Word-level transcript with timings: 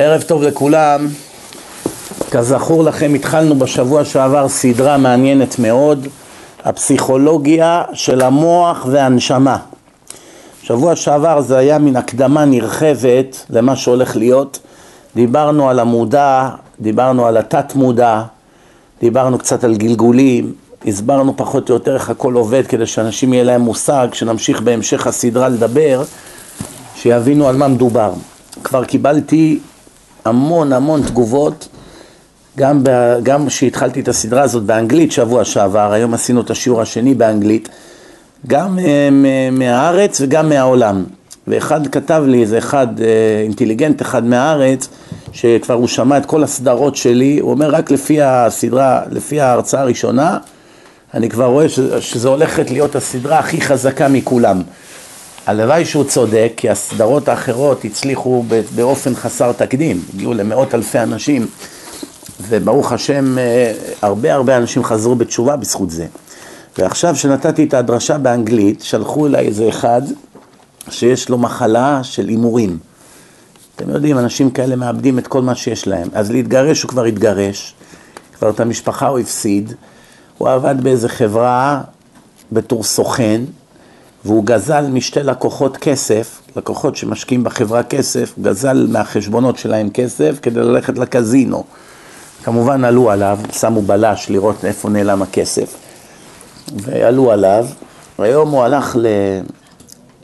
ערב 0.00 0.22
טוב 0.22 0.42
לכולם. 0.42 1.06
כזכור 2.30 2.84
לכם, 2.84 3.14
התחלנו 3.14 3.54
בשבוע 3.54 4.04
שעבר 4.04 4.48
סדרה 4.48 4.96
מעניינת 4.96 5.58
מאוד, 5.58 6.08
הפסיכולוגיה 6.64 7.82
של 7.92 8.22
המוח 8.22 8.86
והנשמה. 8.90 9.58
שבוע 10.62 10.96
שעבר 10.96 11.40
זה 11.40 11.58
היה 11.58 11.78
מין 11.78 11.96
הקדמה 11.96 12.44
נרחבת 12.44 13.46
למה 13.50 13.76
שהולך 13.76 14.16
להיות. 14.16 14.58
דיברנו 15.14 15.70
על 15.70 15.78
המודע, 15.78 16.48
דיברנו 16.80 17.26
על 17.26 17.36
התת 17.36 17.74
מודע, 17.74 18.22
דיברנו 19.00 19.38
קצת 19.38 19.64
על 19.64 19.76
גלגולים, 19.76 20.52
הסברנו 20.86 21.36
פחות 21.36 21.70
או 21.70 21.74
יותר 21.74 21.94
איך 21.94 22.10
הכל 22.10 22.34
עובד 22.34 22.66
כדי 22.66 22.86
שאנשים 22.86 23.32
יהיה 23.32 23.44
להם 23.44 23.60
מושג, 23.60 24.08
שנמשיך 24.12 24.60
בהמשך 24.60 25.06
הסדרה 25.06 25.48
לדבר, 25.48 26.02
שיבינו 26.96 27.48
על 27.48 27.56
מה 27.56 27.68
מדובר. 27.68 28.12
כבר 28.64 28.84
קיבלתי 28.84 29.58
המון 30.28 30.72
המון 30.72 31.02
תגובות, 31.02 31.68
גם, 32.58 32.82
גם 33.22 33.50
שהתחלתי 33.50 34.00
את 34.00 34.08
הסדרה 34.08 34.42
הזאת 34.42 34.62
באנגלית 34.62 35.12
שבוע 35.12 35.44
שעבר, 35.44 35.92
היום 35.92 36.14
עשינו 36.14 36.40
את 36.40 36.50
השיעור 36.50 36.80
השני 36.80 37.14
באנגלית, 37.14 37.68
גם 38.46 38.78
אה, 38.78 39.08
מהארץ 39.52 40.20
וגם 40.20 40.48
מהעולם. 40.48 41.04
ואחד 41.48 41.86
כתב 41.86 42.22
לי, 42.26 42.42
איזה 42.42 42.58
אחד 42.58 42.86
אה, 43.00 43.06
אינטליגנט 43.42 44.02
אחד 44.02 44.24
מהארץ, 44.24 44.88
שכבר 45.32 45.74
הוא 45.74 45.88
שמע 45.88 46.18
את 46.18 46.26
כל 46.26 46.42
הסדרות 46.44 46.96
שלי, 46.96 47.38
הוא 47.38 47.50
אומר 47.50 47.70
רק 47.70 47.90
לפי 47.90 48.22
הסדרה, 48.22 49.02
לפי 49.10 49.40
ההרצאה 49.40 49.80
הראשונה, 49.80 50.38
אני 51.14 51.28
כבר 51.28 51.44
רואה 51.44 51.66
שזו 52.00 52.28
הולכת 52.28 52.70
להיות 52.70 52.96
הסדרה 52.96 53.38
הכי 53.38 53.60
חזקה 53.60 54.08
מכולם. 54.08 54.62
הלוואי 55.48 55.84
שהוא 55.84 56.04
צודק, 56.04 56.52
כי 56.56 56.70
הסדרות 56.70 57.28
האחרות 57.28 57.84
הצליחו 57.84 58.44
באופן 58.74 59.14
חסר 59.14 59.52
תקדים, 59.52 60.02
הגיעו 60.14 60.34
למאות 60.34 60.74
אלפי 60.74 60.98
אנשים, 60.98 61.46
וברוך 62.48 62.92
השם 62.92 63.38
אה, 63.38 63.72
הרבה 64.02 64.34
הרבה 64.34 64.56
אנשים 64.56 64.84
חזרו 64.84 65.14
בתשובה 65.14 65.56
בזכות 65.56 65.90
זה. 65.90 66.06
ועכשיו 66.78 67.16
שנתתי 67.16 67.64
את 67.64 67.74
הדרשה 67.74 68.18
באנגלית, 68.18 68.80
שלחו 68.82 69.26
אליי 69.26 69.46
איזה 69.46 69.68
אחד 69.68 70.02
שיש 70.90 71.28
לו 71.28 71.38
מחלה 71.38 72.00
של 72.04 72.28
הימורים. 72.28 72.78
אתם 73.76 73.90
יודעים, 73.90 74.18
אנשים 74.18 74.50
כאלה 74.50 74.76
מאבדים 74.76 75.18
את 75.18 75.26
כל 75.26 75.42
מה 75.42 75.54
שיש 75.54 75.86
להם. 75.86 76.08
אז 76.12 76.30
להתגרש 76.30 76.82
הוא 76.82 76.88
כבר 76.88 77.04
התגרש, 77.04 77.74
כבר 78.38 78.50
את 78.50 78.60
המשפחה 78.60 79.06
הוא 79.06 79.18
הפסיד, 79.18 79.72
הוא 80.38 80.48
עבד 80.48 80.76
באיזה 80.82 81.08
חברה 81.08 81.80
בתור 82.52 82.84
סוכן, 82.84 83.40
והוא 84.24 84.44
גזל 84.44 84.86
משתי 84.86 85.22
לקוחות 85.22 85.76
כסף, 85.76 86.40
לקוחות 86.56 86.96
שמשקיעים 86.96 87.44
בחברה 87.44 87.82
כסף, 87.82 88.34
גזל 88.42 88.86
מהחשבונות 88.90 89.58
שלהם 89.58 89.90
כסף 89.90 90.38
כדי 90.42 90.60
ללכת 90.60 90.98
לקזינו. 90.98 91.64
כמובן 92.44 92.84
עלו 92.84 93.10
עליו, 93.10 93.38
שמו 93.52 93.82
בלש 93.82 94.30
לראות 94.30 94.64
איפה 94.64 94.88
נעלם 94.88 95.22
הכסף, 95.22 95.76
ועלו 96.76 97.32
עליו, 97.32 97.66
היום 98.18 98.50
הוא 98.50 98.62
הלך 98.62 98.96
ל... 98.96 99.06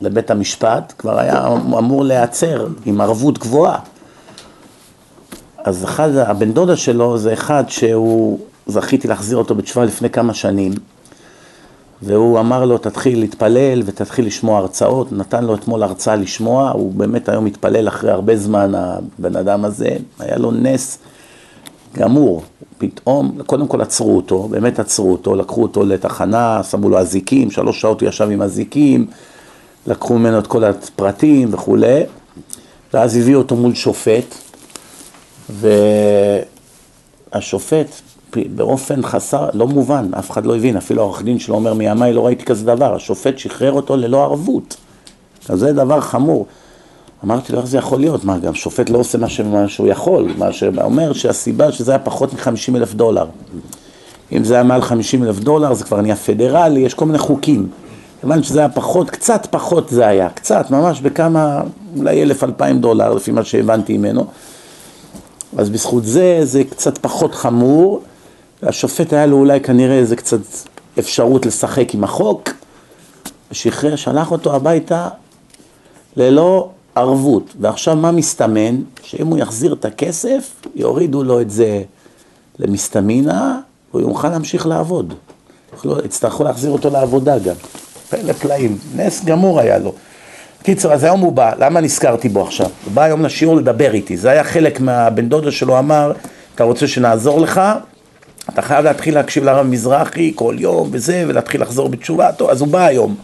לבית 0.00 0.30
המשפט, 0.30 0.92
כבר 0.98 1.18
היה 1.18 1.46
אמור 1.56 2.04
להיעצר 2.04 2.66
עם 2.84 3.00
ערבות 3.00 3.38
גבוהה. 3.38 3.78
אז 5.64 5.84
אחד, 5.84 6.16
הבן 6.16 6.52
דודה 6.52 6.76
שלו 6.76 7.18
זה 7.18 7.32
אחד 7.32 7.64
שהוא, 7.68 8.38
זכיתי 8.66 9.08
להחזיר 9.08 9.38
אותו 9.38 9.54
בתשובה 9.54 9.86
לפני 9.86 10.10
כמה 10.10 10.34
שנים, 10.34 10.72
והוא 12.02 12.40
אמר 12.40 12.64
לו 12.64 12.78
תתחיל 12.78 13.20
להתפלל 13.20 13.82
ותתחיל 13.86 14.26
לשמוע 14.26 14.58
הרצאות, 14.58 15.12
נתן 15.12 15.44
לו 15.44 15.54
אתמול 15.54 15.82
הרצאה 15.82 16.16
לשמוע, 16.16 16.70
הוא 16.70 16.92
באמת 16.92 17.28
היום 17.28 17.44
מתפלל 17.44 17.88
אחרי 17.88 18.10
הרבה 18.10 18.36
זמן 18.36 18.72
הבן 18.74 19.36
אדם 19.36 19.64
הזה, 19.64 19.96
היה 20.18 20.36
לו 20.36 20.50
נס 20.50 20.98
גמור, 21.96 22.42
פתאום, 22.78 23.38
קודם 23.46 23.66
כל 23.66 23.80
עצרו 23.80 24.16
אותו, 24.16 24.48
באמת 24.50 24.78
עצרו 24.78 25.12
אותו, 25.12 25.34
לקחו 25.34 25.62
אותו 25.62 25.84
לתחנה, 25.84 26.62
שמו 26.62 26.88
לו 26.88 26.98
אזיקים, 26.98 27.50
שלוש 27.50 27.80
שעות 27.80 28.00
הוא 28.00 28.08
ישב 28.08 28.28
עם 28.30 28.42
אזיקים, 28.42 29.06
לקחו 29.86 30.18
ממנו 30.18 30.38
את 30.38 30.46
כל 30.46 30.64
הפרטים 30.64 31.54
וכולי, 31.54 32.02
ואז 32.94 33.16
הביאו 33.16 33.38
אותו 33.38 33.56
מול 33.56 33.74
שופט, 33.74 34.34
והשופט 37.32 37.88
באופן 38.54 39.02
חסר, 39.02 39.48
לא 39.54 39.66
מובן, 39.66 40.10
אף 40.18 40.30
אחד 40.30 40.46
לא 40.46 40.56
הבין, 40.56 40.76
אפילו 40.76 41.02
העורך 41.02 41.22
דין 41.22 41.38
שלו 41.38 41.54
אומר 41.54 41.74
מימיי 41.74 42.12
לא 42.12 42.26
ראיתי 42.26 42.44
כזה 42.44 42.66
דבר, 42.66 42.94
השופט 42.94 43.38
שחרר 43.38 43.72
אותו 43.72 43.96
ללא 43.96 44.22
ערבות, 44.22 44.76
אז 45.48 45.58
זה 45.58 45.72
דבר 45.72 46.00
חמור. 46.00 46.46
אמרתי 47.24 47.52
לו, 47.52 47.58
איך 47.58 47.66
זה 47.66 47.78
יכול 47.78 48.00
להיות? 48.00 48.24
מה, 48.24 48.38
גם 48.38 48.54
שופט 48.54 48.90
לא 48.90 48.98
עושה 48.98 49.18
מה 49.18 49.68
שהוא 49.68 49.88
יכול, 49.88 50.28
מה 50.38 50.52
שאומר 50.52 51.12
שהסיבה 51.12 51.72
שזה 51.72 51.92
היה 51.92 51.98
פחות 51.98 52.32
מ-50 52.32 52.76
אלף 52.76 52.94
דולר. 52.94 53.26
אם 54.32 54.44
זה 54.44 54.54
היה 54.54 54.62
מעל 54.62 54.82
50 54.82 55.24
אלף 55.24 55.38
דולר, 55.38 55.74
זה 55.74 55.84
כבר 55.84 56.00
נהיה 56.00 56.16
פדרלי, 56.16 56.80
יש 56.80 56.94
כל 56.94 57.04
מיני 57.04 57.18
חוקים. 57.18 57.68
כיוון 58.20 58.42
שזה 58.42 58.58
היה 58.58 58.68
פחות, 58.68 59.10
קצת 59.10 59.46
פחות 59.50 59.88
זה 59.88 60.06
היה, 60.06 60.28
קצת, 60.28 60.70
ממש 60.70 61.00
בכמה, 61.00 61.62
אולי 61.96 62.22
אלף 62.22 62.44
אלפיים 62.44 62.80
דולר, 62.80 63.14
לפי 63.14 63.30
מה 63.30 63.44
שהבנתי 63.44 63.98
ממנו. 63.98 64.26
אז 65.56 65.70
בזכות 65.70 66.04
זה, 66.04 66.40
זה 66.42 66.64
קצת 66.64 66.98
פחות 66.98 67.34
חמור, 67.34 68.00
והשופט 68.64 69.12
היה 69.12 69.26
לו 69.26 69.36
אולי 69.36 69.60
כנראה 69.60 69.98
איזה 69.98 70.16
קצת 70.16 70.40
אפשרות 70.98 71.46
לשחק 71.46 71.94
עם 71.94 72.04
החוק, 72.04 72.50
ושחרר, 73.50 73.96
שלח 73.96 74.32
אותו 74.32 74.54
הביתה 74.56 75.08
ללא 76.16 76.68
ערבות. 76.94 77.54
ועכשיו 77.60 77.96
מה 77.96 78.12
מסתמן? 78.12 78.76
שאם 79.02 79.26
הוא 79.26 79.38
יחזיר 79.38 79.72
את 79.72 79.84
הכסף, 79.84 80.50
יורידו 80.74 81.22
לו 81.22 81.40
את 81.40 81.50
זה 81.50 81.82
למסתמינה, 82.58 83.60
והוא 83.90 84.10
יוכל 84.10 84.28
להמשיך 84.28 84.66
לעבוד. 84.66 85.14
יצטרכו 86.04 86.44
להחזיר 86.44 86.70
אותו 86.70 86.90
לעבודה 86.90 87.38
גם. 87.38 87.54
פלא 88.10 88.32
פלאים, 88.32 88.78
נס 88.96 89.24
גמור 89.24 89.60
היה 89.60 89.78
לו. 89.78 89.92
קיצר, 90.62 90.92
אז 90.92 91.04
היום 91.04 91.20
הוא 91.20 91.32
בא, 91.32 91.52
למה 91.58 91.80
נזכרתי 91.80 92.28
בו 92.28 92.42
עכשיו? 92.42 92.70
הוא 92.84 92.92
בא 92.94 93.02
היום 93.02 93.22
לשיעור 93.22 93.56
לדבר 93.56 93.94
איתי, 93.94 94.16
זה 94.16 94.30
היה 94.30 94.44
חלק 94.44 94.80
מהבן 94.80 95.28
דודה 95.28 95.50
שלו 95.50 95.78
אמר, 95.78 96.12
אתה 96.54 96.64
רוצה 96.64 96.88
שנעזור 96.88 97.40
לך? 97.40 97.60
אתה 98.48 98.62
חייב 98.62 98.84
להתחיל 98.84 99.14
להקשיב 99.14 99.44
לרב 99.44 99.66
מזרחי 99.66 100.32
כל 100.34 100.56
יום 100.58 100.88
וזה, 100.92 101.24
ולהתחיל 101.28 101.62
לחזור 101.62 101.88
בתשובה, 101.88 102.32
טוב, 102.32 102.50
אז 102.50 102.60
הוא 102.60 102.68
בא 102.68 102.86
היום. 102.86 103.16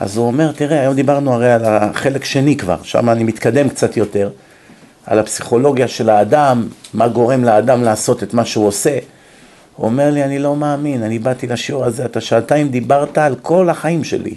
אז 0.00 0.16
הוא 0.16 0.26
אומר, 0.26 0.52
תראה, 0.52 0.80
היום 0.80 0.94
דיברנו 0.94 1.32
הרי 1.34 1.52
על 1.52 1.64
החלק 1.64 2.24
שני 2.24 2.56
כבר, 2.56 2.76
שם 2.82 3.10
אני 3.10 3.24
מתקדם 3.24 3.68
קצת 3.68 3.96
יותר, 3.96 4.30
על 5.06 5.18
הפסיכולוגיה 5.18 5.88
של 5.88 6.10
האדם, 6.10 6.68
מה 6.94 7.08
גורם 7.08 7.44
לאדם 7.44 7.82
לעשות 7.82 8.22
את 8.22 8.34
מה 8.34 8.44
שהוא 8.44 8.66
עושה. 8.66 8.98
הוא 9.76 9.86
אומר 9.86 10.10
לי, 10.10 10.24
אני 10.24 10.38
לא 10.38 10.56
מאמין, 10.56 11.02
אני 11.02 11.18
באתי 11.18 11.46
לשיעור 11.46 11.84
הזה, 11.84 12.04
אתה 12.04 12.20
שעתיים 12.20 12.68
דיברת 12.68 13.18
על 13.18 13.34
כל 13.42 13.70
החיים 13.70 14.04
שלי. 14.04 14.34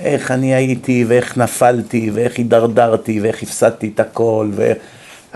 איך 0.00 0.30
אני 0.30 0.54
הייתי, 0.54 1.04
ואיך 1.08 1.38
נפלתי, 1.38 2.10
ואיך 2.14 2.38
הידרדרתי, 2.38 3.20
ואיך 3.20 3.42
הפסדתי 3.42 3.90
את 3.94 4.00
הכל, 4.00 4.50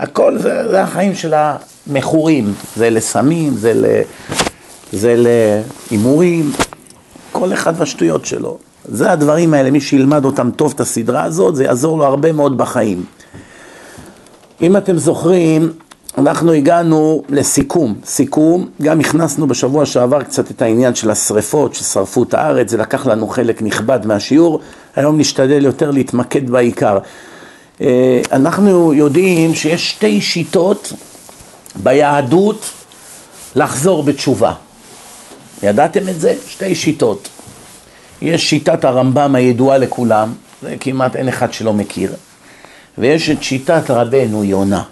והכל 0.01 0.37
זה, 0.37 0.69
זה 0.69 0.81
החיים 0.81 1.15
של 1.15 1.33
המכורים, 1.33 2.53
זה 2.75 2.89
לסמים, 2.89 3.53
זה, 3.53 3.73
ל, 3.73 3.85
זה 4.91 5.15
להימורים, 5.17 6.51
כל 7.31 7.53
אחד 7.53 7.73
והשטויות 7.77 8.25
שלו. 8.25 8.57
זה 8.85 9.11
הדברים 9.11 9.53
האלה, 9.53 9.71
מי 9.71 9.81
שילמד 9.81 10.25
אותם 10.25 10.51
טוב 10.51 10.73
את 10.75 10.79
הסדרה 10.79 11.23
הזאת, 11.23 11.55
זה 11.55 11.63
יעזור 11.63 11.97
לו 11.97 12.05
הרבה 12.05 12.31
מאוד 12.31 12.57
בחיים. 12.57 13.05
אם 14.61 14.77
אתם 14.77 14.97
זוכרים, 14.97 15.71
אנחנו 16.17 16.51
הגענו 16.51 17.23
לסיכום, 17.29 17.95
סיכום, 18.05 18.69
גם 18.81 18.99
הכנסנו 18.99 19.47
בשבוע 19.47 19.85
שעבר 19.85 20.23
קצת 20.23 20.51
את 20.51 20.61
העניין 20.61 20.95
של 20.95 21.11
השריפות 21.11 21.75
ששרפו 21.75 22.23
את 22.23 22.33
הארץ, 22.33 22.69
זה 22.69 22.77
לקח 22.77 23.05
לנו 23.05 23.27
חלק 23.27 23.61
נכבד 23.61 23.99
מהשיעור, 24.05 24.59
היום 24.95 25.17
נשתדל 25.17 25.65
יותר 25.65 25.91
להתמקד 25.91 26.49
בעיקר. 26.49 26.97
אה, 27.81 28.21
אנחנו 28.31 28.93
יודעים 28.93 29.55
שיש 29.55 29.89
שתי 29.89 30.21
שיטות 30.21 30.93
ביהדות 31.75 32.65
לחזור 33.55 34.03
בתשובה. 34.03 34.53
ידעתם 35.63 36.09
את 36.09 36.19
זה? 36.19 36.35
שתי 36.47 36.75
שיטות. 36.75 37.29
יש 38.21 38.49
שיטת 38.49 38.85
הרמב"ם 38.85 39.35
הידועה 39.35 39.77
לכולם, 39.77 40.33
זה 40.61 40.75
כמעט 40.79 41.15
אין 41.15 41.27
אחד 41.27 41.53
שלא 41.53 41.73
מכיר, 41.73 42.13
ויש 42.97 43.29
את 43.29 43.43
שיטת 43.43 43.89
רבנו 43.89 44.43
יונה. 44.43 44.83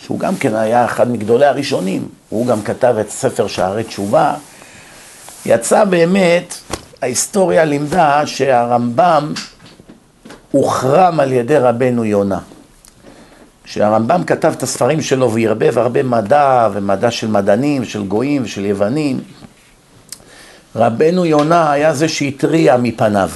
שהוא 0.00 0.18
גם 0.18 0.36
כן 0.36 0.54
היה 0.54 0.84
אחד 0.84 1.10
מגדולי 1.10 1.46
הראשונים, 1.46 2.08
הוא 2.28 2.46
גם 2.46 2.62
כתב 2.62 2.94
את 3.00 3.10
ספר 3.10 3.46
שערי 3.46 3.84
תשובה. 3.84 4.34
יצא 5.46 5.84
באמת, 5.84 6.54
ההיסטוריה 7.02 7.64
לימדה 7.64 8.26
שהרמב"ם 8.26 9.32
הוחרם 10.50 11.20
על 11.20 11.32
ידי 11.32 11.56
רבנו 11.56 12.04
יונה. 12.04 12.38
כשהרמב"ם 13.64 14.24
כתב 14.24 14.52
את 14.56 14.62
הספרים 14.62 15.02
שלו 15.02 15.32
והרבב 15.32 15.78
הרבה 15.78 16.02
מדע 16.02 16.68
ומדע 16.72 17.10
של 17.10 17.28
מדענים, 17.28 17.84
של 17.84 18.06
גויים 18.06 18.42
ושל 18.44 18.64
יוונים, 18.64 19.20
רבנו 20.76 21.26
יונה 21.26 21.72
היה 21.72 21.94
זה 21.94 22.08
שהתריע 22.08 22.76
מפניו. 22.76 23.30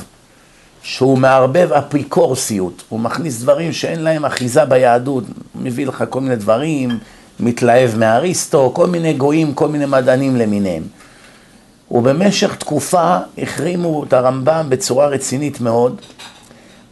שהוא 0.82 1.18
מערבב 1.18 1.72
אפיקורסיות, 1.72 2.82
הוא 2.88 3.00
מכניס 3.00 3.40
דברים 3.40 3.72
שאין 3.72 4.02
להם 4.02 4.24
אחיזה 4.24 4.64
ביהדות, 4.64 5.24
מביא 5.54 5.86
לך 5.86 6.04
כל 6.10 6.20
מיני 6.20 6.36
דברים, 6.36 6.98
מתלהב 7.40 7.96
מאריסטו, 7.96 8.70
כל 8.74 8.86
מיני 8.86 9.14
גויים, 9.14 9.54
כל 9.54 9.68
מיני 9.68 9.86
מדענים 9.86 10.36
למיניהם. 10.36 10.82
ובמשך 11.90 12.54
תקופה 12.54 13.18
החרימו 13.38 14.04
את 14.04 14.12
הרמב"ם 14.12 14.66
בצורה 14.68 15.06
רצינית 15.06 15.60
מאוד, 15.60 16.00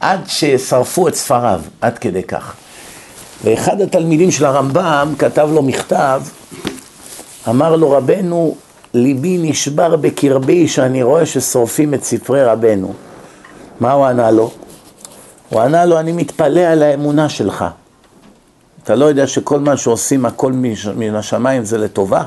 עד 0.00 0.20
ששרפו 0.26 1.08
את 1.08 1.14
ספריו, 1.14 1.61
עד 1.81 1.99
כדי 1.99 2.23
כך. 2.23 2.55
ואחד 3.44 3.81
התלמידים 3.81 4.31
של 4.31 4.44
הרמב"ם 4.44 5.14
כתב 5.19 5.49
לו 5.52 5.62
מכתב, 5.62 6.23
אמר 7.49 7.76
לו 7.76 7.91
רבנו, 7.91 8.55
ליבי 8.94 9.38
נשבר 9.38 9.97
בקרבי 9.97 10.69
שאני 10.69 11.02
רואה 11.02 11.26
ששורפים 11.26 11.94
את 11.94 12.05
ספרי 12.05 12.44
רבנו. 12.44 12.94
מה 13.81 13.93
הוא 13.93 14.06
ענה 14.06 14.31
לו? 14.31 14.50
הוא 15.49 15.61
ענה 15.61 15.85
לו, 15.85 15.99
אני 15.99 16.12
מתפלא 16.12 16.61
על 16.61 16.82
האמונה 16.82 17.29
שלך. 17.29 17.64
אתה 18.85 18.94
לא 18.94 19.05
יודע 19.05 19.26
שכל 19.26 19.61
מה 19.61 19.76
שעושים, 19.76 20.26
הכל 20.26 20.52
מן 20.97 21.14
השמיים 21.14 21.64
זה 21.64 21.79
לטובה? 21.79 22.23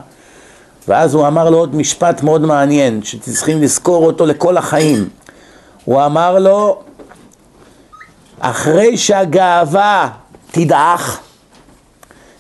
ואז 0.88 1.14
הוא 1.14 1.28
אמר 1.28 1.50
לו 1.50 1.58
עוד 1.58 1.76
משפט 1.76 2.24
מאוד 2.24 2.42
מעניין, 2.42 3.04
שצריכים 3.04 3.62
לזכור 3.62 4.06
אותו 4.06 4.26
לכל 4.26 4.58
החיים. 4.58 5.10
הוא 5.86 6.06
אמר 6.06 6.40
לו, 6.40 6.82
אחרי 8.46 8.98
שהגאווה 8.98 10.10
תדעך, 10.52 11.20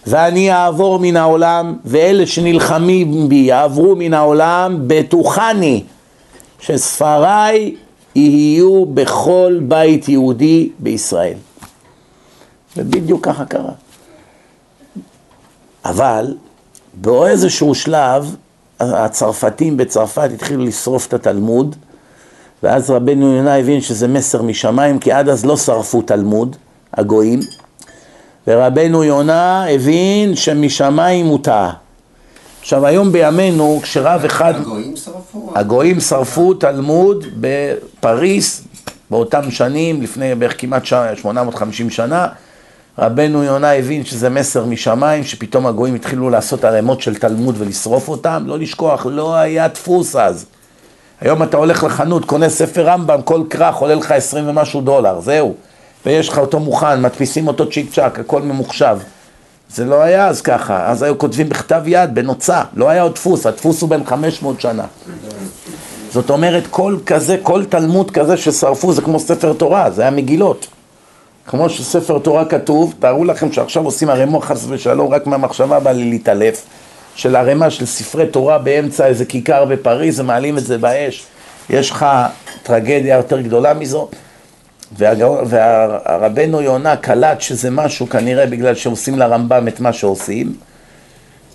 ואני 0.07 0.53
אעבור 0.53 0.99
מן 0.99 1.17
העולם, 1.17 1.75
ואלה 1.85 2.27
שנלחמים 2.27 3.29
בי 3.29 3.35
יעברו 3.35 3.95
מן 3.95 4.13
העולם, 4.13 4.77
בטוחני 4.87 5.83
שספריי 6.59 7.75
יהיו 8.15 8.85
בכל 8.85 9.59
בית 9.67 10.09
יהודי 10.09 10.69
בישראל. 10.79 11.37
ובדיוק 12.77 13.25
ככה 13.25 13.45
קרה. 13.45 13.71
אבל 15.85 16.35
באיזשהו 16.93 17.75
שלב 17.75 18.35
הצרפתים 18.79 19.77
בצרפת 19.77 20.29
התחילו 20.33 20.63
לשרוף 20.65 21.07
את 21.07 21.13
התלמוד 21.13 21.75
ואז 22.63 22.89
רבנו 22.89 23.35
יונה 23.35 23.55
הבין 23.55 23.81
שזה 23.81 24.07
מסר 24.07 24.41
משמיים 24.41 24.99
כי 24.99 25.11
עד 25.11 25.29
אז 25.29 25.45
לא 25.45 25.57
שרפו 25.57 26.01
תלמוד, 26.01 26.55
הגויים 26.93 27.39
ורבנו 28.47 29.03
יונה 29.03 29.65
הבין 29.69 30.35
שמשמיים 30.35 31.25
הוא 31.25 31.39
טעה 31.43 31.73
עכשיו 32.61 32.85
היום 32.85 33.11
בימינו 33.11 33.79
כשרב 33.83 34.25
אחד... 34.25 34.53
הגויים 34.55 34.95
שרפו? 34.95 35.51
הגויים 35.55 35.99
שרפו 35.99 36.53
תלמוד 36.53 37.25
בפריס 37.39 38.63
באותם 39.09 39.51
שנים, 39.51 40.01
לפני 40.01 40.35
בערך 40.35 40.61
כמעט 40.61 40.85
850 40.85 41.89
שנה 41.89 42.27
רבנו 42.99 43.43
יונה 43.43 43.71
הבין 43.71 44.05
שזה 44.05 44.29
מסר 44.29 44.65
משמיים, 44.65 45.23
שפתאום 45.23 45.67
הגויים 45.67 45.95
התחילו 45.95 46.29
לעשות 46.29 46.65
ערימות 46.65 47.01
של 47.01 47.15
תלמוד 47.15 47.55
ולשרוף 47.57 48.09
אותם, 48.09 48.43
לא 48.45 48.59
לשכוח, 48.59 49.05
לא 49.05 49.35
היה 49.35 49.67
דפוס 49.67 50.15
אז. 50.15 50.45
היום 51.23 51.43
אתה 51.43 51.57
הולך 51.57 51.83
לחנות, 51.83 52.25
קונה 52.25 52.49
ספר 52.49 52.85
רמב"ם, 52.85 53.21
כל 53.21 53.41
כרך 53.49 53.75
עולה 53.75 53.95
לך 53.95 54.11
עשרים 54.11 54.49
ומשהו 54.49 54.81
דולר, 54.81 55.19
זהו. 55.19 55.53
ויש 56.05 56.29
לך 56.29 56.37
אותו 56.37 56.59
מוכן, 56.59 57.01
מדפיסים 57.01 57.47
אותו 57.47 57.69
צ'יק 57.69 57.93
צ'אק, 57.93 58.19
הכל 58.19 58.41
ממוחשב. 58.41 58.97
זה 59.69 59.85
לא 59.85 60.01
היה 60.01 60.27
אז 60.27 60.41
ככה, 60.41 60.89
אז 60.89 61.03
היו 61.03 61.17
כותבים 61.17 61.49
בכתב 61.49 61.81
יד, 61.85 62.15
בנוצה, 62.15 62.61
לא 62.73 62.89
היה 62.89 63.01
עוד 63.01 63.13
דפוס, 63.13 63.45
הדפוס 63.45 63.81
הוא 63.81 63.89
בן 63.89 64.05
500 64.05 64.61
שנה. 64.61 64.85
זאת 66.11 66.29
אומרת, 66.29 66.63
כל 66.69 66.97
כזה, 67.05 67.37
כל 67.43 67.65
תלמוד 67.65 68.11
כזה 68.11 68.37
ששרפו 68.37 68.93
זה 68.93 69.01
כמו 69.01 69.19
ספר 69.19 69.53
תורה, 69.53 69.91
זה 69.91 70.01
היה 70.01 70.11
מגילות. 70.11 70.67
כמו 71.47 71.69
שספר 71.69 72.19
תורה 72.19 72.45
כתוב, 72.45 72.93
תארו 72.99 73.25
לכם 73.25 73.51
שעכשיו 73.51 73.85
עושים 73.85 74.09
ערימו 74.09 74.41
חס 74.41 74.65
ושלום, 74.69 75.13
רק 75.13 75.27
מהמחשבה 75.27 75.79
באה 75.79 75.93
לי 75.93 76.09
להתעלף, 76.09 76.65
של 77.15 77.35
ערימה 77.35 77.69
של 77.69 77.85
ספרי 77.85 78.27
תורה 78.27 78.57
באמצע 78.57 79.07
איזה 79.07 79.25
כיכר 79.25 79.65
בפריז, 79.65 80.19
ומעלים 80.19 80.57
את 80.57 80.63
זה 80.63 80.77
באש. 80.77 81.25
יש 81.69 81.91
לך 81.91 82.05
טרגדיה 82.63 83.17
יותר 83.17 83.41
גדולה 83.41 83.73
מזו? 83.73 84.07
והרבנו 84.97 86.61
יונה 86.61 86.95
קלט 86.95 87.41
שזה 87.41 87.71
משהו 87.71 88.09
כנראה 88.09 88.45
בגלל 88.45 88.75
שעושים 88.75 89.19
לרמב"ם 89.19 89.67
את 89.67 89.79
מה 89.79 89.93
שעושים. 89.93 90.53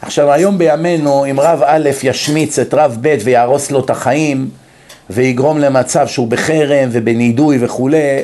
עכשיו 0.01 0.33
היום 0.33 0.59
בימינו 0.59 1.27
אם 1.31 1.41
רב 1.41 1.63
א' 1.67 1.91
ישמיץ 2.03 2.59
את 2.59 2.75
רב 2.75 2.99
ב' 3.01 3.17
ויהרוס 3.25 3.71
לו 3.71 3.81
את 3.81 3.91
החיים 3.91 4.51
ויגרום 5.11 5.59
למצב 5.59 6.07
שהוא 6.07 6.29
בחרם 6.29 6.89
ובנידוי 6.93 7.59
וכולי 7.61 8.23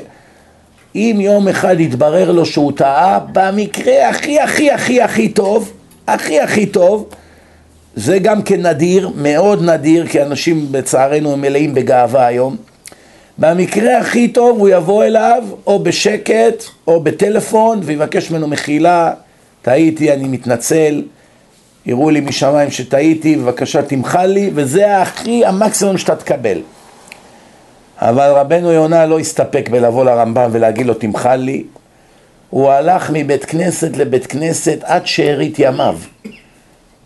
אם 0.95 1.17
יום 1.21 1.49
אחד 1.49 1.81
יתברר 1.81 2.31
לו 2.31 2.47
שהוא 2.47 2.73
טעה, 2.73 3.19
במקרה 3.33 4.09
הכי 4.09 4.41
הכי 4.41 4.71
הכי 4.71 5.03
הכי 5.03 5.29
טוב, 5.29 5.73
הכי 6.07 6.41
הכי 6.41 6.67
טוב, 6.67 7.09
זה 7.97 8.19
גם 8.19 8.43
כן 8.43 8.67
נדיר, 8.67 9.11
מאוד 9.17 9.63
נדיר, 9.63 10.07
כי 10.07 10.23
אנשים 10.23 10.67
לצערנו 10.73 11.33
הם 11.33 11.41
מלאים 11.41 11.75
בגאווה 11.75 12.27
היום. 12.27 12.57
במקרה 13.39 13.99
הכי 13.99 14.29
טוב 14.29 14.59
הוא 14.59 14.69
יבוא 14.69 15.05
אליו 15.05 15.45
או 15.67 15.79
בשקט 15.79 16.65
או 16.87 17.01
בטלפון 17.01 17.81
ויבקש 17.83 18.31
ממנו 18.31 18.49
מחילה, 18.49 19.13
טעיתי, 19.63 20.13
אני 20.13 20.25
מתנצל, 20.29 21.03
יראו 21.87 22.11
לי 22.11 22.21
משמיים 22.21 22.71
שטעיתי, 22.71 23.37
בבקשה 23.37 23.83
תמחל 23.83 24.27
לי, 24.27 24.51
וזה 24.55 25.03
הכי 25.03 25.45
המקסימום 25.45 25.99
שאתה 25.99 26.17
תקבל. 26.17 26.59
אבל 27.99 28.31
רבנו 28.31 28.73
יונה 28.73 29.07
לא 29.07 29.19
הסתפק 29.19 29.69
בלבוא 29.71 30.05
לרמב"ם 30.05 30.49
ולהגיד 30.53 30.87
לו 30.87 30.95
תמחל 30.95 31.37
לי, 31.37 31.65
הוא 32.51 32.71
הלך 32.71 33.11
מבית 33.13 33.45
כנסת 33.45 33.97
לבית 33.97 34.27
כנסת 34.27 34.79
עד 34.83 35.07
שארית 35.07 35.59
ימיו 35.59 35.97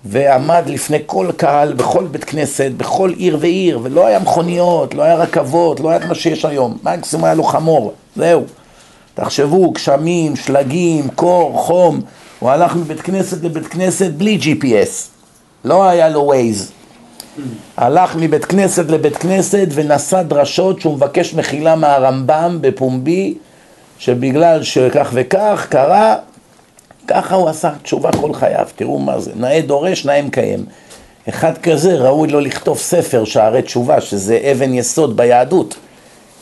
ועמד 0.04 0.62
לפני 0.66 0.98
כל 1.06 1.28
קהל, 1.36 1.72
בכל 1.72 2.04
בית 2.04 2.24
כנסת, 2.24 2.70
בכל 2.76 3.12
עיר 3.16 3.36
ועיר 3.40 3.80
ולא 3.82 4.06
היה 4.06 4.18
מכוניות, 4.18 4.94
לא 4.94 5.02
היה 5.02 5.14
רכבות, 5.14 5.80
לא 5.80 5.90
היה 5.90 6.06
מה 6.06 6.14
שיש 6.14 6.44
היום, 6.44 6.78
מקסימום 6.82 7.24
היה 7.24 7.34
לו 7.34 7.42
חמור, 7.42 7.92
זהו. 8.16 8.44
תחשבו, 9.14 9.70
גשמים, 9.70 10.36
שלגים, 10.36 11.08
קור, 11.08 11.58
חום, 11.58 12.00
הוא 12.38 12.50
הלך 12.50 12.76
מבית 12.76 13.00
כנסת 13.00 13.44
לבית 13.44 13.66
כנסת 13.66 14.10
בלי 14.10 14.38
GPS, 14.42 14.90
לא 15.64 15.88
היה 15.88 16.08
לו 16.08 16.20
ווייז, 16.20 16.72
הלך 17.76 18.16
מבית 18.16 18.44
כנסת 18.44 18.90
לבית 18.90 19.16
כנסת 19.16 19.66
ונשא 19.74 20.22
דרשות 20.22 20.80
שהוא 20.80 20.94
מבקש 20.94 21.34
מחילה 21.34 21.76
מהרמב"ם 21.76 22.58
בפומבי 22.60 23.34
שבגלל 23.98 24.62
שכך 24.62 25.10
וכך 25.12 25.66
קרה, 25.70 26.16
ככה 27.08 27.34
הוא 27.34 27.48
עשה 27.48 27.70
תשובה 27.82 28.10
כל 28.20 28.34
חייו, 28.34 28.66
תראו 28.76 28.98
מה 28.98 29.20
זה, 29.20 29.30
נאה 29.36 29.60
דורש, 29.60 30.06
נאה 30.06 30.22
מקיים. 30.22 30.64
אחד 31.28 31.58
כזה 31.58 31.94
ראוי 31.94 32.28
לו 32.28 32.40
לכתוב 32.40 32.78
ספר 32.78 33.24
שערי 33.24 33.62
תשובה, 33.62 34.00
שזה 34.00 34.38
אבן 34.52 34.74
יסוד 34.74 35.16
ביהדות. 35.16 35.76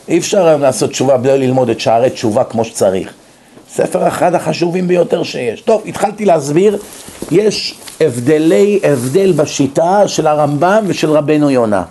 אי 0.07 0.17
אפשר 0.17 0.47
היום 0.47 0.61
לעשות 0.61 0.89
תשובה 0.89 1.17
בלי 1.17 1.37
ללמוד 1.37 1.69
את 1.69 1.79
שערי 1.79 2.09
תשובה 2.09 2.43
כמו 2.43 2.65
שצריך. 2.65 3.13
ספר 3.69 4.07
אחד 4.07 4.35
החשובים 4.35 4.87
ביותר 4.87 5.23
שיש. 5.23 5.61
טוב, 5.61 5.81
התחלתי 5.85 6.25
להסביר, 6.25 6.77
יש 7.31 7.75
הבדלי, 8.01 8.79
הבדל 8.83 9.31
בשיטה 9.31 10.07
של 10.07 10.27
הרמב"ם 10.27 10.83
ושל 10.87 11.11
רבנו 11.11 11.49
יונה. 11.49 11.83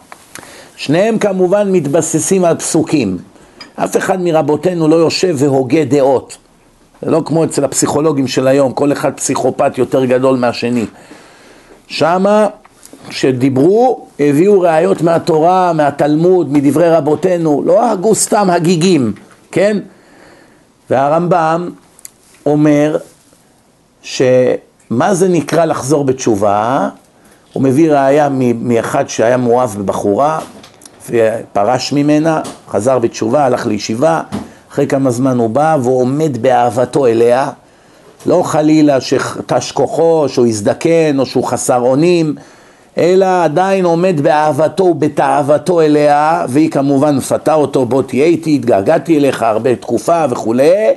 שניהם 0.77 1.19
כמובן 1.19 1.73
מתבססים 1.73 2.45
על 2.45 2.57
פסוקים. 2.57 3.19
אף 3.77 3.97
אחד 3.97 4.21
מרבותינו 4.21 4.89
לא 4.89 4.97
יושב 4.97 5.35
והוגה 5.39 5.85
דעות. 5.85 6.37
זה 7.03 7.11
לא 7.11 7.23
כמו 7.25 7.45
אצל 7.45 7.65
הפסיכולוגים 7.65 8.27
של 8.27 8.49
היום, 8.49 8.73
כל 8.73 8.93
אחד 8.93 9.13
פסיכופת 9.13 9.79
יותר 9.79 10.05
גדול 10.05 10.37
מהשני. 10.39 10.87
שמה, 11.89 12.47
כשדיברו, 13.09 14.07
הביאו 14.21 14.61
ראיות 14.61 15.03
מהתורה, 15.03 15.73
מהתלמוד, 15.73 16.53
מדברי 16.53 16.91
רבותינו, 16.91 17.63
לא 17.67 17.91
הגו 17.91 18.15
סתם 18.15 18.51
הגיגים, 18.51 19.13
כן? 19.53 19.79
והרמב"ם 20.91 21.71
אומר 22.47 22.97
שמה 24.03 25.15
זה 25.15 25.29
נקרא 25.29 25.65
לחזור 25.65 26.05
בתשובה? 26.05 26.89
הוא 27.53 27.63
מביא 27.63 27.93
ראייה 27.93 28.29
מאחד 28.61 29.09
שהיה 29.09 29.37
מאוהב 29.37 29.71
בבחורה 29.79 30.39
ופרש 31.11 31.93
ממנה, 31.93 32.41
חזר 32.69 32.99
בתשובה, 32.99 33.45
הלך 33.45 33.67
לישיבה, 33.67 34.23
אחרי 34.77 34.87
כמה 34.87 35.11
זמן 35.11 35.39
הוא 35.39 35.51
בא 35.51 35.77
והוא 35.83 36.01
עומד 36.01 36.43
באהבתו 36.43 37.07
אליה, 37.07 37.51
לא 38.27 38.43
חלילה 38.45 39.01
שתש 39.01 39.73
כוחו, 39.73 40.25
שהוא 40.29 40.47
יזדקן 40.47 41.19
או 41.19 41.27
שהוא 41.27 41.45
חסר 41.45 41.79
אונים, 41.81 42.35
אלא 42.99 43.45
עדיין 43.45 43.85
עומד 43.85 44.21
באהבתו 44.21 44.85
ובתאוותו 44.85 45.81
אליה, 45.81 46.45
והיא 46.49 46.71
כמובן 46.71 47.17
מפתה 47.17 47.55
אותו, 47.55 47.85
בוא 47.85 48.03
תהיה 48.03 48.25
איתי, 48.25 48.55
התגעגעתי 48.55 49.19
אליך 49.19 49.43
הרבה 49.43 49.77
תקופה 49.77 50.25
וכולי, 50.31 50.95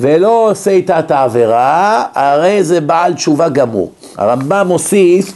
ולא 0.00 0.50
עושה 0.50 0.70
איתה 0.70 0.98
את 0.98 1.10
העבירה, 1.10 2.04
הרי 2.14 2.64
זה 2.64 2.80
בעל 2.80 3.14
תשובה 3.14 3.48
גמור. 3.48 3.90
הרמב"ם 4.16 4.64
מוסיף, 4.68 5.32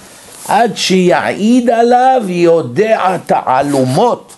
עד 0.49 0.77
שיעיד 0.77 1.71
עליו 1.71 2.23
יודע 2.29 3.17
תעלומות 3.27 4.33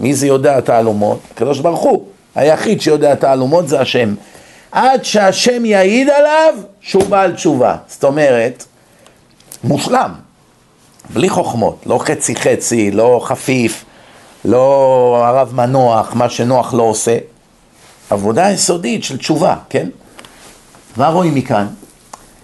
מי 0.00 0.14
זה 0.14 0.26
יודע 0.26 0.60
תעלומות? 0.60 1.18
הקדוש 1.34 1.60
ברוך 1.60 1.80
הוא. 1.80 2.04
היחיד 2.36 2.80
שיודע 2.80 3.14
תעלומות 3.14 3.68
זה 3.68 3.80
השם. 3.80 4.14
עד 4.72 5.04
שהשם 5.04 5.64
יעיד 5.64 6.10
עליו 6.10 6.54
שהוא 6.80 7.04
בעל 7.04 7.32
תשובה. 7.32 7.76
זאת 7.88 8.04
אומרת, 8.04 8.64
מושלם, 9.64 10.12
בלי 11.10 11.28
חוכמות, 11.28 11.82
לא 11.86 11.98
חצי 11.98 12.36
חצי, 12.36 12.90
לא 12.90 13.20
חפיף, 13.24 13.84
לא 14.44 15.22
הרב 15.24 15.54
מנוח, 15.54 16.14
מה 16.14 16.28
שנוח 16.28 16.74
לא 16.74 16.82
עושה. 16.82 17.18
עבודה 18.10 18.50
יסודית 18.50 19.04
של 19.04 19.18
תשובה, 19.18 19.56
כן? 19.68 19.88
מה 20.96 21.08
רואים 21.08 21.34
מכאן? 21.34 21.66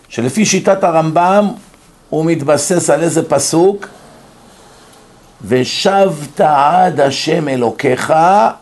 שלפי 0.09 0.47
שיטת 0.47 0.85
הרמב"ם 0.85 1.49
הוא 2.11 2.25
מתבסס 2.25 2.91
על 2.91 3.03
איזה 3.03 3.29
פסוק? 3.29 3.89
ושבת 5.45 6.41
עד 6.41 7.01
השם 7.01 7.49
אלוקיך 7.49 8.13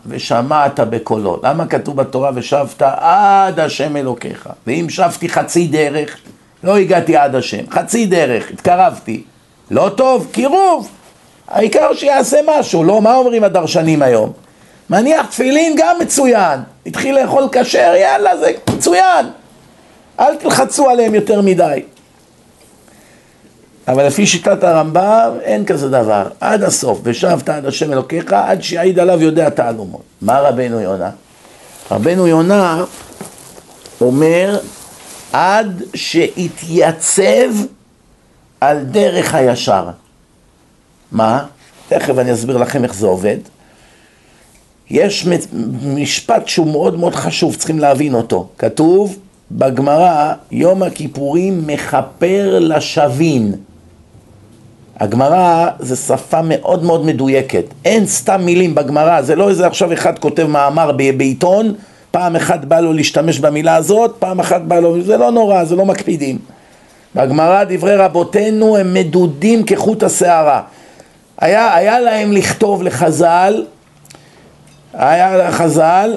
ושמעת 0.06 0.80
בקולו. 0.80 1.40
למה 1.42 1.66
כתוב 1.66 1.96
בתורה 1.96 2.30
ושבת 2.34 2.82
עד 2.82 3.60
השם 3.60 3.96
אלוקיך? 3.96 4.48
ואם 4.66 4.86
שבתי 4.88 5.28
חצי 5.28 5.66
דרך, 5.66 6.16
לא 6.64 6.76
הגעתי 6.76 7.16
עד 7.16 7.34
השם, 7.34 7.64
חצי 7.70 8.06
דרך, 8.06 8.50
התקרבתי. 8.50 9.22
לא 9.70 9.90
טוב, 9.96 10.28
קירוב. 10.32 10.88
העיקר 11.48 11.94
שיעשה 11.94 12.40
משהו, 12.46 12.84
לא? 12.84 13.02
מה 13.02 13.16
אומרים 13.16 13.44
הדרשנים 13.44 14.02
היום? 14.02 14.32
מניח 14.90 15.26
תפילין 15.26 15.74
גם 15.76 15.96
מצוין. 16.00 16.60
התחיל 16.86 17.20
לאכול 17.20 17.48
כשר, 17.52 17.94
יאללה, 17.96 18.36
זה 18.36 18.52
מצוין. 18.70 19.26
אל 20.20 20.36
תלחצו 20.36 20.90
עליהם 20.90 21.14
יותר 21.14 21.40
מדי. 21.40 21.82
אבל 23.88 24.06
לפי 24.06 24.26
שיטת 24.26 24.64
הרמב"ם 24.64 25.30
אין 25.42 25.64
כזה 25.64 25.88
דבר, 25.88 26.28
עד 26.40 26.62
הסוף, 26.62 27.00
ושבת 27.02 27.48
עד 27.48 27.66
השם 27.66 27.92
אלוקיך, 27.92 28.32
עד 28.32 28.62
שיעיד 28.62 28.98
עליו 28.98 29.22
יודע 29.22 29.50
תעלומות. 29.50 30.02
מה 30.22 30.40
רבנו 30.40 30.80
יונה? 30.80 31.10
רבנו 31.90 32.26
יונה 32.26 32.84
אומר, 34.00 34.58
עד 35.32 35.82
שיתייצב 35.94 37.50
על 38.60 38.84
דרך 38.84 39.34
הישר. 39.34 39.88
מה? 41.12 41.46
תכף 41.88 42.18
אני 42.18 42.32
אסביר 42.32 42.56
לכם 42.56 42.84
איך 42.84 42.94
זה 42.94 43.06
עובד. 43.06 43.36
יש 44.90 45.26
משפט 45.82 46.48
שהוא 46.48 46.66
מאוד 46.66 46.98
מאוד 46.98 47.14
חשוב, 47.14 47.56
צריכים 47.56 47.78
להבין 47.78 48.14
אותו. 48.14 48.48
כתוב 48.58 49.16
בגמרא, 49.50 50.34
יום 50.50 50.82
הכיפורים 50.82 51.66
מכפר 51.66 52.58
לשווין. 52.60 53.54
הגמרא 55.00 55.68
זה 55.78 55.96
שפה 55.96 56.40
מאוד 56.44 56.84
מאוד 56.84 57.04
מדויקת, 57.04 57.64
אין 57.84 58.06
סתם 58.06 58.40
מילים 58.44 58.74
בגמרא, 58.74 59.22
זה 59.22 59.36
לא 59.36 59.48
איזה 59.48 59.66
עכשיו 59.66 59.92
אחד 59.92 60.18
כותב 60.18 60.46
מאמר 60.46 60.92
בעיתון, 60.92 61.74
פעם 62.10 62.36
אחת 62.36 62.64
בא 62.64 62.80
לו 62.80 62.92
להשתמש 62.92 63.38
במילה 63.38 63.76
הזאת, 63.76 64.16
פעם 64.18 64.40
אחת 64.40 64.60
בא 64.60 64.78
לו, 64.78 65.02
זה 65.02 65.16
לא 65.16 65.30
נורא, 65.30 65.64
זה 65.64 65.76
לא 65.76 65.86
מקפידים. 65.86 66.38
בגמרא 67.14 67.64
דברי 67.64 67.96
רבותינו 67.96 68.76
הם 68.76 68.94
מדודים 68.94 69.64
כחוט 69.64 70.02
השערה. 70.02 70.62
היה, 71.38 71.74
היה 71.74 72.00
להם 72.00 72.32
לכתוב 72.32 72.82
לחז"ל, 72.82 73.64
היה 74.94 75.36
לחז"ל 75.36 76.16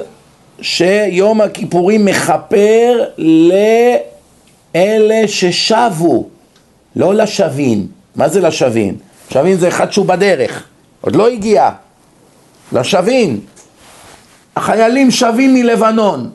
שיום 0.61 1.41
הכיפורים 1.41 2.05
מכפר 2.05 3.03
לאלה 4.75 5.27
ששבו, 5.27 6.27
לא 6.95 7.15
לשבין. 7.15 7.87
מה 8.15 8.29
זה 8.29 8.41
לשבין? 8.41 8.95
שבין 9.29 9.57
זה 9.57 9.67
אחד 9.67 9.91
שהוא 9.91 10.05
בדרך, 10.05 10.63
עוד 11.01 11.15
לא 11.15 11.27
הגיע. 11.27 11.69
לשבין. 12.71 13.39
החיילים 14.55 15.11
שבים 15.11 15.53
מלבנון. 15.53 16.29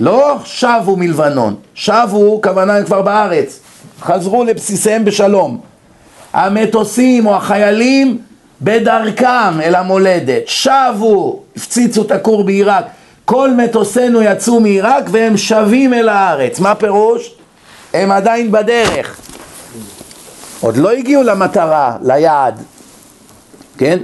לא 0.00 0.36
שבו 0.44 0.96
מלבנון, 0.96 1.56
שבו, 1.74 2.40
כוונה 2.42 2.76
הם 2.76 2.84
כבר 2.84 3.02
בארץ, 3.02 3.60
חזרו 4.00 4.44
לבסיסיהם 4.44 5.04
בשלום. 5.04 5.60
המטוסים 6.32 7.26
או 7.26 7.36
החיילים 7.36 8.18
בדרכם 8.62 9.60
אל 9.62 9.74
המולדת, 9.74 10.42
שבו, 10.46 11.42
הפציצו 11.56 12.02
את 12.02 12.10
הכור 12.10 12.44
בעיראק, 12.44 12.84
כל 13.24 13.50
מטוסינו 13.50 14.22
יצאו 14.22 14.60
מעיראק 14.60 15.04
והם 15.10 15.36
שבים 15.36 15.94
אל 15.94 16.08
הארץ, 16.08 16.60
מה 16.60 16.74
פירוש? 16.74 17.34
הם 17.94 18.12
עדיין 18.12 18.52
בדרך, 18.52 19.20
עוד 20.60 20.76
לא 20.76 20.90
הגיעו 20.90 21.22
למטרה, 21.22 21.96
ליעד, 22.02 22.62
כן? 23.78 23.98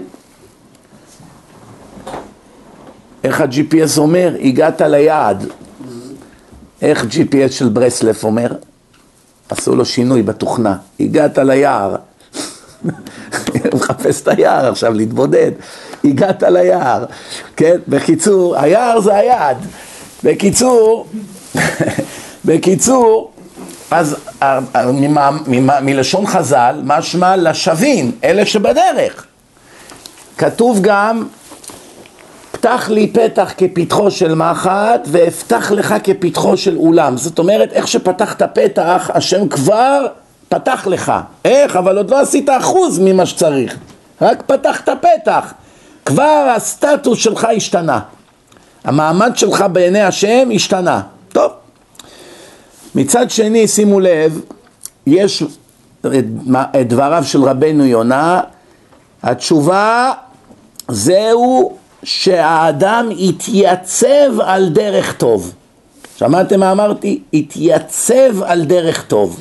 איך 3.24 3.40
ה-GPS 3.40 3.98
אומר? 3.98 4.36
הגעת 4.40 4.80
ליעד. 4.80 5.46
איך 6.82 7.04
GPS 7.04 7.52
של 7.52 7.68
ברסלף 7.68 8.24
אומר? 8.24 8.52
עשו 9.48 9.76
לו 9.76 9.84
שינוי 9.84 10.22
בתוכנה. 10.22 10.76
הגעת 11.00 11.38
ליער. 11.38 11.96
הוא 12.82 12.92
מחפש 13.80 14.22
את 14.22 14.28
היער 14.28 14.68
עכשיו, 14.70 14.92
להתבודד. 14.92 15.50
הגעת 16.04 16.42
ליער. 16.42 17.04
כן? 17.56 17.76
בקיצור, 17.88 18.56
היער 18.56 19.00
זה 19.00 19.16
היעד. 19.16 19.56
בקיצור, 20.24 21.06
בקיצור, 22.44 23.33
אז 23.90 24.16
אה, 24.42 24.58
אה, 24.76 24.90
מלשון 25.80 26.26
חז"ל, 26.26 26.80
משמע 26.84 27.36
לשווין, 27.36 28.12
אלה 28.24 28.46
שבדרך. 28.46 29.26
כתוב 30.38 30.78
גם, 30.80 31.26
פתח 32.52 32.90
לי 32.90 33.06
פתח 33.06 33.52
כפתחו 33.56 34.10
של 34.10 34.34
מחט, 34.34 35.00
ואפתח 35.06 35.70
לך 35.70 35.94
כפתחו 36.04 36.56
של 36.56 36.76
אולם. 36.76 37.16
זאת 37.16 37.38
אומרת, 37.38 37.72
איך 37.72 37.88
שפתחת 37.88 38.42
פתח, 38.42 39.10
השם 39.14 39.48
כבר 39.48 40.06
פתח 40.48 40.86
לך. 40.86 41.12
איך? 41.44 41.76
אבל 41.76 41.96
עוד 41.96 42.10
לא 42.10 42.20
עשית 42.20 42.50
אחוז 42.50 42.98
ממה 42.98 43.26
שצריך. 43.26 43.76
רק 44.22 44.42
פתחת 44.46 44.88
פתח. 44.88 45.52
כבר 46.04 46.52
הסטטוס 46.56 47.18
שלך 47.18 47.46
השתנה. 47.56 48.00
המעמד 48.84 49.36
שלך 49.36 49.64
בעיני 49.72 50.02
השם 50.02 50.48
השתנה. 50.54 51.00
מצד 52.94 53.30
שני, 53.30 53.68
שימו 53.68 54.00
לב, 54.00 54.40
יש 55.06 55.42
את 56.80 56.88
דבריו 56.88 57.24
של 57.26 57.42
רבנו 57.42 57.84
יונה, 57.84 58.40
התשובה 59.22 60.12
זהו 60.88 61.76
שהאדם 62.02 63.08
יתייצב 63.10 64.40
על 64.40 64.68
דרך 64.68 65.12
טוב. 65.12 65.52
שמעתם 66.16 66.60
מה 66.60 66.72
אמרתי? 66.72 67.22
יתייצב 67.32 68.42
על 68.42 68.64
דרך 68.64 69.04
טוב. 69.04 69.40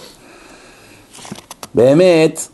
באמת, 1.75 2.47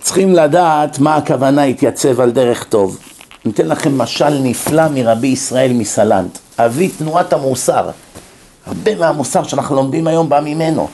צריכים 0.00 0.34
לדעת 0.34 0.98
מה 0.98 1.16
הכוונה 1.16 1.66
יתייצב 1.66 2.20
על 2.20 2.30
דרך 2.30 2.64
טוב. 2.64 2.98
ניתן 3.44 3.68
לכם 3.68 3.98
משל 3.98 4.38
נפלא 4.38 4.88
מרבי 4.88 5.26
ישראל 5.26 5.72
מסלנט, 5.72 6.38
אבי 6.58 6.88
תנועת 6.88 7.32
המוסר. 7.32 7.90
הרבה 8.70 8.94
מהמוסר 8.94 9.42
שאנחנו 9.42 9.76
לומדים 9.76 10.06
היום 10.06 10.28
בא 10.28 10.40
ממנו. 10.40 10.88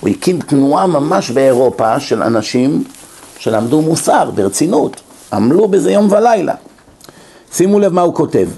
הוא 0.00 0.10
הקים 0.10 0.40
תנועה 0.40 0.86
ממש 0.86 1.30
באירופה 1.30 2.00
של 2.00 2.22
אנשים 2.22 2.84
שלמדו 3.38 3.82
מוסר 3.82 4.30
ברצינות, 4.30 5.00
עמלו 5.32 5.68
בזה 5.68 5.92
יום 5.92 6.12
ולילה. 6.12 6.54
שימו 7.52 7.78
לב 7.78 7.92
מה 7.92 8.00
הוא 8.00 8.14
כותב. 8.14 8.48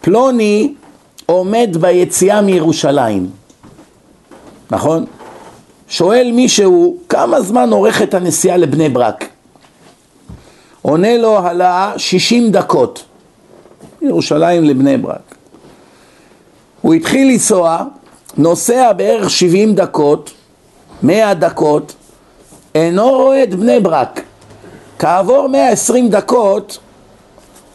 פלוני 0.00 0.74
עומד 1.26 1.76
ביציאה 1.80 2.40
מירושלים, 2.40 3.30
נכון? 4.70 5.04
שואל 5.88 6.30
מישהו 6.34 6.96
כמה 7.08 7.40
זמן 7.40 7.70
עורכת 7.72 8.14
הנסיעה 8.14 8.56
לבני 8.56 8.88
ברק. 8.88 9.24
עונה 10.82 11.18
לו 11.18 11.38
הלאה 11.38 11.92
60 11.96 12.50
דקות, 12.50 13.04
מירושלים 14.02 14.64
לבני 14.64 14.96
ברק. 14.96 15.27
הוא 16.80 16.94
התחיל 16.94 17.28
לנסוע, 17.28 17.84
נוסע 18.36 18.92
בערך 18.92 19.30
70 19.30 19.74
דקות, 19.74 20.30
100 21.02 21.34
דקות, 21.34 21.94
אינו 22.74 23.08
רואה 23.08 23.42
את 23.42 23.54
בני 23.54 23.80
ברק. 23.80 24.20
כעבור 24.98 25.48
120 25.48 26.08
דקות 26.08 26.78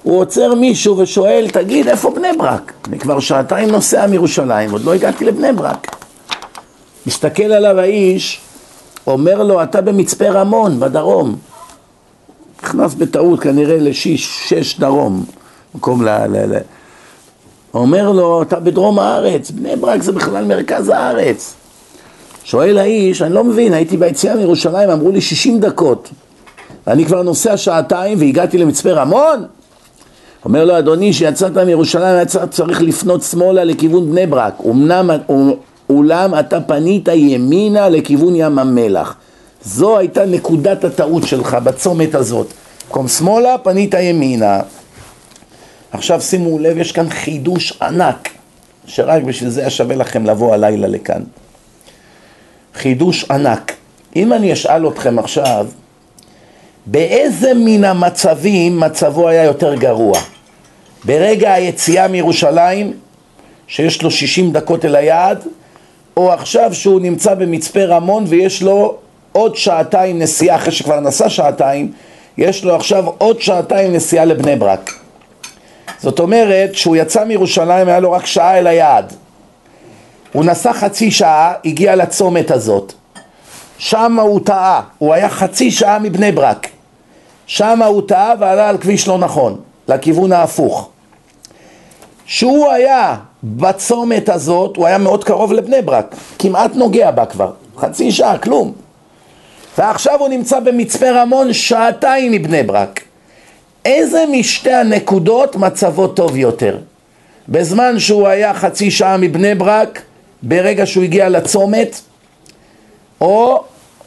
הוא 0.04 0.20
עוצר 0.20 0.54
מישהו 0.54 0.98
ושואל, 0.98 1.48
תגיד, 1.54 1.88
איפה 1.88 2.12
בני 2.16 2.38
ברק? 2.38 2.74
אני 2.88 3.00
כבר 3.00 3.20
שעתיים 3.20 3.70
נוסע 3.70 4.08
מירושלים, 4.08 4.72
עוד 4.72 4.84
לא 4.84 4.94
הגעתי 4.94 5.26
לבני 5.26 5.54
ברק. 5.54 5.96
מסתכל 7.06 7.44
עליו 7.44 7.80
האיש, 7.80 8.42
אומר 9.08 9.44
לו, 9.44 9.64
אתה 9.64 9.82
במצפה 9.82 10.30
רמון, 10.30 10.80
בדרום. 10.80 11.36
נכנס 12.64 12.94
בטעות 12.94 13.40
כנראה 13.40 13.78
לשיש, 13.78 14.50
שש 14.50 14.80
דרום, 14.80 15.26
מקום 15.76 16.06
ל... 16.06 16.10
ל, 16.10 16.56
ל 16.56 16.60
אומר 17.74 18.12
לו, 18.12 18.42
אתה 18.42 18.60
בדרום 18.60 19.00
הארץ, 19.00 19.52
בני 19.52 19.76
ברק 19.76 20.02
זה 20.02 20.12
בכלל 20.12 20.46
מרכז 20.46 20.90
הארץ. 20.90 21.54
שואל 22.44 22.78
האיש, 22.78 23.22
אני 23.22 23.34
לא 23.34 23.44
מבין, 23.44 23.74
הייתי 23.74 23.98
ביציאה 23.98 24.36
מירושלים, 24.36 24.90
אמרו 24.90 25.12
לי 25.12 25.22
60 25.22 25.60
דקות. 25.60 26.10
ואני 26.88 27.06
כבר 27.06 27.22
נוסע 27.22 27.58
שעתיים 27.58 28.18
והגעתי 28.20 28.58
למצפה 28.58 28.92
רמון? 28.92 29.46
אומר 30.46 30.66
לו, 30.66 30.78
אדוני, 30.80 31.14
שיצאת 31.14 31.58
מירושלים, 31.58 32.16
היה 32.16 32.26
צריך 32.26 32.82
לפנות 32.82 33.24
שמאלה 33.24 33.64
לכיוון 33.64 34.12
בני 34.12 34.28
ברק. 34.28 34.54
אמנם, 34.66 35.10
אולם 35.90 36.40
אתה 36.40 36.62
פנית 36.62 37.08
ימינה 37.14 37.90
לכיוון 37.90 38.36
ים 38.36 38.60
המלח. 38.60 39.16
זו 39.66 39.98
הייתה 39.98 40.26
נקודת 40.26 40.84
הטעות 40.84 41.24
שלך 41.24 41.58
בצומת 41.64 42.16
הזאת. 42.16 42.48
במקום 42.88 43.08
שמאלה, 43.08 43.58
פנית 43.58 43.94
ימינה. 44.00 44.60
עכשיו 45.94 46.22
שימו 46.22 46.60
לב, 46.60 46.78
יש 46.78 46.92
כאן 46.92 47.10
חידוש 47.10 47.74
ענק, 47.82 48.30
שרק 48.86 49.24
בשביל 49.24 49.50
זה 49.50 49.62
היה 49.62 49.70
שווה 49.70 49.96
לכם 49.96 50.26
לבוא 50.26 50.54
הלילה 50.54 50.88
לכאן. 50.88 51.22
חידוש 52.76 53.32
ענק. 53.32 53.74
אם 54.16 54.34
אני 54.34 54.54
אשאל 54.54 54.88
אתכם 54.88 55.20
עכשיו, 55.20 55.68
באיזה 56.86 57.52
מן 57.56 57.84
המצבים 57.84 58.80
מצבו 58.80 59.30
היה 59.30 59.44
יותר 59.44 59.76
גרוע? 59.76 60.20
ברגע 61.06 61.54
היציאה 61.54 62.08
מירושלים, 62.08 62.94
שיש 63.68 64.02
לו 64.02 64.12
60 64.12 64.52
דקות 64.52 64.86
אל 64.86 64.96
היעד, 64.96 65.44
או 66.18 66.34
עכשיו 66.34 66.74
שהוא 66.74 67.02
נמצא 67.02 67.34
במצפה 67.34 67.84
רמון 67.84 68.24
ויש 68.28 68.62
לו 68.62 68.98
עוד 69.32 69.56
שעתיים 69.56 70.20
נסיעה, 70.20 70.56
אחרי 70.56 70.72
שכבר 70.72 71.00
נסע 71.00 71.30
שעתיים, 71.30 71.92
יש 72.38 72.64
לו 72.64 72.76
עכשיו 72.76 73.06
עוד 73.18 73.42
שעתיים 73.42 73.94
נסיעה 73.94 74.26
לבני 74.26 74.56
ברק. 74.56 75.03
זאת 76.04 76.20
אומרת, 76.20 76.76
שהוא 76.76 76.96
יצא 76.96 77.24
מירושלים 77.24 77.88
היה 77.88 78.00
לו 78.00 78.12
רק 78.12 78.26
שעה 78.26 78.58
אל 78.60 78.68
היעד. 78.68 79.14
הוא 80.34 80.46
נסע 80.46 80.74
חצי 80.74 81.12
שעה, 81.12 81.54
הגיע 81.66 81.96
לצומת 81.96 82.52
הזאת. 82.52 82.94
שם 83.78 84.20
הוא 84.20 84.40
טעה, 84.46 84.82
הוא 84.98 85.14
היה 85.14 85.30
חצי 85.30 85.72
שעה 85.72 86.00
מבני 86.00 86.32
ברק. 86.32 86.68
שם 87.48 87.82
הוא 87.82 88.02
טעה 88.08 88.34
ועלה 88.40 88.70
על 88.70 88.78
כביש 88.78 89.08
לא 89.08 89.18
נכון, 89.18 89.60
לכיוון 89.88 90.32
ההפוך. 90.32 90.90
שהוא 92.26 92.72
היה 92.72 93.16
בצומת 93.44 94.30
הזאת, 94.30 94.78
הוא 94.78 94.88
היה 94.88 94.98
מאוד 94.98 95.24
קרוב 95.24 95.54
לבני 95.54 95.82
ברק, 95.82 96.16
כמעט 96.40 96.76
נוגע 96.76 97.12
בה 97.12 97.26
כבר, 97.26 97.52
חצי 97.78 98.12
שעה, 98.12 98.38
כלום. 98.38 98.74
ועכשיו 99.78 100.20
הוא 100.20 100.30
נמצא 100.30 100.60
במצפה 100.60 101.12
רמון 101.12 101.54
שעתיים 101.54 102.32
מבני 102.32 102.64
ברק. 102.64 103.02
איזה 103.86 104.24
משתי 104.32 104.74
הנקודות 104.74 105.56
מצבו 105.56 106.08
טוב 106.08 106.38
יותר? 106.38 106.78
בזמן 107.50 108.00
שהוא 108.00 108.28
היה 108.28 108.54
חצי 108.54 108.92
שעה 108.92 109.18
מבני 109.18 109.56
ברק, 109.56 110.02
ברגע 110.44 110.86
שהוא 110.86 111.04
הגיע 111.04 111.30
לצומת, 111.30 112.02
או 113.22 113.64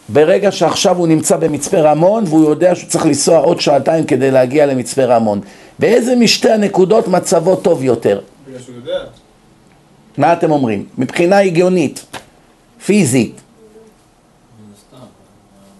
ברגע 0.08 0.52
שעכשיו 0.52 0.96
הוא 0.96 1.08
נמצא 1.08 1.36
במצפה 1.36 1.78
רמון 1.80 2.24
והוא 2.26 2.50
יודע 2.50 2.74
שהוא 2.74 2.88
צריך 2.88 3.06
לנסוע 3.06 3.38
עוד 3.38 3.60
שעתיים 3.60 4.04
כדי 4.04 4.30
להגיע 4.30 4.66
למצפה 4.66 5.04
רמון. 5.04 5.40
באיזה 5.78 6.16
משתי 6.16 6.50
הנקודות 6.50 7.08
מצבו 7.08 7.56
טוב 7.56 7.84
יותר? 7.84 8.20
בגלל 8.48 8.60
שהוא 8.60 8.76
יודע. 8.76 9.04
מה 10.18 10.32
אתם 10.32 10.50
אומרים? 10.50 10.84
מבחינה 10.98 11.38
הגיונית, 11.38 12.04
פיזית, 12.86 13.40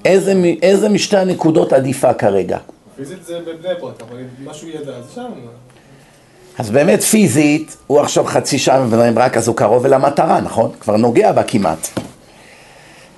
איזה, 0.05 0.33
איזה 0.63 0.89
משתי 0.89 1.17
הנקודות 1.17 1.73
עדיפה 1.73 2.15
כרגע? 2.15 2.59
פיזית 2.97 3.25
זה 3.25 3.41
בבני 3.41 3.75
ברק, 3.81 4.03
אבל 4.03 4.19
אם 4.19 4.49
משהו 4.51 4.69
ידע, 4.69 4.93
אז 4.93 5.05
שם. 5.15 5.33
אז 6.59 6.71
באמת 6.71 7.03
פיזית, 7.03 7.77
הוא 7.87 8.01
עכשיו 8.01 8.25
חצי 8.25 8.59
שעה 8.59 8.85
מבני 8.85 9.13
ברק, 9.13 9.37
אז 9.37 9.49
הוא 9.49 9.57
קרוב 9.57 9.85
אל 9.85 9.95
המטרה, 9.95 10.41
נכון? 10.41 10.71
כבר 10.81 10.97
נוגע 10.97 11.33
בה 11.33 11.43
כמעט. 11.43 11.89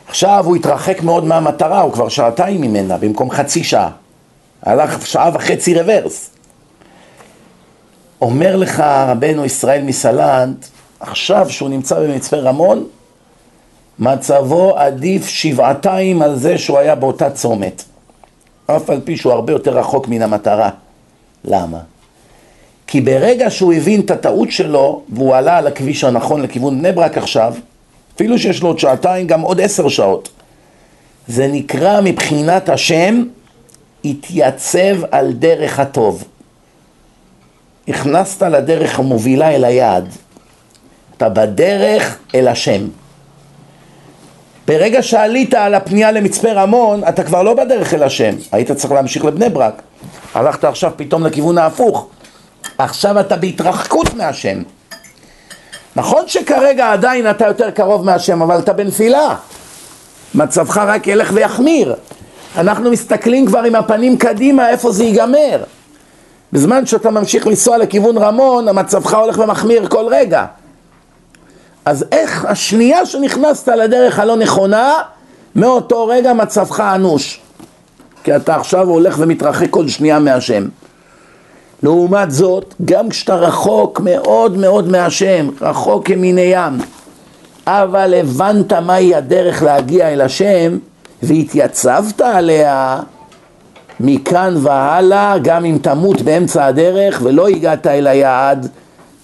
עכשיו 0.09 0.45
הוא 0.47 0.57
התרחק 0.57 1.03
מאוד 1.03 1.25
מהמטרה, 1.25 1.81
הוא 1.81 1.93
כבר 1.93 2.09
שעתיים 2.09 2.61
ממנה, 2.61 2.99
במקום 2.99 3.31
חצי 3.31 3.65
שעה. 3.65 3.91
הלך 4.63 5.07
שעה 5.07 5.31
וחצי 5.35 5.81
רוורס. 5.81 6.31
אומר 8.21 8.57
לך 8.57 8.81
רבנו 9.09 9.45
ישראל 9.45 9.83
מסלנט, 9.83 10.67
עכשיו 11.01 11.51
שהוא 11.51 11.69
נמצא 11.69 12.01
במצפה 12.01 12.37
רמון, 12.37 12.87
מצבו 13.99 14.79
עדיף 14.79 15.29
שבעתיים 15.29 16.23
על 16.23 16.37
זה 16.37 16.59
שהוא 16.59 16.79
היה 16.79 16.95
באותה 16.95 17.31
צומת. 17.31 17.85
אף 18.71 18.91
על 18.91 19.01
פי 19.05 19.17
שהוא 19.17 19.33
הרבה 19.33 19.53
יותר 19.53 19.79
רחוק 19.79 20.09
מן 20.09 20.23
המטרה. 20.23 20.71
למה? 21.45 21.79
כי 22.87 23.01
ברגע 23.01 23.51
שהוא 23.51 23.73
הבין 23.73 24.01
את 24.01 24.11
הטעות 24.11 24.51
שלו, 24.51 25.03
והוא 25.09 25.35
עלה 25.35 25.59
על 25.59 25.67
הכביש 25.67 26.05
הנכון 26.05 26.43
לכיוון 26.43 26.79
בני 26.79 26.93
ברק 26.93 27.19
עכשיו, 27.19 27.55
אפילו 28.15 28.39
שיש 28.39 28.63
לו 28.63 28.69
עוד 28.69 28.79
שעתיים, 28.79 29.27
גם 29.27 29.41
עוד 29.41 29.61
עשר 29.61 29.89
שעות. 29.89 30.29
זה 31.29 31.47
נקרא 31.47 32.01
מבחינת 32.01 32.69
השם, 32.69 33.25
התייצב 34.05 35.05
על 35.11 35.33
דרך 35.33 35.79
הטוב. 35.79 36.25
הכנסת 37.89 38.43
לדרך 38.43 38.99
המובילה 38.99 39.51
אל 39.51 39.65
היעד. 39.65 40.09
אתה 41.17 41.29
בדרך 41.29 42.19
אל 42.35 42.49
השם. 42.49 42.89
ברגע 44.69 45.03
שעלית 45.03 45.55
על 45.55 45.75
הפנייה 45.75 46.13
למצפה 46.13 46.53
רמון, 46.53 47.03
אתה 47.09 47.25
כבר 47.25 47.43
לא 47.43 47.55
בדרך 47.55 47.95
אל 47.95 48.03
השם, 48.03 48.35
היית 48.53 48.73
צריך 48.73 48.93
להמשיך 48.93 49.25
לבני 49.25 49.49
ברק. 49.49 49.83
הלכת 50.35 50.65
עכשיו 50.65 50.93
פתאום 50.97 51.27
לכיוון 51.27 51.59
ההפוך. 51.59 52.09
עכשיו 52.79 53.21
אתה 53.21 53.37
בהתרחקות 53.37 54.15
מהשם. 54.15 54.63
נכון 55.97 56.23
שכרגע 56.27 56.93
עדיין 56.93 57.31
אתה 57.31 57.47
יותר 57.47 57.71
קרוב 57.71 58.05
מהשם, 58.05 58.43
אבל 58.43 58.59
אתה 58.59 58.73
בנפילה. 58.73 59.35
מצבך 60.35 60.77
רק 60.77 61.07
ילך 61.07 61.31
ויחמיר. 61.35 61.95
אנחנו 62.57 62.91
מסתכלים 62.91 63.47
כבר 63.47 63.63
עם 63.63 63.75
הפנים 63.75 64.17
קדימה 64.17 64.71
איפה 64.71 64.93
זה 64.93 65.05
ייגמר. 65.05 65.63
בזמן 66.53 66.87
שאתה 66.87 67.11
ממשיך 67.11 67.47
לנסוע 67.47 67.79
לכיוון 67.79 68.19
רמון, 68.19 68.79
מצבך 68.79 69.15
הולך 69.15 69.39
ומחמיר 69.39 69.89
כל 69.89 70.07
רגע. 70.11 70.45
אז 71.89 72.05
איך 72.13 72.45
השנייה 72.45 73.07
שנכנסת 73.07 73.69
לדרך 73.69 74.19
הלא 74.19 74.37
נכונה, 74.37 74.93
מאותו 75.57 76.07
רגע 76.07 76.33
מצבך 76.33 76.81
אנוש. 76.81 77.41
כי 78.25 78.37
אתה 78.37 78.57
עכשיו 78.57 78.89
הולך 78.89 79.17
ומתרחק 79.19 79.71
כל 79.71 79.89
שנייה 79.89 80.19
מהשם. 80.19 80.69
לעומת 81.83 82.31
זאת, 82.31 82.75
גם 82.85 83.09
כשאתה 83.09 83.35
רחוק 83.35 84.01
מאוד 84.01 84.57
מאוד 84.57 84.89
מהשם, 84.89 85.49
רחוק 85.61 86.07
כמיני 86.07 86.41
ים, 86.41 86.79
אבל 87.67 88.15
הבנת 88.15 88.73
מהי 88.73 89.15
הדרך 89.15 89.63
להגיע 89.63 90.13
אל 90.13 90.21
השם, 90.21 90.79
והתייצבת 91.23 92.21
עליה, 92.21 93.01
מכאן 94.01 94.55
והלאה, 94.59 95.39
גם 95.43 95.65
אם 95.65 95.79
תמות 95.83 96.23
באמצע 96.23 96.67
הדרך 96.67 97.21
ולא 97.23 97.49
הגעת 97.49 97.87
אל 97.87 98.07
היעד, 98.07 98.69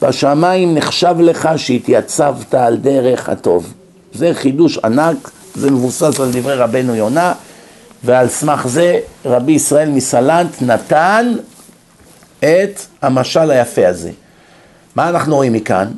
בשמיים 0.03 0.75
נחשב 0.75 1.15
לך 1.21 1.49
שהתייצבת 1.57 2.55
על 2.55 2.77
דרך 2.77 3.29
הטוב. 3.29 3.73
זה 4.13 4.31
חידוש 4.35 4.79
ענק, 4.79 5.31
זה 5.55 5.71
מבוסס 5.71 6.21
על 6.21 6.31
דברי 6.33 6.55
רבנו 6.55 6.95
יונה, 6.95 7.33
ועל 8.05 8.29
סמך 8.29 8.67
זה 8.67 8.99
רבי 9.25 9.53
ישראל 9.53 9.89
מסלנט 9.89 10.63
נתן 10.63 11.33
את 12.39 12.81
המשל 13.03 13.51
היפה 13.51 13.89
הזה. 13.89 14.11
מה 14.97 15.09
אנחנו 15.09 15.37
רואים 15.37 15.53
מכאן? 15.53 15.91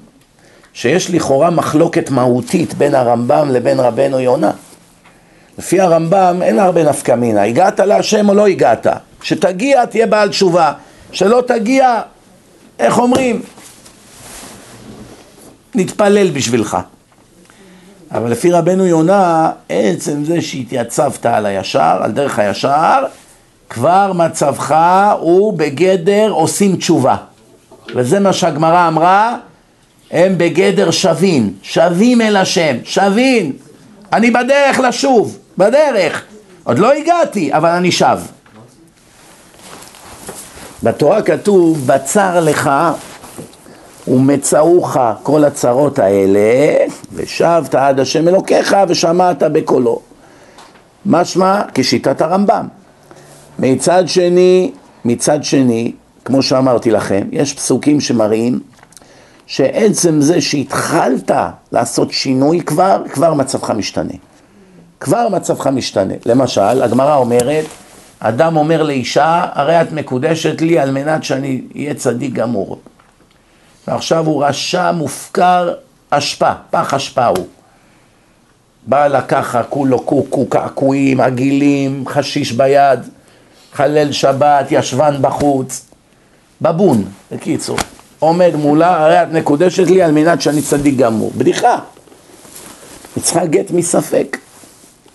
שיש 0.72 1.10
לכאורה 1.10 1.50
מחלוקת 1.50 2.10
מהותית 2.10 2.74
בין 2.74 2.94
הרמב"ם 2.94 3.50
לבין 3.52 3.80
רבנו 3.80 4.20
יונה. 4.20 4.50
לפי 5.58 5.80
הרמב"ם 5.80 6.38
אין 6.42 6.58
הרבה 6.58 6.82
נפקא 6.82 7.12
מינה, 7.12 7.42
הגעת 7.42 7.80
להשם 7.80 8.28
או 8.28 8.34
לא 8.34 8.46
הגעת? 8.46 8.86
שתגיע 9.22 9.84
תהיה 9.84 10.06
בעל 10.06 10.28
תשובה, 10.28 10.72
שלא 11.12 11.42
תגיע, 11.46 12.00
איך 12.78 12.98
אומרים? 12.98 13.42
נתפלל 15.76 16.30
בשבילך. 16.30 16.76
אבל 18.10 18.30
לפי 18.30 18.52
רבנו 18.52 18.86
יונה, 18.86 19.50
עצם 19.68 20.24
זה 20.24 20.42
שהתייצבת 20.42 21.26
על 21.26 21.46
הישר, 21.46 21.98
על 22.02 22.12
דרך 22.12 22.38
הישר, 22.38 23.04
כבר 23.70 24.12
מצבך 24.12 24.74
הוא 25.20 25.58
בגדר 25.58 26.30
עושים 26.30 26.76
תשובה. 26.76 27.16
וזה 27.94 28.20
מה 28.20 28.32
שהגמרא 28.32 28.88
אמרה, 28.88 29.36
הם 30.10 30.38
בגדר 30.38 30.90
שווין, 30.90 31.52
שווים 31.62 32.20
אל 32.20 32.36
השם, 32.36 32.76
שווין. 32.84 33.52
אני 34.12 34.30
בדרך 34.30 34.78
לשוב, 34.78 35.38
בדרך. 35.58 36.22
עוד 36.64 36.78
לא 36.78 36.92
הגעתי, 36.92 37.54
אבל 37.54 37.68
אני 37.70 37.92
שב. 37.92 38.18
בתורה 40.82 41.22
כתוב, 41.22 41.86
בצר 41.86 42.40
לך 42.40 42.70
ומצאוך 44.08 44.96
כל 45.22 45.44
הצרות 45.44 45.98
האלה, 45.98 46.76
ושבת 47.12 47.74
עד 47.74 48.00
השם 48.00 48.28
אלוקיך 48.28 48.76
ושמעת 48.88 49.42
בקולו. 49.42 50.00
משמע 51.06 51.62
כשיטת 51.74 52.20
הרמב"ם. 52.20 52.66
מצד 53.58 54.08
שני, 54.08 54.72
מצד 55.04 55.44
שני, 55.44 55.92
כמו 56.24 56.42
שאמרתי 56.42 56.90
לכם, 56.90 57.22
יש 57.32 57.54
פסוקים 57.54 58.00
שמראים 58.00 58.60
שעצם 59.46 60.20
זה 60.20 60.40
שהתחלת 60.40 61.30
לעשות 61.72 62.12
שינוי 62.12 62.60
כבר, 62.60 63.02
כבר 63.12 63.34
מצבך 63.34 63.70
משתנה. 63.70 64.14
כבר 65.00 65.28
מצבך 65.28 65.66
משתנה. 65.66 66.14
למשל, 66.26 66.82
הגמרא 66.82 67.16
אומרת, 67.16 67.64
אדם 68.18 68.56
אומר 68.56 68.82
לאישה, 68.82 69.44
הרי 69.52 69.80
את 69.80 69.92
מקודשת 69.92 70.60
לי 70.60 70.78
על 70.78 70.90
מנת 70.90 71.24
שאני 71.24 71.60
אהיה 71.76 71.94
צדיק 71.94 72.32
גמור. 72.32 72.78
ועכשיו 73.88 74.26
הוא 74.26 74.44
רשע, 74.44 74.92
מופקר, 74.92 75.74
אשפה, 76.10 76.52
פח 76.70 76.94
אשפה 76.94 77.26
הוא. 77.26 77.46
בא 78.86 79.06
לקחה 79.06 79.62
כולו 79.62 80.00
קוקו, 80.00 80.46
קעקועים, 80.46 81.20
עגילים, 81.20 82.04
חשיש 82.08 82.52
ביד, 82.52 83.00
חלל 83.72 84.12
שבת, 84.12 84.66
ישבן 84.70 85.16
בחוץ, 85.20 85.86
בבון, 86.60 87.04
בקיצור. 87.32 87.78
עומד 88.18 88.52
מולה, 88.54 89.04
הרי 89.04 89.22
את 89.22 89.28
מקודשת 89.32 89.90
לי 89.90 90.02
על 90.02 90.12
מנת 90.12 90.40
שאני 90.40 90.62
צדיק 90.62 90.96
גמור. 90.96 91.32
בדיחה. 91.36 91.78
היא 93.16 93.24
צריכה 93.24 93.46
גט 93.46 93.70
מספק. 93.70 94.38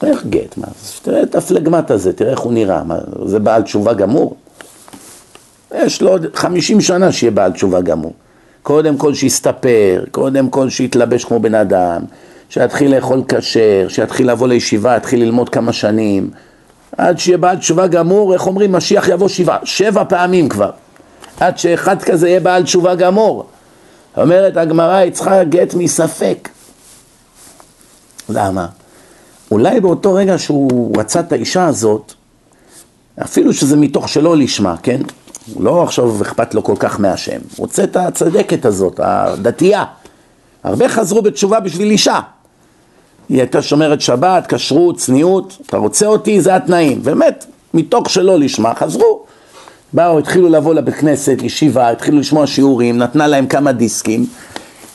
איך 0.03 0.25
גט? 0.25 0.57
מה? 0.57 0.67
תראה 1.01 1.23
את 1.23 1.35
הפלגמט 1.35 1.91
הזה, 1.91 2.13
תראה 2.13 2.31
איך 2.31 2.39
הוא 2.39 2.53
נראה. 2.53 2.83
מה, 2.83 2.95
זה 3.25 3.39
בעל 3.39 3.61
תשובה 3.61 3.93
גמור? 3.93 4.35
יש 5.75 6.01
לו 6.01 6.09
עוד 6.09 6.25
חמישים 6.35 6.81
שנה 6.81 7.11
שיהיה 7.11 7.31
בעל 7.31 7.51
תשובה 7.51 7.81
גמור. 7.81 8.13
קודם 8.63 8.97
כל 8.97 9.13
שיסתפר, 9.13 10.03
קודם 10.11 10.49
כל 10.49 10.69
שיתלבש 10.69 11.25
כמו 11.25 11.39
בן 11.39 11.55
אדם, 11.55 12.01
שיתחיל 12.49 12.95
לאכול 12.95 13.23
כשר, 13.27 13.85
שיתחיל 13.87 14.31
לבוא 14.31 14.47
לישיבה, 14.47 14.97
יתחיל 14.97 15.19
ללמוד 15.23 15.49
כמה 15.49 15.73
שנים, 15.73 16.29
עד 16.97 17.19
שיהיה 17.19 17.37
בעל 17.37 17.57
תשובה 17.57 17.87
גמור, 17.87 18.33
איך 18.33 18.47
אומרים, 18.47 18.71
משיח 18.71 19.07
יבוא 19.07 19.27
שבעה, 19.27 19.57
שבע 19.63 20.03
פעמים 20.03 20.49
כבר, 20.49 20.71
עד 21.39 21.57
שאחד 21.57 22.01
כזה 22.01 22.29
יהיה 22.29 22.39
בעל 22.39 22.63
תשובה 22.63 22.95
גמור. 22.95 23.45
אומרת 24.17 24.57
הגמרא, 24.57 24.95
היא 24.95 25.11
צריכה 25.11 25.43
גט 25.43 25.73
מספק. 25.73 26.49
למה? 28.29 28.67
אולי 29.51 29.79
באותו 29.79 30.13
רגע 30.13 30.37
שהוא 30.37 30.93
רצה 30.97 31.19
את 31.19 31.31
האישה 31.31 31.65
הזאת, 31.65 32.13
אפילו 33.21 33.53
שזה 33.53 33.75
מתוך 33.75 34.09
שלא 34.09 34.37
לשמה, 34.37 34.75
כן? 34.83 35.01
לא 35.59 35.83
עכשיו 35.83 36.21
אכפת 36.21 36.53
לו 36.53 36.63
כל 36.63 36.75
כך 36.79 36.99
מהשם, 36.99 37.31
הוא 37.31 37.65
רוצה 37.65 37.83
את 37.83 37.95
הצדקת 37.95 38.65
הזאת, 38.65 38.99
הדתייה. 39.03 39.83
הרבה 40.63 40.89
חזרו 40.89 41.21
בתשובה 41.21 41.59
בשביל 41.59 41.91
אישה. 41.91 42.19
היא 43.29 43.39
הייתה 43.39 43.61
שומרת 43.61 44.01
שבת, 44.01 44.53
כשרות, 44.53 44.97
צניעות, 44.97 45.57
אתה 45.65 45.77
רוצה 45.77 46.07
אותי, 46.07 46.41
זה 46.41 46.55
התנאים. 46.55 47.03
באמת, 47.03 47.45
מתוך 47.73 48.09
שלא 48.09 48.39
לשמה, 48.39 48.73
חזרו. 48.75 49.23
באו, 49.93 50.19
התחילו 50.19 50.49
לבוא 50.49 50.73
לבית 50.73 50.95
כנסת, 50.95 51.37
ישיבה, 51.41 51.89
התחילו 51.89 52.19
לשמוע 52.19 52.47
שיעורים, 52.47 52.97
נתנה 52.97 53.27
להם 53.27 53.47
כמה 53.47 53.71
דיסקים. 53.71 54.25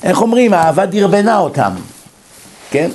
איך 0.03 0.23
אומרים, 0.23 0.55
האהבה 0.55 0.87
דרבנה 0.87 1.39
אותם, 1.39 1.71
כן? 2.71 2.91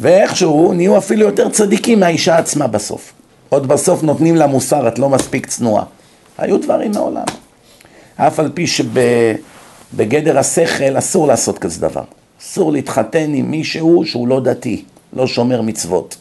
ואיכשהו 0.00 0.72
נהיו 0.72 0.98
אפילו 0.98 1.26
יותר 1.26 1.48
צדיקים 1.48 2.00
מהאישה 2.00 2.38
עצמה 2.38 2.66
בסוף. 2.66 3.12
עוד 3.48 3.68
בסוף 3.68 4.02
נותנים 4.02 4.36
לה 4.36 4.46
מוסר, 4.46 4.88
את 4.88 4.98
לא 4.98 5.08
מספיק 5.08 5.46
צנועה. 5.46 5.84
היו 6.38 6.58
דברים 6.58 6.90
מעולם. 6.90 7.24
אף 8.16 8.40
על 8.40 8.50
פי 8.54 8.66
שבגדר 8.66 10.38
השכל 10.38 10.98
אסור 10.98 11.26
לעשות 11.26 11.58
כזה 11.58 11.80
דבר. 11.80 12.04
אסור 12.42 12.72
להתחתן 12.72 13.34
עם 13.34 13.50
מישהו 13.50 14.02
שהוא 14.06 14.28
לא 14.28 14.40
דתי, 14.40 14.84
לא 15.12 15.26
שומר 15.26 15.62
מצוות. 15.62 16.16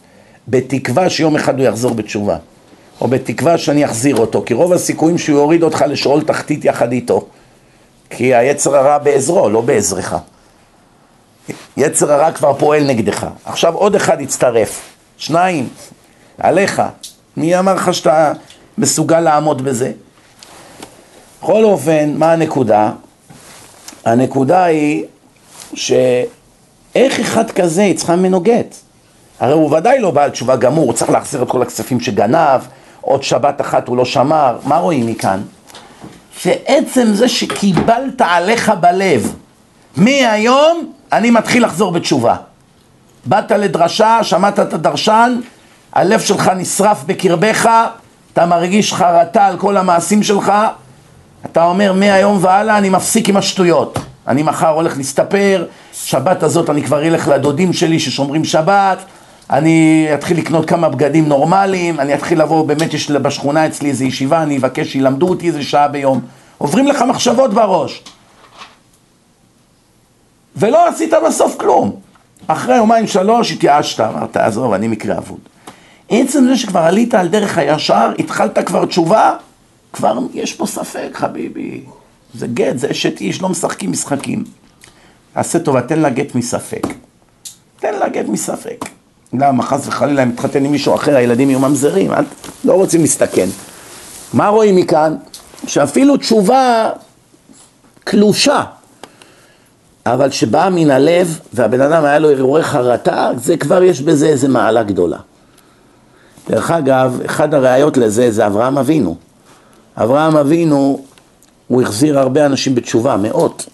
בתקווה 0.47 1.09
שיום 1.09 1.35
אחד 1.35 1.59
הוא 1.59 1.67
יחזור 1.67 1.93
בתשובה. 1.93 2.37
או 3.01 3.07
בתקווה 3.07 3.57
שאני 3.57 3.85
אחזיר 3.85 4.15
אותו, 4.15 4.43
כי 4.45 4.53
רוב 4.53 4.73
הסיכויים 4.73 5.17
שהוא 5.17 5.37
יוריד 5.37 5.63
אותך 5.63 5.85
לשאול 5.87 6.21
תחתית 6.21 6.65
יחד 6.65 6.91
איתו. 6.91 7.27
כי 8.09 8.35
היצר 8.35 8.75
הרע 8.75 8.97
בעזרו, 8.97 9.49
לא 9.49 9.61
בעזרך. 9.61 10.15
יצר 11.77 12.11
הרע 12.11 12.31
כבר 12.31 12.53
פועל 12.53 12.83
נגדך. 12.83 13.27
עכשיו 13.45 13.73
עוד 13.73 13.95
אחד 13.95 14.21
יצטרף, 14.21 14.81
שניים, 15.17 15.69
עליך. 16.37 16.81
מי 17.37 17.59
אמר 17.59 17.73
לך 17.73 17.93
שאתה 17.93 18.33
מסוגל 18.77 19.19
לעמוד 19.19 19.61
בזה? 19.61 19.91
בכל 21.41 21.63
אופן, 21.63 22.13
מה 22.17 22.33
הנקודה? 22.33 22.91
הנקודה 24.05 24.63
היא 24.63 25.05
שאיך 25.73 27.19
אחד 27.19 27.51
כזה 27.51 27.91
צריכה 27.95 28.15
ממנו 28.15 28.39
גט? 28.39 28.75
הרי 29.39 29.53
הוא 29.53 29.77
ודאי 29.77 29.99
לא 29.99 30.11
בעל 30.11 30.29
תשובה 30.29 30.55
גמור, 30.55 30.85
הוא 30.85 30.93
צריך 30.93 31.11
להחזיר 31.11 31.43
את 31.43 31.49
כל 31.49 31.61
הכספים 31.61 31.99
שגנב, 31.99 32.61
עוד 33.01 33.23
שבת 33.23 33.61
אחת 33.61 33.87
הוא 33.87 33.97
לא 33.97 34.05
שמר, 34.05 34.57
מה 34.63 34.77
רואים 34.77 35.07
מכאן? 35.07 35.41
שעצם 36.37 37.13
זה 37.13 37.27
שקיבלת 37.29 38.21
עליך 38.21 38.71
בלב, 38.79 39.35
מהיום 39.97 40.93
אני 41.11 41.31
מתחיל 41.31 41.65
לחזור 41.65 41.91
בתשובה. 41.91 42.35
באת 43.25 43.51
לדרשה, 43.51 44.23
שמעת 44.23 44.59
את 44.59 44.73
הדרשן, 44.73 45.39
הלב 45.93 46.19
שלך 46.19 46.51
נשרף 46.57 47.03
בקרבך, 47.05 47.69
אתה 48.33 48.45
מרגיש 48.45 48.93
חרטה 48.93 49.45
על 49.45 49.57
כל 49.57 49.77
המעשים 49.77 50.23
שלך, 50.23 50.53
אתה 51.45 51.65
אומר 51.65 51.93
מהיום 51.93 52.37
והלאה 52.41 52.77
אני 52.77 52.89
מפסיק 52.89 53.29
עם 53.29 53.37
השטויות. 53.37 53.99
אני 54.27 54.43
מחר 54.43 54.69
הולך 54.69 54.97
להסתפר, 54.97 55.65
שבת 55.93 56.43
הזאת 56.43 56.69
אני 56.69 56.83
כבר 56.83 57.07
אלך 57.07 57.27
לדודים 57.27 57.73
שלי 57.73 57.99
ששומרים 57.99 58.45
שבת, 58.45 58.97
אני 59.49 60.07
אתחיל 60.13 60.37
לקנות 60.37 60.69
כמה 60.69 60.89
בגדים 60.89 61.27
נורמליים, 61.27 61.99
אני 61.99 62.13
אתחיל 62.13 62.41
לבוא, 62.41 62.67
באמת 62.67 62.93
יש 62.93 63.11
בשכונה 63.11 63.67
אצלי 63.67 63.89
איזו 63.89 64.03
ישיבה, 64.03 64.43
אני 64.43 64.57
אבקש 64.57 64.91
שילמדו 64.91 65.29
אותי 65.29 65.47
איזה 65.47 65.63
שעה 65.63 65.87
ביום. 65.87 66.21
עוברים 66.57 66.87
לך 66.87 67.01
מחשבות 67.01 67.53
בראש. 67.53 68.03
ולא 70.55 70.87
עשית 70.87 71.13
בסוף 71.27 71.55
כלום. 71.57 71.95
אחרי 72.47 72.75
יומיים 72.75 73.07
שלוש 73.07 73.51
התייאשת, 73.51 73.99
אמרת, 73.99 74.37
עזוב, 74.37 74.73
אני 74.73 74.87
מקרה 74.87 75.17
אבוד. 75.17 75.39
עצם 76.11 76.45
זה 76.45 76.57
שכבר 76.57 76.79
עלית 76.79 77.13
על 77.13 77.27
דרך 77.27 77.57
הישר, 77.57 78.11
התחלת 78.19 78.59
כבר 78.65 78.85
תשובה, 78.85 79.35
כבר 79.93 80.19
יש 80.33 80.53
פה 80.53 80.65
ספק, 80.65 81.09
חביבי. 81.13 81.83
זה 82.33 82.47
גט, 82.47 82.77
זה 82.77 82.91
אשת 82.91 83.21
איש, 83.21 83.41
לא 83.41 83.49
משחקים 83.49 83.91
משחקים. 83.91 84.43
עשה 85.35 85.59
טובה, 85.59 85.81
תן 85.81 85.99
לה 85.99 86.09
גט 86.09 86.35
מספק. 86.35 86.87
תן 87.79 87.93
לה 87.99 88.09
גט 88.09 88.25
מספק. 88.27 88.85
למה 89.33 89.63
חס 89.63 89.87
וחלילה 89.87 90.23
אם 90.23 90.29
מתחתן 90.29 90.65
עם 90.65 90.71
מישהו 90.71 90.95
אחר, 90.95 91.15
הילדים 91.15 91.49
יהיו 91.49 91.59
ממזרים, 91.59 92.13
את 92.13 92.25
לא 92.65 92.73
רוצים 92.73 93.01
להסתכן. 93.01 93.47
מה 94.33 94.47
רואים 94.47 94.75
מכאן? 94.75 95.15
שאפילו 95.67 96.17
תשובה 96.17 96.89
קלושה, 98.03 98.63
אבל 100.05 100.31
שבאה 100.31 100.69
מן 100.69 100.91
הלב 100.91 101.39
והבן 101.53 101.81
אדם 101.81 102.05
היה 102.05 102.19
לו 102.19 102.31
הרהורי 102.31 102.63
חרטה, 102.63 103.29
זה 103.35 103.57
כבר 103.57 103.83
יש 103.83 104.01
בזה 104.01 104.27
איזה 104.27 104.47
מעלה 104.47 104.83
גדולה. 104.83 105.17
דרך 106.51 106.71
אגב, 106.71 107.19
אחד 107.25 107.53
הראיות 107.53 107.97
לזה 107.97 108.31
זה 108.31 108.47
אברהם 108.47 108.77
אבינו. 108.77 109.15
אברהם 109.97 110.37
אבינו, 110.37 111.01
הוא 111.67 111.81
החזיר 111.81 112.19
הרבה 112.19 112.45
אנשים 112.45 112.75
בתשובה, 112.75 113.17
מאות. 113.17 113.65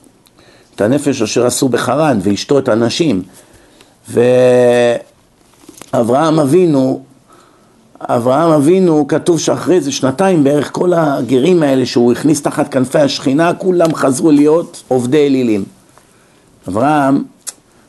את 0.76 0.82
הנפש 0.82 1.22
אשר 1.22 1.46
עשו 1.46 1.70
בחרן, 1.70 2.20
ואשתו 2.22 2.60
את 2.60 2.70
הנשים. 2.70 3.24
ואברהם 5.94 6.40
אבינו, 6.40 7.04
אברהם 8.02 8.52
אבינו, 8.52 9.08
כתוב 9.08 9.40
שאחרי 9.40 9.82
זה 9.82 9.92
שנתיים 9.92 10.44
בערך, 10.44 10.70
כל 10.72 10.94
הגרים 10.94 11.63
האלה 11.63 11.86
שהוא 11.86 12.12
הכניס 12.12 12.42
תחת 12.42 12.72
כנפי 12.72 13.00
השכינה, 13.00 13.54
כולם 13.54 13.96
חזרו 13.96 14.32
להיות 14.32 14.84
עובדי 14.88 15.28
אלילים. 15.28 15.63
אברהם, 16.68 17.24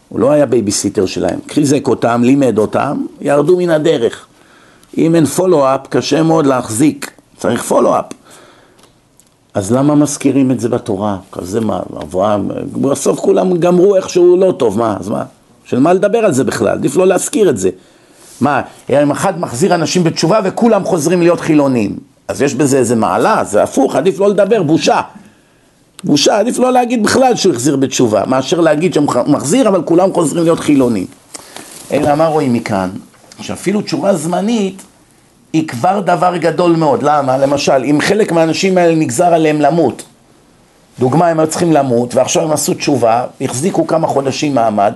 הוא 0.08 0.20
לא 0.20 0.30
היה 0.30 0.46
בייביסיטר 0.46 1.06
שלהם, 1.06 1.38
חיזק 1.48 1.88
אותם, 1.88 2.22
לימד 2.24 2.58
אותם, 2.58 3.06
ירדו 3.20 3.56
מן 3.56 3.70
הדרך. 3.70 4.27
אם 4.96 5.14
אין 5.14 5.26
follow-up, 5.26 5.80
קשה 5.88 6.22
מאוד 6.22 6.46
להחזיק, 6.46 7.10
צריך 7.36 7.62
follow-up. 7.62 8.04
אז 9.54 9.72
למה 9.72 9.94
מזכירים 9.94 10.50
את 10.50 10.60
זה 10.60 10.68
בתורה? 10.68 11.16
כזה 11.32 11.60
מה, 11.60 11.80
אברהם, 12.02 12.48
בסוף 12.72 13.20
כולם 13.20 13.56
גמרו 13.56 13.96
איכשהו 13.96 14.36
לא 14.36 14.52
טוב, 14.52 14.78
מה, 14.78 14.96
אז 15.00 15.08
מה? 15.08 15.24
של 15.64 15.78
מה 15.78 15.92
לדבר 15.92 16.18
על 16.18 16.32
זה 16.32 16.44
בכלל? 16.44 16.68
עדיף 16.68 16.96
לא 16.96 17.06
להזכיר 17.06 17.50
את 17.50 17.58
זה. 17.58 17.70
מה, 18.40 18.60
אם 18.90 19.10
אחד 19.10 19.40
מחזיר 19.40 19.74
אנשים 19.74 20.04
בתשובה 20.04 20.40
וכולם 20.44 20.84
חוזרים 20.84 21.20
להיות 21.20 21.40
חילונים, 21.40 21.96
אז 22.28 22.42
יש 22.42 22.54
בזה 22.54 22.78
איזה 22.78 22.96
מעלה, 22.96 23.44
זה 23.44 23.62
הפוך, 23.62 23.96
עדיף 23.96 24.18
לא 24.20 24.28
לדבר, 24.28 24.62
בושה. 24.62 25.00
בושה, 26.04 26.38
עדיף 26.38 26.58
לא 26.58 26.72
להגיד 26.72 27.02
בכלל 27.02 27.36
שהוא 27.36 27.52
החזיר 27.52 27.76
בתשובה, 27.76 28.22
מאשר 28.26 28.60
להגיד 28.60 28.94
שהוא 28.94 29.06
מחזיר 29.26 29.68
אבל 29.68 29.82
כולם 29.82 30.12
חוזרים 30.12 30.44
להיות 30.44 30.60
חילונים. 30.60 31.06
אלא 31.92 32.14
מה 32.14 32.26
רואים 32.26 32.52
מכאן? 32.52 32.90
שאפילו 33.40 33.80
תשובה 33.80 34.14
זמנית 34.14 34.82
היא 35.52 35.68
כבר 35.68 36.00
דבר 36.00 36.36
גדול 36.36 36.76
מאוד. 36.76 37.02
למה? 37.02 37.38
למשל, 37.38 37.84
אם 37.84 37.98
חלק 38.00 38.32
מהאנשים 38.32 38.78
האלה 38.78 38.94
נגזר 38.94 39.34
עליהם 39.34 39.60
למות, 39.60 40.02
דוגמה, 40.98 41.28
הם 41.28 41.40
היו 41.40 41.48
צריכים 41.48 41.72
למות 41.72 42.14
ועכשיו 42.14 42.42
הם 42.42 42.52
עשו 42.52 42.74
תשובה, 42.74 43.24
החזיקו 43.40 43.86
כמה 43.86 44.06
חודשים 44.06 44.54
מעמד, 44.54 44.92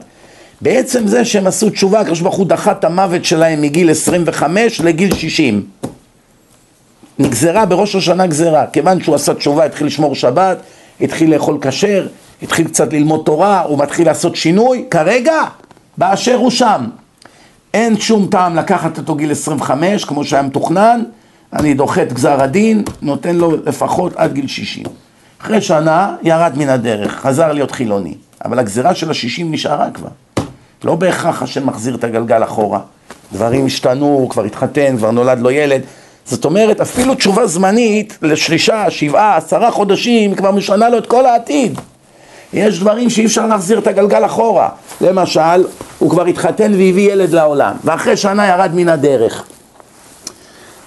בעצם 0.60 1.06
זה 1.06 1.24
שהם 1.24 1.46
עשו 1.46 1.70
תשובה, 1.70 2.00
הקדוש 2.00 2.20
ברוך 2.20 2.34
הוא 2.34 2.46
דחה 2.46 2.72
את 2.72 2.84
המוות 2.84 3.24
שלהם 3.24 3.62
מגיל 3.62 3.90
25 3.90 4.80
לגיל 4.80 5.14
60. 5.14 5.66
נגזרה 7.18 7.66
בראש 7.66 7.96
השנה 7.96 8.26
גזרה, 8.26 8.66
כיוון 8.66 9.02
שהוא 9.02 9.14
עשה 9.14 9.34
תשובה, 9.34 9.64
התחיל 9.64 9.86
לשמור 9.86 10.14
שבת, 10.14 10.58
התחיל 11.00 11.34
לאכול 11.34 11.58
כשר, 11.60 12.06
התחיל 12.42 12.68
קצת 12.68 12.92
ללמוד 12.92 13.22
תורה, 13.24 13.60
הוא 13.60 13.78
מתחיל 13.78 14.06
לעשות 14.06 14.36
שינוי, 14.36 14.84
כרגע, 14.90 15.42
באשר 15.98 16.34
הוא 16.34 16.50
שם. 16.50 16.84
אין 17.74 18.00
שום 18.00 18.26
טעם 18.30 18.56
לקחת 18.56 18.98
אותו 18.98 19.14
גיל 19.14 19.32
25, 19.32 20.04
כמו 20.04 20.24
שהיה 20.24 20.42
מתוכנן, 20.42 21.02
אני 21.52 21.74
דוחה 21.74 22.02
את 22.02 22.12
גזר 22.12 22.42
הדין, 22.42 22.82
נותן 23.02 23.36
לו 23.36 23.56
לפחות 23.66 24.12
עד 24.16 24.32
גיל 24.32 24.46
60. 24.46 24.84
אחרי 25.42 25.60
שנה 25.60 26.16
ירד 26.22 26.52
מן 26.56 26.68
הדרך, 26.68 27.12
חזר 27.12 27.52
להיות 27.52 27.70
חילוני. 27.70 28.14
אבל 28.44 28.58
הגזירה 28.58 28.94
של 28.94 29.10
השישים 29.10 29.52
נשארה 29.52 29.90
כבר. 29.90 30.08
לא 30.84 30.94
בהכרח 30.94 31.42
השם 31.42 31.66
מחזיר 31.66 31.94
את 31.94 32.04
הגלגל 32.04 32.44
אחורה. 32.44 32.80
דברים 33.32 33.66
השתנו, 33.66 34.26
כבר 34.30 34.44
התחתן, 34.44 34.96
כבר 34.96 35.10
נולד 35.10 35.38
לו 35.38 35.50
ילד. 35.50 35.80
זאת 36.24 36.44
אומרת, 36.44 36.80
אפילו 36.80 37.14
תשובה 37.14 37.46
זמנית 37.46 38.18
לשלישה, 38.22 38.90
שבעה, 38.90 39.36
עשרה 39.36 39.70
חודשים, 39.70 40.34
כבר 40.34 40.50
משנה 40.50 40.88
לו 40.88 40.98
את 40.98 41.06
כל 41.06 41.26
העתיד. 41.26 41.80
יש 42.52 42.80
דברים 42.80 43.10
שאי 43.10 43.26
אפשר 43.26 43.46
להחזיר 43.46 43.78
את 43.78 43.86
הגלגל 43.86 44.26
אחורה. 44.26 44.68
למשל, 45.00 45.64
הוא 45.98 46.10
כבר 46.10 46.26
התחתן 46.26 46.72
והביא 46.72 47.12
ילד 47.12 47.32
לעולם, 47.32 47.74
ואחרי 47.84 48.16
שנה 48.16 48.46
ירד 48.46 48.70
מן 48.74 48.88
הדרך. 48.88 49.44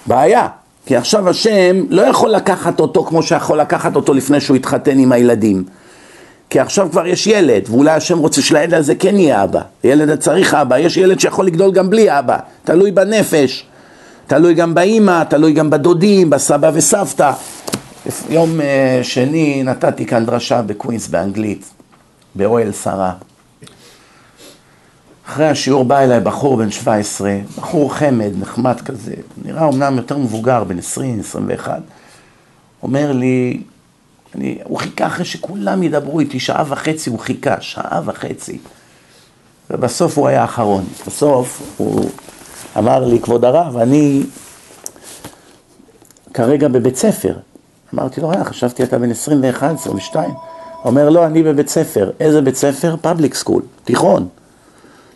בעיה, 0.06 0.48
כי 0.86 0.96
עכשיו 0.96 1.28
השם 1.28 1.76
לא 1.88 2.02
יכול 2.02 2.30
לקחת 2.30 2.80
אותו 2.80 3.04
כמו 3.04 3.22
שיכול 3.22 3.60
לקחת 3.60 3.96
אותו 3.96 4.14
לפני 4.14 4.40
שהוא 4.40 4.56
התחתן 4.56 4.98
עם 4.98 5.12
הילדים. 5.12 5.64
כי 6.50 6.60
עכשיו 6.60 6.88
כבר 6.90 7.06
יש 7.06 7.26
ילד, 7.26 7.62
ואולי 7.70 7.90
השם 7.90 8.18
רוצה 8.18 8.42
שלילד 8.42 8.74
הזה 8.74 8.94
כן 8.94 9.16
יהיה 9.16 9.44
אבא. 9.44 9.60
ילד 9.84 10.18
צריך 10.18 10.54
אבא, 10.54 10.78
יש 10.78 10.96
ילד 10.96 11.20
שיכול 11.20 11.46
לגדול 11.46 11.72
גם 11.72 11.90
בלי 11.90 12.18
אבא, 12.18 12.36
תלוי 12.64 12.90
בנפש, 12.90 13.64
תלוי 14.26 14.54
גם 14.54 14.74
באימא, 14.74 15.24
תלוי 15.24 15.52
גם 15.52 15.70
בדודים, 15.70 16.30
בסבא 16.30 16.70
וסבתא. 16.74 17.32
יום 18.28 18.60
אה, 18.60 19.00
שני 19.02 19.62
נתתי 19.62 20.06
כאן 20.06 20.26
דרשה 20.26 20.62
בקווינס 20.62 21.08
באנגלית, 21.08 21.70
באוהל 22.34 22.72
שרה. 22.72 23.12
אחרי 25.26 25.48
השיעור 25.48 25.84
בא 25.84 25.98
אליי 25.98 26.20
בחור 26.20 26.56
בן 26.56 26.70
17, 26.70 27.36
בחור 27.56 27.94
חמד, 27.94 28.30
נחמד 28.38 28.80
כזה, 28.80 29.14
נראה 29.44 29.68
אמנם 29.68 29.96
יותר 29.96 30.18
מבוגר, 30.18 30.64
בן 30.64 30.78
20, 30.78 31.20
21, 31.20 31.80
אומר 32.82 33.12
לי, 33.12 33.62
אני, 34.34 34.58
הוא 34.64 34.78
חיכה 34.78 35.06
אחרי 35.06 35.24
שכולם 35.24 35.82
ידברו 35.82 36.20
איתי, 36.20 36.40
שעה 36.40 36.64
וחצי 36.68 37.10
הוא 37.10 37.18
חיכה, 37.18 37.60
שעה 37.60 38.00
וחצי. 38.04 38.58
ובסוף 39.70 40.18
הוא 40.18 40.28
היה 40.28 40.42
האחרון. 40.42 40.84
בסוף 41.06 41.74
הוא 41.76 42.10
אמר 42.78 43.04
לי, 43.04 43.20
כבוד 43.20 43.44
הרב, 43.44 43.76
אני 43.76 44.22
כרגע 46.34 46.68
בבית 46.68 46.96
ספר. 46.96 47.34
אמרתי 47.96 48.20
לו, 48.20 48.32
אה, 48.32 48.44
חשבתי 48.44 48.82
אתה 48.82 48.98
בן 48.98 49.10
21, 49.10 49.74
22. 49.74 50.30
אומר, 50.84 51.08
לא, 51.08 51.26
אני 51.26 51.42
בבית 51.42 51.68
ספר. 51.68 52.10
איזה 52.20 52.40
בית 52.42 52.56
ספר? 52.56 52.96
Public 53.00 53.34
school, 53.34 53.62
תיכון. 53.84 54.28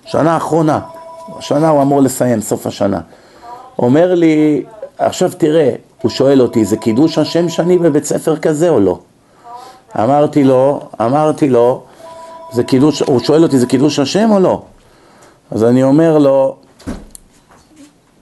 שנה 0.04 0.36
אחרונה. 0.36 0.80
השנה 1.38 1.68
הוא 1.68 1.82
אמור 1.82 2.02
לסיים, 2.02 2.40
סוף 2.40 2.66
השנה. 2.66 3.00
אומר 3.78 4.14
לי, 4.14 4.64
עכשיו 4.98 5.30
תראה, 5.38 5.70
הוא 6.02 6.10
שואל 6.10 6.42
אותי, 6.42 6.64
זה 6.64 6.76
קידוש 6.76 7.18
השם 7.18 7.48
שאני 7.48 7.78
בבית 7.78 8.04
ספר 8.04 8.36
כזה 8.36 8.68
או 8.68 8.80
לא? 8.80 8.98
אמרתי 9.96 10.44
לו, 10.44 10.80
אמרתי 11.00 11.48
לו, 11.48 11.82
זה 12.52 12.64
קידוש, 12.64 13.02
הוא 13.02 13.20
שואל 13.20 13.42
אותי, 13.42 13.58
זה 13.58 13.66
קידוש 13.66 13.98
השם 13.98 14.30
או 14.30 14.40
לא? 14.40 14.62
אז 15.50 15.64
אני 15.64 15.82
אומר 15.82 16.18
לו, 16.18 16.56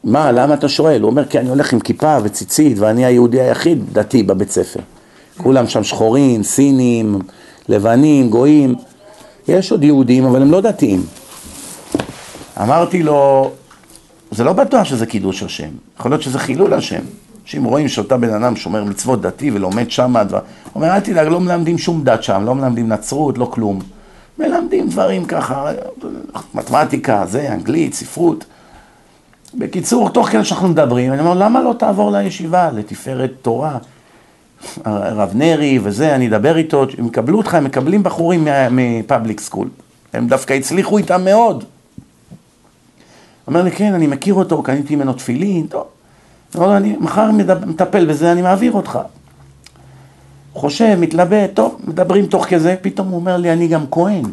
מה, 0.09 0.33
למה 0.33 0.55
אתה 0.55 0.68
שואל? 0.68 1.03
הוא 1.03 1.11
אומר, 1.11 1.25
כי 1.25 1.38
אני 1.38 1.49
הולך 1.49 1.73
עם 1.73 1.81
כיפה 1.81 2.16
וציצית 2.23 2.79
ואני 2.79 3.05
היהודי 3.05 3.40
היחיד 3.40 3.85
דתי 3.92 4.23
בבית 4.23 4.51
ספר. 4.51 4.81
כולם 5.37 5.66
שם 5.66 5.85
שחורים, 5.85 6.42
סינים, 6.42 7.18
לבנים, 7.68 8.31
גויים. 8.31 8.75
יש 9.49 9.73
עוד 9.73 9.85
יהודים, 9.85 10.25
אבל 10.25 10.42
הם 10.42 10.51
לא 10.51 10.61
דתיים. 10.61 11.03
אמרתי 12.62 13.03
לו, 13.03 13.51
זה 14.31 14.44
לא 14.44 14.53
בטוח 14.53 14.85
שזה 14.85 15.07
קידוש 15.07 15.42
השם, 15.42 15.68
יכול 15.99 16.11
להיות 16.11 16.23
שזה 16.23 16.38
חילול 16.38 16.75
השם. 16.75 17.01
אנשים 17.42 17.64
רואים 17.64 17.88
שאותה 17.88 18.16
בן 18.16 18.35
אדם 18.35 18.57
שומר 18.57 18.85
מצוות 18.85 19.21
דתי 19.21 19.51
ולומד 19.51 19.90
שם, 19.90 20.14
דבר... 20.29 20.40
אומר, 20.75 20.94
אל 20.94 21.01
תדאג, 21.01 21.27
לא 21.27 21.40
מלמדים 21.40 21.79
שום 21.79 22.05
דת 22.05 22.23
שם, 22.23 22.42
לא 22.44 22.55
מלמדים 22.55 22.88
נצרות, 22.88 23.38
לא 23.38 23.44
כלום. 23.44 23.79
מלמדים 24.38 24.88
דברים 24.88 25.25
ככה, 25.25 25.71
מתמטיקה, 26.55 27.25
זה, 27.27 27.53
אנגלית, 27.53 27.94
ספרות. 27.94 28.44
בקיצור, 29.54 30.11
תוך 30.11 30.28
כדי 30.28 30.44
שאנחנו 30.44 30.68
מדברים, 30.68 31.12
אני 31.12 31.20
אומר, 31.20 31.34
למה 31.34 31.62
לא 31.62 31.74
תעבור 31.78 32.11
לישיבה, 32.11 32.70
לתפארת 32.70 33.32
תורה? 33.42 33.78
הרב 34.84 35.30
נרי 35.34 35.78
וזה, 35.82 36.14
אני 36.14 36.28
אדבר 36.28 36.56
איתו, 36.56 36.87
הם 36.98 37.06
יקבלו 37.06 37.38
אותך, 37.38 37.54
הם 37.54 37.64
מקבלים 37.64 38.02
בחורים 38.02 38.48
מפאבליק 38.70 39.40
סקול. 39.40 39.68
הם 40.12 40.28
דווקא 40.28 40.52
הצליחו 40.52 40.98
איתם 40.98 41.24
מאוד. 41.24 41.64
אומר 43.46 43.62
לי, 43.62 43.70
כן, 43.70 43.94
אני 43.94 44.06
מכיר 44.06 44.34
אותו, 44.34 44.62
קניתי 44.62 44.96
ממנו 44.96 45.12
תפילין, 45.12 45.66
טוב. 45.66 45.84
אומר 46.54 46.66
לו, 46.66 46.76
אני 46.76 46.96
מחר 47.00 47.30
מטפל 47.66 48.06
בזה, 48.06 48.32
אני 48.32 48.42
מעביר 48.42 48.72
אותך. 48.72 48.98
חושב, 50.54 50.96
מתלבט, 51.00 51.50
טוב, 51.54 51.80
מדברים 51.88 52.26
תוך 52.26 52.46
כזה, 52.46 52.76
פתאום 52.80 53.08
הוא 53.08 53.16
אומר 53.16 53.37
לי, 53.37 53.52
אני 53.52 53.68
גם 53.68 53.84
כהן. 53.90 54.24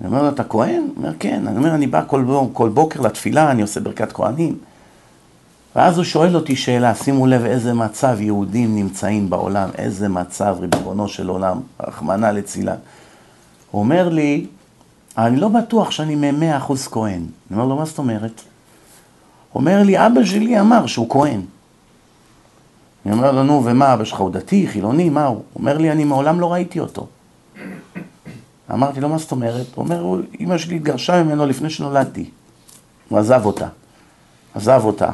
אני 0.00 0.08
אומר 0.08 0.22
לו, 0.22 0.28
אתה 0.28 0.44
כהן? 0.44 0.82
הוא 0.82 0.96
אומר, 0.96 1.12
כן. 1.18 1.46
אני 1.46 1.56
אומר, 1.56 1.74
אני 1.74 1.86
בא 1.86 2.02
כל, 2.06 2.24
כל 2.52 2.68
בוקר 2.68 3.00
לתפילה, 3.00 3.50
אני 3.50 3.62
עושה 3.62 3.80
ברכת 3.80 4.12
כהנים. 4.12 4.58
ואז 5.76 5.96
הוא 5.96 6.04
שואל 6.04 6.36
אותי 6.36 6.56
שאלה, 6.56 6.94
שימו 6.94 7.26
לב 7.26 7.44
איזה 7.44 7.74
מצב 7.74 8.20
יהודים 8.20 8.76
נמצאים 8.76 9.30
בעולם, 9.30 9.68
איזה 9.78 10.08
מצב, 10.08 10.56
ריבונו 10.60 11.08
של 11.08 11.28
עולם, 11.28 11.60
רחמנא 11.80 12.26
לצילה. 12.26 12.74
הוא 13.70 13.80
אומר 13.82 14.08
לי, 14.08 14.46
אני 15.18 15.36
לא 15.36 15.48
בטוח 15.48 15.90
שאני 15.90 16.14
ממאה 16.14 16.56
אחוז 16.56 16.88
כהן. 16.88 17.22
אני 17.50 17.58
אומר 17.58 17.66
לו, 17.66 17.76
מה 17.76 17.84
זאת 17.84 17.98
אומרת? 17.98 18.42
הוא 19.52 19.60
אומר 19.60 19.82
לי, 19.82 20.06
אבא 20.06 20.24
שלי 20.24 20.60
אמר 20.60 20.86
שהוא 20.86 21.10
כהן. 21.10 21.40
אני 23.06 23.14
אומר 23.14 23.32
לו, 23.32 23.42
נו, 23.42 23.62
ומה, 23.64 23.94
אבא 23.94 24.04
שלך 24.04 24.18
הוא 24.20 24.30
דתי, 24.30 24.66
חילוני, 24.68 25.08
מה 25.08 25.26
הוא? 25.26 25.36
הוא 25.36 25.44
אומר 25.54 25.78
לי, 25.78 25.92
אני 25.92 26.04
מעולם 26.04 26.40
לא 26.40 26.52
ראיתי 26.52 26.80
אותו. 26.80 27.06
אמרתי 28.74 29.00
לו, 29.00 29.08
מה 29.08 29.18
זאת 29.18 29.32
אומרת? 29.32 29.66
הוא 29.74 29.84
אומר, 29.84 30.20
אמא 30.40 30.58
שלי 30.58 30.76
התגרשה 30.76 31.22
ממנו 31.22 31.46
לפני 31.46 31.70
שנולדתי. 31.70 32.30
הוא 33.08 33.18
עזב 33.18 33.42
אותה. 33.44 33.68
עזב 34.54 34.80
אותה. 34.84 35.10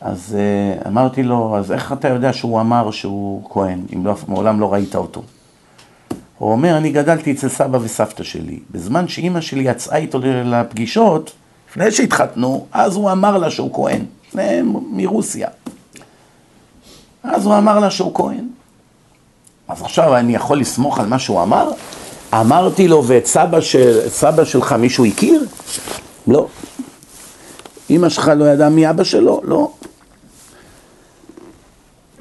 אז 0.00 0.36
uh, 0.84 0.88
אמרתי 0.88 1.22
לו, 1.22 1.56
אז 1.58 1.72
איך 1.72 1.92
אתה 1.92 2.08
יודע 2.08 2.32
שהוא 2.32 2.60
אמר 2.60 2.90
שהוא 2.90 3.50
כהן, 3.50 3.80
אם 3.94 4.06
לא, 4.06 4.14
מעולם 4.28 4.60
לא 4.60 4.72
ראית 4.72 4.96
אותו? 4.96 5.22
הוא 6.38 6.52
אומר, 6.52 6.76
אני 6.76 6.90
גדלתי 6.90 7.32
אצל 7.32 7.48
סבא 7.48 7.78
וסבתא 7.82 8.24
שלי. 8.24 8.58
בזמן 8.70 9.08
שאימא 9.08 9.40
שלי 9.40 9.62
יצאה 9.62 9.96
איתו 9.96 10.18
לפגישות, 10.22 11.32
לפני 11.70 11.90
שהתחתנו, 11.90 12.66
אז 12.72 12.96
הוא 12.96 13.12
אמר 13.12 13.38
לה 13.38 13.50
שהוא 13.50 13.74
כהן, 13.74 14.04
מרוסיה. 14.90 15.48
אז 17.22 17.46
הוא 17.46 17.58
אמר 17.58 17.78
לה 17.78 17.90
שהוא 17.90 18.14
כהן. 18.14 18.48
אז 19.68 19.82
עכשיו 19.82 20.16
אני 20.16 20.34
יכול 20.34 20.60
לסמוך 20.60 20.98
על 20.98 21.06
מה 21.06 21.18
שהוא 21.18 21.42
אמר? 21.42 21.70
אמרתי 22.40 22.88
לו, 22.88 23.04
ואת 23.06 23.26
סבא, 23.26 23.60
של, 23.60 24.08
סבא 24.08 24.44
שלך 24.44 24.72
מישהו 24.72 25.04
הכיר? 25.04 25.44
לא. 26.26 26.46
אמא 27.90 28.08
שלך 28.08 28.32
לא 28.36 28.44
ידעה 28.44 28.68
מי 28.68 28.90
אבא 28.90 29.04
שלו? 29.04 29.40
לא. 29.44 29.70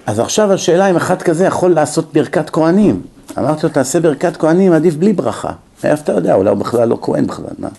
אז 0.05 0.19
עכשיו 0.19 0.53
השאלה 0.53 0.89
אם 0.89 0.95
אחד 0.95 1.21
כזה 1.21 1.45
יכול 1.45 1.71
לעשות 1.71 2.13
ברכת 2.13 2.49
כהנים. 2.49 3.01
אמרתי 3.37 3.67
לו, 3.67 3.73
תעשה 3.73 3.99
ברכת 3.99 4.37
כהנים, 4.37 4.73
עדיף 4.73 4.95
בלי 4.95 5.13
ברכה. 5.13 5.51
איך 5.83 6.01
אתה 6.01 6.11
יודע, 6.11 6.33
אולי 6.33 6.49
הוא 6.49 6.57
בכלל 6.57 6.87
לא 6.87 6.97
כהן 7.01 7.27
בכלל, 7.27 7.53
מה? 7.57 7.69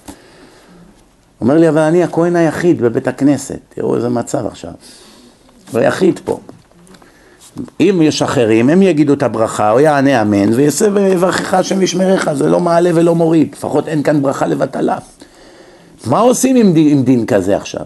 אומר 1.41 1.59
לי, 1.59 1.69
אבל 1.69 1.79
אני 1.79 2.05
הכהן 2.05 2.37
היחיד 2.37 2.83
בבית 2.83 3.09
הכנסת. 3.09 3.59
תראו 3.69 3.97
איזה 3.97 4.09
מצב 4.09 4.47
עכשיו. 4.47 4.71
הוא 5.73 5.81
היחיד 5.81 6.21
פה. 6.25 6.39
אם 7.81 8.01
יש 8.03 8.23
אחרים, 8.23 8.71
הם 8.71 8.83
יגידו 8.83 9.13
את 9.13 9.23
הברכה, 9.23 9.71
או 9.71 9.81
יענה 9.81 10.23
אמן, 10.23 10.53
ויעשה 10.53 10.87
ויברכך 10.93 11.55
השם 11.55 11.79
וישמרך, 11.79 12.33
זה 12.33 12.49
לא 12.49 12.61
מעלה 12.61 12.91
ולא 12.95 13.15
מוריד, 13.15 13.49
לפחות 13.53 13.89
אין 13.89 14.03
כאן 14.03 14.23
ברכה 14.23 14.47
לבטלה. 14.47 14.99
מה 16.07 16.19
עושים 16.19 16.57
עם 16.57 16.73
דין, 16.73 16.99
עם 16.99 17.03
דין 17.03 17.27
כזה 17.27 17.57
עכשיו? 17.57 17.85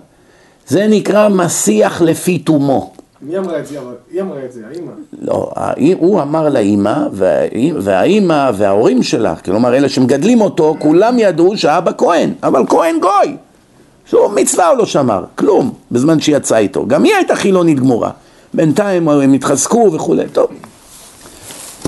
זה 0.67 0.87
נקרא 0.87 1.29
מסיח 1.29 2.03
לפי 2.03 2.39
תומו. 2.39 2.93
מי 3.23 3.39
אמרה 3.39 3.59
את 3.59 3.67
זה? 3.67 3.79
היא 4.13 4.21
אמרה 4.21 4.45
את 4.45 4.53
זה, 4.53 4.61
האימא. 4.71 4.93
לא, 5.23 5.51
הוא 5.99 6.23
אמר 6.23 6.49
לאימא, 6.49 6.97
והאימא 7.81 8.51
וההורים 8.55 9.03
שלה, 9.03 9.37
כלומר 9.37 9.77
אלה 9.77 9.89
שמגדלים 9.89 10.41
אותו, 10.41 10.77
כולם 10.79 11.19
ידעו 11.19 11.57
שאבא 11.57 11.91
כהן, 11.99 12.33
אבל 12.43 12.63
כהן 12.69 13.01
גוי. 13.01 13.37
שום 14.07 14.35
מצווה 14.35 14.69
הוא 14.69 14.79
לא 14.79 14.87
שמר, 14.87 15.25
כלום, 15.35 15.73
בזמן 15.91 16.21
שיצא 16.21 16.57
איתו. 16.57 16.87
גם 16.87 17.05
היא 17.05 17.15
הייתה 17.15 17.35
חילונית 17.35 17.81
גמורה. 17.81 18.11
בינתיים 18.59 19.09
הם 19.09 19.33
התחזקו 19.33 19.91
וכולי, 19.93 20.29
טוב. 20.29 20.51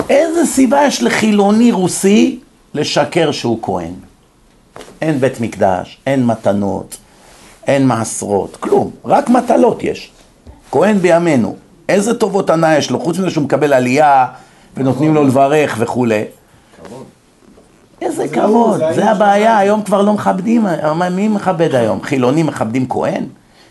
איזה 0.08 0.46
סיבה 0.46 0.84
יש 0.86 1.02
לחילוני 1.02 1.72
רוסי 1.72 2.40
לשקר 2.74 3.32
שהוא 3.32 3.58
כהן? 3.62 3.92
אין 5.02 5.20
בית 5.20 5.40
מקדש, 5.40 6.00
אין 6.06 6.26
מתנות, 6.26 6.96
אין 7.66 7.86
מעשרות, 7.86 8.56
כלום, 8.60 8.90
רק 9.04 9.28
מטלות 9.28 9.82
יש. 9.82 10.10
כהן 10.70 10.98
בימינו, 10.98 11.56
איזה 11.88 12.14
טובות 12.14 12.50
הנאה 12.50 12.78
יש 12.78 12.90
לו, 12.90 13.00
חוץ 13.00 13.18
מזה 13.18 13.30
שהוא 13.30 13.44
מקבל 13.44 13.72
עלייה 13.72 14.26
ונותנים 14.76 15.14
לו 15.14 15.24
לברך 15.24 15.76
וכולי. 15.78 16.24
איזה 18.02 18.28
כבוד, 18.28 18.80
זה 18.94 19.10
הבעיה, 19.10 19.58
היום 19.58 19.82
כבר 19.82 20.02
לא 20.02 20.12
מכבדים, 20.12 20.66
מי 21.10 21.28
מכבד 21.28 21.74
היום? 21.74 22.02
חילונים 22.02 22.46
מכבדים 22.46 22.88
כהן? 22.88 23.24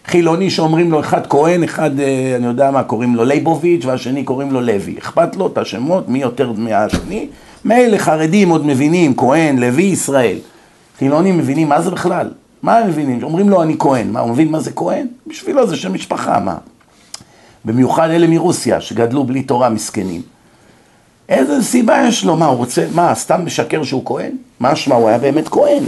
חילוני 0.10 0.50
שאומרים 0.50 0.92
לו 0.92 1.00
אחד 1.00 1.28
כהן, 1.28 1.64
אחד, 1.64 2.00
אה, 2.00 2.34
אני 2.36 2.46
יודע 2.46 2.72
מה, 2.72 2.84
קוראים 2.84 3.16
לו 3.16 3.26
ליבוביץ' 3.26 3.86
והשני 3.86 4.24
קוראים 4.24 4.52
לו 4.52 4.62
לוי. 4.62 4.96
אכפת 4.98 5.36
לו 5.36 5.48
את 5.48 5.58
השמות, 5.58 6.10
מי 6.10 6.20
יותר 6.20 6.52
מהשני? 6.52 7.28
מילא 7.66 7.98
חרדים 7.98 8.50
עוד 8.50 8.66
מבינים, 8.66 9.16
כהן, 9.16 9.58
לוי, 9.58 9.84
ישראל. 9.84 10.38
חילונים 11.00 11.38
מבינים 11.38 11.70
מה 11.70 11.82
זה 11.82 11.92
בכלל? 11.92 12.30
מה 12.64 12.78
הם 12.78 12.88
מבינים? 12.88 13.24
אומרים 13.24 13.50
לו 13.50 13.64
אני 13.64 13.76
כהן, 13.80 14.12
מה, 14.12 14.20
הוא 14.20 14.30
מבין 14.30 14.52
מה 14.52 14.60
זה 14.60 14.72
כהן? 14.72 15.08
בשבילו 15.28 15.68
זה 15.68 15.76
שם 15.76 15.94
משפחה, 15.94 16.40
מה? 16.40 16.56
במיוחד 17.66 18.10
אלה 18.10 18.28
מרוסיה, 18.28 18.82
שגדלו 18.82 19.24
בלי 19.24 19.44
תורה 19.44 19.70
מסכנים. 19.70 20.22
איזה 21.30 21.64
סיבה 21.64 22.04
יש 22.08 22.26
לו? 22.26 22.36
מה, 22.36 22.46
הוא 22.46 22.58
רוצה, 22.58 22.86
מה, 22.96 23.16
סתם 23.16 23.46
משקר 23.46 23.84
שהוא 23.84 24.06
כהן? 24.06 24.32
מה 24.60 24.76
שמע, 24.76 24.96
הוא 24.96 25.10
היה 25.10 25.18
באמת 25.18 25.48
כהן. 25.50 25.84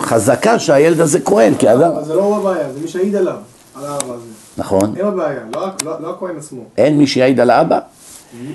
חזקה 0.00 0.58
שהילד 0.58 1.00
הזה 1.00 1.20
כהן, 1.20 1.54
כי 1.54 1.72
אדם... 1.72 1.80
אבל 1.80 2.04
זה 2.04 2.14
לא 2.14 2.22
הוא 2.22 2.36
הבעיה, 2.36 2.72
זה 2.72 2.80
מי 2.80 2.88
שהעיד 2.88 3.16
עליו, 3.16 3.36
על 3.74 3.86
האבא 3.86 4.14
הזה. 4.14 4.26
נכון. 4.58 4.94
הם 5.00 5.06
הבעיה, 5.06 5.40
לא, 5.54 5.66
לא, 5.84 5.92
לא 6.00 6.10
הכהן 6.10 6.36
עצמו. 6.38 6.62
אין 6.78 6.98
מי 6.98 7.06
שיעיד 7.06 7.40
על 7.40 7.50
האבא? 7.50 7.78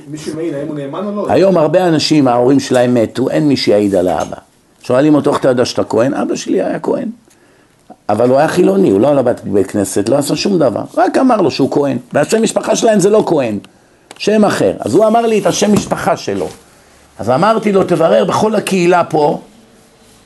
מישהו 0.07 0.35
מעיד, 0.35 0.53
האם 0.53 0.67
הוא 0.67 0.75
נאמן 0.75 1.05
או 1.05 1.15
לא? 1.15 1.31
היום 1.31 1.57
הרבה 1.57 1.87
אנשים, 1.87 2.27
ההורים 2.27 2.59
שלהם 2.59 2.93
מתו, 2.93 3.29
אין 3.29 3.47
מי 3.47 3.57
שיעיד 3.57 3.95
על 3.95 4.07
האבא. 4.07 4.37
שואלים 4.81 5.15
אותו, 5.15 5.31
איך 5.31 5.39
אתה 5.39 5.49
יודע 5.49 5.65
שאתה 5.65 5.83
כהן? 5.83 6.13
אבא 6.13 6.35
שלי 6.35 6.61
היה 6.61 6.79
כהן. 6.79 7.09
אבל 8.09 8.29
הוא 8.29 8.37
היה 8.37 8.47
חילוני, 8.47 8.89
הוא 8.89 9.01
לא 9.01 9.15
למד 9.15 9.39
בבית 9.45 9.71
כנסת, 9.71 10.09
לא 10.09 10.17
עשה 10.17 10.35
שום 10.35 10.59
דבר. 10.59 10.83
רק 10.97 11.17
אמר 11.17 11.41
לו 11.41 11.51
שהוא 11.51 11.71
כהן. 11.71 11.97
והשם 12.13 12.43
משפחה 12.43 12.75
שלהם 12.75 12.99
זה 12.99 13.09
לא 13.09 13.23
כהן, 13.27 13.57
שם 14.17 14.45
אחר. 14.45 14.73
אז 14.79 14.93
הוא 14.93 15.07
אמר 15.07 15.21
לי 15.21 15.39
את 15.39 15.45
השם 15.45 15.73
משפחה 15.73 16.17
שלו. 16.17 16.47
אז 17.19 17.29
אמרתי 17.29 17.71
לו, 17.71 17.83
תברר 17.83 18.25
בכל 18.25 18.55
הקהילה 18.55 19.03
פה, 19.03 19.41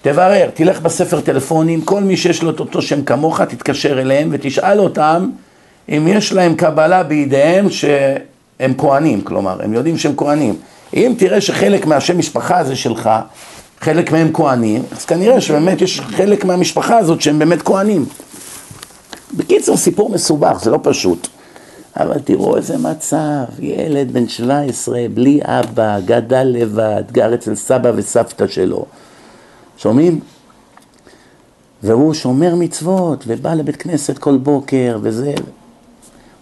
תברר, 0.09 0.49
תלך 0.53 0.81
בספר 0.81 1.21
טלפונים, 1.21 1.81
כל 1.81 2.01
מי 2.01 2.17
שיש 2.17 2.43
לו 2.43 2.49
את 2.49 2.59
אותו 2.59 2.81
שם 2.81 3.03
כמוך, 3.03 3.41
תתקשר 3.41 4.01
אליהם 4.01 4.29
ותשאל 4.31 4.79
אותם 4.79 5.29
אם 5.89 6.07
יש 6.07 6.33
להם 6.33 6.55
קבלה 6.55 7.03
בידיהם 7.03 7.69
שהם 7.69 8.73
כהנים, 8.77 9.21
כלומר, 9.21 9.63
הם 9.63 9.73
יודעים 9.73 9.97
שהם 9.97 10.13
כהנים. 10.17 10.55
אם 10.93 11.13
תראה 11.17 11.41
שחלק 11.41 11.85
מהשם 11.85 12.17
משפחה 12.17 12.57
הזה 12.57 12.75
שלך, 12.75 13.09
חלק 13.79 14.11
מהם 14.11 14.29
כהנים, 14.33 14.83
אז 14.91 15.05
כנראה 15.05 15.41
שבאמת 15.41 15.81
יש 15.81 15.99
חלק 15.99 16.45
מהמשפחה 16.45 16.97
הזאת 16.97 17.21
שהם 17.21 17.39
באמת 17.39 17.61
כהנים. 17.61 18.05
בקיצור, 19.37 19.77
סיפור 19.77 20.09
מסובך, 20.09 20.59
זה 20.63 20.71
לא 20.71 20.79
פשוט. 20.83 21.27
אבל 21.99 22.19
תראו 22.19 22.57
איזה 22.57 22.77
מצב, 22.77 23.43
ילד 23.59 24.13
בן 24.13 24.27
17, 24.27 24.99
בלי 25.13 25.39
אבא, 25.43 25.99
גדל 26.05 26.47
לבד, 26.51 27.03
גר 27.11 27.33
אצל 27.33 27.55
סבא 27.55 27.91
וסבתא 27.95 28.47
שלו. 28.47 28.85
שומעים? 29.77 30.19
והוא 31.83 32.13
שומר 32.13 32.55
מצוות, 32.55 33.23
ובא 33.27 33.53
לבית 33.53 33.75
כנסת 33.75 34.17
כל 34.17 34.37
בוקר, 34.37 34.99
וזה... 35.01 35.33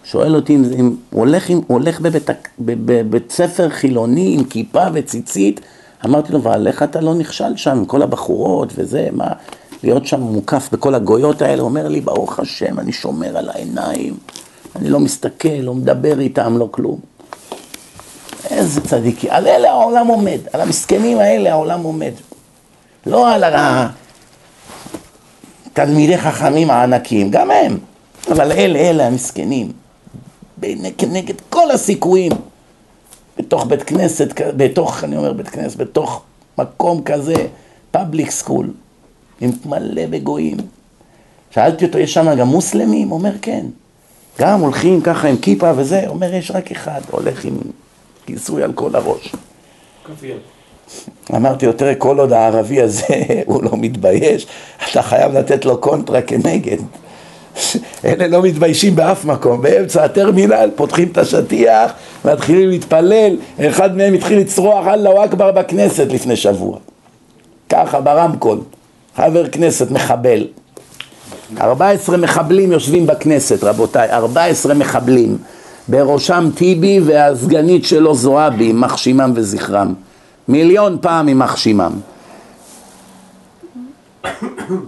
שואל 0.04 0.36
אותי 0.36 0.54
אם, 0.54 0.64
אם 0.78 0.96
הוא 1.10 1.20
הולך, 1.20 1.50
אם, 1.50 1.60
הולך 1.66 2.00
בבית, 2.00 2.30
בבית 2.58 3.32
ספר 3.32 3.68
חילוני 3.68 4.34
עם 4.38 4.44
כיפה 4.44 4.84
וציצית, 4.92 5.60
אמרתי 6.04 6.32
לו, 6.32 6.38
אבל 6.38 6.66
איך 6.66 6.82
אתה 6.82 7.00
לא 7.00 7.14
נכשל 7.14 7.56
שם 7.56 7.70
עם 7.70 7.84
כל 7.84 8.02
הבחורות 8.02 8.72
וזה, 8.74 9.08
מה, 9.12 9.28
להיות 9.82 10.06
שם 10.06 10.20
מוקף 10.20 10.68
בכל 10.72 10.94
הגויות 10.94 11.42
האלה, 11.42 11.62
אומר 11.62 11.88
לי, 11.88 12.00
ברוך 12.00 12.40
השם, 12.40 12.78
אני 12.78 12.92
שומר 12.92 13.36
על 13.36 13.48
העיניים, 13.48 14.16
אני 14.76 14.88
לא 14.88 15.00
מסתכל, 15.00 15.48
לא 15.48 15.74
מדבר 15.74 16.20
איתם, 16.20 16.56
לא 16.58 16.68
כלום. 16.70 16.98
איזה 18.50 18.80
צדיקי, 18.80 19.30
על 19.30 19.46
אלה 19.46 19.70
העולם 19.70 20.06
עומד, 20.06 20.38
על 20.52 20.60
המסכנים 20.60 21.18
האלה 21.18 21.52
העולם 21.52 21.82
עומד. 21.82 22.12
לא 23.06 23.34
על 23.34 23.44
התלמידי 25.72 26.18
חכמים 26.18 26.70
הענקים, 26.70 27.30
גם 27.30 27.50
הם, 27.50 27.78
אבל 28.32 28.52
אלה, 28.52 28.78
אלה 28.78 29.06
המסכנים, 29.06 29.72
כנגד 30.98 31.34
כל 31.48 31.70
הסיכויים, 31.70 32.32
בתוך 33.38 33.66
בית 33.66 33.82
כנסת, 33.82 34.40
בתוך, 34.56 35.04
אני 35.04 35.16
אומר 35.16 35.32
בית 35.32 35.48
כנסת, 35.48 35.76
בתוך 35.76 36.22
מקום 36.58 37.02
כזה, 37.02 37.46
פאבליק 37.90 38.30
סקול, 38.30 38.70
עם 39.40 39.50
מלא 39.66 40.06
בגויים. 40.06 40.56
שאלתי 41.50 41.84
אותו, 41.84 41.98
יש 41.98 42.14
שם 42.14 42.34
גם 42.34 42.46
מוסלמים? 42.46 43.08
הוא 43.08 43.18
אומר, 43.18 43.32
כן. 43.42 43.66
גם 44.38 44.60
הולכים 44.60 45.00
ככה 45.00 45.28
עם 45.28 45.36
כיפה 45.36 45.72
וזה, 45.76 46.04
אומר, 46.08 46.34
יש 46.34 46.50
רק 46.50 46.70
אחד, 46.70 47.00
הולך 47.10 47.44
עם 47.44 47.58
כיסוי 48.26 48.62
על 48.62 48.72
כל 48.72 48.94
הראש. 48.94 49.34
כפיר. 50.04 50.38
אמרתי 51.36 51.66
לו, 51.66 51.72
תראה, 51.72 51.94
כל 51.94 52.18
עוד 52.20 52.32
הערבי 52.32 52.80
הזה 52.80 53.14
הוא 53.46 53.62
לא 53.62 53.70
מתבייש, 53.72 54.46
אתה 54.90 55.02
חייב 55.02 55.32
לתת 55.32 55.64
לו 55.64 55.78
קונטרה 55.78 56.22
כנגד. 56.22 56.76
אלה 58.04 58.26
לא 58.26 58.42
מתביישים 58.42 58.96
באף 58.96 59.24
מקום, 59.24 59.62
באמצע 59.62 60.04
הטרמינל 60.04 60.70
פותחים 60.76 61.08
את 61.12 61.18
השטיח, 61.18 61.92
מתחילים 62.24 62.68
להתפלל, 62.68 63.36
אחד 63.60 63.96
מהם 63.96 64.14
התחיל 64.14 64.38
לצרוח 64.38 64.86
אללהו 64.86 65.24
אכבר 65.24 65.52
בכנסת 65.52 66.06
לפני 66.12 66.36
שבוע. 66.36 66.78
ככה 67.68 68.00
ברמקול, 68.00 68.60
חבר 69.16 69.48
כנסת 69.48 69.90
מחבל. 69.90 70.46
14 71.60 72.16
מחבלים 72.16 72.72
יושבים 72.72 73.06
בכנסת, 73.06 73.64
רבותיי, 73.64 74.10
14 74.10 74.74
מחבלים. 74.74 75.38
בראשם 75.88 76.48
טיבי 76.54 77.00
והסגנית 77.00 77.84
שלו 77.84 78.14
זועבי, 78.14 78.72
מחשימם 78.72 79.32
וזכרם. 79.34 79.94
מיליון 80.48 80.98
פעם 81.00 81.28
יימח 81.28 81.56
שמם. 81.56 81.92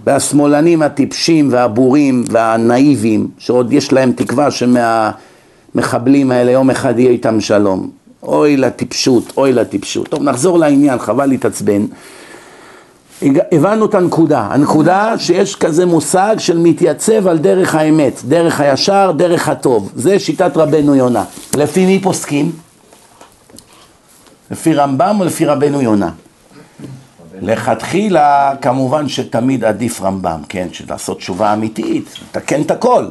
והשמאלנים 0.04 0.82
הטיפשים 0.82 1.48
והבורים 1.52 2.24
והנאיבים, 2.30 3.28
שעוד 3.38 3.72
יש 3.72 3.92
להם 3.92 4.12
תקווה 4.12 4.48
שמהמחבלים 4.50 6.30
האלה 6.30 6.50
יום 6.50 6.70
אחד 6.70 6.98
יהיה 6.98 7.10
איתם 7.10 7.40
שלום. 7.40 7.90
אוי 8.22 8.56
לטיפשות, 8.56 9.32
אוי 9.36 9.52
לטיפשות. 9.52 10.08
טוב, 10.08 10.22
נחזור 10.22 10.58
לעניין, 10.58 10.98
חבל 10.98 11.26
להתעצבן. 11.26 11.84
הבנו 13.52 13.86
את 13.86 13.94
הנקודה, 13.94 14.48
הנקודה 14.50 15.18
שיש 15.18 15.56
כזה 15.56 15.86
מושג 15.86 16.34
של 16.38 16.58
מתייצב 16.58 17.26
על 17.26 17.38
דרך 17.38 17.74
האמת, 17.74 18.20
דרך 18.28 18.60
הישר, 18.60 19.12
דרך 19.16 19.48
הטוב, 19.48 19.92
זה 19.94 20.18
שיטת 20.18 20.56
רבנו 20.56 20.94
יונה. 20.94 21.24
לפי 21.56 21.86
מי 21.86 22.00
פוסקים? 22.02 22.67
לפי 24.50 24.74
רמב"ם 24.74 25.16
או 25.20 25.24
לפי 25.24 25.44
רבנו 25.44 25.82
יונה? 25.82 26.10
לכתחילה, 27.40 28.52
כמובן 28.62 29.08
שתמיד 29.08 29.64
עדיף 29.64 30.02
רמב"ם, 30.02 30.40
כן? 30.48 30.68
שלעשות 30.72 31.18
תשובה 31.18 31.52
אמיתית, 31.52 32.14
לתקן 32.22 32.62
את 32.62 32.70
הכל. 32.70 33.08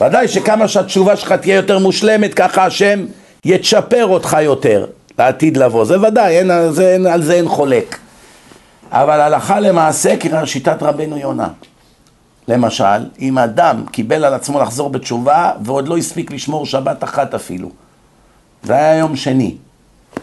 ודאי 0.00 0.28
שכמה 0.28 0.68
שהתשובה 0.68 1.16
שלך 1.16 1.32
תהיה 1.32 1.56
יותר 1.56 1.78
מושלמת, 1.78 2.34
ככה 2.34 2.64
השם 2.64 3.06
יצ'פר 3.44 4.06
אותך 4.06 4.36
יותר 4.42 4.86
לעתיד 5.18 5.56
לבוא. 5.56 5.84
זה 5.84 6.00
ודאי, 6.00 6.38
אין, 6.38 6.50
זה, 6.70 6.92
אין, 6.92 7.06
על 7.06 7.22
זה 7.22 7.34
אין 7.34 7.48
חולק. 7.48 7.98
אבל 8.90 9.20
הלכה 9.20 9.60
למעשה 9.60 10.16
כראה 10.16 10.46
שיטת 10.46 10.82
רבנו 10.82 11.16
יונה. 11.16 11.48
למשל, 12.48 13.08
אם 13.20 13.38
אדם 13.38 13.84
קיבל 13.92 14.24
על 14.24 14.34
עצמו 14.34 14.60
לחזור 14.60 14.90
בתשובה 14.90 15.52
ועוד 15.64 15.88
לא 15.88 15.96
הספיק 15.96 16.30
לשמור 16.30 16.66
שבת 16.66 17.04
אחת 17.04 17.34
אפילו. 17.34 17.70
זה 18.62 18.74
היה 18.74 18.96
יום 18.96 19.16
שני. 19.16 19.56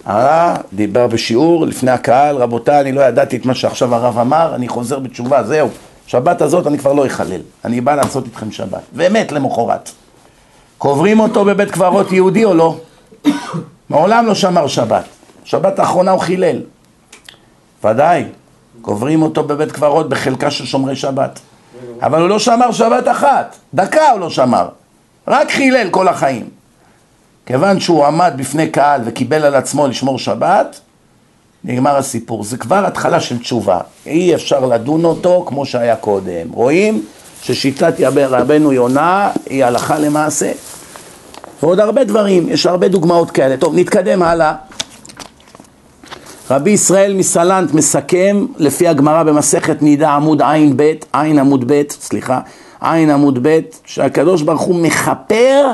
הרב 0.08 0.58
דיבר 0.74 1.08
בשיעור 1.08 1.66
לפני 1.66 1.92
הקהל, 1.92 2.36
רבותיי, 2.36 2.82
אני 2.82 2.92
לא 2.92 3.02
ידעתי 3.02 3.38
את 3.38 3.46
מה 3.46 3.56
שעכשיו 3.56 3.96
הרב 3.96 4.18
אמר, 4.18 4.56
אני 4.56 4.68
חוזר 4.68 5.00
בתשובה, 5.00 5.44
זהו. 5.44 5.70
שבת 6.08 6.42
הזאת 6.42 6.68
אני 6.68 6.78
כבר 6.78 6.94
לא 6.94 7.06
אחלל, 7.06 7.42
אני 7.66 7.82
בא 7.82 7.96
לעשות 7.96 8.26
איתכם 8.26 8.52
שבת. 8.52 8.82
ומת 8.94 9.32
למחרת. 9.32 9.92
קוברים 10.78 11.20
אותו 11.20 11.46
בבית 11.46 11.72
קברות 11.72 12.12
יהודי 12.12 12.46
או 12.46 12.54
לא? 12.54 12.78
מעולם 13.90 14.26
לא 14.26 14.36
שמר 14.36 14.68
שבת. 14.68 15.04
שבת 15.44 15.80
האחרונה 15.80 16.12
הוא 16.12 16.22
חילל. 16.22 16.62
ודאי, 17.84 18.24
קוברים 18.82 19.22
אותו 19.22 19.44
בבית 19.44 19.72
קברות 19.72 20.10
בחלקה 20.10 20.52
של 20.52 20.66
שומרי 20.66 20.96
שבת. 20.96 21.40
אבל 22.02 22.22
הוא 22.22 22.30
לא 22.30 22.40
שמר 22.40 22.72
שבת 22.72 23.08
אחת, 23.08 23.56
דקה 23.74 24.12
הוא 24.12 24.20
לא 24.20 24.30
שמר. 24.30 24.68
רק 25.28 25.52
חילל 25.52 25.90
כל 25.90 26.08
החיים. 26.08 26.57
כיוון 27.48 27.80
שהוא 27.80 28.06
עמד 28.06 28.34
בפני 28.38 28.70
קהל 28.70 29.02
וקיבל 29.06 29.44
על 29.44 29.56
עצמו 29.56 29.88
לשמור 29.88 30.20
שבת, 30.20 30.80
נגמר 31.64 31.98
הסיפור. 31.98 32.44
זה 32.44 32.58
כבר 32.58 32.86
התחלה 32.86 33.20
של 33.20 33.40
תשובה. 33.40 33.80
אי 34.06 34.36
אפשר 34.36 34.66
לדון 34.66 35.06
אותו 35.06 35.44
כמו 35.48 35.66
שהיה 35.66 35.96
קודם. 35.96 36.50
רואים 36.52 37.06
ששיטת 37.42 37.94
רבנו 38.00 38.74
יונה 38.74 39.32
היא 39.50 39.66
הלכה 39.66 40.00
למעשה. 40.00 40.52
ועוד 41.64 41.80
הרבה 41.80 42.04
דברים, 42.04 42.50
יש 42.50 42.66
הרבה 42.66 42.88
דוגמאות 42.88 43.32
כאלה. 43.32 43.58
טוב, 43.58 43.76
נתקדם 43.76 44.24
הלאה. 44.24 44.54
רבי 46.52 46.72
ישראל 46.72 47.14
מסלנט 47.14 47.74
מסכם 47.74 48.46
לפי 48.58 48.88
הגמרא 48.88 49.24
במסכת 49.24 49.82
נידה 49.82 50.10
עמוד 50.10 50.42
עין 50.42 50.74
ב', 50.78 50.94
עין 51.14 51.40
עמוד 51.40 51.64
ב', 51.68 51.82
סליחה, 51.90 52.40
עין 52.82 53.10
עמוד 53.10 53.40
ב', 53.42 53.60
שהקדוש 53.86 54.42
ברוך 54.42 54.62
הוא 54.62 54.76
מכפר 54.76 55.72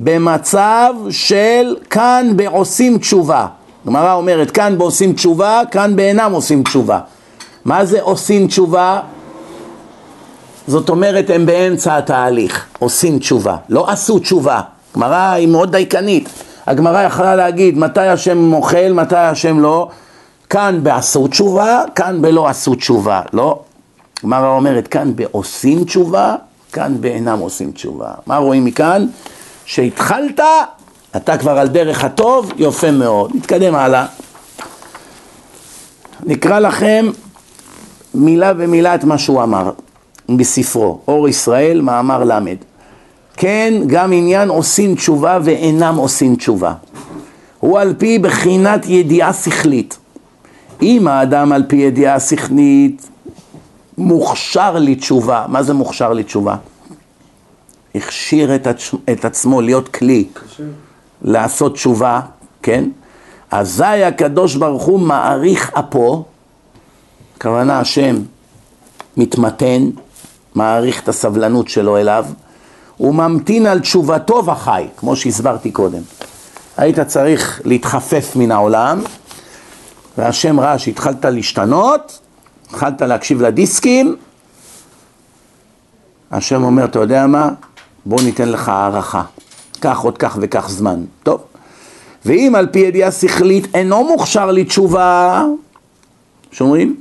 במצב 0.00 0.94
של 1.10 1.76
כאן 1.90 2.32
בעושים 2.36 2.98
תשובה. 2.98 3.46
גמרא 3.86 4.14
אומרת 4.14 4.50
כאן 4.50 4.78
בעושים 4.78 5.12
תשובה, 5.12 5.62
כאן 5.70 5.96
באינם 5.96 6.32
עושים 6.32 6.62
תשובה. 6.62 7.00
מה 7.64 7.84
זה 7.84 8.02
עושים 8.02 8.46
תשובה? 8.46 9.00
זאת 10.66 10.88
אומרת, 10.88 11.30
הם 11.30 11.46
באמצע 11.46 11.96
התהליך, 11.96 12.66
עושים 12.78 13.18
תשובה, 13.18 13.56
לא 13.68 13.90
עשו 13.90 14.18
תשובה. 14.18 14.60
גמרא 14.96 15.30
היא 15.32 15.48
מאוד 15.48 15.72
דייקנית. 15.72 16.28
הגמרא 16.66 17.02
יכלה 17.02 17.36
להגיד 17.36 17.78
מתי 17.78 18.00
השם 18.00 18.38
מוחל, 18.38 18.92
מתי 18.92 19.16
השם 19.16 19.60
לא. 19.60 19.88
כאן 20.50 20.80
בעשו 20.82 21.28
תשובה, 21.28 21.82
כאן 21.94 22.22
בלא 22.22 22.48
עשו 22.48 22.74
תשובה, 22.74 23.20
לא. 23.32 23.58
גמרא 24.24 24.48
אומרת, 24.48 24.88
כאן 24.88 25.16
בעושים 25.16 25.84
תשובה, 25.84 26.34
כאן 26.72 27.00
באינם 27.00 27.38
עושים 27.38 27.72
תשובה. 27.72 28.10
מה 28.26 28.36
רואים 28.36 28.64
מכאן? 28.64 29.06
שהתחלת, 29.68 30.40
אתה 31.16 31.38
כבר 31.38 31.58
על 31.58 31.68
דרך 31.68 32.04
הטוב, 32.04 32.52
יפה 32.56 32.90
מאוד. 32.90 33.30
נתקדם 33.34 33.74
הלאה. 33.74 34.06
נקרא 36.26 36.58
לכם 36.58 37.06
מילה 38.14 38.54
במילה 38.54 38.94
את 38.94 39.04
מה 39.04 39.18
שהוא 39.18 39.42
אמר 39.42 39.70
בספרו, 40.28 40.98
אור 41.08 41.28
ישראל, 41.28 41.80
מאמר 41.80 42.24
ל'. 42.24 42.38
כן, 43.36 43.74
גם 43.86 44.12
עניין 44.12 44.48
עושים 44.48 44.94
תשובה 44.94 45.38
ואינם 45.44 45.96
עושים 45.96 46.36
תשובה. 46.36 46.74
הוא 47.60 47.78
על 47.78 47.94
פי 47.98 48.18
בחינת 48.18 48.86
ידיעה 48.86 49.32
שכלית. 49.32 49.98
אם 50.82 51.08
האדם 51.08 51.52
על 51.52 51.64
פי 51.68 51.76
ידיעה 51.76 52.20
שכלית 52.20 53.08
מוכשר 53.98 54.78
לתשובה, 54.78 55.44
מה 55.48 55.62
זה 55.62 55.74
מוכשר 55.74 56.12
לתשובה? 56.12 56.56
הכשיר 57.98 58.54
את, 58.54 58.66
עצ... 58.66 58.94
את 59.12 59.24
עצמו 59.24 59.60
להיות 59.60 59.88
כלי, 59.88 60.28
לעשות 61.22 61.74
תשובה, 61.74 62.20
כן? 62.62 62.84
אזי 63.50 63.84
הקדוש 63.84 64.54
ברוך 64.54 64.82
הוא 64.82 65.00
מעריך 65.00 65.70
אפו, 65.74 66.24
הכוונה 67.36 67.80
השם 67.80 68.16
מתמתן, 69.16 69.90
מעריך 70.54 71.02
את 71.02 71.08
הסבלנות 71.08 71.68
שלו 71.68 71.96
אליו, 71.96 72.26
הוא 72.96 73.14
ממתין 73.14 73.66
על 73.66 73.80
תשובתו 73.80 74.46
וחי, 74.46 74.86
כמו 74.96 75.16
שהסברתי 75.16 75.70
קודם. 75.70 76.02
היית 76.76 77.00
צריך 77.00 77.60
להתחפף 77.64 78.36
מן 78.36 78.50
העולם, 78.50 79.00
והשם 80.18 80.60
ראה 80.60 80.78
שהתחלת 80.78 81.24
להשתנות, 81.24 82.18
התחלת 82.66 83.02
להקשיב 83.02 83.42
לדיסקים, 83.42 84.16
השם 86.30 86.62
אומר, 86.62 86.84
אתה 86.84 86.98
יודע 86.98 87.26
מה? 87.26 87.48
בוא 88.06 88.18
ניתן 88.22 88.48
לך 88.48 88.68
הערכה. 88.68 89.22
קח 89.80 90.00
עוד 90.00 90.18
כך 90.18 90.38
וכך 90.40 90.68
זמן. 90.68 91.04
טוב. 91.22 91.40
ואם 92.24 92.54
על 92.54 92.66
פי 92.66 92.78
ידיעה 92.78 93.10
שכלית 93.10 93.74
אינו 93.74 94.04
מוכשר 94.04 94.50
לתשובה, 94.50 95.44
שומעים? 96.52 96.96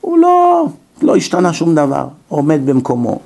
הוא 0.00 0.18
לא, 0.18 0.66
לא 1.02 1.16
השתנה 1.16 1.52
שום 1.52 1.74
דבר, 1.74 2.06
עומד 2.28 2.60
במקומו. 2.66 3.18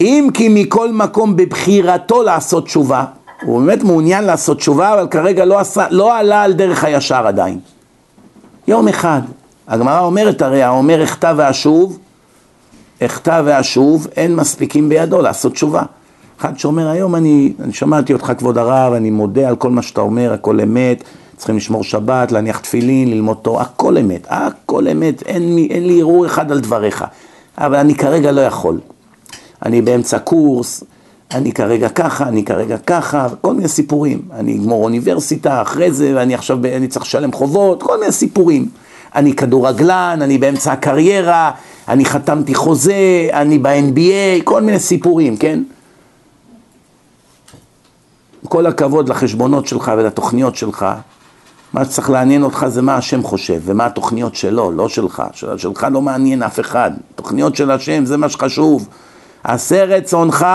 אם 0.00 0.28
כי 0.34 0.48
מכל 0.48 0.92
מקום 0.92 1.36
בבחירתו 1.36 2.22
לעשות 2.22 2.64
תשובה, 2.64 3.04
הוא 3.42 3.60
באמת 3.60 3.82
מעוניין 3.82 4.24
לעשות 4.24 4.58
תשובה, 4.58 4.94
אבל 4.94 5.06
כרגע 5.08 5.44
לא, 5.44 5.58
עשה, 5.58 5.86
לא 5.90 6.16
עלה 6.18 6.42
על 6.42 6.52
דרך 6.52 6.84
הישר 6.84 7.26
עדיין. 7.26 7.58
יום 8.68 8.88
אחד, 8.88 9.20
הגמרא 9.68 10.00
אומרת 10.00 10.42
הרי, 10.42 10.62
האומר 10.62 11.04
אחטא 11.04 11.32
ואשוב, 11.36 11.98
אחטא 13.06 13.42
ואשוב, 13.44 14.06
אין 14.16 14.36
מספיקים 14.36 14.88
בידו 14.88 15.22
לעשות 15.22 15.52
תשובה. 15.52 15.82
אחד 16.40 16.58
שאומר, 16.58 16.88
היום 16.88 17.14
אני, 17.14 17.52
אני 17.60 17.72
שמעתי 17.72 18.12
אותך 18.12 18.32
כבוד 18.38 18.58
הרב, 18.58 18.92
אני 18.92 19.10
מודה 19.10 19.48
על 19.48 19.56
כל 19.56 19.70
מה 19.70 19.82
שאתה 19.82 20.00
אומר, 20.00 20.32
הכל 20.32 20.60
אמת, 20.60 21.04
צריכים 21.36 21.56
לשמור 21.56 21.84
שבת, 21.84 22.32
להניח 22.32 22.58
תפילין, 22.58 23.10
ללמוד 23.10 23.36
תורה, 23.42 23.62
הכל 23.62 23.98
אמת, 23.98 24.26
הכל 24.30 24.88
אמת, 24.88 25.22
אין, 25.22 25.58
אין 25.70 25.86
לי 25.86 26.00
ערעור 26.00 26.26
אחד 26.26 26.52
על 26.52 26.60
דבריך, 26.60 27.04
אבל 27.58 27.76
אני 27.76 27.94
כרגע 27.94 28.32
לא 28.32 28.40
יכול. 28.40 28.80
אני 29.66 29.82
באמצע 29.82 30.18
קורס, 30.18 30.84
אני 31.34 31.52
כרגע 31.52 31.88
ככה, 31.88 32.28
אני 32.28 32.44
כרגע 32.44 32.78
ככה, 32.78 33.28
כל 33.40 33.54
מיני 33.54 33.68
סיפורים. 33.68 34.22
אני 34.32 34.56
אגמור 34.56 34.84
אוניברסיטה 34.84 35.62
אחרי 35.62 35.92
זה, 35.92 36.12
ואני 36.16 36.34
עכשיו, 36.34 36.58
אני 36.76 36.88
צריך 36.88 37.04
לשלם 37.04 37.32
חובות, 37.32 37.82
כל 37.82 38.00
מיני 38.00 38.12
סיפורים. 38.12 38.68
אני 39.14 39.36
כדורגלן, 39.36 40.18
אני 40.22 40.38
באמצע 40.38 40.72
הקריירה, 40.72 41.50
אני 41.88 42.04
חתמתי 42.04 42.54
חוזה, 42.54 43.28
אני 43.32 43.58
ב-NBA, 43.58 44.42
כל 44.44 44.62
מיני 44.62 44.78
סיפורים, 44.78 45.36
כן? 45.36 45.62
כל 48.48 48.66
הכבוד 48.66 49.08
לחשבונות 49.08 49.66
שלך 49.66 49.92
ולתוכניות 49.96 50.56
שלך, 50.56 50.86
מה 51.72 51.84
שצריך 51.84 52.10
לעניין 52.10 52.42
אותך 52.42 52.66
זה 52.68 52.82
מה 52.82 52.96
השם 52.96 53.22
חושב, 53.22 53.60
ומה 53.64 53.86
התוכניות 53.86 54.34
שלו, 54.34 54.70
לא 54.70 54.88
שלך. 54.88 55.22
של, 55.32 55.58
שלך 55.58 55.86
לא 55.92 56.02
מעניין 56.02 56.42
אף 56.42 56.60
אחד. 56.60 56.90
תוכניות 57.14 57.56
של 57.56 57.70
השם 57.70 58.04
זה 58.04 58.16
מה 58.16 58.28
שחשוב. 58.28 58.88
עשה 59.44 59.84
רצונך 59.84 60.46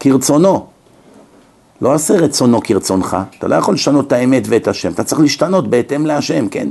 כרצונו. 0.00 0.66
לא 1.80 1.94
עשה 1.94 2.14
רצונו 2.14 2.60
כרצונך. 2.64 3.16
אתה 3.38 3.48
לא 3.48 3.54
יכול 3.54 3.74
לשנות 3.74 4.06
את 4.06 4.12
האמת 4.12 4.42
ואת 4.46 4.68
השם. 4.68 4.92
אתה 4.92 5.04
צריך 5.04 5.20
להשתנות 5.20 5.70
בהתאם 5.70 6.06
להשם, 6.06 6.48
כן? 6.48 6.68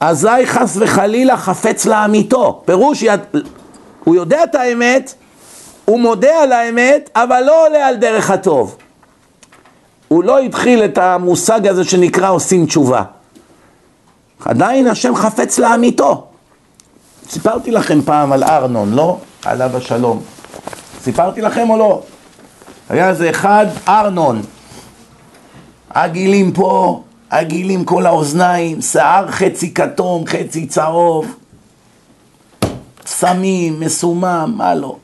אזי 0.00 0.46
חס 0.46 0.76
וחלילה 0.80 1.36
חפץ 1.36 1.86
לאמיתו. 1.86 2.62
פירוש, 2.64 3.02
יד... 3.02 3.20
הוא 4.04 4.14
יודע 4.14 4.44
את 4.44 4.54
האמת, 4.54 5.14
הוא 5.84 6.00
מודה 6.00 6.42
על 6.42 6.52
האמת, 6.52 7.10
אבל 7.14 7.40
לא 7.46 7.66
עולה 7.66 7.88
על 7.88 7.96
דרך 7.96 8.30
הטוב. 8.30 8.76
הוא 10.08 10.24
לא 10.24 10.38
התחיל 10.38 10.84
את 10.84 10.98
המושג 10.98 11.66
הזה 11.66 11.84
שנקרא 11.84 12.30
עושים 12.30 12.66
תשובה. 12.66 13.02
עדיין 14.44 14.86
השם 14.86 15.14
חפץ 15.14 15.58
לאמיתו. 15.58 16.26
סיפרתי 17.28 17.70
לכם 17.70 18.02
פעם 18.02 18.32
על 18.32 18.44
ארנון, 18.44 18.92
לא? 18.94 19.18
עליו 19.44 19.76
השלום. 19.76 20.22
סיפרתי 21.02 21.40
לכם 21.40 21.70
או 21.70 21.78
לא? 21.78 22.02
היה 22.88 23.08
איזה 23.08 23.30
אחד, 23.30 23.66
ארנון. 23.88 24.42
עגילים 25.90 26.52
פה, 26.52 27.02
עגילים 27.30 27.84
כל 27.84 28.06
האוזניים, 28.06 28.80
שיער 28.82 29.30
חצי 29.30 29.74
כתום, 29.74 30.26
חצי 30.26 30.66
צהוב, 30.66 31.36
סמים, 33.06 33.80
מסומם, 33.80 34.54
מה 34.56 34.74
לא. 34.74 34.96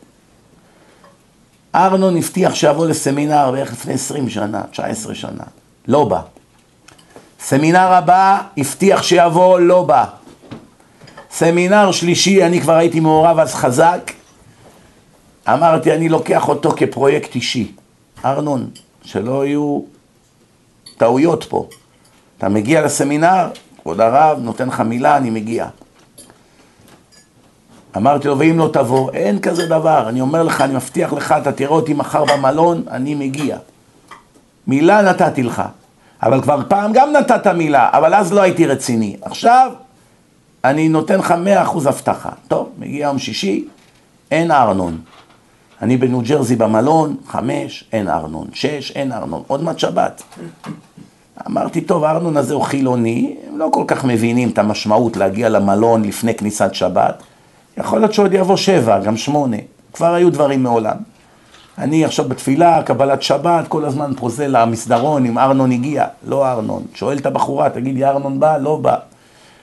ארנון 1.75 2.17
הבטיח 2.17 2.55
שיבוא 2.55 2.87
לסמינר 2.87 3.51
בערך 3.51 3.73
לפני 3.73 3.95
20 3.95 4.29
שנה, 4.29 4.63
19 4.71 5.15
שנה, 5.15 5.45
לא 5.89 6.05
בא. 6.05 6.21
סמינר 7.41 7.93
הבא 7.93 8.41
הבטיח 8.57 9.03
שיבוא, 9.03 9.61
לא 9.61 9.83
בא. 9.83 10.05
סמינר 11.31 11.93
שלישי, 11.93 12.45
אני 12.45 12.61
כבר 12.61 12.75
הייתי 12.75 13.01
מעורב 13.01 13.39
אז 13.39 13.55
חזק, 13.55 14.13
אמרתי, 15.49 15.93
אני 15.93 16.09
לוקח 16.09 16.49
אותו 16.49 16.71
כפרויקט 16.77 17.35
אישי. 17.35 17.73
ארנון, 18.25 18.71
שלא 19.03 19.47
יהיו 19.47 19.81
טעויות 20.97 21.45
פה. 21.45 21.69
אתה 22.39 22.49
מגיע 22.49 22.83
לסמינר, 22.83 23.49
כבוד 23.83 24.01
הרב, 24.01 24.39
נותן 24.43 24.69
לך 24.69 24.81
מילה, 24.81 25.17
אני 25.17 25.31
מגיע. 25.31 25.67
אמרתי 27.97 28.29
לו, 28.29 28.39
ואם 28.39 28.59
לא 28.59 28.71
תבוא, 28.73 29.11
אין 29.11 29.39
כזה 29.39 29.67
דבר, 29.67 30.09
אני 30.09 30.21
אומר 30.21 30.43
לך, 30.43 30.61
אני 30.61 30.75
מבטיח 30.75 31.13
לך, 31.13 31.35
אתה 31.43 31.53
תראה 31.53 31.71
אותי 31.71 31.95
מחר 31.95 32.25
במלון, 32.25 32.83
אני 32.91 33.15
מגיע. 33.15 33.59
מילה 34.67 35.03
נתתי 35.03 35.43
לך, 35.43 35.63
אבל 36.23 36.43
כבר 36.43 36.61
פעם 36.69 36.93
גם 36.93 37.13
נתת 37.13 37.47
מילה, 37.47 37.89
אבל 37.93 38.15
אז 38.15 38.33
לא 38.33 38.41
הייתי 38.41 38.67
רציני. 38.67 39.17
עכשיו, 39.23 39.73
אני 40.65 40.89
נותן 40.89 41.19
לך 41.19 41.33
מאה 41.33 41.63
אחוז 41.63 41.87
הבטחה. 41.87 42.31
טוב, 42.49 42.71
מגיע 42.79 43.07
יום 43.07 43.19
שישי, 43.19 43.65
אין 44.31 44.51
ארנון. 44.51 44.99
אני 45.83 45.97
בניו 45.97 46.21
ג'רזי 46.21 46.57
במלון, 46.57 47.17
חמש, 47.27 47.85
אין 47.93 48.09
ארנון, 48.09 48.47
שש, 48.53 48.91
אין 48.91 49.13
ארנון, 49.13 49.43
עוד 49.47 49.63
מעט 49.63 49.79
שבת. 49.79 50.23
אמרתי, 51.47 51.81
טוב, 51.81 52.05
הארנון 52.05 52.37
הזה 52.37 52.55
הוא 52.55 52.63
חילוני, 52.63 53.37
הם 53.49 53.59
לא 53.59 53.69
כל 53.73 53.85
כך 53.87 54.05
מבינים 54.05 54.49
את 54.49 54.59
המשמעות 54.59 55.17
להגיע 55.17 55.49
למלון 55.49 56.05
לפני 56.05 56.35
כניסת 56.35 56.75
שבת. 56.75 57.23
יכול 57.79 57.99
להיות 57.99 58.15
שעוד 58.15 58.33
יבוא 58.33 58.57
שבע, 58.57 58.99
גם 58.99 59.17
שמונה. 59.17 59.57
כבר 59.93 60.15
היו 60.15 60.31
דברים 60.31 60.63
מעולם. 60.63 60.97
אני 61.79 62.05
עכשיו 62.05 62.29
בתפילה, 62.29 62.83
קבלת 62.83 63.23
שבת, 63.23 63.69
כל 63.69 63.85
הזמן 63.85 64.13
פוזל 64.17 64.59
למסדרון 64.63 65.27
אם 65.27 65.39
ארנון 65.39 65.73
הגיע. 65.73 66.05
לא 66.27 66.51
ארנון. 66.51 66.83
שואל 66.95 67.19
את 67.19 67.27
הבחורה, 67.27 67.71
תגידי, 67.71 68.05
ארנון 68.05 68.41
בא? 68.41 68.59
לא 68.59 68.77
בא. 68.77 68.97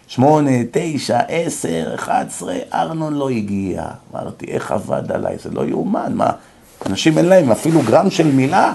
שמונה, 0.08 0.52
תשע, 0.72 1.20
עשר, 1.28 1.92
אחד 1.96 2.26
עשרה, 2.28 2.56
ארנון 2.74 3.14
לא 3.14 3.30
הגיע. 3.30 3.86
אמרתי, 4.14 4.46
איך 4.46 4.72
עבד 4.72 5.12
עליי? 5.12 5.38
זה 5.44 5.50
לא 5.52 5.66
יאומן, 5.66 6.14
מה? 6.16 6.32
אנשים 6.86 7.18
אין 7.18 7.26
להם 7.26 7.52
אפילו 7.52 7.82
גרם 7.82 8.10
של 8.10 8.28
מילה? 8.28 8.74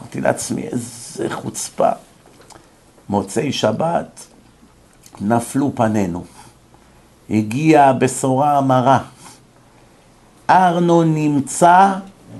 אמרתי 0.00 0.20
לעצמי, 0.20 0.62
איזה 0.62 1.30
חוצפה. 1.30 1.90
מוצאי 3.08 3.52
שבת, 3.52 4.26
נפלו 5.20 5.72
פנינו. 5.74 6.24
הגיעה 7.30 7.88
הבשורה 7.88 8.58
המרה. 8.58 8.98
ארנון 10.50 11.14
נמצא 11.14 11.92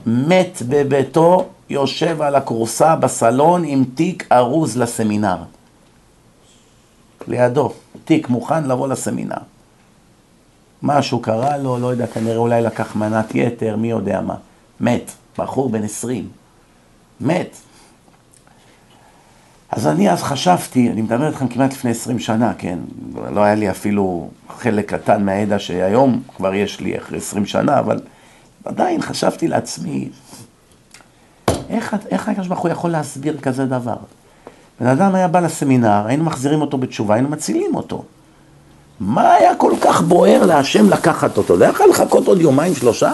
מת 0.07 0.63
בביתו, 0.69 1.47
יושב 1.71 2.23
על 2.23 2.35
הכורסה 2.35 2.97
בסלון 2.97 3.65
עם 3.65 3.85
תיק 3.95 4.33
ארוז 4.33 4.77
לסמינר. 4.77 5.37
לידו, 7.29 7.73
תיק 8.05 8.29
מוכן 8.29 8.65
לבוא 8.65 8.89
לסמינר. 8.89 9.37
משהו 10.83 11.21
קרה 11.21 11.57
לו, 11.57 11.79
לא 11.79 11.87
יודע, 11.87 12.07
כנראה 12.07 12.37
אולי 12.37 12.63
לקח 12.63 12.97
מנת 12.97 13.35
יתר, 13.35 13.77
מי 13.77 13.91
יודע 13.91 14.21
מה. 14.21 14.35
מת, 14.81 15.11
בחור 15.39 15.69
בן 15.69 15.85
עשרים. 15.85 16.29
מת. 17.21 17.57
אז 19.71 19.87
אני 19.87 20.11
אז 20.11 20.23
חשבתי, 20.23 20.91
אני 20.91 21.03
מדבר 21.03 21.27
איתכם 21.27 21.49
כמעט 21.49 21.73
לפני 21.73 21.91
עשרים 21.91 22.19
שנה, 22.19 22.53
כן? 22.59 22.79
לא 23.35 23.41
היה 23.41 23.55
לי 23.55 23.71
אפילו 23.71 24.29
חלק 24.59 24.95
קטן 24.95 25.25
מהידע 25.25 25.59
שהיום 25.59 26.23
כבר 26.37 26.55
יש 26.55 26.81
לי 26.81 26.99
אחרי 26.99 27.19
עשרים 27.19 27.47
שנה, 27.47 27.79
אבל 27.79 28.01
עדיין 28.65 29.03
חשבתי 29.03 29.49
לעצמי, 29.49 30.09
איך, 31.69 31.97
איך 32.11 32.29
הקדוש 32.29 32.47
ברוך 32.47 32.61
הוא 32.61 32.71
יכול 32.71 32.91
להסביר 32.91 33.37
כזה 33.43 33.67
דבר? 33.67 33.97
בן 34.81 34.87
אדם 34.87 35.15
היה 35.15 35.29
בא 35.29 35.41
לסמינר, 35.41 36.07
היינו 36.07 36.25
מחזירים 36.25 36.61
אותו 36.61 36.79
בתשובה, 36.79 37.15
היינו 37.15 37.29
מצילים 37.29 37.75
אותו. 37.75 38.05
מה 39.01 39.33
היה 39.33 39.55
כל 39.55 39.73
כך 39.81 40.03
בוער 40.03 40.47
להשם 40.47 40.91
לקחת 40.91 41.37
אותו? 41.37 41.57
לא 41.57 41.65
יכול 41.65 41.91
לחכות 41.91 42.27
עוד 42.27 42.41
יומיים 42.41 42.75
שלושה? 42.75 43.13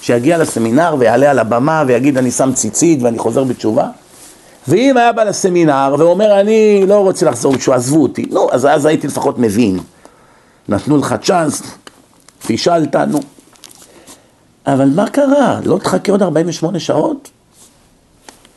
שיגיע 0.00 0.38
לסמינר 0.38 0.96
ויעלה 0.98 1.30
על 1.30 1.38
הבמה 1.38 1.84
ויגיד 1.86 2.18
אני 2.18 2.30
שם 2.30 2.52
ציצית 2.52 3.02
ואני 3.02 3.18
חוזר 3.18 3.44
בתשובה? 3.44 3.88
ואם 4.68 4.96
היה 4.96 5.12
בא 5.12 5.24
לסמינר 5.24 5.94
ואומר 5.98 6.40
אני 6.40 6.84
לא 6.86 6.94
רוצה 6.94 7.26
לחזור 7.26 7.52
בתשובה, 7.52 7.76
עזבו 7.76 8.02
אותי, 8.02 8.26
נו, 8.30 8.48
אז 8.52 8.66
אז 8.66 8.86
הייתי 8.86 9.06
לפחות 9.06 9.38
מבין. 9.38 9.78
נתנו 10.68 10.96
לך 10.96 11.14
צ'אנס, 11.22 11.62
פישלת, 12.46 12.96
נו. 12.96 13.20
אבל 14.66 14.90
מה 14.94 15.10
קרה? 15.10 15.60
לא 15.64 15.78
תחכה 15.78 16.12
עוד 16.12 16.22
48 16.22 16.80
שעות? 16.80 17.30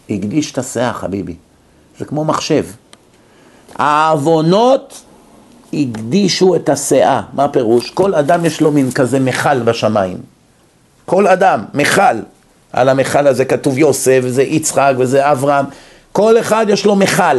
הקדיש 0.10 0.52
את 0.52 0.58
הסאה, 0.58 0.94
חביבי. 0.94 1.36
זה 2.00 2.06
כמו 2.06 2.26
מחשב. 2.26 2.66
העוונות 3.76 5.02
הקדישו 5.74 6.56
את 6.56 6.70
הסאה. 6.70 7.22
מה 7.34 7.44
הפירוש? 7.44 7.92
כל 7.92 8.16
אדם 8.16 8.46
יש 8.46 8.62
לו 8.62 8.72
מין 8.72 8.92
כזה 8.92 9.20
מכל 9.20 9.60
בשמיים. 9.60 10.18
כל 11.06 11.28
אדם, 11.28 11.66
מכל. 11.74 12.18
על 12.74 12.90
המכל 12.90 13.28
הזה 13.28 13.46
כתוב 13.46 13.78
יוסף, 13.78 14.20
וזה 14.24 14.44
יצחק, 14.44 14.94
וזה 14.98 15.32
אברהם. 15.32 15.66
כל 16.18 16.40
אחד 16.40 16.66
יש 16.70 16.86
לו 16.86 16.96
מכל. 16.96 17.38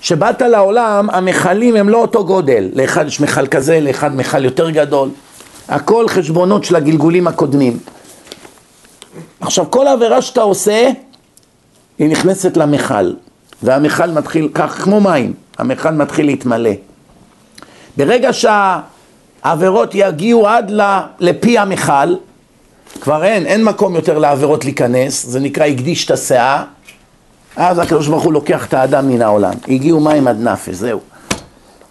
כשבאת 0.00 0.42
לעולם, 0.42 1.10
המכלים 1.10 1.76
הם 1.76 1.88
לא 1.88 1.96
אותו 1.96 2.24
גודל. 2.24 2.68
לאחד 2.74 3.06
יש 3.06 3.20
מכל 3.20 3.46
כזה, 3.46 3.80
לאחד 3.80 4.16
מכל 4.16 4.44
יותר 4.44 4.70
גדול. 4.70 5.08
הכל 5.68 6.08
חשבונות 6.08 6.64
של 6.64 6.76
הגלגולים 6.76 7.26
הקודמים. 7.26 7.78
עכשיו, 9.40 9.70
כל 9.70 9.86
עבירה 9.86 10.22
שאתה 10.22 10.40
עושה, 10.40 10.90
היא 11.98 12.08
נכנסת 12.08 12.56
למכל. 12.56 13.12
והמכל 13.62 14.06
מתחיל, 14.06 14.48
כך 14.54 14.82
כמו 14.82 15.00
מים, 15.00 15.32
המכל 15.58 15.90
מתחיל 15.90 16.26
להתמלא. 16.26 16.72
ברגע 17.96 18.30
שהעבירות 18.32 19.90
יגיעו 19.94 20.48
עד 20.48 20.72
לפי 21.20 21.58
המכל, 21.58 22.14
כבר 23.00 23.24
אין, 23.24 23.46
אין 23.46 23.64
מקום 23.64 23.94
יותר 23.94 24.18
לעבירות 24.18 24.64
להיכנס, 24.64 25.26
זה 25.26 25.40
נקרא 25.40 25.64
הקדיש 25.64 26.04
את 26.04 26.10
הסאה, 26.10 26.64
אז 27.58 27.78
הקדוש 27.78 28.08
ברוך 28.08 28.24
הוא 28.24 28.32
לוקח 28.32 28.66
את 28.66 28.74
האדם 28.74 29.08
מן 29.08 29.22
העולם. 29.22 29.52
הגיעו 29.68 30.00
מים 30.00 30.28
עד 30.28 30.40
נפש, 30.40 30.74
זהו. 30.74 31.00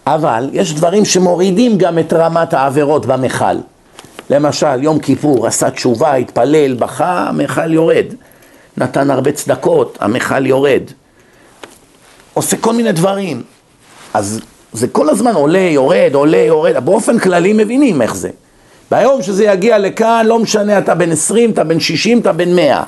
אבל 0.05 0.49
יש 0.53 0.73
דברים 0.73 1.05
שמורידים 1.05 1.77
גם 1.77 1.99
את 1.99 2.13
רמת 2.13 2.53
העבירות 2.53 3.05
במכל. 3.05 3.55
למשל, 4.29 4.83
יום 4.83 4.99
כיפור 4.99 5.47
עשה 5.47 5.69
תשובה, 5.69 6.13
התפלל, 6.13 6.73
בכה, 6.73 7.25
המכל 7.29 7.73
יורד. 7.73 8.05
נתן 8.77 9.11
הרבה 9.11 9.31
צדקות, 9.31 9.97
המכל 10.01 10.45
יורד. 10.45 10.83
עושה 12.33 12.57
כל 12.57 12.73
מיני 12.73 12.91
דברים. 12.91 13.43
אז 14.13 14.39
זה 14.73 14.87
כל 14.87 15.09
הזמן 15.09 15.35
עולה, 15.35 15.59
יורד, 15.59 16.11
עולה, 16.13 16.37
יורד, 16.37 16.85
באופן 16.85 17.19
כללי 17.19 17.53
מבינים 17.53 18.01
איך 18.01 18.15
זה. 18.15 18.29
ביום 18.91 19.21
שזה 19.21 19.45
יגיע 19.45 19.77
לכאן, 19.77 20.25
לא 20.25 20.39
משנה, 20.39 20.77
אתה 20.77 20.95
בן 20.95 21.11
20, 21.11 21.51
אתה 21.51 21.63
בן 21.63 21.79
60, 21.79 22.19
אתה 22.19 22.33
בן 22.33 22.55
100. 22.55 22.83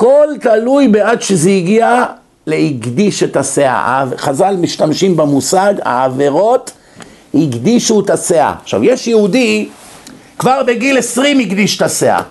כל 0.00 0.28
תלוי 0.40 0.88
בעד 0.88 1.22
שזה 1.22 1.50
הגיע 1.50 2.04
להקדיש 2.46 3.22
את 3.22 3.36
הסאה. 3.36 4.04
חז"ל 4.16 4.56
משתמשים 4.56 5.16
במושג, 5.16 5.74
העבירות 5.82 6.70
הקדישו 7.34 8.00
את 8.00 8.10
הסאה. 8.10 8.54
עכשיו, 8.62 8.84
יש 8.84 9.06
יהודי, 9.06 9.68
כבר 10.38 10.62
בגיל 10.66 10.98
20 10.98 11.40
הקדיש 11.40 11.76
את 11.76 11.82
הסאה. 11.82 12.22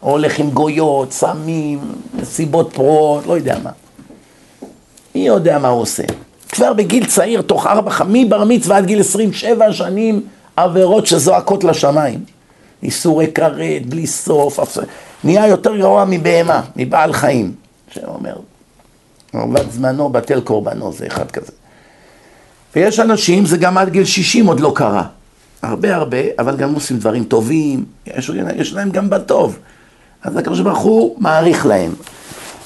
הולך 0.00 0.38
עם 0.38 0.50
גויות, 0.50 1.12
סמים, 1.12 1.78
נסיבות 2.14 2.70
פרועות, 2.74 3.26
לא 3.26 3.36
יודע 3.36 3.56
מה. 3.62 3.70
מי 5.14 5.26
יודע 5.26 5.58
מה 5.58 5.68
הוא 5.68 5.82
עושה? 5.82 6.02
כבר 6.48 6.72
בגיל 6.72 7.06
צעיר, 7.06 7.42
תוך 7.42 7.66
ארבע, 7.66 7.90
מבר 8.08 8.44
מצווה 8.44 8.76
עד 8.76 8.86
גיל 8.86 9.00
עשרים, 9.00 9.32
שבע 9.32 9.72
שנים, 9.72 10.22
עבירות 10.56 11.06
שזועקות 11.06 11.64
לשמיים. 11.64 12.24
איסורי 12.82 13.26
כרת, 13.32 13.86
בלי 13.86 14.06
סוף. 14.06 14.78
נהיה 15.24 15.46
יותר 15.46 15.76
גרוע 15.76 16.04
מבהמה, 16.08 16.60
מבעל 16.76 17.12
חיים. 17.12 17.52
שאומר, 17.90 18.34
עובד 19.32 19.70
זמנו, 19.70 20.08
בטל 20.08 20.40
קורבנו, 20.40 20.92
זה 20.92 21.06
אחד 21.06 21.30
כזה. 21.30 21.52
ויש 22.76 23.00
אנשים, 23.00 23.46
זה 23.46 23.56
גם 23.56 23.78
עד 23.78 23.88
גיל 23.88 24.04
שישים 24.04 24.46
עוד 24.46 24.60
לא 24.60 24.72
קרה. 24.74 25.04
הרבה 25.62 25.96
הרבה, 25.96 26.18
אבל 26.38 26.56
גם 26.56 26.74
עושים 26.74 26.98
דברים 26.98 27.24
טובים, 27.24 27.84
יש, 28.06 28.30
יש 28.56 28.72
להם 28.72 28.90
גם 28.90 29.10
בטוב. 29.10 29.58
אז 30.22 30.36
הקדוש 30.36 30.60
ברוך 30.60 30.78
הוא 30.78 31.16
מעריך 31.18 31.66
להם. 31.66 31.92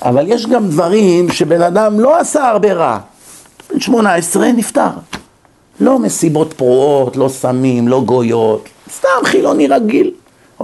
אבל 0.03 0.25
יש 0.29 0.47
גם 0.47 0.69
דברים 0.69 1.33
שבן 1.33 1.63
אדם 1.63 2.01
לא 2.01 2.21
עשה 2.21 2.49
הרבה 2.49 2.73
רע. 2.73 2.99
בן 3.71 3.81
שמונה 3.81 4.15
עשרה 4.15 4.53
נפטר. 4.53 4.91
לא 5.81 5.99
מסיבות 5.99 6.53
פרועות, 6.53 7.17
לא 7.17 7.29
סמים, 7.29 7.89
לא 7.89 8.01
גויות, 8.01 8.69
סתם 8.93 9.09
חילוני 9.25 9.67
רגיל. 9.67 10.11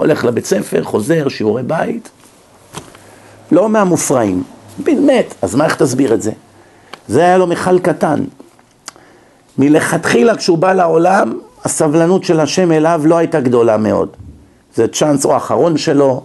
הולך 0.01 0.25
לבית 0.25 0.45
ספר, 0.45 0.85
חוזר, 0.85 1.29
שיעורי 1.29 1.63
בית. 1.63 2.09
לא 3.53 3.69
מהמופרעים. 3.69 4.43
מת, 4.87 5.35
אז 5.43 5.55
מה 5.55 5.65
איך 5.65 5.75
תסביר 5.75 6.15
את 6.15 6.23
זה? 6.23 6.31
זה 7.09 7.21
היה 7.21 7.39
לו 7.39 7.47
מכל 7.47 7.79
קטן. 7.79 8.25
מלכתחילה 9.59 10.37
כשהוא 10.37 10.59
בא 10.59 10.73
לעולם, 10.73 11.39
הסבלנות 11.65 12.25
של 12.25 12.41
השם 12.41 12.73
אליו 12.73 13.03
לא 13.05 13.17
הייתה 13.17 13.41
גדולה 13.41 13.77
מאוד. 13.77 14.09
זה 14.75 14.89
צ'אנס 14.89 15.25
או 15.25 15.35
האחרון 15.35 15.77
שלו, 15.77 16.23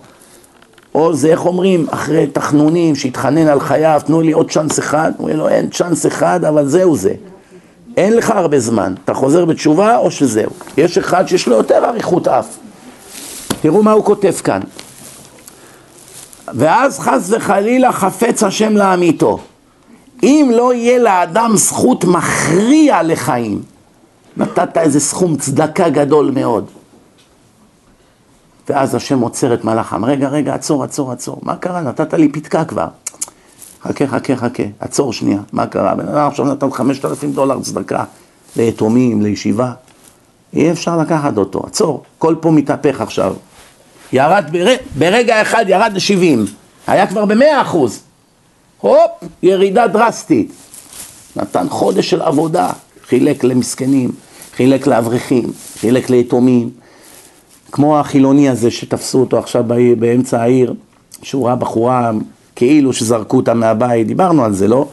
או 0.95 1.13
זה, 1.13 1.27
איך 1.27 1.45
אומרים, 1.45 1.85
אחרי 1.89 2.27
תחנונים, 2.27 2.95
שהתחנן 2.95 3.47
על 3.47 3.59
חייו, 3.59 4.01
תנו 4.05 4.21
לי 4.21 4.31
עוד 4.31 4.51
צ'אנס 4.51 4.79
אחד, 4.79 5.11
הוא 5.17 5.27
אומר 5.27 5.39
לו, 5.39 5.49
אין 5.49 5.69
צ'אנס 5.69 6.05
אחד, 6.05 6.45
אבל 6.45 6.67
זהו 6.67 6.95
זה. 6.95 7.13
אין 7.97 8.15
לך 8.17 8.29
הרבה 8.29 8.59
זמן, 8.59 8.93
אתה 9.03 9.13
חוזר 9.13 9.45
בתשובה 9.45 9.97
או 9.97 10.11
שזהו. 10.11 10.51
יש 10.77 10.97
אחד 10.97 11.27
שיש 11.27 11.47
לו 11.47 11.55
יותר 11.55 11.85
אריכות 11.85 12.27
אף. 12.27 12.57
תראו 13.61 13.83
מה 13.83 13.91
הוא 13.91 14.05
כותב 14.05 14.33
כאן. 14.43 14.61
ואז 16.53 16.99
חס 16.99 17.29
וחלילה 17.29 17.91
חפץ 17.91 18.43
השם 18.43 18.77
להמיתו. 18.77 19.39
אם 20.23 20.51
לא 20.55 20.73
יהיה 20.73 20.99
לאדם 20.99 21.51
זכות 21.55 22.03
מכריע 22.03 23.03
לחיים, 23.03 23.61
נתת 24.37 24.77
איזה 24.77 24.99
סכום 24.99 25.37
צדקה 25.37 25.89
גדול 25.89 26.31
מאוד. 26.33 26.65
ואז 28.69 28.95
השם 28.95 29.19
עוצר 29.19 29.53
את 29.53 29.63
מלאכם, 29.63 30.05
רגע, 30.05 30.29
רגע, 30.29 30.53
עצור, 30.55 30.83
עצור, 30.83 31.11
עצור, 31.11 31.39
מה 31.43 31.55
קרה? 31.55 31.81
נתת 31.81 32.13
לי 32.13 32.29
פתקה 32.29 32.65
כבר. 32.65 32.87
חכה, 33.83 34.07
חכה, 34.07 34.35
חכה, 34.35 34.63
עצור 34.79 35.13
שנייה, 35.13 35.39
מה 35.53 35.67
קרה? 35.67 35.95
בן 35.95 36.07
אדם 36.07 36.27
עכשיו 36.27 36.45
נתן 36.45 36.71
5,000 36.71 37.31
דולר 37.31 37.61
צדקה 37.61 38.03
ליתומים, 38.55 39.21
לישיבה. 39.21 39.71
אי 40.55 40.71
אפשר 40.71 40.97
לקחת 40.97 41.37
אותו, 41.37 41.61
עצור, 41.67 42.03
כל 42.17 42.35
פה 42.39 42.51
מתהפך 42.51 43.01
עכשיו. 43.01 43.33
ירד, 44.13 44.45
בר... 44.51 44.65
ברגע 44.97 45.41
אחד 45.41 45.65
ירד 45.67 45.91
ל-70, 45.93 46.49
היה 46.87 47.07
כבר 47.07 47.25
ב-100 47.25 47.61
אחוז. 47.61 47.99
הופ, 48.77 49.11
ירידה 49.43 49.87
דרסטית. 49.87 50.51
נתן 51.35 51.69
חודש 51.69 52.09
של 52.09 52.21
עבודה, 52.21 52.69
חילק 53.07 53.43
למסכנים, 53.43 54.11
חילק 54.55 54.87
לאברכים, 54.87 55.51
חילק 55.79 56.09
ליתומים. 56.09 56.69
כמו 57.71 57.99
החילוני 57.99 58.49
הזה 58.49 58.71
שתפסו 58.71 59.19
אותו 59.19 59.39
עכשיו 59.39 59.63
באמצע 59.99 60.41
העיר, 60.41 60.73
שהוא 61.21 61.47
ראה 61.47 61.55
בחורה 61.55 62.11
כאילו 62.55 62.93
שזרקו 62.93 63.37
אותה 63.37 63.53
מהבית, 63.53 64.07
דיברנו 64.07 64.45
על 64.45 64.53
זה, 64.53 64.67
לא? 64.67 64.87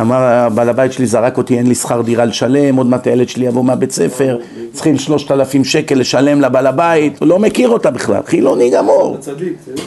אמר, 0.00 0.48
בעל 0.54 0.68
הבית 0.68 0.92
שלי 0.92 1.06
זרק 1.06 1.38
אותי, 1.38 1.58
אין 1.58 1.66
לי 1.66 1.74
שכר 1.74 2.00
דירה 2.00 2.24
לשלם, 2.24 2.76
עוד 2.76 2.86
מעט 2.86 3.06
הילד 3.06 3.28
שלי 3.28 3.46
יבוא 3.46 3.64
מהבית 3.64 3.90
ספר, 3.90 4.38
צריכים 4.72 4.98
שלושת 4.98 5.30
אלפים 5.30 5.64
שקל 5.64 5.94
לשלם 5.94 6.40
לבעל 6.40 6.66
הבית, 6.66 7.20
הוא 7.20 7.28
לא 7.28 7.38
מכיר 7.38 7.68
אותה 7.68 7.90
בכלל, 7.90 8.20
חילוני 8.26 8.70
גמור. 8.70 9.16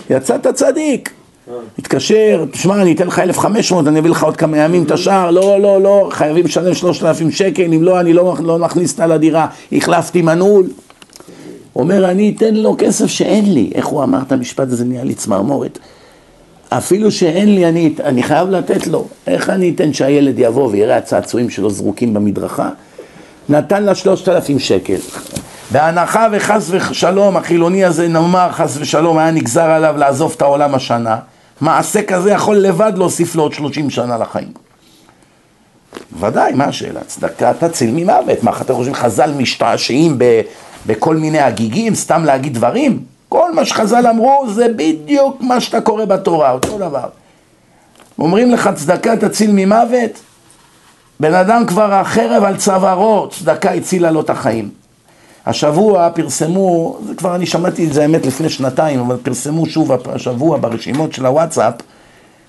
יצאת 0.10 0.47
צדיק. 0.47 1.10
התקשר, 1.80 2.45
תשמע, 2.51 2.82
אני 2.82 2.93
אתן 2.93 3.07
לך 3.07 3.20
1,500, 3.20 3.88
אני 3.88 3.99
אביא 3.99 4.10
לך 4.10 4.24
עוד 4.24 4.38
כמה 4.38 4.57
ימים 4.57 4.84
את 4.84 4.91
השער, 4.91 5.32
לא, 5.32 5.60
לא, 5.62 5.82
לא, 5.82 6.10
חייבים 6.12 6.45
לשלם 6.45 6.74
3,000 6.74 7.32
שקל, 7.32 7.74
אם 7.74 7.84
לא, 7.84 7.99
אני 7.99 8.14
לא, 8.14 8.36
לא 8.43 8.60
נכניס 8.60 8.91
אותה 8.91 9.07
לדירה, 9.07 9.47
החלפתי 9.72 10.22
מנעול. 10.22 10.66
אומר, 11.76 12.10
אני 12.10 12.34
אתן 12.38 12.53
לו 12.55 12.76
כסף 12.78 13.05
שאין 13.05 13.53
לי. 13.53 13.72
איך 13.76 13.86
הוא 13.86 14.03
אמר 14.03 14.20
את 14.28 14.32
המשפט 14.32 14.68
הזה, 14.68 14.86
נהיה 14.86 15.03
לי 15.03 15.14
צמרמורת. 15.14 15.80
אפילו 16.70 17.12
שאין 17.12 17.56
לי, 17.56 17.70
אני, 17.70 17.94
אני 18.04 18.24
חייב 18.24 18.50
לתת 18.50 18.88
לו. 18.88 19.08
איך 19.28 19.50
אני 19.50 19.72
אתן 19.76 19.94
שהילד 19.94 20.40
יבוא 20.40 20.70
ויראה 20.72 20.98
הצעצועים 20.98 21.50
שלו 21.50 21.70
זרוקים 21.70 22.14
במדרכה? 22.14 22.70
נתן 23.50 23.84
לה 23.84 23.96
שלושת 23.96 24.30
אלפים 24.30 24.60
שקל. 24.60 24.98
בהנחה 25.72 26.28
וחס 26.32 26.68
ושלום 26.70 27.38
החילוני 27.38 27.86
הזה 27.86 28.08
נאמר 28.08 28.52
חס 28.52 28.78
ושלום 28.80 29.18
היה 29.18 29.32
נגזר 29.32 29.70
עליו 29.70 29.98
לעזוב 29.98 30.34
את 30.36 30.42
העולם 30.42 30.76
השנה, 30.76 31.18
מעשה 31.62 32.04
כזה 32.04 32.32
יכול 32.32 32.58
לבד 32.58 32.94
להוסיף 32.96 33.36
לו 33.36 33.44
עוד 33.44 33.54
30 33.54 33.90
שנה 33.90 34.18
לחיים. 34.18 34.52
ודאי, 36.20 36.54
מה 36.54 36.66
השאלה? 36.66 37.00
צדקה 37.08 37.54
תציל 37.54 37.92
ממוות. 37.94 38.44
מה, 38.44 38.52
אתם 38.62 38.74
חושבים 38.74 38.96
חז"ל 38.96 39.32
משתעשעים 39.38 40.18
בכל 40.86 41.16
מיני 41.16 41.40
הגיגים, 41.40 41.96
סתם 41.96 42.26
להגיד 42.26 42.54
דברים? 42.54 43.00
כל 43.30 43.54
מה 43.54 43.66
שחז"ל 43.66 44.08
אמרו 44.08 44.46
זה 44.50 44.68
בדיוק 44.76 45.42
מה 45.42 45.62
שאתה 45.62 45.82
קורא 45.82 46.06
בתורה, 46.06 46.52
אותו 46.52 46.78
דבר. 46.78 47.10
אומרים 48.20 48.52
לך 48.52 48.70
צדקה 48.76 49.18
תציל 49.18 49.52
ממוות, 49.54 50.12
בן 51.20 51.34
אדם 51.34 51.66
כבר 51.66 51.94
החרב 51.94 52.44
על 52.44 52.58
צווארו, 52.58 53.28
צדקה 53.32 53.72
הצילה 53.72 54.12
לו 54.12 54.22
את 54.22 54.30
החיים. 54.30 54.70
השבוע 55.46 56.10
פרסמו, 56.10 56.98
זה 57.08 57.16
כבר 57.16 57.36
אני 57.36 57.46
שמעתי 57.46 57.88
את 57.88 57.94
זה 57.94 58.02
האמת 58.02 58.26
לפני 58.26 58.50
שנתיים, 58.50 59.00
אבל 59.00 59.18
פרסמו 59.24 59.66
שוב 59.66 59.92
השבוע 59.92 60.58
ברשימות 60.58 61.14
של 61.14 61.26
הוואטסאפ, 61.26 61.74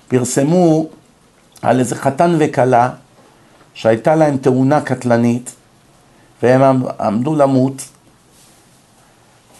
פרסמו 0.07 0.85
על 1.61 1.79
איזה 1.79 1.95
חתן 1.95 2.35
וכלה 2.39 2.89
שהייתה 3.73 4.15
להם 4.15 4.37
תאונה 4.37 4.81
קטלנית 4.81 5.55
והם 6.43 6.83
עמדו 6.99 7.35
למות 7.35 7.81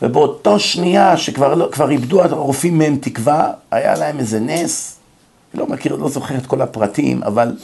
ובאותו 0.01 0.59
שנייה 0.59 1.17
שכבר 1.17 1.53
לא, 1.53 1.67
כבר 1.71 1.89
איבדו 1.89 2.23
הרופאים 2.23 2.77
מהם 2.77 2.97
תקווה, 3.01 3.51
היה 3.71 3.95
להם 3.95 4.19
איזה 4.19 4.39
נס, 4.39 4.97
לא 5.53 5.67
מכיר, 5.67 5.95
לא 5.95 6.09
זוכר 6.09 6.35
את 6.37 6.45
כל 6.45 6.61
הפרטים, 6.61 7.23
אבל 7.23 7.55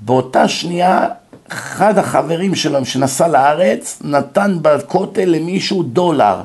באותה 0.00 0.48
שנייה 0.48 1.06
אחד 1.48 1.98
החברים 1.98 2.54
שלהם 2.54 2.84
שנסע 2.84 3.28
לארץ 3.28 3.98
נתן 4.04 4.58
בכותל 4.62 5.24
למישהו 5.24 5.82
דולר 5.82 6.40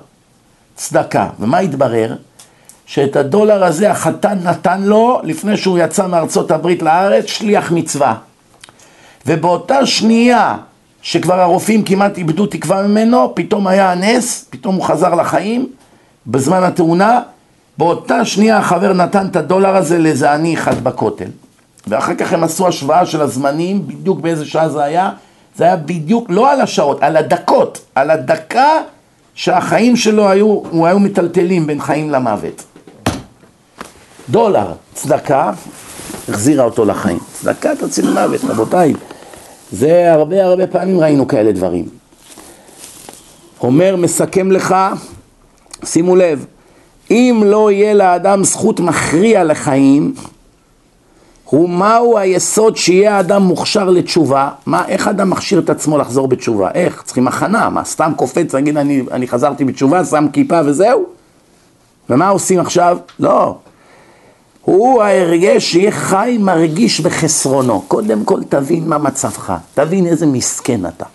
צדקה, 0.76 1.30
ומה 1.40 1.58
התברר? 1.58 2.16
שאת 2.86 3.16
הדולר 3.16 3.64
הזה 3.64 3.92
החתן 3.92 4.40
נתן 4.44 4.82
לו 4.82 5.22
לפני 5.24 5.58
שהוא 5.58 5.80
יצא 5.80 6.08
מארצות 6.08 6.52
הברית 6.52 6.82
לארץ 6.82 7.26
שליח 7.26 7.72
מצווה. 7.72 8.16
ובאותה 9.26 9.86
שנייה 9.86 10.58
שכבר 11.06 11.42
הרופאים 11.42 11.84
כמעט 11.84 12.18
איבדו 12.18 12.46
תקווה 12.46 12.88
ממנו, 12.88 13.32
פתאום 13.36 13.68
היה 13.68 13.92
הנס, 13.92 14.46
פתאום 14.50 14.76
הוא 14.76 14.84
חזר 14.84 15.16
לחיים 15.16 15.68
בזמן 16.28 16.64
התאונה, 16.64 17.22
באותה 17.78 18.26
שנייה 18.26 18.58
החבר 18.58 18.94
נתן 18.94 19.28
את 19.28 19.36
הדולר 19.36 19.76
הזה 19.76 19.98
לאיזה 19.98 20.34
עני 20.34 20.54
אחד 20.54 20.84
בכותל. 20.84 21.30
ואחר 21.88 22.16
כך 22.16 22.34
הם 22.34 22.44
עשו 22.44 22.68
השוואה 22.68 23.06
של 23.06 23.22
הזמנים, 23.22 23.88
בדיוק 23.88 24.20
באיזה 24.20 24.46
שעה 24.46 24.70
זה 24.70 24.84
היה, 24.84 25.12
זה 25.56 25.64
היה 25.64 25.76
בדיוק, 25.76 26.26
לא 26.30 26.52
על 26.52 26.62
השעות, 26.62 27.04
על 27.04 27.18
הדקות, 27.18 27.86
על 27.96 28.12
הדקה 28.12 28.72
שהחיים 29.36 29.96
שלו 29.96 30.30
היו, 30.30 30.48
הוא 30.48 30.88
היו 30.88 31.00
מטלטלים 31.00 31.68
בין 31.68 31.82
חיים 31.82 32.10
למוות. 32.10 32.64
דולר, 34.30 34.72
צדקה, 34.94 35.52
החזירה 36.30 36.66
אותו 36.66 36.86
לחיים. 36.86 37.20
צדקה 37.34 37.76
תציל 37.76 38.10
מוות, 38.10 38.42
רבותיי. 38.44 38.94
זה 39.72 40.14
הרבה 40.14 40.46
הרבה 40.46 40.68
פעמים 40.68 41.00
ראינו 41.00 41.28
כאלה 41.28 41.52
דברים. 41.52 41.86
אומר, 43.62 43.96
מסכם 43.96 44.52
לך, 44.52 44.76
שימו 45.84 46.16
לב, 46.16 46.46
אם 47.12 47.44
לא 47.46 47.72
יהיה 47.72 47.94
לאדם 47.94 48.44
זכות 48.44 48.80
מכריע 48.80 49.44
לחיים, 49.44 50.14
הוא 51.46 51.70
מהו 51.70 52.18
היסוד 52.18 52.78
שיהיה 52.78 53.18
האדם 53.18 53.42
מוכשר 53.42 53.90
לתשובה, 53.90 54.50
מה, 54.66 54.88
איך 54.88 55.08
אדם 55.08 55.30
מכשיר 55.30 55.60
את 55.60 55.70
עצמו 55.70 55.98
לחזור 55.98 56.28
בתשובה, 56.28 56.70
איך, 56.74 57.02
צריכים 57.06 57.28
הכנה, 57.28 57.70
מה, 57.70 57.84
סתם 57.84 58.12
קופץ, 58.16 58.54
להגיד 58.54 58.78
אני, 58.78 59.04
אני 59.12 59.28
חזרתי 59.28 59.66
בתשובה, 59.66 60.06
שם 60.06 60.28
כיפה 60.34 60.62
וזהו? 60.66 61.06
ומה 62.10 62.30
עושים 62.30 62.60
עכשיו? 62.60 62.98
לא, 63.20 63.58
הוא 64.66 65.04
ההרגש 65.04 65.72
שיהיה 65.72 65.92
חי 65.92 66.38
מרגיש 66.40 67.02
בחסרונו. 67.02 67.82
קודם 67.88 68.26
כל 68.26 68.44
תבין 68.50 68.88
מה 68.88 68.98
מצבך, 68.98 69.54
תבין 69.74 70.08
איזה 70.08 70.26
מסכן 70.26 70.86
אתה. 70.86 71.06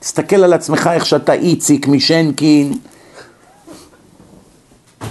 תסתכל 0.00 0.36
על 0.36 0.52
עצמך 0.52 0.90
איך 0.92 1.06
שאתה 1.06 1.32
איציק 1.32 1.86
משנקין. 1.88 2.72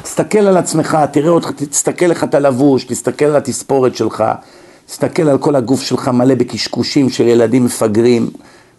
תסתכל 0.03 0.39
על 0.39 0.57
עצמך, 0.57 0.97
תראה 1.11 1.29
אותך, 1.29 1.51
תסתכל 1.51 2.09
איך 2.09 2.23
אתה 2.23 2.39
לבוש, 2.39 2.83
תסתכל 2.83 3.25
על 3.25 3.35
התספורת 3.35 3.95
שלך, 3.95 4.23
תסתכל 4.85 5.29
על 5.29 5.37
כל 5.37 5.55
הגוף 5.55 5.81
שלך 5.81 6.07
מלא 6.07 6.35
בקשקושים 6.35 7.09
של 7.09 7.27
ילדים 7.27 7.65
מפגרים. 7.65 8.29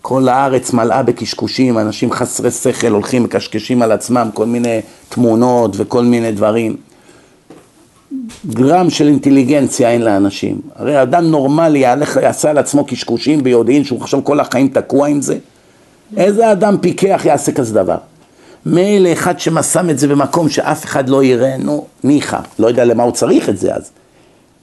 כל 0.02 0.28
הארץ 0.28 0.72
מלאה 0.72 1.02
בקשקושים, 1.02 1.78
אנשים 1.78 2.12
חסרי 2.12 2.50
שכל 2.50 2.86
הולכים 2.86 3.22
מקשקשים 3.22 3.82
על 3.82 3.92
עצמם 3.92 4.28
כל 4.34 4.46
מיני 4.46 4.80
תמונות 5.08 5.74
וכל 5.76 6.04
מיני 6.04 6.32
דברים. 6.32 6.76
גרם 8.46 8.90
של 8.90 9.06
אינטליגנציה 9.08 9.90
אין 9.90 10.02
לאנשים. 10.02 10.60
הרי 10.76 11.02
אדם 11.02 11.24
נורמלי 11.24 11.78
יעשה 11.78 12.20
יעשה 12.22 12.50
על 12.50 12.58
עצמו 12.58 12.84
קשקושים 12.84 13.42
ביודעין 13.42 13.84
שהוא 13.84 14.00
עכשיו 14.00 14.24
כל 14.24 14.40
החיים 14.40 14.68
תקוע 14.68 15.08
עם 15.08 15.20
זה. 15.20 15.36
איזה 16.16 16.52
אדם 16.52 16.76
פיקח 16.80 17.22
יעשה 17.24 17.52
כזה 17.52 17.74
דבר? 17.74 17.96
מילא 18.66 19.12
אחד 19.12 19.38
ששם 19.38 19.90
את 19.90 19.98
זה 19.98 20.08
במקום 20.08 20.48
שאף 20.48 20.84
אחד 20.84 21.08
לא 21.08 21.24
יראה, 21.24 21.56
נו, 21.56 21.86
ניחא, 22.04 22.38
לא 22.58 22.66
יודע 22.66 22.84
למה 22.84 23.02
הוא 23.02 23.12
צריך 23.12 23.48
את 23.48 23.58
זה 23.58 23.74
אז. 23.74 23.90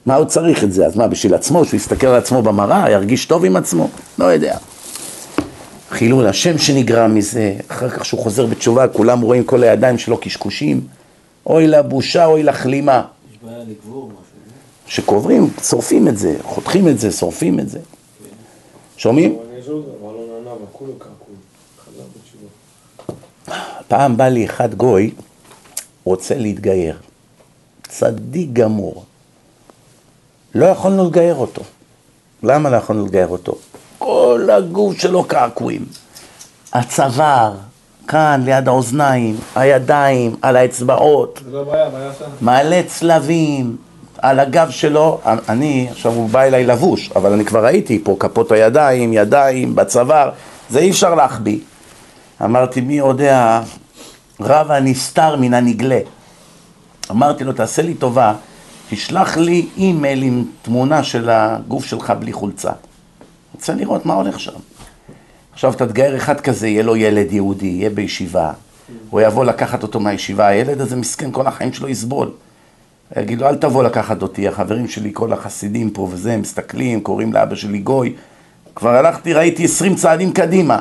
מה 0.06 0.14
הוא 0.14 0.24
צריך 0.24 0.64
את 0.64 0.72
זה? 0.72 0.86
אז 0.86 0.96
מה, 0.96 1.08
בשביל 1.08 1.34
עצמו, 1.34 1.64
שהוא 1.64 1.76
יסתכל 1.76 2.06
על 2.06 2.14
עצמו 2.14 2.42
במראה, 2.42 2.90
ירגיש 2.90 3.26
טוב 3.26 3.44
עם 3.44 3.56
עצמו? 3.56 3.88
לא 4.18 4.24
יודע. 4.24 4.56
חילול 5.90 6.26
השם 6.26 6.58
שנגרם 6.58 7.14
מזה, 7.14 7.54
אחר 7.68 7.88
כך 7.88 8.04
שהוא 8.04 8.20
חוזר 8.20 8.46
בתשובה, 8.46 8.88
כולם 8.88 9.20
רואים 9.20 9.44
כל 9.44 9.62
הידיים 9.62 9.98
שלו 9.98 10.16
קשקושים. 10.16 10.80
אוי 11.46 11.66
לבושה, 11.66 12.24
אוי 12.24 12.42
לכלימה. 12.42 13.02
בעיה 13.42 13.64
לקבור 13.68 14.08
משהו. 14.08 14.22
שקוברים, 14.86 15.50
שורפים 15.62 16.08
את 16.08 16.18
זה, 16.18 16.36
חותכים 16.42 16.88
את 16.88 16.98
זה, 16.98 17.12
שורפים 17.12 17.60
את 17.60 17.68
זה. 17.68 17.78
שומעים? 18.96 19.38
פעם 23.88 24.16
בא 24.16 24.28
לי 24.28 24.44
אחד 24.44 24.74
גוי, 24.74 25.10
רוצה 26.04 26.34
להתגייר. 26.34 26.98
צדיק 27.88 28.50
גמור. 28.52 29.04
לא 30.54 30.66
יכולנו 30.66 31.08
לגייר 31.08 31.34
אותו. 31.34 31.62
למה 32.42 32.70
לא 32.70 32.76
יכולנו 32.76 33.06
לגייר 33.06 33.28
אותו? 33.28 33.58
כל 33.98 34.48
הגוף 34.52 34.98
שלו 34.98 35.24
קעקועים. 35.24 35.86
הצוואר, 36.72 37.54
כאן, 38.08 38.42
ליד 38.44 38.68
האוזניים, 38.68 39.36
הידיים, 39.54 40.36
על 40.42 40.56
האצבעות. 40.56 41.40
זה 41.44 41.50
לא 41.50 41.64
בעיה, 41.64 41.88
בעיה 41.88 42.10
שם. 42.18 42.24
מעלה 42.40 42.80
צלבים 42.86 43.76
על 44.18 44.40
הגב 44.40 44.70
שלו, 44.70 45.20
אני, 45.48 45.88
עכשיו 45.90 46.12
הוא 46.12 46.28
בא 46.28 46.42
אליי 46.42 46.66
לבוש, 46.66 47.10
אבל 47.16 47.32
אני 47.32 47.44
כבר 47.44 47.64
ראיתי 47.64 48.00
פה 48.04 48.16
כפות 48.20 48.52
הידיים, 48.52 49.12
ידיים, 49.12 49.74
בצוואר, 49.74 50.30
זה 50.70 50.78
אי 50.78 50.90
אפשר 50.90 51.14
להחביא. 51.14 51.58
אמרתי, 52.44 52.80
מי 52.80 52.94
יודע, 52.94 53.60
רב 54.40 54.70
הנסתר 54.70 55.36
מן 55.36 55.54
הנגלה. 55.54 55.98
אמרתי 57.10 57.44
לו, 57.44 57.52
תעשה 57.52 57.82
לי 57.82 57.94
טובה, 57.94 58.34
תשלח 58.90 59.36
לי 59.36 59.66
אימייל 59.76 60.22
עם 60.22 60.44
תמונה 60.62 61.02
של 61.02 61.30
הגוף 61.30 61.84
שלך 61.84 62.12
בלי 62.18 62.32
חולצה. 62.32 62.72
רוצה 63.54 63.74
לראות 63.74 64.06
מה 64.06 64.14
הולך 64.14 64.40
שם. 64.40 64.52
עכשיו 65.52 65.72
תתגייר 65.72 66.16
אחד 66.16 66.40
כזה, 66.40 66.68
יהיה 66.68 66.82
לו 66.82 66.96
ילד 66.96 67.32
יהודי, 67.32 67.66
יהיה 67.66 67.90
בישיבה, 67.90 68.52
הוא 69.10 69.20
יבוא 69.20 69.44
לקחת 69.44 69.82
אותו 69.82 70.00
מהישיבה, 70.00 70.46
הילד 70.46 70.80
הזה 70.80 70.96
מסכן, 70.96 71.30
כל 71.32 71.46
החיים 71.46 71.72
שלו 71.72 71.88
יסבול. 71.88 72.30
יגיד 73.16 73.40
לו, 73.40 73.48
אל 73.48 73.56
תבוא 73.56 73.84
לקחת 73.84 74.22
אותי, 74.22 74.48
החברים 74.48 74.88
שלי, 74.88 75.10
כל 75.12 75.32
החסידים 75.32 75.90
פה 75.90 76.08
וזה, 76.10 76.36
מסתכלים, 76.36 77.00
קוראים 77.00 77.32
לאבא 77.32 77.54
שלי 77.54 77.78
גוי. 77.78 78.14
כבר 78.74 78.90
הלכתי, 78.90 79.32
ראיתי 79.32 79.64
עשרים 79.64 79.94
צעדים 79.94 80.32
קדימה. 80.32 80.78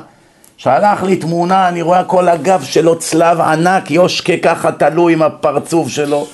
שלח 0.57 1.03
לי 1.03 1.15
תמונה, 1.15 1.67
אני 1.67 1.82
רואה 1.82 2.03
כל 2.03 2.30
הגב 2.30 2.63
שלו 2.63 2.99
צלב 2.99 3.41
ענק, 3.41 3.91
יושקה 3.91 4.34
ככה 4.43 4.72
תלוי 4.72 5.13
עם 5.13 5.22
הפרצוף 5.22 5.88
שלו. 5.88 6.28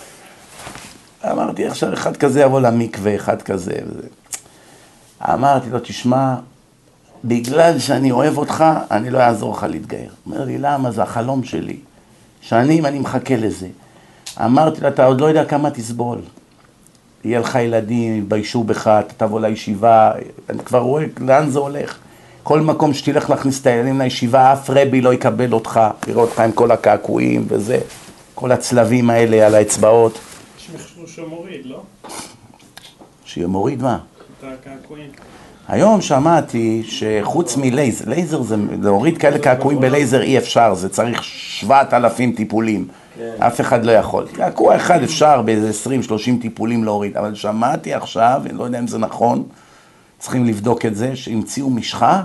אמרתי, 1.31 1.67
עכשיו 1.67 1.93
אחד 1.93 2.17
כזה 2.17 2.41
יבוא 2.41 2.61
למקווה, 2.61 3.15
אחד 3.15 3.41
כזה. 3.41 3.73
וזה. 3.87 4.07
אמרתי 5.33 5.69
לו, 5.69 5.79
תשמע, 5.79 6.35
בגלל 7.23 7.79
שאני 7.79 8.11
אוהב 8.11 8.37
אותך, 8.37 8.63
אני 8.91 9.09
לא 9.09 9.19
אעזור 9.19 9.53
לך 9.53 9.65
להתגייר. 9.69 10.11
אומר 10.25 10.45
לי, 10.45 10.57
למה? 10.57 10.91
זה 10.91 11.03
החלום 11.03 11.43
שלי. 11.43 11.77
שנים 12.41 12.85
אני 12.85 12.99
מחכה 12.99 13.35
לזה. 13.35 13.67
אמרתי 14.45 14.81
לו, 14.81 14.87
אתה 14.87 15.05
עוד 15.05 15.21
לא 15.21 15.25
יודע 15.25 15.45
כמה 15.45 15.71
תסבול. 15.71 16.19
יהיה 17.23 17.39
לך 17.39 17.55
ילדים, 17.55 18.17
יתביישו 18.17 18.63
בך, 18.63 18.87
אתה 18.87 19.13
תבוא 19.17 19.39
לישיבה, 19.39 20.11
אני 20.49 20.59
כבר 20.59 20.79
רואה 20.79 21.05
לאן 21.19 21.49
זה 21.49 21.59
הולך. 21.59 21.97
כל 22.43 22.61
מקום 22.61 22.93
שתלך 22.93 23.29
להכניס 23.29 23.61
את 23.61 23.67
הילדים 23.67 24.01
לישיבה, 24.01 24.53
אף 24.53 24.69
רבי 24.69 25.01
לא 25.01 25.13
יקבל 25.13 25.53
אותך, 25.53 25.79
יראה 26.07 26.21
אותך 26.21 26.39
עם 26.39 26.51
כל 26.51 26.71
הקעקועים 26.71 27.45
וזה, 27.47 27.79
כל 28.35 28.51
הצלבים 28.51 29.09
האלה 29.09 29.47
על 29.47 29.55
האצבעות. 29.55 30.19
יש 30.57 30.69
מכשור 30.75 31.07
שמוריד, 31.07 31.65
לא? 31.65 31.81
שיהיה 33.25 33.47
מוריד 33.47 33.81
מה? 33.81 33.97
את 34.39 34.43
הקעקועים. 34.43 35.09
היום 35.67 36.01
שמעתי 36.01 36.83
שחוץ 36.87 37.57
מלייזר, 37.57 38.05
לייזר 38.07 38.41
זה, 38.41 38.55
להוריד 38.81 39.17
כאלה 39.17 39.39
קעקועים 39.39 39.79
בלייזר 39.79 40.21
אי 40.21 40.37
אפשר, 40.37 40.73
זה 40.73 40.89
צריך 40.89 41.23
שבעת 41.23 41.93
אלפים 41.93 42.31
טיפולים. 42.31 42.87
אף 43.39 43.61
אחד 43.61 43.85
לא 43.85 43.91
יכול. 43.91 44.27
קעקוע 44.33 44.75
אחד 44.75 45.03
אפשר 45.03 45.41
באיזה 45.41 45.71
20-30 46.09 46.41
טיפולים 46.41 46.83
להוריד, 46.83 47.17
אבל 47.17 47.35
שמעתי 47.35 47.93
עכשיו, 47.93 48.41
אני 48.45 48.57
לא 48.57 48.63
יודע 48.63 48.79
אם 48.79 48.87
זה 48.87 48.97
נכון, 48.97 49.43
צריכים 50.19 50.45
לבדוק 50.45 50.85
את 50.85 50.95
זה, 50.95 51.15
שהמציאו 51.15 51.69
משחה, 51.69 52.21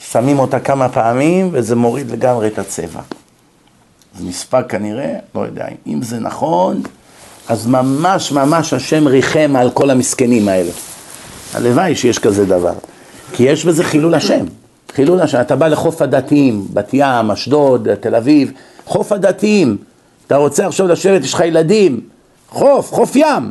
שמים 0.00 0.38
אותה 0.38 0.60
כמה 0.60 0.88
פעמים 0.88 1.48
וזה 1.52 1.76
מוריד 1.76 2.10
לגמרי 2.10 2.46
את 2.46 2.58
הצבע. 2.58 3.00
זה 4.18 4.24
מספק 4.24 4.64
כנראה, 4.68 5.14
לא 5.34 5.40
יודע, 5.40 5.66
אם 5.86 6.02
זה 6.02 6.18
נכון, 6.18 6.82
אז 7.48 7.66
ממש 7.66 8.32
ממש 8.32 8.72
השם 8.72 9.06
ריחם 9.06 9.56
על 9.56 9.70
כל 9.70 9.90
המסכנים 9.90 10.48
האלה. 10.48 10.70
הלוואי 11.54 11.94
שיש 11.94 12.18
כזה 12.18 12.44
דבר. 12.46 12.72
כי 13.32 13.42
יש 13.42 13.64
בזה 13.64 13.84
חילול 13.84 14.14
השם. 14.14 14.44
חילול 14.94 15.20
השם. 15.20 15.40
אתה 15.40 15.56
בא 15.56 15.68
לחוף 15.68 16.02
הדתיים, 16.02 16.66
בת 16.72 16.88
ים, 16.92 17.30
אשדוד, 17.30 17.94
תל 17.94 18.14
אביב, 18.14 18.52
חוף 18.86 19.12
הדתיים. 19.12 19.76
אתה 20.26 20.36
רוצה 20.36 20.66
עכשיו 20.66 20.88
לשבת, 20.88 21.24
יש 21.24 21.34
לך 21.34 21.40
ילדים, 21.40 22.00
חוף, 22.48 22.92
חוף 22.92 23.16
ים. 23.16 23.50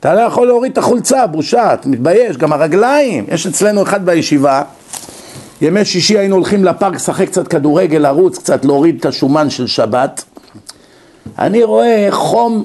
אתה 0.00 0.14
לא 0.14 0.20
יכול 0.20 0.46
להוריד 0.46 0.72
את 0.72 0.78
החולצה, 0.78 1.26
בושה, 1.26 1.74
אתה 1.74 1.88
מתבייש, 1.88 2.36
גם 2.36 2.52
הרגליים. 2.52 3.24
יש 3.28 3.46
אצלנו 3.46 3.82
אחד 3.82 4.06
בישיבה, 4.06 4.62
ימי 5.60 5.84
שישי 5.84 6.18
היינו 6.18 6.36
הולכים 6.36 6.64
לפארק 6.64 6.94
לשחק 6.94 7.28
קצת 7.28 7.48
כדורגל, 7.48 7.98
לרוץ 7.98 8.38
קצת, 8.38 8.64
להוריד 8.64 8.96
את 9.00 9.06
השומן 9.06 9.50
של 9.50 9.66
שבת. 9.66 10.24
אני 11.38 11.64
רואה 11.64 12.08
חום 12.10 12.64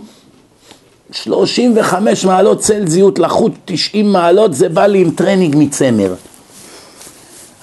35 1.12 2.26
מעלות 2.26 2.60
צלזיות, 2.60 3.20
לחות 3.20 3.52
90 3.66 4.12
מעלות, 4.12 4.54
זה 4.54 4.70
בא 4.70 4.86
לי 4.86 5.02
עם 5.02 5.12
טרנינג 5.12 5.56
מצמר. 5.58 6.14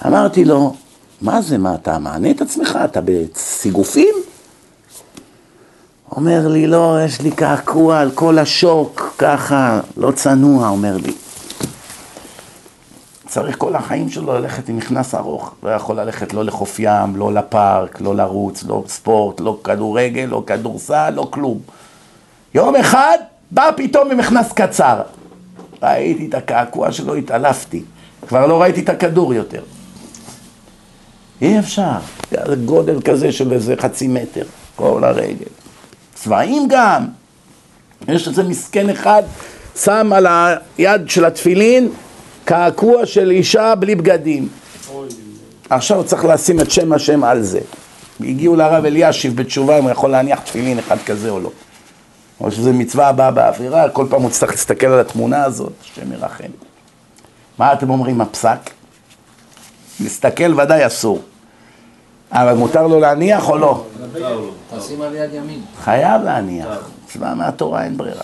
אמרתי 0.05 0.45
לו, 0.45 0.75
מה 1.21 1.41
זה, 1.41 1.57
מה 1.57 1.75
אתה 1.75 1.99
מענה 1.99 2.31
את 2.31 2.41
עצמך? 2.41 2.79
אתה 2.85 2.99
בסיגופים? 3.05 4.15
אומר 6.11 6.47
לי, 6.47 6.67
לא, 6.67 6.97
יש 7.05 7.21
לי 7.21 7.31
קעקוע 7.31 7.99
על 7.99 8.11
כל 8.11 8.37
השוק, 8.37 9.15
ככה, 9.17 9.79
לא 9.97 10.11
צנוע, 10.11 10.69
אומר 10.69 10.97
לי. 10.97 11.13
צריך 13.27 13.57
כל 13.57 13.75
החיים 13.75 14.09
שלו 14.09 14.33
ללכת 14.33 14.69
עם 14.69 14.77
מכנס 14.77 15.15
ארוך, 15.15 15.53
לא 15.63 15.69
יכול 15.69 15.99
ללכת 15.99 16.33
לא 16.33 16.45
לחוף 16.45 16.79
ים, 16.79 17.15
לא 17.15 17.33
לפארק, 17.33 18.01
לא 18.01 18.15
לרוץ, 18.15 18.63
לא 18.63 18.83
ספורט, 18.87 19.39
לא 19.39 19.57
כדורגל, 19.63 20.25
לא 20.25 20.43
כדורסל, 20.47 21.09
לא 21.09 21.27
כלום. 21.31 21.59
יום 22.55 22.75
אחד 22.75 23.17
בא 23.51 23.71
פתאום 23.77 24.11
עם 24.11 24.17
מכנס 24.17 24.51
קצר. 24.51 25.01
ראיתי 25.83 26.27
את 26.27 26.33
הקעקוע 26.33 26.91
שלו, 26.91 27.15
התעלפתי. 27.15 27.83
כבר 28.27 28.45
לא 28.45 28.61
ראיתי 28.61 28.81
את 28.81 28.89
הכדור 28.89 29.33
יותר. 29.33 29.61
אי 31.41 31.59
אפשר. 31.59 31.97
גודל 32.65 33.01
כזה 33.01 33.31
של 33.31 33.53
איזה 33.53 33.75
חצי 33.79 34.07
מטר, 34.07 34.45
כל 34.75 35.03
הרגל. 35.03 35.45
צבעים 36.13 36.67
גם. 36.69 37.05
יש 38.07 38.27
איזה 38.27 38.43
מסכן 38.43 38.89
אחד, 38.89 39.23
שם 39.75 40.13
על 40.13 40.27
היד 40.77 41.09
של 41.09 41.25
התפילין 41.25 41.89
קעקוע 42.45 43.05
של 43.05 43.31
אישה 43.31 43.75
בלי 43.75 43.95
בגדים. 43.95 44.47
עכשיו 45.69 46.03
צריך 46.03 46.25
לשים 46.25 46.59
את 46.59 46.71
שם 46.71 46.93
השם 46.93 47.23
על 47.23 47.41
זה. 47.41 47.59
הגיעו 48.19 48.55
לרב 48.55 48.85
אלישיב 48.85 49.35
בתשובה 49.35 49.77
אם 49.77 49.83
הוא 49.83 49.91
יכול 49.91 50.09
להניח 50.09 50.39
תפילין 50.39 50.79
אחד 50.79 50.97
כזה 51.05 51.29
או 51.29 51.39
לא. 51.39 51.51
או 52.41 52.51
שזו 52.51 52.73
מצווה 52.73 53.07
הבאה 53.07 53.31
באווירה, 53.31 53.89
כל 53.89 54.05
פעם 54.09 54.21
הוא 54.21 54.29
צריך 54.29 54.51
להסתכל 54.51 54.87
על 54.87 54.99
התמונה 54.99 55.43
הזאת, 55.43 55.73
השם 55.83 56.13
ירחם. 56.13 56.49
מה 57.57 57.73
אתם 57.73 57.89
אומרים, 57.89 58.21
הפסק? 58.21 58.69
להסתכל 59.99 60.59
ודאי 60.59 60.87
אסור. 60.87 61.21
אבל 62.31 62.53
מותר 62.53 62.87
לו 62.87 62.99
להניח 62.99 63.49
או 63.49 63.57
לא? 63.57 63.85
תשים 64.77 65.01
על 65.01 65.15
יד 65.15 65.33
ימין. 65.33 65.61
חייב 65.83 66.21
להניח. 66.21 66.67
מצווה 67.05 67.35
מהתורה, 67.35 67.83
אין 67.83 67.97
ברירה. 67.97 68.23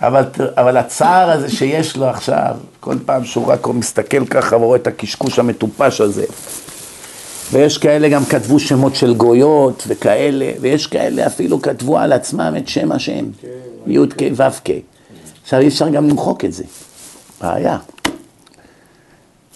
אבל, 0.00 0.24
אבל 0.56 0.76
הצער 0.76 1.30
הזה 1.30 1.50
שיש 1.50 1.96
לו 1.96 2.06
עכשיו, 2.06 2.56
כל 2.80 2.96
פעם 3.06 3.24
שהוא 3.24 3.46
רק 3.46 3.66
מסתכל 3.66 4.26
ככה 4.26 4.56
ורואה 4.56 4.78
את 4.78 4.86
הקשקוש 4.86 5.38
המטופש 5.38 6.00
הזה, 6.00 6.24
ויש 7.52 7.78
כאלה 7.78 8.08
גם 8.08 8.24
כתבו 8.24 8.58
שמות 8.58 8.94
של 8.94 9.14
גויות 9.14 9.84
וכאלה, 9.86 10.52
ויש 10.60 10.86
כאלה 10.86 11.26
אפילו 11.26 11.62
כתבו 11.62 11.98
על 11.98 12.12
עצמם 12.12 12.54
את 12.58 12.68
שם 12.68 12.92
השם, 12.92 13.24
י' 13.86 13.98
כ' 14.18 14.22
ו' 14.36 14.42
כ'. 14.64 14.70
עכשיו 15.42 15.60
אי 15.60 15.68
אפשר 15.68 15.88
גם 15.88 16.08
למחוק 16.08 16.44
את 16.44 16.52
זה, 16.52 16.64
בעיה. 17.40 17.78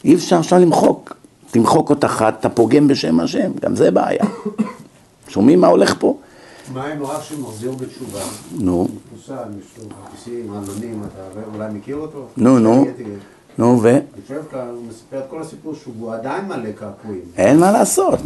אי 0.05 0.15
אפשר 0.15 0.39
עכשיו 0.39 0.59
למחוק. 0.59 1.17
תמחוק 1.51 1.91
אותה 1.91 2.07
אחת, 2.07 2.41
אתה 2.41 2.49
פוגם 2.49 2.89
בשם 2.89 3.21
השם, 3.21 3.53
גם 3.61 3.77
זה 3.77 3.91
בעיה. 3.91 4.25
שומעים 5.29 5.61
מה 5.61 5.67
הולך 5.67 5.95
פה? 5.99 6.17
מה 6.73 6.87
עם 6.87 7.03
רב 7.03 7.23
שמחזיר 7.23 7.73
בתשובה? 7.73 8.21
נו? 8.59 8.89
נו, 12.37 12.59
נו. 12.59 12.87
נו, 13.59 13.79
ו? 13.83 13.99
הוא 14.29 14.39
מספר 14.89 15.19
את 15.19 15.25
כל 15.31 15.41
הסיפור 15.41 15.75
שהוא 15.83 16.15
עדיין 16.15 16.45
מלא 16.49 16.71
קעקועים. 16.79 17.21
אין 17.37 17.59
מה 17.59 17.73
לעשות. 17.73 18.19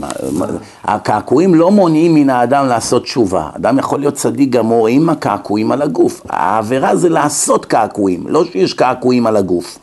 הקעקועים 0.85 1.55
לא 1.55 1.70
מונעים 1.70 2.14
מן 2.14 2.31
האדם 2.31 2.66
לעשות 2.66 3.03
תשובה. 3.03 3.51
אדם 3.57 3.79
יכול 3.79 4.01
להיות 4.01 4.14
צדיק 4.14 4.51
גמור 4.51 4.89
עם 4.89 5.09
הקעקועים 5.09 5.72
על 5.72 5.83
הגוף. 5.83 6.22
העבירה 6.29 6.97
זה 6.97 7.09
לעשות 7.09 7.66
קעקועים, 7.66 8.25
לא 8.29 8.45
שיש 8.45 8.75
קעקועים 8.75 9.27
על 9.27 9.37
הגוף. 9.37 9.79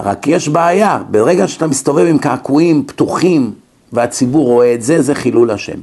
רק 0.00 0.26
יש 0.26 0.48
בעיה, 0.48 1.02
ברגע 1.10 1.48
שאתה 1.48 1.66
מסתובב 1.66 2.06
עם 2.06 2.18
קעקועים 2.18 2.84
פתוחים 2.86 3.52
והציבור 3.92 4.46
רואה 4.46 4.74
את 4.74 4.82
זה, 4.82 5.02
זה 5.02 5.14
חילול 5.14 5.50
השם. 5.50 5.78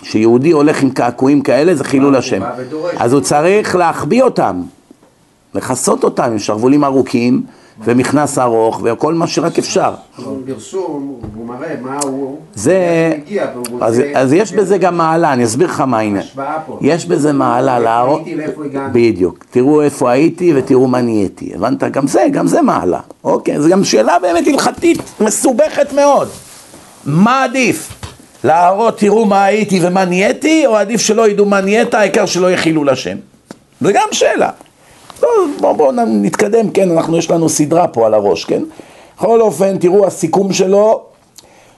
כשיהודי 0.00 0.50
הולך 0.50 0.82
עם 0.82 0.90
קעקועים 0.90 1.40
כאלה 1.40 1.74
זה 1.74 1.84
חילול 1.84 2.16
השם. 2.16 2.42
אז 2.98 3.12
הוא 3.12 3.20
צריך 3.20 3.76
להחביא 3.76 4.22
אותם, 4.22 4.62
לכסות 5.56 6.04
אותם 6.04 6.24
עם 6.24 6.38
שרוולים 6.38 6.84
ארוכים 6.84 7.42
ומכנס 7.84 8.38
ארוך 8.38 8.80
וכל 8.82 9.14
מה 9.14 9.26
שרק 9.26 9.58
אפשר. 9.58 9.94
פרסום, 10.46 11.20
הוא 11.34 11.46
מראה 11.46 11.74
מה 11.80 11.98
הוא... 12.04 12.38
זה, 12.54 13.12
אז, 14.14 14.32
יש 14.32 14.52
בזה 14.52 14.78
גם 14.78 14.96
מעלה, 14.96 15.32
אני 15.32 15.44
אסביר 15.44 15.66
לך 15.66 15.80
מה 15.80 15.98
העניין. 15.98 16.24
פה. 16.66 16.78
יש 16.80 17.06
בזה 17.06 17.32
מעלה 17.32 17.78
להראות. 17.78 18.22
בדיוק, 18.92 19.44
תראו 19.50 19.82
איפה 19.82 20.10
הייתי 20.10 20.52
ותראו 20.56 20.86
מה 20.86 21.00
נהייתי, 21.00 21.52
הבנת? 21.54 21.84
גם 21.84 22.06
זה, 22.06 22.26
גם 22.32 22.46
זה 22.46 22.62
מעלה, 22.62 23.00
אוקיי, 23.24 23.60
זו 23.60 23.68
גם 23.68 23.84
שאלה 23.84 24.18
באמת 24.18 24.46
הלכתית 24.46 25.02
מסובכת 25.20 25.92
מאוד. 25.92 26.28
מה 27.06 27.44
עדיף? 27.44 27.92
להראות 28.44 28.98
תראו 28.98 29.24
מה 29.24 29.44
הייתי 29.44 29.80
ומה 29.82 30.04
נהייתי, 30.04 30.66
או 30.66 30.76
עדיף 30.76 31.00
שלא 31.00 31.28
ידעו 31.28 31.46
מה 31.46 31.60
נהיית, 31.60 31.94
העיקר 31.94 32.26
שלא 32.26 32.46
יהיה 32.46 32.56
חילול 32.56 32.88
השם? 32.88 33.16
זו 33.80 33.88
גם 33.94 34.08
שאלה. 34.12 34.50
בואו 35.60 35.76
בוא 35.76 35.92
נתקדם, 35.92 36.70
כן, 36.70 36.90
אנחנו, 36.90 37.16
יש 37.16 37.30
לנו 37.30 37.48
סדרה 37.48 37.88
פה 37.88 38.06
על 38.06 38.14
הראש, 38.14 38.44
כן? 38.44 38.62
בכל 39.16 39.40
אופן, 39.40 39.78
תראו 39.78 40.06
הסיכום 40.06 40.52
שלו, 40.52 41.02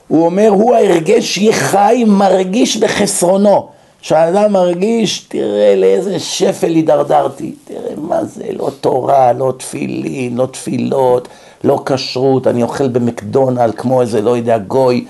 הוא 0.07 0.25
אומר, 0.25 0.49
הוא 0.49 0.75
ההרגש 0.75 1.37
יהיה 1.37 1.53
חי, 1.53 2.03
מרגיש 2.07 2.77
בחסרונו. 2.77 3.67
כשאדם 4.01 4.53
מרגיש, 4.53 5.19
תראה 5.19 5.75
לאיזה 5.75 6.19
שפל 6.19 6.67
הידרדרתי, 6.67 7.55
תראה 7.65 7.93
מה 7.97 8.25
זה, 8.25 8.43
לא 8.53 8.69
תורה, 8.81 9.33
לא 9.33 9.53
תפילין, 9.57 10.37
לא 10.37 10.45
תפילות, 10.45 11.27
לא 11.63 11.83
כשרות, 11.85 12.47
אני 12.47 12.63
אוכל 12.63 12.87
במקדונלד 12.87 13.75
כמו 13.75 14.01
איזה, 14.01 14.21
לא 14.21 14.37
יודע, 14.37 14.57
גוי, 14.57 15.05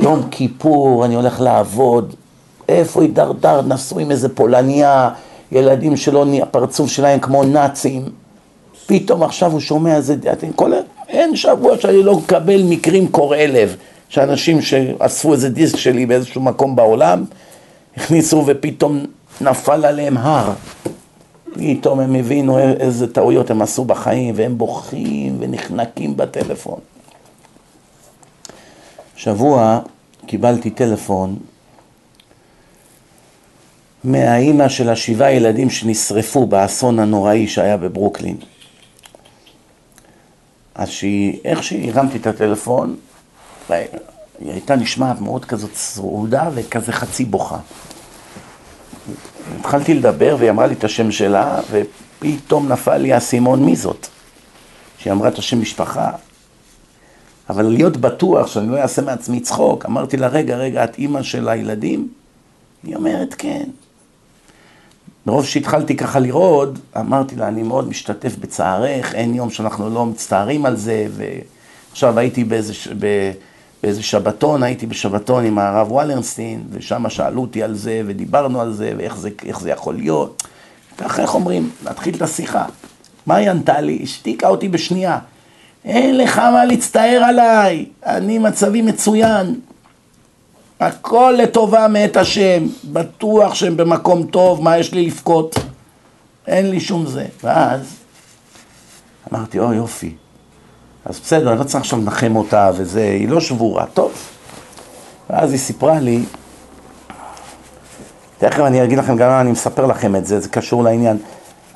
יום 0.00 0.22
כיפור, 0.30 1.04
אני 1.04 1.14
הולך 1.14 1.40
לעבוד, 1.40 2.14
איפה 2.68 3.02
הידרדר, 3.02 3.62
נסעו 3.62 3.98
עם 3.98 4.10
איזה 4.10 4.28
פולניה, 4.28 5.10
ילדים 5.52 5.96
שלו, 5.96 6.24
הפרצוף 6.42 6.90
שלהם 6.90 7.20
כמו 7.20 7.44
נאצים, 7.44 8.04
פתאום 8.86 9.22
עכשיו 9.22 9.52
הוא 9.52 9.60
שומע 9.60 9.96
איזה, 9.96 10.16
אתם 10.32 10.52
כל, 10.52 10.72
אין 11.08 11.36
שבוע 11.36 11.78
שאני 11.78 12.02
לא 12.02 12.14
מקבל 12.16 12.62
מקרים 12.62 13.08
קורעי 13.08 13.48
לב, 13.48 13.76
שאנשים 14.08 14.62
שאספו 14.62 15.32
איזה 15.32 15.50
דיסק 15.50 15.76
שלי 15.76 16.06
באיזשהו 16.06 16.40
מקום 16.40 16.76
בעולם, 16.76 17.24
הכניסו 17.96 18.44
ופתאום 18.46 19.04
נפל 19.40 19.84
עליהם 19.84 20.16
הר. 20.16 20.52
פתאום 21.54 22.00
הם 22.00 22.14
הבינו 22.14 22.58
איזה 22.58 23.12
טעויות 23.12 23.50
הם 23.50 23.62
עשו 23.62 23.84
בחיים, 23.84 24.34
והם 24.36 24.58
בוכים 24.58 25.36
ונחנקים 25.40 26.16
בטלפון. 26.16 26.78
שבוע 29.16 29.80
קיבלתי 30.26 30.70
טלפון 30.70 31.36
מהאימא 34.04 34.68
של 34.68 34.88
השבעה 34.88 35.32
ילדים 35.32 35.70
שנשרפו 35.70 36.46
באסון 36.46 36.98
הנוראי 36.98 37.48
שהיה 37.48 37.76
בברוקלין. 37.76 38.36
אז 40.74 40.88
שהיא, 40.88 41.38
איך 41.44 41.62
שהרמתי 41.62 42.18
את 42.18 42.26
הטלפון, 42.26 42.96
היא 43.68 43.86
הייתה 44.40 44.76
נשמעת 44.76 45.20
מאוד 45.20 45.44
כזאת 45.44 45.72
צרודה 45.72 46.50
וכזה 46.54 46.92
חצי 46.92 47.24
בוכה. 47.24 47.58
התחלתי 49.60 49.94
לדבר 49.94 50.36
והיא 50.38 50.50
אמרה 50.50 50.66
לי 50.66 50.74
את 50.74 50.84
השם 50.84 51.10
שלה, 51.10 51.60
ופתאום 51.70 52.72
נפל 52.72 52.96
לי 52.96 53.12
האסימון 53.12 53.64
מי 53.64 53.76
זאת. 53.76 54.06
שהיא 54.98 55.12
אמרה 55.12 55.28
את 55.28 55.38
השם 55.38 55.60
משפחה, 55.60 56.10
אבל 57.50 57.64
להיות 57.64 57.96
בטוח 57.96 58.46
שאני 58.46 58.68
לא 58.68 58.76
אעשה 58.76 59.02
מעצמי 59.02 59.40
צחוק, 59.40 59.86
אמרתי 59.86 60.16
לה, 60.16 60.28
רגע, 60.28 60.56
רגע, 60.56 60.84
את 60.84 60.98
אימא 60.98 61.22
של 61.22 61.48
הילדים? 61.48 62.08
היא 62.84 62.96
אומרת, 62.96 63.34
כן. 63.38 63.64
מרוב 65.26 65.46
שהתחלתי 65.46 65.96
ככה 65.96 66.18
לרעוד, 66.18 66.78
אמרתי 66.98 67.36
לה, 67.36 67.48
אני 67.48 67.62
מאוד 67.62 67.88
משתתף 67.88 68.36
בצערך, 68.36 69.14
אין 69.14 69.34
יום 69.34 69.50
שאנחנו 69.50 69.90
לא 69.90 70.06
מצטערים 70.06 70.66
על 70.66 70.76
זה, 70.76 71.06
ועכשיו 71.90 72.18
הייתי 72.18 72.44
באיזה, 72.44 72.72
באיזה 73.82 74.02
שבתון, 74.02 74.62
הייתי 74.62 74.86
בשבתון 74.86 75.44
עם 75.44 75.58
הרב 75.58 75.92
וולרנסטין, 75.92 76.62
ושם 76.70 77.08
שאלו 77.08 77.40
אותי 77.40 77.62
על 77.62 77.74
זה, 77.74 78.02
ודיברנו 78.06 78.60
על 78.60 78.72
זה, 78.72 78.92
ואיך 78.96 79.16
זה, 79.16 79.30
זה 79.60 79.70
יכול 79.70 79.94
להיות. 79.94 80.42
ככה, 80.98 81.22
איך 81.22 81.34
אומרים, 81.34 81.70
להתחיל 81.84 82.14
את 82.14 82.22
השיחה. 82.22 82.64
מה 83.26 83.34
היא 83.34 83.50
ענתה 83.50 83.80
לי? 83.80 83.98
השתיקה 84.02 84.48
אותי 84.48 84.68
בשנייה. 84.68 85.18
אין 85.84 86.18
לך 86.18 86.38
מה 86.38 86.64
להצטער 86.64 87.22
עליי, 87.24 87.86
אני 88.06 88.38
מצבי 88.38 88.82
מצוין. 88.82 89.60
הכל 90.86 91.34
לטובה 91.38 91.88
מאת 91.88 92.16
השם, 92.16 92.66
בטוח 92.84 93.54
שהם 93.54 93.76
במקום 93.76 94.26
טוב, 94.26 94.62
מה 94.62 94.78
יש 94.78 94.92
לי 94.92 95.06
לבכות? 95.06 95.56
אין 96.46 96.70
לי 96.70 96.80
שום 96.80 97.06
זה. 97.06 97.26
ואז 97.44 97.80
אמרתי, 99.32 99.58
אוי 99.58 99.76
יופי, 99.76 100.14
אז 101.04 101.20
בסדר, 101.20 101.50
אני 101.50 101.58
לא 101.58 101.64
צריך 101.64 101.80
עכשיו 101.80 101.98
לנחם 101.98 102.36
אותה 102.36 102.70
וזה, 102.76 103.02
היא 103.02 103.28
לא 103.28 103.40
שבורה, 103.40 103.86
טוב. 103.86 104.12
ואז 105.30 105.50
היא 105.50 105.58
סיפרה 105.58 106.00
לי, 106.00 106.22
תכף 108.38 108.60
אני 108.60 108.84
אגיד 108.84 108.98
לכם 108.98 109.16
גם 109.16 109.28
למה 109.28 109.40
אני 109.40 109.50
מספר 109.50 109.86
לכם 109.86 110.16
את 110.16 110.26
זה, 110.26 110.40
זה 110.40 110.48
קשור 110.48 110.82
לעניין. 110.84 111.18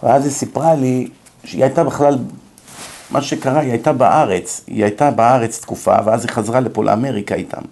ואז 0.02 0.24
היא 0.24 0.32
סיפרה 0.32 0.74
לי 0.74 1.08
שהיא 1.44 1.64
הייתה 1.64 1.84
בכלל, 1.84 2.18
מה 3.10 3.22
שקרה, 3.22 3.60
היא 3.60 3.70
הייתה 3.70 3.92
בארץ, 3.92 4.60
היא 4.66 4.84
הייתה 4.84 5.10
בארץ 5.10 5.60
תקופה, 5.60 5.96
ואז 6.04 6.24
היא 6.24 6.30
חזרה 6.30 6.60
לפה 6.60 6.84
לאמריקה 6.84 7.34
איתם. 7.34 7.62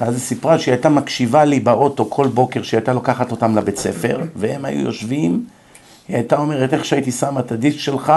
ואז 0.00 0.14
היא 0.14 0.22
סיפרה 0.22 0.58
שהיא 0.58 0.72
הייתה 0.72 0.88
מקשיבה 0.88 1.44
לי 1.44 1.60
באוטו 1.60 2.10
כל 2.10 2.26
בוקר 2.26 2.62
שהיא 2.62 2.78
הייתה 2.78 2.92
לוקחת 2.92 3.30
אותם 3.30 3.56
לבית 3.56 3.76
ספר, 3.76 4.20
והם 4.36 4.64
היו 4.64 4.80
יושבים, 4.80 5.44
היא 6.08 6.16
הייתה 6.16 6.36
אומרת, 6.36 6.74
איך 6.74 6.84
שהייתי 6.84 7.12
שמה 7.12 7.40
את 7.40 7.52
הדיסק 7.52 7.78
שלך, 7.78 8.12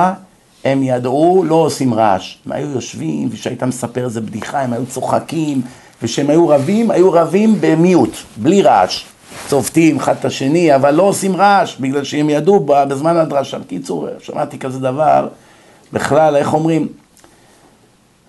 הם 0.65 0.83
ידעו, 0.83 1.43
לא 1.47 1.55
עושים 1.55 1.93
רעש. 1.93 2.37
הם 2.45 2.51
היו 2.51 2.67
יושבים, 2.71 3.29
וכשהיית 3.31 3.63
מספר 3.63 4.05
איזה 4.05 4.21
בדיחה, 4.21 4.61
הם 4.61 4.73
היו 4.73 4.85
צוחקים, 4.85 5.61
וכשהם 6.01 6.29
היו 6.29 6.47
רבים, 6.47 6.91
היו 6.91 7.11
רבים 7.11 7.55
במיוט, 7.59 8.17
בלי 8.37 8.61
רעש. 8.61 9.05
צובטים 9.47 9.97
אחד 9.97 10.15
את 10.19 10.25
השני, 10.25 10.75
אבל 10.75 10.91
לא 10.93 11.03
עושים 11.03 11.35
רעש, 11.35 11.75
בגלל 11.79 12.03
שהם 12.03 12.29
ידעו 12.29 12.65
בזמן 12.65 13.17
הדרשה. 13.17 13.59
בקיצור, 13.59 14.07
שמעתי 14.19 14.59
כזה 14.59 14.79
דבר, 14.79 15.27
בכלל, 15.93 16.35
איך 16.35 16.53
אומרים? 16.53 16.87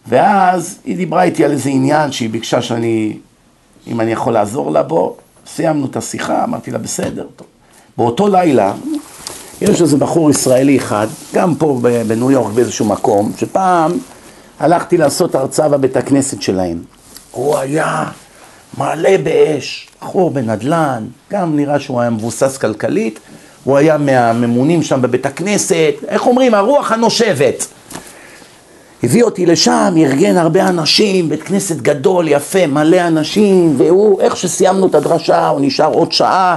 ואז 0.08 0.78
היא 0.84 0.96
דיברה 0.96 1.22
איתי 1.22 1.44
על 1.44 1.50
איזה 1.50 1.70
עניין 1.70 2.12
שהיא 2.12 2.30
ביקשה 2.30 2.62
שאני, 2.62 3.16
אם 3.88 4.00
אני 4.00 4.12
יכול 4.12 4.32
לעזור 4.32 4.70
לה 4.70 4.82
בו, 4.82 5.16
סיימנו 5.46 5.86
את 5.86 5.96
השיחה, 5.96 6.44
אמרתי 6.44 6.70
לה, 6.70 6.78
בסדר, 6.78 7.26
טוב. 7.36 7.46
באותו 7.96 8.28
לילה, 8.28 8.72
יש 9.60 9.82
איזה 9.82 9.96
בחור 9.96 10.30
ישראלי 10.30 10.78
אחד, 10.78 11.06
גם 11.34 11.54
פה 11.54 11.80
בניו 12.06 12.30
יורק 12.30 12.52
באיזשהו 12.52 12.86
מקום, 12.86 13.32
שפעם 13.36 13.92
הלכתי 14.60 14.96
לעשות 14.96 15.34
הרצאה 15.34 15.68
בבית 15.68 15.96
הכנסת 15.96 16.42
שלהם. 16.42 16.78
הוא 17.30 17.58
היה 17.58 18.04
מלא 18.78 19.16
באש, 19.16 19.88
בחור 20.02 20.30
בנדל"ן, 20.30 21.06
גם 21.32 21.56
נראה 21.56 21.80
שהוא 21.80 22.00
היה 22.00 22.10
מבוסס 22.10 22.56
כלכלית, 22.56 23.20
הוא 23.64 23.76
היה 23.76 23.98
מהממונים 23.98 24.82
שם 24.82 25.02
בבית 25.02 25.26
הכנסת, 25.26 25.94
איך 26.08 26.26
אומרים, 26.26 26.54
הרוח 26.54 26.92
הנושבת. 26.92 27.66
הביא 29.02 29.22
אותי 29.22 29.46
לשם, 29.46 29.94
ארגן 29.96 30.36
הרבה 30.36 30.68
אנשים, 30.68 31.28
בית 31.28 31.42
כנסת 31.42 31.76
גדול, 31.76 32.28
יפה, 32.28 32.66
מלא 32.66 33.06
אנשים, 33.06 33.74
והוא, 33.78 34.20
איך 34.20 34.36
שסיימנו 34.36 34.86
את 34.86 34.94
הדרשה, 34.94 35.48
הוא 35.48 35.60
נשאר 35.60 35.92
עוד 35.92 36.12
שעה, 36.12 36.56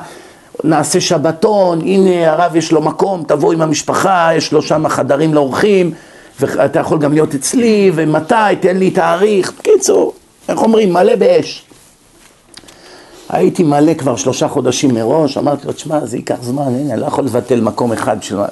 נעשה 0.64 1.02
שבתון, 1.02 1.82
הנה 1.82 2.32
הרב 2.32 2.56
יש 2.56 2.72
לו 2.72 2.82
מקום, 2.82 3.24
תבוא 3.28 3.54
עם 3.54 3.62
המשפחה, 3.62 4.30
יש 4.36 4.52
לו 4.52 4.62
שם 4.62 4.88
חדרים 4.88 5.34
לאורחים, 5.34 5.92
ואתה 6.40 6.80
יכול 6.80 7.00
גם 7.00 7.14
להיות 7.14 7.36
אצלי, 7.36 7.92
ומתי, 7.96 8.36
תן 8.60 8.78
לי 8.78 8.92
תאריך. 8.92 9.54
בקיצור, 9.60 10.14
איך 10.50 10.62
אומרים, 10.62 10.94
מלא 10.94 11.16
באש. 11.16 11.66
הייתי 13.30 13.64
מלא 13.64 13.94
כבר 13.94 14.16
שלושה 14.16 14.48
חודשים 14.48 14.94
מראש, 14.94 15.38
אמרתי 15.38 15.68
לו, 15.68 15.74
תשמע, 15.74 16.06
זה 16.06 16.18
ייקח 16.18 16.38
זמן, 16.42 16.64
הנה, 16.64 16.94
אני 16.94 17.02
לא 17.02 17.06
יכול 17.06 17.26
לבטל 17.26 17.62
מקום 17.62 17.92
אחד 17.92 18.24
שלו. 18.24 18.44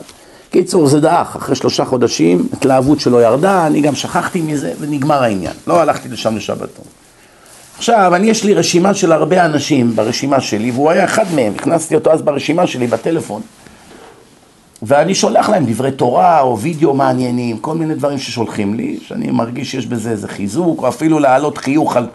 קיצור, 0.52 0.88
זה 0.88 1.00
דעך, 1.00 1.36
אחרי 1.36 1.56
שלושה 1.56 1.86
חודשים, 1.86 2.48
התלהבות 2.54 3.00
שלו 3.00 3.22
ירדה, 3.22 3.68
אני 3.68 3.82
גם 3.82 3.96
שכחתי 3.96 4.42
מזה, 4.42 4.74
ונגמר 4.80 5.24
העניין. 5.24 5.54
לא 5.68 5.82
הלכתי 5.82 6.10
לשם 6.10 6.36
לשבתון. 6.36 6.86
עכשיו, 7.78 8.16
אני 8.16 8.30
יש 8.30 8.44
לי 8.44 8.54
רשימה 8.54 8.94
של 8.94 9.12
הרבה 9.12 9.46
אנשים 9.46 9.96
ברשימה 9.96 10.42
שלי, 10.42 10.72
והוא 10.72 10.90
היה 10.92 11.04
אחד 11.04 11.26
מהם, 11.36 11.54
הכנסתי 11.56 11.96
אותו 11.96 12.12
אז 12.12 12.22
ברשימה 12.22 12.68
שלי 12.68 12.88
בטלפון. 12.88 13.42
ואני 14.82 15.16
שולח 15.16 15.50
להם 15.50 15.66
דברי 15.66 15.92
תורה 15.92 16.42
או 16.42 16.60
וידאו 16.60 16.94
מעניינים, 16.94 17.58
כל 17.58 17.76
מיני 17.76 17.96
דברים 17.96 18.18
ששולחים 18.18 18.74
לי, 18.74 19.00
שאני 19.08 19.32
מרגיש 19.32 19.72
שיש 19.72 19.86
בזה 19.86 20.12
איזה 20.12 20.28
חיזוק, 20.28 20.82
או 20.82 20.88
אפילו 20.88 21.20
להעלות 21.20 21.58
חיוך 21.58 21.98
על, 21.98 22.08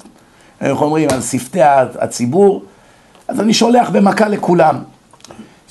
איך 0.61 0.83
אומרים, 0.83 1.09
על 1.13 1.21
שפתי 1.21 1.61
הציבור, 1.99 2.63
אז 3.29 3.41
אני 3.41 3.55
שולח 3.55 3.91
במכה 3.91 4.29
לכולם. 4.29 4.79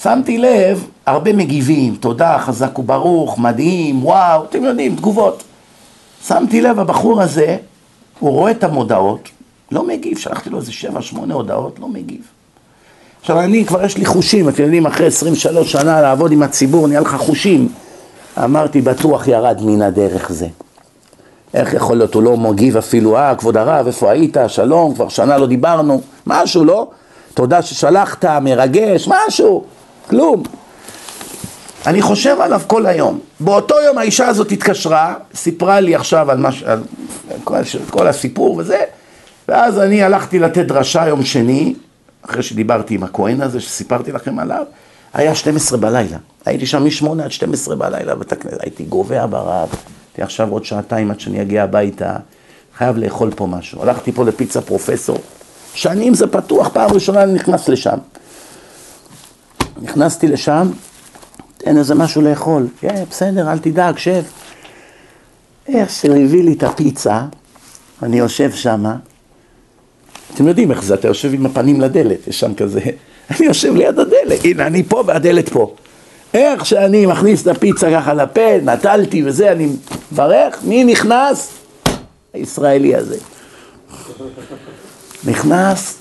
שמתי 0.01 0.38
לב, 0.38 0.88
הרבה 1.06 1.34
מגיבים, 1.34 1.95
תודה, 1.95 2.38
חזק 2.39 2.80
וברוך, 2.80 3.39
מדהים, 3.39 4.06
וואו, 4.06 4.43
אתם 4.43 4.64
יודעים, 4.64 4.95
תגובות. 4.95 5.43
שמתי 6.28 6.62
לב, 6.62 6.80
הבחור 6.80 7.22
הזה, 7.22 7.58
הוא 8.20 8.32
רואה 8.32 8.51
את 8.51 8.64
המודעות, 8.64 9.30
לא 9.72 9.88
מגיב, 9.88 10.18
שלחתי 10.18 10.49
לו 10.49 10.58
איזה 10.58 10.72
שבע, 10.72 11.01
שמונה 11.01 11.34
הודעות, 11.34 11.80
לא 11.80 11.88
מגיב. 11.88 12.22
עכשיו 13.22 13.39
אני, 13.39 13.66
כבר 13.66 13.86
יש 13.86 13.97
לי 13.97 14.06
חושים, 14.06 14.49
אתם 14.49 14.64
יודעים, 14.64 14.86
אחרי 14.86 15.08
23 15.08 15.72
שנה 15.72 16.01
לעבוד 16.01 16.32
עם 16.32 16.43
הציבור, 16.43 16.88
נהיה 16.88 17.01
לך 17.01 17.16
חושים. 17.16 17.70
אמרתי, 18.43 18.82
בטוח 18.82 19.28
ירד 19.28 19.62
מן 19.62 19.82
הדרך 19.82 20.32
זה. 20.32 20.47
איך 21.54 21.74
יכול 21.74 21.97
להיות, 21.97 22.14
הוא 22.14 22.24
לא 22.24 22.38
מגיב 22.38 22.78
אפילו, 22.78 23.18
אה, 23.18 23.36
כבוד 23.36 23.58
הרב, 23.58 23.88
איפה 23.88 24.12
היית, 24.12 24.38
שלום, 24.47 24.93
כבר 24.95 25.10
שנה 25.10 25.38
לא 25.38 25.47
דיברנו, 25.47 26.01
משהו, 26.28 26.66
לא? 26.66 26.88
תודה 27.34 27.62
ששלחת, 27.62 28.26
מרגש, 28.26 29.08
משהו, 29.08 29.64
כלום. 30.10 30.43
אני 31.88 32.02
חושב 32.02 32.38
עליו 32.42 32.62
כל 32.68 32.86
היום. 32.86 33.20
באותו 33.40 33.76
יום 33.86 33.98
האישה 33.98 34.28
הזאת 34.28 34.52
התקשרה, 34.52 35.16
סיפרה 35.36 35.80
לי 35.80 35.96
עכשיו 35.96 36.32
על, 36.32 36.38
מש... 36.38 36.64
על 36.64 36.84
כל, 37.44 37.56
כל 37.90 38.08
הסיפור 38.08 38.56
וזה, 38.58 38.80
ואז 39.48 39.80
אני 39.80 40.04
הלכתי 40.04 40.40
לתת 40.40 40.66
דרשה 40.66 41.08
יום 41.08 41.24
שני, 41.26 41.74
אחרי 42.22 42.44
שדיברתי 42.44 42.96
עם 42.96 43.04
הכהן 43.04 43.42
הזה, 43.42 43.60
שסיפרתי 43.60 44.12
לכם 44.12 44.40
עליו, 44.40 44.64
היה 45.14 45.36
12 45.36 45.78
בלילה. 45.78 46.18
הייתי 46.46 46.66
שם 46.66 46.84
מ-8 46.84 47.24
עד 47.24 47.32
12 47.32 47.76
בלילה, 47.76 48.14
ותק... 48.20 48.46
הייתי 48.60 48.84
גובע 48.84 49.26
ברב, 49.26 49.70
הייתי 49.70 50.22
עכשיו 50.22 50.50
עוד 50.52 50.66
שעתיים 50.66 51.12
עד 51.12 51.20
שאני 51.20 51.42
אגיע 51.42 51.64
הביתה, 51.64 52.16
חייב 52.78 52.98
לאכול 52.98 53.32
פה 53.36 53.48
משהו. 53.48 53.82
הלכתי 53.82 54.12
פה 54.12 54.26
לפיצה 54.26 54.62
פרופסור, 54.62 55.18
שנים 55.74 56.14
זה 56.14 56.28
פתוח, 56.28 56.70
פעם 56.74 56.92
ראשונה 56.92 57.24
אני 57.24 57.34
נכנס 57.34 57.70
לשם. 57.70 57.98
נכנסתי 59.82 60.28
לשם, 60.28 60.72
תן 61.64 61.78
איזה 61.78 61.95
משהו 61.95 62.22
לאכול. 62.22 62.68
כן, 62.80 63.03
בסדר, 63.09 63.51
אל 63.51 63.57
תדאג, 63.57 63.97
שב. 63.97 64.24
איך 65.68 65.89
שהוא 65.89 66.16
הביא 66.16 66.43
לי 66.43 66.53
את 66.53 66.64
הפיצה, 66.64 67.22
אני 68.03 68.20
יושב 68.20 68.51
שמה, 68.51 68.95
אתם 70.34 70.47
יודעים 70.47 70.72
איך 70.72 70.84
זה, 70.84 70.93
אתה 70.93 71.07
יושב 71.07 71.34
עם 71.34 71.45
הפנים 71.45 71.82
לדלת, 71.82 72.28
יש 72.28 72.39
שם 72.39 72.53
כזה, 72.53 72.80
אני 73.32 73.45
יושב 73.45 73.76
ליד 73.76 73.99
הדלת, 73.99 74.43
הנה 74.43 74.68
אני 74.68 74.84
פה 74.84 75.03
והדלת 75.07 75.49
פה. 75.49 75.76
איך 76.34 76.66
שאני 76.66 77.05
מכניס 77.05 77.41
את 77.41 77.47
הפיצה 77.47 77.91
ככה 77.91 78.14
לפה, 78.14 78.57
נטלתי 78.64 79.24
וזה, 79.26 79.51
אני 79.51 79.68
מברך, 80.11 80.57
מי 80.64 80.84
נכנס? 80.84 81.51
הישראלי 82.34 82.95
הזה. 82.95 83.18
נכנס, 85.26 85.97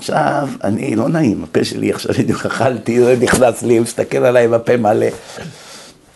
עכשיו, 0.00 0.48
אני, 0.64 0.96
לא 0.96 1.08
נעים, 1.08 1.44
הפה 1.44 1.64
שלי 1.64 1.92
עכשיו 1.92 2.14
בדיוק 2.18 2.46
אכלתי, 2.46 3.00
זה 3.00 3.16
נכנס 3.20 3.62
לי, 3.62 3.76
הוא 3.76 3.82
מסתכל 3.82 4.18
עליי 4.18 4.44
עם 4.44 4.54
הפה 4.54 4.76
מלא. 4.76 5.06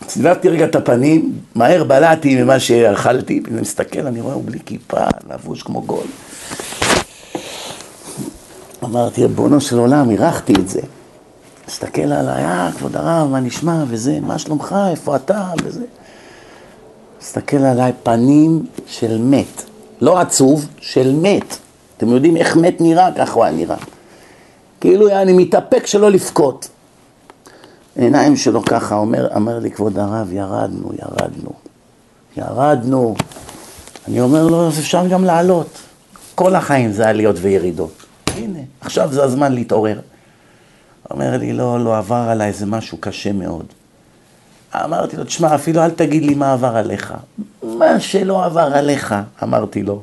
סיבבתי 0.07 0.49
רגע 0.49 0.65
את 0.65 0.75
הפנים, 0.75 1.33
מהר 1.55 1.83
בלעתי 1.83 2.43
ממה 2.43 2.59
שאכלתי, 2.59 3.41
ואני 3.45 3.61
מסתכל, 3.61 4.07
אני 4.07 4.21
רואה, 4.21 4.33
הוא 4.33 4.43
בלי 4.45 4.59
כיפה, 4.65 4.97
לבוש 5.29 5.63
כמו 5.63 5.81
גול. 5.81 6.05
אמרתי, 8.83 9.21
ריבונו 9.21 9.61
של 9.61 9.77
עולם, 9.77 10.09
אירחתי 10.09 10.53
את 10.53 10.69
זה. 10.69 10.81
מסתכל 11.67 12.01
עליי, 12.01 12.45
אה, 12.45 12.69
כבוד 12.77 12.95
הרב, 12.95 13.31
מה 13.31 13.39
נשמע, 13.39 13.83
וזה, 13.87 14.19
מה 14.21 14.39
שלומך, 14.39 14.75
איפה 14.91 15.15
אתה, 15.15 15.47
וזה. 15.63 15.83
מסתכל 17.21 17.57
עליי, 17.57 17.91
פנים 18.03 18.65
של 18.87 19.17
מת. 19.21 19.63
לא 20.01 20.19
עצוב, 20.19 20.67
של 20.79 21.15
מת. 21.21 21.57
אתם 21.97 22.09
יודעים 22.09 22.37
איך 22.37 22.55
מת 22.55 22.81
נראה? 22.81 23.09
ככה 23.17 23.33
הוא 23.33 23.43
היה 23.43 23.53
נראה. 23.53 23.77
כאילו 24.81 25.09
אני 25.09 25.33
מתאפק 25.33 25.85
שלא 25.85 26.11
לבכות. 26.11 26.69
עיניים 27.95 28.35
שלו 28.35 28.65
ככה, 28.65 28.95
אומר, 28.95 29.27
אומר 29.35 29.59
לי, 29.59 29.71
כבוד 29.71 29.99
הרב, 29.99 30.33
ירדנו, 30.33 30.91
ירדנו. 30.99 31.51
ירדנו. 32.37 33.15
אני 34.07 34.21
אומר 34.21 34.47
לו, 34.47 34.67
אז 34.67 34.79
אפשר 34.79 35.07
גם 35.07 35.23
לעלות. 35.23 35.67
כל 36.35 36.55
החיים 36.55 36.91
זה 36.91 37.07
עליות 37.07 37.35
וירידות. 37.41 38.05
הנה, 38.35 38.59
עכשיו 38.81 39.09
זה 39.11 39.23
הזמן 39.23 39.53
להתעורר. 39.53 39.99
אומר 41.11 41.37
לי, 41.37 41.53
לא, 41.53 41.83
לא, 41.83 41.97
עבר 41.97 42.27
עליי 42.29 42.47
איזה 42.47 42.65
משהו 42.65 42.97
קשה 43.01 43.31
מאוד. 43.31 43.65
אמרתי 44.75 45.17
לו, 45.17 45.23
תשמע, 45.23 45.55
אפילו 45.55 45.81
אל 45.81 45.91
תגיד 45.91 46.23
לי 46.25 46.33
מה 46.33 46.53
עבר 46.53 46.77
עליך. 46.77 47.13
מה 47.63 47.99
שלא 47.99 48.45
עבר 48.45 48.69
עליך, 48.73 49.15
אמרתי 49.43 49.83
לו. 49.83 50.01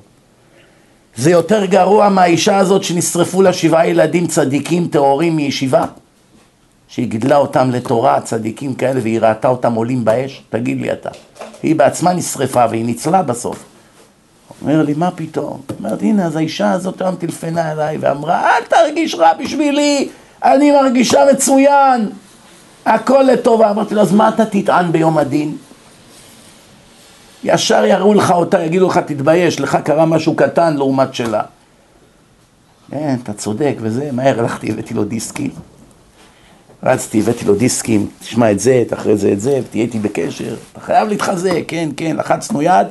זה 1.17 1.31
יותר 1.31 1.65
גרוע 1.65 2.09
מהאישה 2.09 2.59
הזאת 2.59 2.85
שנשרפו 2.85 3.43
לה 3.43 3.53
שבעה 3.53 3.89
ילדים 3.89 4.27
צדיקים 4.27 4.89
טהורים 4.89 5.37
מישיבה, 5.37 5.85
שהיא 6.89 7.07
גידלה 7.07 7.37
אותם 7.37 7.71
לתורה, 7.71 8.21
צדיקים 8.21 8.75
כאלה, 8.75 9.01
והיא 9.03 9.21
ראתה 9.21 9.49
אותם 9.49 9.75
עולים 9.75 10.05
באש, 10.05 10.43
תגיד 10.51 10.81
לי 10.81 10.93
אתה. 10.93 11.11
היא 11.63 11.77
בעצמה 11.77 12.13
נשרפה 12.13 12.65
והיא 12.71 12.85
ניצלה 12.85 13.23
בסוף. 13.23 13.65
אומר 14.63 14.83
לי, 14.83 14.95
מה 14.97 15.11
פתאום? 15.11 15.61
אומרת, 15.79 16.03
הנה, 16.03 16.27
אז 16.27 16.37
האישה 16.37 16.73
הזאת 16.73 17.01
היום 17.01 17.15
טלפנה 17.15 17.73
אליי 17.73 17.99
ואמרה, 18.01 18.41
אל 18.57 18.63
תרגיש 18.69 19.15
רע 19.15 19.33
בשבילי, 19.35 20.09
אני 20.45 20.71
מרגישה 20.71 21.21
מצוין, 21.33 22.11
הכל 22.87 23.23
לטובה. 23.23 23.71
אמרתי 23.71 23.95
לו, 23.95 24.01
אז 24.01 24.13
מה 24.13 24.29
אתה 24.29 24.45
תטען 24.45 24.93
ביום 24.93 25.19
הדין? 25.19 25.57
ישר 27.45 27.85
יראו 27.85 28.15
לך 28.15 28.31
אותה, 28.31 28.63
יגידו 28.63 28.89
לך, 28.89 28.99
תתבייש, 28.99 29.61
לך 29.61 29.79
קרה 29.85 30.07
משהו 30.07 30.35
קטן 30.35 30.77
לעומת 30.77 31.15
שלה. 31.15 31.43
כן, 32.91 33.17
אתה 33.23 33.33
צודק 33.33 33.75
וזה, 33.81 34.13
מהר 34.13 34.41
הלכתי, 34.41 34.71
הבאתי 34.71 34.95
לו 34.95 35.05
דיסקים. 35.05 35.51
רצתי, 36.83 37.21
הבאתי 37.21 37.45
לו 37.45 37.55
דיסקים, 37.55 38.09
תשמע 38.21 38.51
את 38.51 38.61
זה, 38.61 38.83
אחרי 38.93 39.17
זה 39.17 39.33
את 39.33 39.41
זה, 39.41 39.61
ותהיה 39.65 39.85
איתי 39.85 39.99
בקשר, 39.99 40.57
אתה 40.73 40.81
חייב 40.81 41.09
להתחזק, 41.09 41.63
כן, 41.69 41.89
כן, 41.97 42.17
לחצנו 42.17 42.63
יד, 42.63 42.87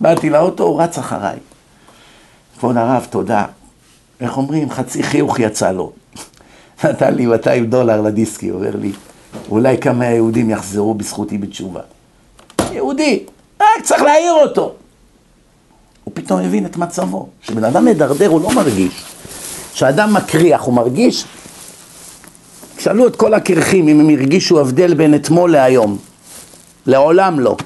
באתי 0.00 0.30
לאוטו, 0.30 0.64
הוא 0.64 0.82
רץ 0.82 0.98
אחריי. 0.98 1.36
כבוד 2.58 2.76
הרב, 2.76 3.06
תודה. 3.10 3.44
איך 4.20 4.36
אומרים? 4.36 4.70
חצי 4.70 5.02
חיוך 5.02 5.38
יצא 5.38 5.72
לו. 5.72 5.92
נתן 6.84 7.14
לי 7.14 7.26
200 7.26 7.66
דולר 7.66 8.00
לדיסקי, 8.00 8.50
אומר 8.50 8.76
לי, 8.76 8.92
אולי 9.48 9.78
כמה 9.78 10.06
יהודים 10.06 10.50
יחזרו 10.50 10.94
בזכותי 10.94 11.38
בתשובה. 11.38 11.80
יהודי, 12.72 13.24
רק 13.76 13.84
צריך 13.84 14.02
להעיר 14.02 14.32
אותו. 14.32 14.72
הוא 16.04 16.12
פתאום 16.14 16.40
הבין 16.40 16.66
את 16.66 16.76
מצבו. 16.76 17.28
כשבן 17.42 17.64
אדם 17.64 17.84
מדרדר 17.84 18.28
הוא 18.28 18.40
לא 18.40 18.50
מרגיש. 18.50 19.04
כשאדם 19.72 20.14
מקריח 20.14 20.62
הוא 20.62 20.74
מרגיש? 20.74 21.24
שאלו 22.78 23.06
את 23.06 23.16
כל 23.16 23.34
הקרחים 23.34 23.88
אם 23.88 24.00
הם 24.00 24.08
הרגישו 24.08 24.60
הבדל 24.60 24.94
בין 24.94 25.14
אתמול 25.14 25.52
להיום. 25.52 25.98
לעולם 26.86 27.40
לא. 27.40 27.56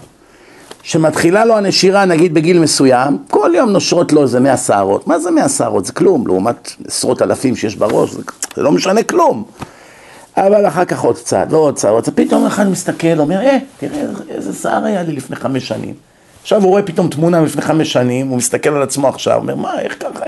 שמתחילה 0.82 1.44
לו 1.44 1.56
הנשירה 1.56 2.04
נגיד 2.04 2.34
בגיל 2.34 2.58
מסוים, 2.58 3.18
כל 3.30 3.50
יום 3.54 3.70
נושרות 3.70 4.12
לו 4.12 4.22
איזה 4.22 4.40
מאה 4.40 4.56
שערות. 4.56 5.06
מה 5.06 5.18
זה 5.18 5.30
מאה 5.30 5.48
שערות? 5.48 5.86
זה 5.86 5.92
כלום, 5.92 6.26
לעומת 6.26 6.72
עשרות 6.86 7.22
אלפים 7.22 7.56
שיש 7.56 7.76
בראש, 7.76 8.10
זה, 8.10 8.22
זה 8.56 8.62
לא 8.62 8.72
משנה 8.72 9.02
כלום. 9.02 9.44
אבל 10.46 10.66
אחר 10.66 10.84
כך 10.84 11.00
עוד 11.00 11.18
קצת, 11.18 11.46
ועוד 11.50 11.74
קצת, 11.74 11.88
ועוד 11.88 12.02
קצת, 12.02 12.12
פתאום 12.14 12.46
אחד 12.46 12.68
מסתכל, 12.68 13.18
אומר, 13.18 13.40
אה, 13.40 13.58
תראה 13.78 14.02
איזה 14.28 14.52
שיער 14.52 14.84
היה 14.84 15.02
לי 15.02 15.12
לפני 15.12 15.36
חמש 15.36 15.68
שנים. 15.68 15.94
עכשיו 16.42 16.62
הוא 16.62 16.70
רואה 16.70 16.82
פתאום 16.82 17.08
תמונה 17.08 17.40
לפני 17.40 17.62
חמש 17.62 17.92
שנים, 17.92 18.28
הוא 18.28 18.36
מסתכל 18.36 18.68
על 18.68 18.82
עצמו 18.82 19.08
עכשיו, 19.08 19.36
אומר, 19.36 19.54
מה, 19.54 19.80
איך 19.80 19.96
ככה, 20.00 20.24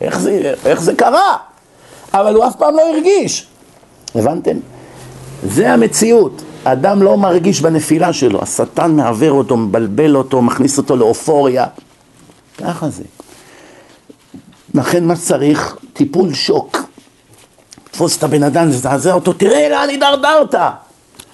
איך 0.00 0.18
זה, 0.18 0.54
איך 0.64 0.80
זה 0.80 0.94
קרה? 0.94 1.36
אבל 2.14 2.34
הוא 2.34 2.46
אף 2.46 2.56
פעם 2.56 2.74
לא 2.74 2.82
הרגיש. 2.94 3.46
הבנתם? 4.14 4.56
זה 5.42 5.72
המציאות. 5.72 6.42
האדם 6.64 7.02
לא 7.02 7.16
מרגיש 7.16 7.60
בנפילה 7.60 8.12
שלו, 8.12 8.42
השטן 8.42 8.90
מעוור 8.90 9.30
אותו, 9.30 9.56
מבלבל 9.56 10.16
אותו, 10.16 10.42
מכניס 10.42 10.78
אותו 10.78 10.96
לאופוריה. 10.96 11.66
ככה 12.58 12.88
זה. 12.88 13.02
לכן 14.74 15.04
מה 15.04 15.16
שצריך? 15.16 15.76
טיפול 15.92 16.34
שוק. 16.34 16.78
תפוס 17.96 18.18
את 18.18 18.22
הבן 18.22 18.42
אדם, 18.42 18.68
לזעזע 18.68 19.12
אותו, 19.12 19.32
תראה 19.32 19.68
לאן 19.68 19.88
הידרדרת. 19.88 20.54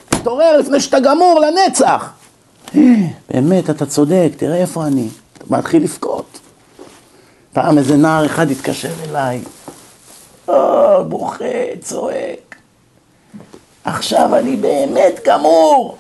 תתעורר 0.09 0.57
לפני 0.57 0.81
שאתה 0.81 1.01
גמור 1.01 1.41
לנצח. 1.41 2.11
באמת, 3.31 3.71
אתה 3.71 3.87
צודק, 3.87 4.29
תראה 4.37 4.57
איפה 4.57 4.87
אני. 4.87 5.09
אתה 5.39 5.45
מתחיל 5.51 5.83
לבכות. 5.83 6.39
פעם 7.53 7.79
איזה 7.79 7.97
נער 7.97 8.27
אחד 8.27 8.51
התקשר 8.51 8.89
אליי, 9.09 9.41
או, 10.49 11.05
בוכה, 11.09 11.45
צועק. 11.81 12.57
עכשיו 13.85 14.37
אני 14.37 14.57
באמת 14.57 15.21
גמור. 15.27 15.97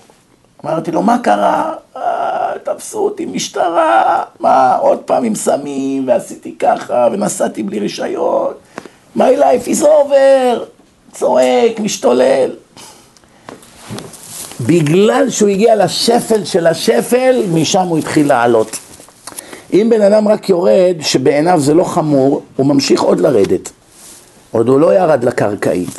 אמרתי 0.65 0.91
לו, 0.91 1.03
מה 1.03 1.19
קרה? 1.19 1.75
אה, 1.97 2.53
תפסו 2.63 2.99
אותי 2.99 3.27
משטרה, 3.27 4.23
מה, 4.41 4.77
עוד 4.77 4.99
פעם 4.99 5.25
עם 5.25 5.35
סמים, 5.35 6.09
ועשיתי 6.09 6.59
ככה, 6.59 7.09
ונסעתי 7.13 7.63
בלי 7.63 7.79
רישיון. 7.79 8.53
My 9.17 9.37
life 9.37 9.69
is 9.69 9.83
over, 9.83 10.65
צועק, 11.13 11.81
משתולל. 11.81 12.51
בגלל 14.61 15.31
שהוא 15.31 15.49
הגיע 15.49 15.85
לשפל 15.85 16.45
של 16.45 16.67
השפל, 16.67 17.43
משם 17.53 17.87
הוא 17.87 17.99
התחיל 17.99 18.29
לעלות. 18.29 18.77
אם 19.73 19.87
בן 19.91 20.03
אדם 20.03 20.29
רק 20.29 20.49
יורד, 20.49 20.97
שבעיניו 21.01 21.61
זה 21.61 21.75
לא 21.75 21.85
חמור, 21.85 22.43
הוא 22.57 22.67
ממשיך 22.67 23.03
עוד 23.03 23.21
לרדת. 23.21 23.71
עוד 24.51 24.69
הוא 24.69 24.81
לא 24.81 24.95
ירד 24.95 25.25
לקרקעית. 25.25 25.99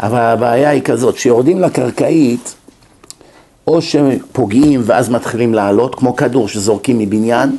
אבל 0.00 0.18
הבעיה 0.18 0.70
היא 0.70 0.82
כזאת, 0.82 1.14
כשיורדים 1.14 1.60
לקרקעית, 1.60 2.54
או 3.66 3.82
שפוגעים 3.82 4.82
ואז 4.84 5.08
מתחילים 5.08 5.54
לעלות, 5.54 5.94
כמו 5.94 6.16
כדור 6.16 6.48
שזורקים 6.48 6.98
מבניין, 6.98 7.56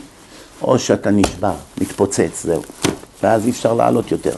או 0.62 0.80
שאתה 0.80 1.12
נשבר, 1.12 1.54
מתפוצץ, 1.82 2.44
זהו. 2.44 2.62
ואז 3.24 3.46
אי 3.46 3.52
אפשר 3.52 3.74
לעלות 3.74 4.12
יותר. 4.12 4.36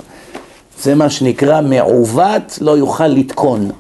זה 0.81 0.95
מה 0.95 1.09
שנקרא 1.09 1.61
מעוות 1.61 2.57
לא 2.61 2.77
יוכל 2.77 3.07
לתקון. 3.07 3.71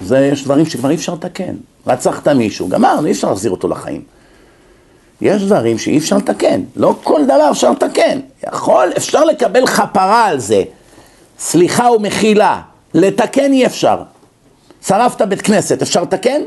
זה, 0.00 0.18
יש 0.32 0.44
דברים 0.44 0.66
שכבר 0.66 0.90
אי 0.90 0.94
אפשר 0.94 1.14
לתקן. 1.14 1.54
רצחת 1.86 2.28
מישהו, 2.28 2.68
גמרנו, 2.68 3.06
אי 3.06 3.12
אפשר 3.12 3.28
להחזיר 3.28 3.50
אותו 3.50 3.68
לחיים. 3.68 4.02
יש 5.20 5.42
דברים 5.42 5.78
שאי 5.78 5.98
אפשר 5.98 6.16
לתקן, 6.16 6.60
לא 6.76 6.94
כל 7.02 7.24
דבר 7.24 7.50
אפשר 7.50 7.70
לתקן. 7.70 8.20
יכול, 8.48 8.92
אפשר 8.96 9.24
לקבל 9.24 9.66
חפרה 9.66 10.24
על 10.24 10.38
זה, 10.40 10.62
סליחה 11.38 11.90
ומחילה, 11.90 12.60
לתקן 12.94 13.52
אי 13.52 13.66
אפשר. 13.66 14.02
שרפת 14.86 15.22
בית 15.22 15.42
כנסת, 15.42 15.82
אפשר 15.82 16.02
לתקן? 16.02 16.42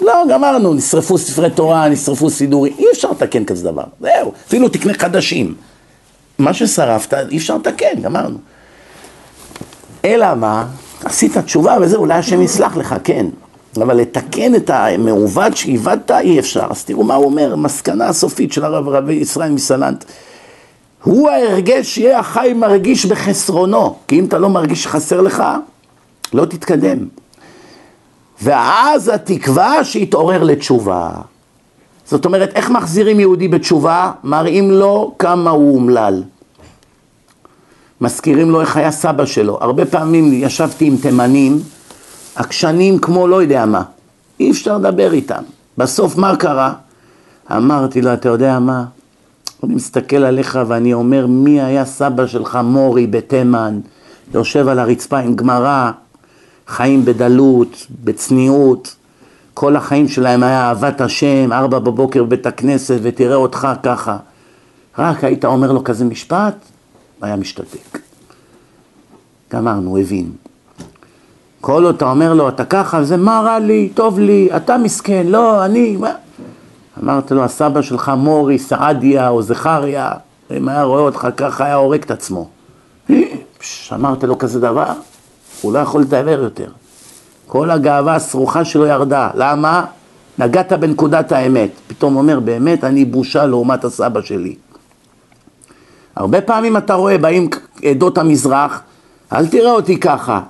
לא, 0.00 0.22
גמרנו, 0.30 0.74
נשרפו 0.74 1.18
ספרי 1.18 1.50
תורה, 1.50 1.88
נשרפו 1.88 2.30
סידורים, 2.30 2.74
אי 2.78 2.84
אפשר 2.92 3.10
לתקן 3.10 3.44
כזה 3.44 3.70
דבר, 3.70 3.84
זהו, 4.00 4.32
אפילו 4.46 4.68
תקנה 4.68 4.94
חדשים. 4.94 5.54
מה 6.38 6.54
ששרפת, 6.54 7.14
אי 7.30 7.36
אפשר 7.36 7.56
לתקן, 7.56 8.00
גמרנו. 8.02 8.38
אלא 10.04 10.34
מה? 10.34 10.66
עשית 11.04 11.38
תשובה 11.38 11.76
וזה, 11.80 11.96
אולי 11.96 12.14
השם 12.14 12.42
יסלח 12.42 12.76
לך, 12.76 12.94
כן. 13.04 13.26
אבל 13.76 13.96
לתקן 13.96 14.54
את 14.54 14.70
המעוות 14.70 15.56
שאיבדת 15.56 16.10
אי 16.10 16.38
אפשר. 16.38 16.66
אז 16.70 16.84
תראו 16.84 17.04
מה 17.04 17.14
הוא 17.14 17.24
אומר, 17.24 17.56
מסקנה 17.56 18.08
הסופית 18.08 18.52
של 18.52 18.64
הרב 18.64 18.88
רבי 18.88 19.12
ישראל 19.12 19.50
מסלנט. 19.50 20.04
הוא 21.02 21.30
ההרגש 21.30 21.94
שיהיה 21.94 22.18
החי 22.18 22.52
מרגיש 22.56 23.06
בחסרונו, 23.06 23.96
כי 24.08 24.18
אם 24.18 24.24
אתה 24.24 24.38
לא 24.38 24.48
מרגיש 24.48 24.82
שחסר 24.82 25.20
לך, 25.20 25.42
לא 26.32 26.44
תתקדם. 26.44 26.98
ואז 28.42 29.08
התקווה 29.08 29.84
שיתעורר 29.84 30.42
לתשובה. 30.42 31.10
זאת 32.10 32.24
אומרת, 32.24 32.50
איך 32.54 32.70
מחזירים 32.70 33.20
יהודי 33.20 33.48
בתשובה? 33.48 34.12
מראים 34.24 34.70
לו 34.70 35.14
כמה 35.18 35.50
הוא 35.50 35.74
אומלל. 35.74 36.22
מזכירים 38.00 38.50
לו 38.50 38.60
איך 38.60 38.76
היה 38.76 38.90
סבא 38.90 39.24
שלו. 39.24 39.58
הרבה 39.60 39.86
פעמים 39.86 40.32
ישבתי 40.32 40.84
עם 40.86 40.96
תימנים, 40.96 41.58
עקשנים 42.34 42.98
כמו 42.98 43.28
לא 43.28 43.42
יודע 43.42 43.66
מה. 43.66 43.82
אי 44.40 44.50
אפשר 44.50 44.78
לדבר 44.78 45.12
איתם. 45.12 45.42
בסוף 45.78 46.16
מה 46.16 46.36
קרה? 46.36 46.72
אמרתי 47.56 48.02
לו, 48.02 48.12
אתה 48.12 48.28
יודע 48.28 48.58
מה? 48.58 48.84
אני 49.64 49.74
מסתכל 49.74 50.16
עליך 50.16 50.58
ואני 50.66 50.94
אומר, 50.94 51.26
מי 51.26 51.62
היה 51.62 51.84
סבא 51.84 52.26
שלך 52.26 52.58
מורי 52.64 53.06
בתימן? 53.06 53.80
יושב 54.34 54.68
על 54.68 54.78
הרצפה 54.78 55.18
עם 55.18 55.36
גמרא, 55.36 55.90
חיים 56.66 57.04
בדלות, 57.04 57.86
בצניעות. 58.04 58.95
כל 59.58 59.76
החיים 59.76 60.08
שלהם 60.08 60.42
היה 60.42 60.68
אהבת 60.68 61.00
השם, 61.00 61.52
ארבע 61.52 61.78
בבוקר 61.78 62.24
בבית 62.24 62.46
הכנסת, 62.46 62.98
ותראה 63.02 63.36
אותך 63.36 63.68
ככה. 63.82 64.16
רק 64.98 65.24
היית 65.24 65.44
אומר 65.44 65.72
לו 65.72 65.84
כזה 65.84 66.04
משפט, 66.04 66.54
היה 67.22 67.36
משתתק. 67.36 67.98
גמרנו, 69.52 69.98
הבין. 69.98 70.30
כל 71.60 71.84
עוד 71.84 71.94
אתה 71.94 72.10
אומר 72.10 72.34
לו, 72.34 72.48
אתה 72.48 72.64
ככה, 72.64 73.04
זה 73.04 73.16
מה 73.16 73.40
רע 73.40 73.58
לי, 73.58 73.88
טוב 73.94 74.18
לי, 74.18 74.48
אתה 74.56 74.78
מסכן, 74.78 75.26
לא, 75.26 75.64
אני, 75.64 75.96
מה? 75.96 76.12
אמרת 77.02 77.32
לו, 77.32 77.44
הסבא 77.44 77.82
שלך 77.82 78.12
מורי, 78.16 78.58
סעדיה 78.58 79.28
או 79.28 79.42
זכריה, 79.42 80.12
אם 80.56 80.68
היה 80.68 80.82
רואה 80.82 81.00
אותך 81.00 81.28
ככה, 81.36 81.64
היה 81.64 81.74
הורג 81.74 82.02
את 82.02 82.10
עצמו. 82.10 82.48
אמרת 83.94 84.24
לו 84.24 84.38
כזה 84.38 84.60
דבר, 84.60 84.92
הוא 85.62 85.72
לא 85.72 85.78
יכול 85.78 86.00
לדבר 86.00 86.42
יותר. 86.42 86.68
כל 87.46 87.70
הגאווה 87.70 88.14
הסרוחה 88.14 88.64
שלו 88.64 88.86
ירדה. 88.86 89.30
למה? 89.34 89.84
נגעת 90.38 90.72
בנקודת 90.72 91.32
האמת. 91.32 91.70
פתאום 91.86 92.16
אומר, 92.16 92.40
באמת 92.40 92.84
אני 92.84 93.04
בושה 93.04 93.46
לעומת 93.46 93.84
הסבא 93.84 94.22
שלי. 94.22 94.54
הרבה 96.16 96.40
פעמים 96.40 96.76
אתה 96.76 96.94
רואה, 96.94 97.18
באים 97.18 97.48
עדות 97.84 98.18
המזרח, 98.18 98.82
אל 99.32 99.46
תראה 99.46 99.70
אותי 99.70 100.00
ככה. 100.00 100.40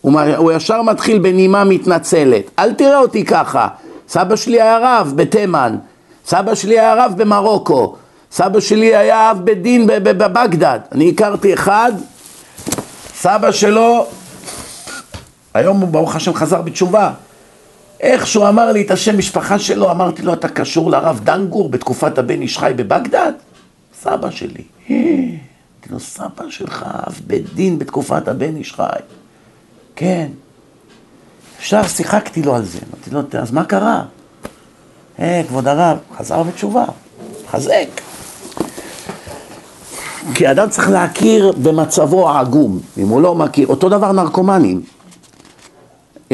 הוא, 0.00 0.20
הוא 0.36 0.52
ישר 0.52 0.82
מתחיל 0.82 1.18
בנימה 1.18 1.64
מתנצלת, 1.64 2.50
אל 2.58 2.72
תראה 2.74 2.98
אותי 2.98 3.24
ככה. 3.24 3.68
סבא 4.08 4.36
שלי 4.36 4.62
היה 4.62 4.78
רב 4.82 5.12
בתימן, 5.16 5.76
סבא 6.26 6.54
שלי 6.54 6.78
היה 6.78 6.94
רב 7.04 7.12
במרוקו, 7.16 7.96
סבא 8.32 8.60
שלי 8.60 8.96
היה 8.96 9.30
אב 9.30 9.40
בית 9.44 9.62
דין 9.62 9.86
בבגדד. 9.86 10.78
אני 10.92 11.10
הכרתי 11.10 11.54
אחד, 11.54 11.92
סבא 13.14 13.50
שלו, 13.50 14.06
היום 15.54 15.80
הוא 15.80 15.88
ברוך 15.88 16.16
השם 16.16 16.34
חזר 16.34 16.62
בתשובה. 16.62 17.12
איך 18.00 18.26
שהוא 18.26 18.48
אמר 18.48 18.72
לי 18.72 18.82
את 18.82 18.90
השם 18.90 19.18
משפחה 19.18 19.58
שלו, 19.58 19.90
אמרתי 19.90 20.22
לו, 20.22 20.32
אתה 20.32 20.48
קשור 20.48 20.90
לרב 20.90 21.20
דנגור 21.24 21.68
בתקופת 21.68 22.18
הבן 22.18 22.42
איש 22.42 22.58
חי 22.58 22.72
בבגדד? 22.76 23.32
סבא 24.02 24.30
שלי. 24.30 24.62
אמרתי 24.90 25.90
לו, 25.90 26.00
סבא 26.00 26.44
שלך, 26.48 26.86
אב 27.06 27.20
בית 27.26 27.54
דין 27.54 27.78
בתקופת 27.78 28.28
הבן 28.28 28.56
איש 28.56 28.72
חי. 28.72 28.82
כן. 29.96 30.26
ישר 31.60 31.86
שיחקתי 31.86 32.42
לו 32.42 32.54
על 32.54 32.64
זה. 32.64 32.78
אמרתי 32.92 33.10
לו, 33.10 33.40
אז 33.40 33.50
מה 33.50 33.64
קרה? 33.64 34.02
אה, 35.18 35.42
כבוד 35.48 35.68
הרב, 35.68 35.98
חזר 36.16 36.42
בתשובה. 36.42 36.84
חזק. 37.50 37.88
כי 40.34 40.50
אדם 40.50 40.70
צריך 40.70 40.90
להכיר 40.90 41.52
במצבו 41.62 42.30
העגום, 42.30 42.80
אם 42.98 43.08
הוא 43.08 43.20
לא 43.20 43.34
מכיר, 43.34 43.66
אותו 43.66 43.88
דבר 43.88 44.12
נרקומנים, 44.12 44.82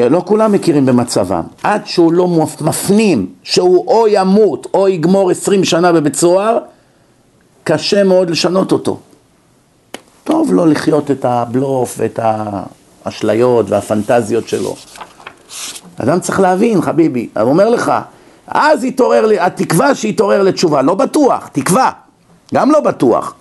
לא 0.08 0.22
כולם 0.26 0.52
מכירים 0.52 0.86
במצבם, 0.86 1.42
עד 1.62 1.86
שהוא 1.86 2.12
לא 2.12 2.28
מפנים 2.60 3.26
שהוא 3.42 3.86
או 3.86 4.08
ימות 4.08 4.66
או 4.74 4.88
יגמור 4.88 5.30
עשרים 5.30 5.64
שנה 5.64 5.92
בבית 5.92 6.16
סוהר, 6.16 6.58
קשה 7.64 8.04
מאוד 8.04 8.30
לשנות 8.30 8.72
אותו. 8.72 8.98
טוב 10.24 10.52
לו 10.52 10.66
לחיות 10.66 11.10
את 11.10 11.24
הבלוף 11.24 11.94
ואת 11.98 12.20
האשליות 12.22 13.70
והפנטזיות 13.70 14.48
שלו. 14.48 14.76
אדם 15.96 16.20
צריך 16.20 16.40
להבין, 16.40 16.82
חביבי, 16.82 17.28
אני 17.36 17.44
אומר 17.44 17.68
לך, 17.68 17.92
אז 18.46 18.84
יתעורר, 18.84 19.28
התקווה 19.40 19.94
שיתעורר 19.94 20.42
לתשובה, 20.42 20.82
לא 20.82 20.94
בטוח, 20.94 21.48
תקווה, 21.52 21.90
גם 22.54 22.70
לא 22.70 22.80
בטוח. 22.80 23.34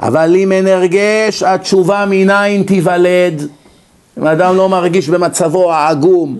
אבל 0.00 0.36
אם 0.36 0.52
אין 0.52 0.66
הרגש, 0.66 1.42
התשובה 1.42 2.04
מניין 2.08 2.62
תיוולד. 2.62 3.48
אם 4.18 4.26
האדם 4.26 4.56
לא 4.56 4.68
מרגיש 4.68 5.08
במצבו 5.08 5.72
העגום. 5.72 6.38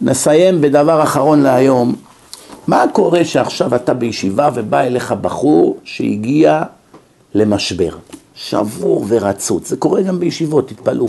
נסיים 0.00 0.60
בדבר 0.60 1.02
אחרון 1.02 1.42
להיום. 1.42 1.94
מה 2.66 2.84
קורה 2.92 3.24
שעכשיו 3.24 3.74
אתה 3.74 3.94
בישיבה 3.94 4.48
ובא 4.54 4.80
אליך 4.80 5.12
בחור 5.12 5.76
שהגיע 5.84 6.62
למשבר? 7.34 7.90
שבור 8.34 9.04
ורצוץ. 9.08 9.68
זה 9.68 9.76
קורה 9.76 10.02
גם 10.02 10.20
בישיבות, 10.20 10.68
תתפלאו. 10.68 11.06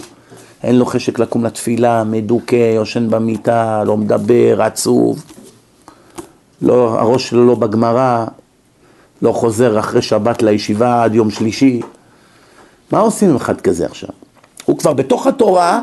אין 0.63 0.75
לו 0.75 0.85
חשק 0.85 1.19
לקום 1.19 1.45
לתפילה, 1.45 2.03
מדוכא, 2.03 2.73
יושן 2.75 3.09
במיטה, 3.09 3.83
לא 3.83 3.97
מדבר, 3.97 4.61
עצוב. 4.61 5.23
לא, 6.61 6.99
הראש 6.99 7.29
שלו 7.29 7.47
לא 7.47 7.55
בגמרא, 7.55 8.25
לא 9.21 9.31
חוזר 9.31 9.79
אחרי 9.79 10.01
שבת 10.01 10.41
לישיבה 10.41 11.03
עד 11.03 11.15
יום 11.15 11.31
שלישי. 11.31 11.81
מה 12.91 12.99
עושים 12.99 13.29
עם 13.29 13.35
אחד 13.35 13.61
כזה 13.61 13.85
עכשיו? 13.85 14.18
הוא 14.69 14.77
כבר 14.77 14.93
בתוך 14.93 15.27
התורה 15.27 15.81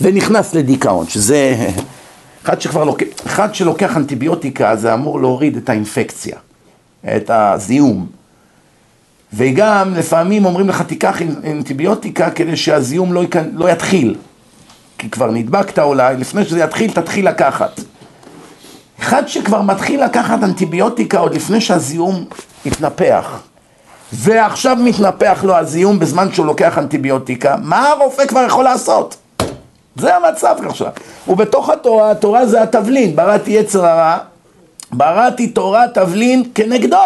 ונכנס 0.00 0.54
לדיכאון, 0.54 1.08
שזה... 1.08 1.56
אחד 2.44 2.60
שכבר 2.60 2.84
לוקח, 2.84 3.06
אחד 3.26 3.54
שלוקח 3.54 3.96
אנטיביוטיקה 3.96 4.76
זה 4.76 4.94
אמור 4.94 5.20
להוריד 5.20 5.56
את 5.56 5.68
האינפקציה, 5.68 6.36
את 7.16 7.30
הזיהום. 7.30 8.06
וגם 9.32 9.94
לפעמים 9.94 10.44
אומרים 10.44 10.68
לך 10.68 10.82
תיקח 10.82 11.22
אנטיביוטיקה 11.44 12.30
כדי 12.30 12.56
שהזיהום 12.56 13.12
לא, 13.12 13.24
יכ... 13.24 13.36
לא 13.52 13.70
יתחיל. 13.70 14.16
כי 14.98 15.10
כבר 15.10 15.30
נדבקת 15.30 15.78
אולי, 15.78 16.16
לפני 16.16 16.44
שזה 16.44 16.60
יתחיל 16.60 16.90
תתחיל 16.90 17.28
לקחת. 17.28 17.80
אחד 19.00 19.28
שכבר 19.28 19.62
מתחיל 19.62 20.04
לקחת 20.04 20.42
אנטיביוטיקה 20.42 21.18
עוד 21.18 21.34
לפני 21.34 21.60
שהזיהום 21.60 22.24
התנפח, 22.66 23.40
ועכשיו 24.12 24.76
מתנפח 24.76 25.40
לו 25.42 25.56
הזיהום 25.56 25.98
בזמן 25.98 26.32
שהוא 26.32 26.46
לוקח 26.46 26.78
אנטיביוטיקה, 26.78 27.56
מה 27.62 27.88
הרופא 27.88 28.26
כבר 28.26 28.44
יכול 28.46 28.64
לעשות? 28.64 29.16
זה 29.96 30.16
המצב 30.16 30.56
עכשיו. 30.66 30.90
ובתוך 31.28 31.70
התורה, 31.70 32.10
התורה 32.10 32.46
זה 32.46 32.62
התבלין, 32.62 33.16
בראתי 33.16 33.50
יצר 33.50 33.86
הרע, 33.86 34.18
בראתי 34.92 35.46
תורה 35.46 35.84
תבלין 35.94 36.42
כנגדו. 36.54 36.96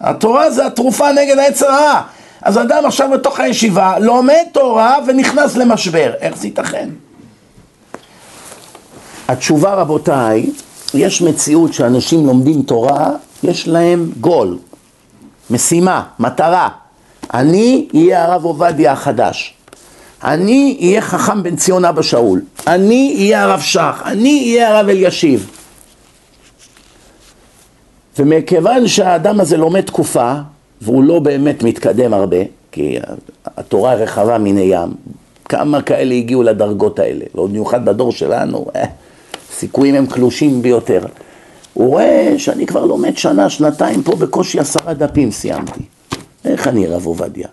התורה 0.00 0.50
זה 0.50 0.66
התרופה 0.66 1.12
נגד 1.12 1.38
היצר 1.38 1.70
הרע. 1.70 2.02
אז 2.42 2.58
אדם 2.58 2.86
עכשיו 2.86 3.10
בתוך 3.10 3.40
הישיבה 3.40 3.98
לומד 3.98 4.44
תורה 4.52 4.96
ונכנס 5.06 5.56
למשבר, 5.56 6.12
איך 6.20 6.36
זה 6.36 6.46
ייתכן? 6.46 6.88
התשובה 9.28 9.74
רבותיי, 9.74 10.50
יש 10.94 11.22
מציאות 11.22 11.72
שאנשים 11.72 12.26
לומדים 12.26 12.62
תורה, 12.62 13.10
יש 13.42 13.68
להם 13.68 14.10
גול, 14.20 14.58
משימה, 15.50 16.02
מטרה. 16.18 16.68
אני 17.34 17.88
אהיה 17.94 18.24
הרב 18.24 18.44
עובדיה 18.44 18.92
החדש. 18.92 19.54
אני 20.24 20.76
אהיה 20.80 21.00
חכם 21.00 21.42
בן 21.42 21.56
ציון 21.56 21.84
אבא 21.84 22.02
שאול. 22.02 22.42
אני 22.66 23.14
אהיה 23.18 23.42
הרב 23.42 23.60
שך. 23.60 24.02
אני 24.04 24.40
אהיה 24.40 24.68
הרב 24.78 24.88
אלישיב. 24.88 25.50
ומכיוון 28.18 28.88
שהאדם 28.88 29.40
הזה 29.40 29.56
לומד 29.56 29.80
תקופה, 29.80 30.34
והוא 30.82 31.04
לא 31.04 31.18
באמת 31.18 31.62
מתקדם 31.62 32.14
הרבה, 32.14 32.36
כי 32.72 32.98
התורה 33.56 33.94
רחבה 33.94 34.38
מן 34.38 34.56
הים, 34.56 34.94
כמה 35.44 35.82
כאלה 35.82 36.14
הגיעו 36.14 36.42
לדרגות 36.42 36.98
האלה, 36.98 37.24
ועוד 37.34 37.50
במיוחד 37.50 37.84
בדור 37.84 38.12
שלנו, 38.12 38.66
אה, 38.76 38.84
סיכויים 39.52 39.94
הם 39.94 40.06
קלושים 40.06 40.62
ביותר. 40.62 41.00
הוא 41.74 41.88
רואה 41.88 42.34
שאני 42.38 42.66
כבר 42.66 42.84
לומד 42.84 43.16
שנה, 43.16 43.50
שנתיים 43.50 44.02
פה, 44.02 44.16
בקושי 44.16 44.60
עשרה 44.60 44.94
דפים 44.94 45.30
סיימתי. 45.30 45.80
איך 46.44 46.68
אני 46.68 46.86
רב 46.86 47.06
עובדיה? 47.06 47.48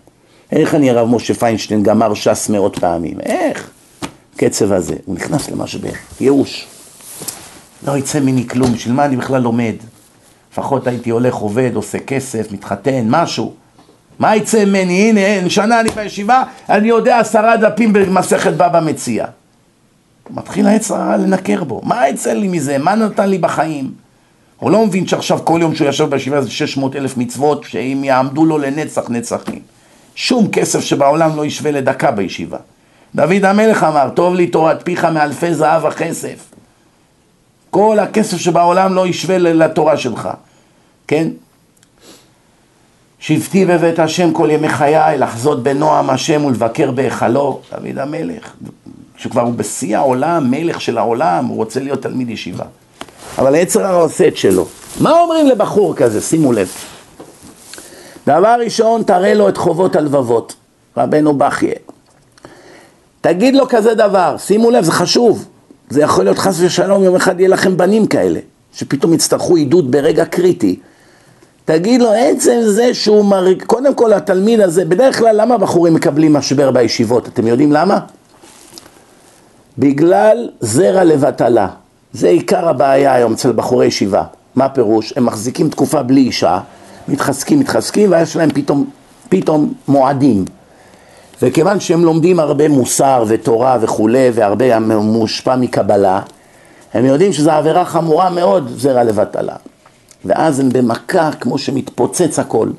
איך 0.52 0.76
אני 0.76 0.92
רב 0.92 1.08
משה 1.08 1.34
פיינשטיין 1.34 1.84
גמר 1.84 2.14
ש"ס 2.14 2.50
מאות 2.50 2.80
פעמים? 2.80 3.20
איך? 3.20 3.70
קצב 4.36 4.72
הזה. 4.72 4.96
הוא 5.06 5.16
נכנס 5.16 5.50
למשבר, 5.50 5.90
ייאוש. 6.22 6.68
לא 7.88 7.98
יצא 7.98 8.20
ממני 8.20 8.48
כלום, 8.48 8.74
בשביל 8.74 8.94
מה 8.94 9.06
אני 9.06 9.16
בכלל 9.18 9.42
לומד? 9.42 9.76
לפחות 10.52 10.88
הייתי 10.88 11.10
הולך, 11.10 11.36
עובד, 11.36 11.72
עושה 11.76 12.00
כסף, 12.00 12.52
מתחתן, 12.52 13.06
משהו. 13.10 13.54
מה 14.20 14.36
יצא 14.36 14.66
ממני? 14.66 15.10
הנה, 15.10 15.50
שנה 15.50 15.80
אני 15.80 15.90
בישיבה, 15.90 16.44
אני 16.70 16.88
יודע 16.88 17.20
עשרה 17.20 17.58
דפים 17.58 17.94
במסכת 17.94 18.54
בבא 18.54 18.80
מציע. 18.86 19.26
מתחיל 20.30 20.68
העץ 20.68 20.92
הרע 20.92 21.18
לנקר 21.18 21.64
בו. 21.64 21.82
מה 21.84 22.08
יצא 22.08 22.34
לי 22.34 22.48
מזה? 22.48 22.78
מה 22.78 22.96
נתן 22.96 23.30
לי 23.30 23.38
בחיים? 23.38 23.92
הוא 24.62 24.72
לא 24.72 24.86
מבין 24.86 25.08
שעכשיו 25.08 25.40
כל 25.44 25.60
יום 25.62 25.76
שהוא 25.76 25.90
ישב 25.90 26.10
בישיבה 26.10 26.42
זה 26.42 26.52
600 26.52 26.96
אלף 26.96 27.18
מצוות 27.18 27.64
שאם 27.64 28.02
יעמדו 28.04 28.46
לו 28.46 28.58
לנצח 28.58 29.10
נצחים. 29.10 29.60
שום 30.16 30.48
כסף 30.52 30.80
שבעולם 30.80 31.36
לא 31.36 31.46
ישווה 31.46 31.72
לדקה 31.72 32.12
בישיבה. 32.12 32.58
דוד 33.16 33.46
המלך 33.46 33.84
אמר, 33.84 34.10
טוב 34.10 34.36
לי 34.36 34.48
תורת 34.48 34.84
פיך 34.84 35.06
מאלפי 35.06 35.54
זהב 35.54 35.84
וכסף. 35.84 36.54
כל 37.70 38.00
הכסף 38.00 38.38
שבעולם 38.38 38.94
לא 38.94 39.08
ישווה 39.08 39.38
לתורה 39.38 39.98
שלך, 39.98 40.30
כן? 41.08 41.28
שבתי 43.20 43.66
בבית 43.66 44.00
השם 44.00 44.34
כל 44.34 44.50
ימי 44.52 44.70
חיי, 44.70 45.18
לחזות 45.18 45.64
בנועם 45.64 46.10
השם 46.10 46.46
ולבקר 46.46 46.92
בהיכלו, 46.92 47.62
דוד 47.72 47.98
המלך. 47.98 48.54
שכבר 49.18 49.42
הוא 49.42 49.54
בשיא 49.54 49.98
העולם, 49.98 50.52
מלך 50.52 50.82
של 50.82 50.98
העולם, 50.98 51.46
הוא 51.46 51.58
רוצה 51.58 51.80
להיות 51.80 52.02
תלמיד 52.02 52.30
ישיבה. 52.30 52.66
אבל 53.38 53.56
היצר 53.56 53.86
הרע 53.86 54.02
עושה 54.02 54.28
את 54.28 54.38
שלו. 54.38 54.66
מה 55.00 55.22
אומרים 55.22 55.48
לבחור 55.48 55.96
כזה? 55.96 56.22
שימו 56.22 56.54
לב. 56.54 56.72
דבר 58.28 58.56
ראשון, 58.64 59.04
תראה 59.04 59.34
לו 59.34 59.50
את 59.50 59.58
חובות 59.58 59.96
הלבבות, 59.96 60.56
רבנו 60.98 61.34
בכייה. 61.34 61.76
תגיד 63.22 63.56
לו 63.56 63.66
כזה 63.70 63.94
דבר, 63.94 64.36
שימו 64.38 64.72
לב, 64.72 64.84
זה 64.84 64.92
חשוב. 64.92 65.46
זה 65.90 66.02
יכול 66.02 66.24
להיות 66.24 66.38
חס 66.38 66.56
ושלום, 66.60 67.04
יום 67.04 67.16
אחד 67.16 67.40
יהיה 67.40 67.50
לכם 67.50 67.78
בנים 67.78 68.06
כאלה, 68.06 68.40
שפתאום 68.74 69.14
יצטרכו 69.14 69.56
עידוד 69.56 69.92
ברגע 69.92 70.26
קריטי. 70.26 70.80
תגיד 71.66 72.02
לו, 72.02 72.10
עצם 72.12 72.60
זה 72.66 72.94
שהוא 72.94 73.26
מרג... 73.26 73.64
קודם 73.64 73.96
כל 73.96 74.14
התלמיד 74.14 74.60
הזה, 74.60 74.86
בדרך 74.86 75.18
כלל 75.18 75.42
למה 75.42 75.58
בחורים 75.58 75.94
מקבלים 75.94 76.34
משבר 76.34 76.72
בישיבות? 76.72 77.28
אתם 77.28 77.48
יודעים 77.48 77.72
למה? 77.72 78.00
בגלל 79.78 80.50
זרע 80.60 81.04
לבטלה. 81.04 81.68
זה 82.14 82.30
עיקר 82.30 82.70
הבעיה 82.70 83.14
היום 83.14 83.34
אצל 83.34 83.52
בחורי 83.52 83.86
ישיבה. 83.86 84.24
מה 84.56 84.70
פירוש? 84.70 85.14
הם 85.16 85.26
מחזיקים 85.26 85.70
תקופה 85.70 86.04
בלי 86.04 86.22
אישה, 86.22 86.60
מתחזקים, 87.08 87.60
מתחזקים, 87.60 88.12
ויש 88.12 88.36
להם 88.36 88.50
פתאום, 88.54 88.90
פתאום 89.30 89.74
מועדים. 89.88 90.46
וכיוון 91.42 91.80
שהם 91.80 92.06
לומדים 92.06 92.40
הרבה 92.40 92.70
מוסר 92.70 93.24
ותורה 93.28 93.78
וכולי, 93.82 94.30
והרבה 94.34 94.80
מושפע 94.80 95.56
מקבלה, 95.56 96.22
הם 96.94 97.06
יודעים 97.06 97.34
שזו 97.34 97.52
עבירה 97.52 97.86
חמורה 97.86 98.30
מאוד, 98.30 98.72
זרע 98.78 99.04
לבטלה. 99.04 99.56
ואז 100.26 100.60
הם 100.60 100.70
במכה, 100.70 101.30
כמו 101.40 101.58
שמתפוצץ 101.58 102.40
הכל. 102.40 102.70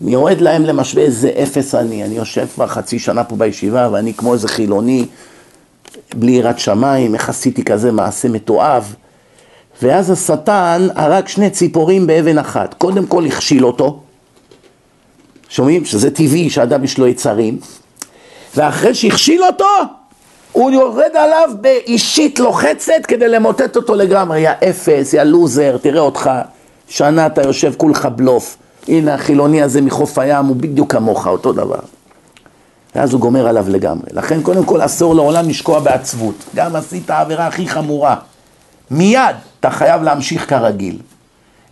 יורד 0.00 0.40
להם 0.40 0.64
למשווה 0.64 1.02
איזה 1.02 1.30
אפס 1.42 1.74
אני. 1.74 2.04
אני 2.04 2.16
יושב 2.16 2.46
כבר 2.54 2.66
חצי 2.66 2.98
שנה 2.98 3.24
פה 3.24 3.36
בישיבה, 3.36 3.88
ואני 3.92 4.14
כמו 4.14 4.32
איזה 4.32 4.48
חילוני, 4.48 5.06
בלי 6.14 6.32
יראת 6.32 6.58
שמיים, 6.58 7.14
איך 7.14 7.28
עשיתי 7.28 7.64
כזה 7.64 7.92
מעשה 7.92 8.28
מתועב. 8.28 8.94
ואז 9.82 10.10
השטן 10.10 10.88
הרג 10.94 11.28
שני 11.28 11.50
ציפורים 11.50 12.06
באבן 12.06 12.38
אחת. 12.38 12.74
קודם 12.74 13.06
כל 13.06 13.26
הכשיל 13.26 13.66
אותו, 13.66 14.00
שומעים? 15.48 15.84
שזה 15.84 16.10
טבעי 16.10 16.50
שאדם 16.50 16.84
יש 16.84 16.98
לו 16.98 17.06
יצרים, 17.06 17.58
ואחרי 18.56 18.94
שהכשיל 18.94 19.44
אותו, 19.44 19.64
הוא 20.52 20.70
יורד 20.70 21.16
עליו 21.16 21.50
באישית 21.60 22.38
לוחצת 22.38 23.06
כדי 23.08 23.28
למוטט 23.28 23.76
אותו 23.76 23.94
לגמרי, 23.94 24.40
יא 24.40 24.50
אפס, 24.70 25.12
יא 25.12 25.22
לוזר, 25.22 25.76
תראה 25.76 26.00
אותך, 26.00 26.30
שנה 26.88 27.26
אתה 27.26 27.42
יושב 27.42 27.72
כולך 27.76 28.08
בלוף, 28.16 28.56
הנה 28.88 29.14
החילוני 29.14 29.62
הזה 29.62 29.80
מחוף 29.80 30.18
הים 30.18 30.46
הוא 30.46 30.56
בדיוק 30.56 30.92
כמוך, 30.92 31.26
אותו 31.26 31.52
דבר. 31.52 31.80
ואז 32.94 33.12
הוא 33.12 33.20
גומר 33.20 33.48
עליו 33.48 33.66
לגמרי. 33.68 34.06
לכן 34.12 34.42
קודם 34.42 34.64
כל 34.64 34.84
אסור 34.84 35.14
לעולם 35.14 35.48
לשקוע 35.48 35.80
בעצבות. 35.80 36.34
גם 36.54 36.76
עשית 36.76 37.10
העבירה 37.10 37.46
הכי 37.46 37.68
חמורה. 37.68 38.16
מיד 38.90 39.36
אתה 39.60 39.70
חייב 39.70 40.02
להמשיך 40.02 40.48
כרגיל. 40.48 40.98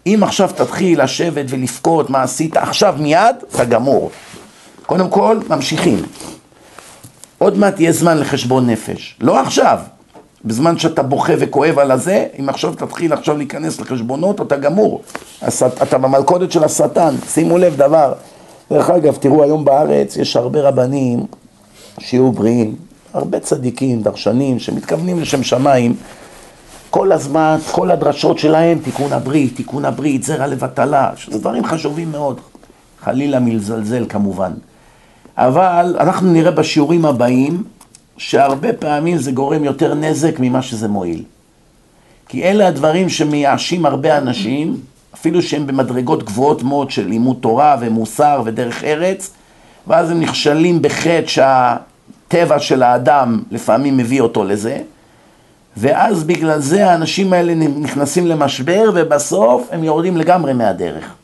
אם 0.07 0.21
עכשיו 0.23 0.51
תתחיל 0.57 1.03
לשבת 1.03 1.45
ולבכות 1.49 2.11
מה 2.11 2.23
עשית 2.23 2.57
עכשיו 2.57 2.95
מיד, 2.99 3.37
אתה 3.55 3.65
גמור. 3.65 4.11
קודם 4.87 5.11
כל, 5.11 5.39
ממשיכים. 5.51 6.03
עוד 7.39 7.59
מעט 7.59 7.81
יהיה 7.81 7.93
זמן 7.93 8.19
לחשבון 8.19 8.71
נפש. 8.71 9.17
לא 9.21 9.41
עכשיו, 9.41 9.79
בזמן 10.45 10.79
שאתה 10.79 11.03
בוכה 11.03 11.33
וכואב 11.39 11.79
על 11.79 11.91
הזה, 11.91 12.27
אם 12.41 12.49
עכשיו 12.49 12.75
תתחיל 12.75 13.13
עכשיו 13.13 13.37
להיכנס 13.37 13.81
לחשבונות, 13.81 14.41
אתה 14.41 14.57
גמור. 14.57 15.03
אתה 15.83 15.99
במלכודת 15.99 16.53
של 16.53 16.65
השטן, 16.65 17.15
שימו 17.29 17.59
לב 17.59 17.77
דבר. 17.77 18.13
דרך 18.71 18.91
אגב, 18.91 19.17
תראו 19.17 19.43
היום 19.43 19.65
בארץ 19.65 20.17
יש 20.17 20.37
הרבה 20.37 20.61
רבנים 20.61 21.27
שיהיו 21.99 22.33
בריאים, 22.33 22.75
הרבה 23.15 23.41
צדיקים, 23.41 24.03
דרשנים, 24.03 24.59
שמתכוונים 24.59 25.21
לשם 25.21 25.43
שמיים. 25.43 25.97
כל 26.91 27.13
הזמן, 27.13 27.57
כל 27.71 27.91
הדרשות 27.91 28.39
שלהם, 28.39 28.79
תיקון 28.79 29.13
הברית, 29.13 29.57
תיקון 29.57 29.85
הברית, 29.85 30.23
זרע 30.23 30.47
לבטלה, 30.47 31.11
שזה 31.17 31.39
דברים 31.39 31.65
חשובים 31.65 32.13
מאוד. 32.13 32.41
חלילה 33.01 33.41
מלזלזל 33.41 34.07
כמובן. 34.09 34.53
אבל 35.37 35.97
אנחנו 36.01 36.33
נראה 36.33 36.51
בשיעורים 36.51 37.05
הבאים 37.05 37.65
שהרבה 38.17 38.73
פעמים 38.73 39.19
זה 39.19 39.33
גורם 39.33 39.65
יותר 39.65 39.95
נזק 39.95 40.39
ממה 40.39 40.63
שזה 40.63 40.89
מועיל. 40.89 41.23
כי 42.29 42.45
אלה 42.45 42.69
הדברים 42.69 43.09
שמייאשים 43.09 43.87
הרבה 43.87 44.19
אנשים, 44.19 44.81
אפילו 45.21 45.43
שהם 45.43 45.67
במדרגות 45.67 46.23
גבוהות 46.23 46.63
מאוד 46.63 46.91
של 46.91 47.07
לימוד 47.07 47.37
תורה 47.41 47.77
ומוסר 47.81 48.43
ודרך 48.45 48.85
ארץ, 48.85 49.31
ואז 49.87 50.11
הם 50.11 50.21
נכשלים 50.21 50.83
בחטא 50.83 51.27
שהטבע 51.27 52.59
של 52.59 52.83
האדם 52.83 53.43
לפעמים 53.51 53.97
מביא 53.97 54.21
אותו 54.21 54.45
לזה, 54.45 54.79
ואז 55.77 56.25
בגלל 56.25 56.61
זה 56.61 56.91
האנשים 56.91 57.33
האלה 57.33 57.55
נכנסים 57.55 58.27
למשבר 58.27 58.91
ובסוף 58.95 59.69
הם 59.73 59.85
יורדים 59.85 60.17
לגמרי 60.17 60.53
מהדרך. 60.53 61.15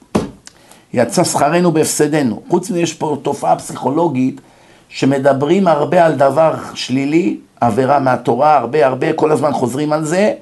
יצא 0.93 1.24
שכרנו 1.24 1.73
בהפסדנו. 1.73 2.43
חוץ 2.48 2.70
מזה 2.70 2.81
יש 2.81 2.94
פה 2.94 3.16
תופעה 3.23 3.56
פסיכולוגית 3.56 4.40
שמדברים 4.89 5.69
הרבה 5.69 6.06
על 6.06 6.14
דבר 6.14 6.55
שלילי, 6.74 7.36
עבירה 7.60 7.98
מהתורה, 7.98 8.56
הרבה 8.56 8.86
הרבה, 8.86 9.12
כל 9.12 9.32
הזמן 9.32 9.52
חוזרים 9.52 9.93
על 9.93 10.05
זה, 10.05 10.32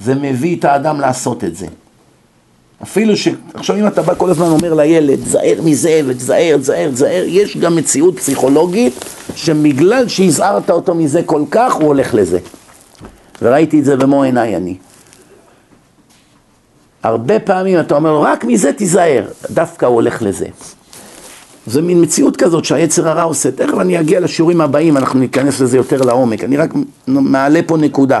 זה 0.00 0.14
מביא 0.14 0.56
את 0.56 0.64
האדם 0.64 1.00
לעשות 1.00 1.44
את 1.44 1.56
זה. 1.56 1.66
אפילו 2.84 3.16
ש... 3.16 3.28
עכשיו 3.54 3.76
אם 3.76 3.86
אתה 3.86 4.02
בא 4.02 4.14
כל 4.14 4.30
הזמן 4.30 4.46
אומר 4.46 4.74
לילד, 4.74 5.18
זהר 5.26 5.60
מזה 5.64 6.00
ותזהר, 6.06 6.56
תזהר, 6.56 6.90
תזהר, 6.90 7.24
יש 7.26 7.56
גם 7.56 7.76
מציאות 7.76 8.16
פסיכולוגית 8.16 9.04
שבגלל 9.34 10.08
שהזהרת 10.08 10.70
אותו 10.70 10.94
מזה 10.94 11.22
כל 11.22 11.42
כך, 11.50 11.74
הוא 11.74 11.86
הולך 11.86 12.14
לזה. 12.14 12.38
וראיתי 13.42 13.80
את 13.80 13.84
זה 13.84 13.96
במו 13.96 14.22
עיניי 14.22 14.56
אני. 14.56 14.76
הרבה 17.02 17.40
פעמים 17.40 17.80
אתה 17.80 17.94
אומר 17.94 18.18
רק 18.18 18.44
מזה 18.44 18.72
תיזהר, 18.72 19.24
דווקא 19.50 19.86
הוא 19.86 19.94
הולך 19.94 20.22
לזה. 20.22 20.46
זה 21.66 21.82
מין 21.82 22.02
מציאות 22.02 22.36
כזאת 22.36 22.64
שהיצר 22.64 23.08
הרע 23.08 23.22
עושה. 23.22 23.50
תכף 23.50 23.78
אני 23.80 24.00
אגיע 24.00 24.20
לשיעורים 24.20 24.60
הבאים, 24.60 24.96
אנחנו 24.96 25.18
ניכנס 25.20 25.60
לזה 25.60 25.76
יותר 25.76 26.02
לעומק. 26.02 26.44
אני 26.44 26.56
רק 26.56 26.70
מעלה 27.06 27.60
פה 27.66 27.76
נקודה. 27.76 28.20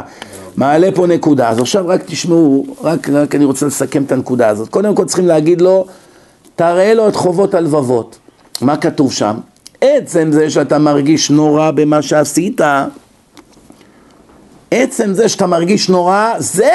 מעלה 0.56 0.88
פה 0.94 1.06
נקודה. 1.06 1.48
אז 1.48 1.58
עכשיו 1.58 1.88
רק 1.88 2.02
תשמעו, 2.06 2.66
רק, 2.82 3.08
רק 3.08 3.34
אני 3.34 3.44
רוצה 3.44 3.66
לסכם 3.66 4.02
את 4.02 4.12
הנקודה 4.12 4.48
הזאת. 4.48 4.68
קודם 4.68 4.94
כל 4.94 5.04
צריכים 5.04 5.26
להגיד 5.26 5.60
לו, 5.60 5.86
תראה 6.56 6.94
לו 6.94 7.08
את 7.08 7.16
חובות 7.16 7.54
הלבבות. 7.54 8.18
מה 8.60 8.76
כתוב 8.76 9.12
שם? 9.12 9.36
עצם 9.80 10.32
זה 10.32 10.50
שאתה 10.50 10.78
מרגיש 10.78 11.30
נורא 11.30 11.70
במה 11.70 12.02
שעשית, 12.02 12.60
עצם 14.70 15.14
זה 15.14 15.28
שאתה 15.28 15.46
מרגיש 15.46 15.88
נורא, 15.88 16.34
זה 16.38 16.70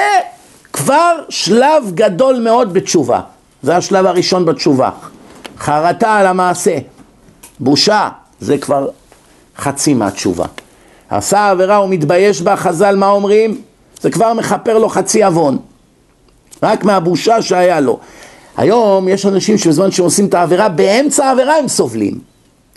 כבר 0.72 1.12
שלב 1.28 1.90
גדול 1.94 2.38
מאוד 2.38 2.72
בתשובה. 2.72 3.20
זה 3.62 3.76
השלב 3.76 4.06
הראשון 4.06 4.44
בתשובה. 4.44 4.90
חרטה 5.58 6.16
על 6.16 6.26
המעשה, 6.26 6.78
בושה, 7.60 8.08
זה 8.40 8.58
כבר 8.58 8.88
חצי 9.58 9.94
מהתשובה. 9.94 10.46
עשה 11.10 11.50
עבירה 11.50 11.84
ומתבייש 11.84 12.42
בה, 12.42 12.56
חז"ל 12.56 12.96
מה 12.96 13.08
אומרים? 13.08 13.60
זה 14.00 14.10
כבר 14.10 14.34
מכפר 14.34 14.78
לו 14.78 14.88
חצי 14.88 15.24
עוון. 15.24 15.58
רק 16.62 16.84
מהבושה 16.84 17.42
שהיה 17.42 17.80
לו. 17.80 17.98
היום 18.56 19.08
יש 19.08 19.26
אנשים 19.26 19.58
שבזמן 19.58 19.90
שהם 19.90 20.04
עושים 20.04 20.26
את 20.26 20.34
העבירה, 20.34 20.68
באמצע 20.68 21.26
העבירה 21.26 21.56
הם 21.56 21.68
סובלים. 21.68 22.18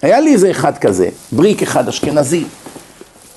היה 0.02 0.20
לי 0.20 0.34
איזה 0.34 0.52
אחד 0.52 0.78
כזה, 0.78 1.10
בריק 1.32 1.62
אחד 1.62 1.88
אשכנזי. 1.88 2.44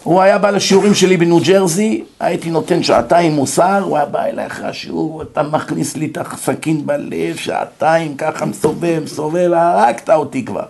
הוא 0.02 0.20
היה 0.20 0.38
בא 0.38 0.50
לשיעורים 0.50 0.94
שלי 0.94 1.16
בניו 1.16 1.38
ג'רזי, 1.40 2.04
הייתי 2.20 2.50
נותן 2.50 2.82
שעתיים 2.82 3.32
מוסר, 3.32 3.82
הוא 3.82 3.96
היה 3.96 4.06
בא 4.06 4.24
אליי 4.24 4.46
אחרי 4.46 4.66
השיעור, 4.66 5.22
אתה 5.22 5.42
מכניס 5.42 5.96
לי 5.96 6.06
את 6.06 6.18
הסכין 6.18 6.86
בלב, 6.86 7.36
שעתיים, 7.36 8.16
ככה 8.16 8.44
מסובב, 8.46 9.00
מסובב, 9.04 9.50
הרגת 9.52 10.10
אותי 10.10 10.44
כבר. 10.44 10.64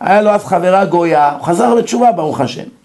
היה 0.00 0.22
לו 0.22 0.30
אז 0.30 0.44
חברה 0.44 0.84
גויה, 0.84 1.32
הוא 1.32 1.46
חזר 1.46 1.74
לתשובה 1.74 2.12
ברוך 2.12 2.40
השם. 2.40 2.79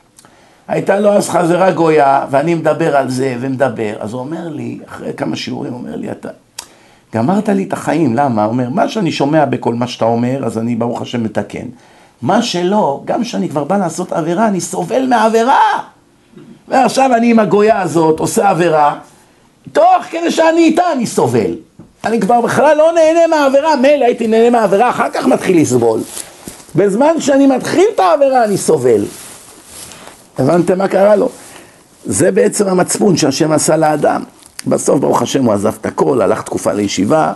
הייתה 0.68 1.00
לו 1.00 1.14
אז 1.14 1.30
חברה 1.30 1.72
גויה, 1.72 2.26
ואני 2.30 2.56
מדבר 2.56 2.96
על 2.96 3.10
זה 3.10 3.36
ומדבר, 3.40 3.94
אז 4.00 4.14
הוא 4.14 4.22
אומר 4.22 4.48
לי, 4.48 4.80
אחרי 4.88 5.14
כמה 5.18 5.36
שיעורים, 5.36 5.74
הוא 5.74 5.82
אומר 5.82 5.96
לי, 5.96 6.12
אתה 6.12 6.30
גמרת 7.16 7.50
לי 7.50 7.64
את 7.64 7.74
החיים, 7.74 8.16
למה? 8.16 8.44
הוא 8.44 8.52
אומר, 8.52 8.70
מה 8.70 8.90
שאני 8.90 9.12
שומע 9.12 9.46
בכל 9.46 9.74
מה 9.74 9.88
שאתה 9.88 10.06
אומר, 10.06 10.46
אז 10.46 10.58
אני 10.58 10.76
ברוך 10.76 11.02
השם 11.02 11.24
מתקן. 11.24 11.66
מה 12.22 12.42
שלא, 12.42 13.02
גם 13.06 13.22
כשאני 13.22 13.50
כבר 13.50 13.64
בא 13.64 13.78
לעשות 13.78 14.14
עבירה, 14.14 14.48
אני 14.48 14.62
סובל 14.62 15.06
מעבירה. 15.08 15.80
ועכשיו 16.68 17.16
אני 17.16 17.32
עם 17.32 17.40
הגויה 17.40 17.82
הזאת 17.82 18.20
עושה 18.20 18.50
עבירה, 18.50 18.96
תוך 19.72 20.04
כדי 20.12 20.32
שאני 20.32 20.62
איתה 20.62 20.84
אני 20.92 21.06
סובל. 21.06 21.56
אני 22.06 22.20
כבר 22.20 22.42
בכלל 22.42 22.78
לא 22.78 22.92
נהנה 22.96 23.28
מהעבירה, 23.28 23.76
מילא 23.76 24.06
הייתי 24.06 24.28
נהנה 24.28 24.50
מהעבירה, 24.50 24.90
אחר 24.90 25.10
כך 25.14 25.26
מתחיל 25.26 25.62
לסבול. 25.62 26.00
בזמן 26.76 27.22
שאני 27.22 27.48
מתחיל 27.48 27.86
את 27.96 28.00
העבירה 28.00 28.44
אני 28.44 28.58
סובל. 28.58 29.06
הבנתם 30.38 30.78
מה 30.78 30.88
קרה 30.88 31.16
לו? 31.16 31.30
זה 32.06 32.32
בעצם 32.32 32.68
המצפון 32.68 33.18
שהשם 33.18 33.52
עשה 33.52 33.78
לאדם. 33.78 34.24
בסוף 34.68 35.00
ברוך 35.00 35.22
השם 35.22 35.46
הוא 35.46 35.54
עזב 35.54 35.74
את 35.82 35.86
הכל, 35.86 36.22
הלך 36.22 36.42
תקופה 36.42 36.74
לישיבה. 36.74 37.34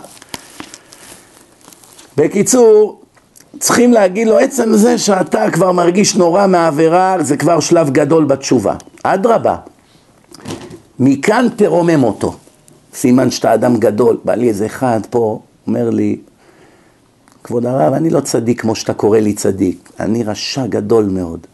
בקיצור, 2.16 3.00
צריכים 3.58 3.92
להגיד 3.92 4.28
לו, 4.28 4.38
עצם 4.38 4.74
זה 4.74 4.98
שאתה 4.98 5.50
כבר 5.50 5.72
מרגיש 5.72 6.16
נורא 6.16 6.46
מהעבירה, 6.46 7.16
זה 7.20 7.36
כבר 7.36 7.60
שלב 7.60 7.90
גדול 7.90 8.24
בתשובה. 8.24 8.74
אדרבה, 9.02 9.56
מכאן 10.98 11.46
תרומם 11.56 12.04
אותו. 12.04 12.36
סימן 12.94 13.30
שאתה 13.30 13.54
אדם 13.54 13.76
גדול. 13.76 14.18
בא 14.24 14.34
לי 14.34 14.48
איזה 14.48 14.66
אחד 14.66 15.00
פה, 15.10 15.40
אומר 15.66 15.90
לי, 15.90 16.16
כבוד 17.44 17.66
הרב, 17.66 17.92
אני 17.92 18.10
לא 18.10 18.20
צדיק 18.20 18.60
כמו 18.60 18.74
שאתה 18.74 18.94
קורא 18.94 19.18
לי 19.18 19.32
צדיק, 19.32 19.92
אני 20.00 20.22
רשע 20.22 20.66
גדול 20.66 21.04
מאוד. 21.04 21.46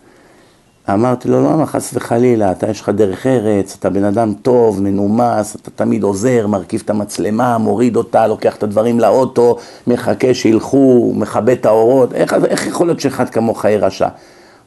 אמרתי 0.94 1.28
לו, 1.28 1.40
למה 1.40 1.66
חס 1.66 1.90
וחלילה, 1.94 2.50
אתה 2.50 2.70
יש 2.70 2.80
לך 2.80 2.88
דרך 2.88 3.26
ארץ, 3.26 3.76
אתה 3.78 3.90
בן 3.90 4.04
אדם 4.04 4.32
טוב, 4.42 4.82
מנומס, 4.82 5.56
אתה 5.56 5.70
תמיד 5.70 6.02
עוזר, 6.02 6.46
מרכיב 6.46 6.82
את 6.84 6.90
המצלמה, 6.90 7.58
מוריד 7.58 7.96
אותה, 7.96 8.26
לוקח 8.26 8.56
את 8.56 8.62
הדברים 8.62 9.00
לאוטו, 9.00 9.56
מחכה 9.86 10.34
שילכו, 10.34 11.12
מכבה 11.16 11.52
את 11.52 11.66
האורות, 11.66 12.12
איך, 12.12 12.34
איך 12.48 12.66
יכול 12.66 12.86
להיות 12.86 13.00
שאחד 13.00 13.30
כמוך 13.30 13.64
יהיה 13.64 13.78
רשע? 13.78 14.08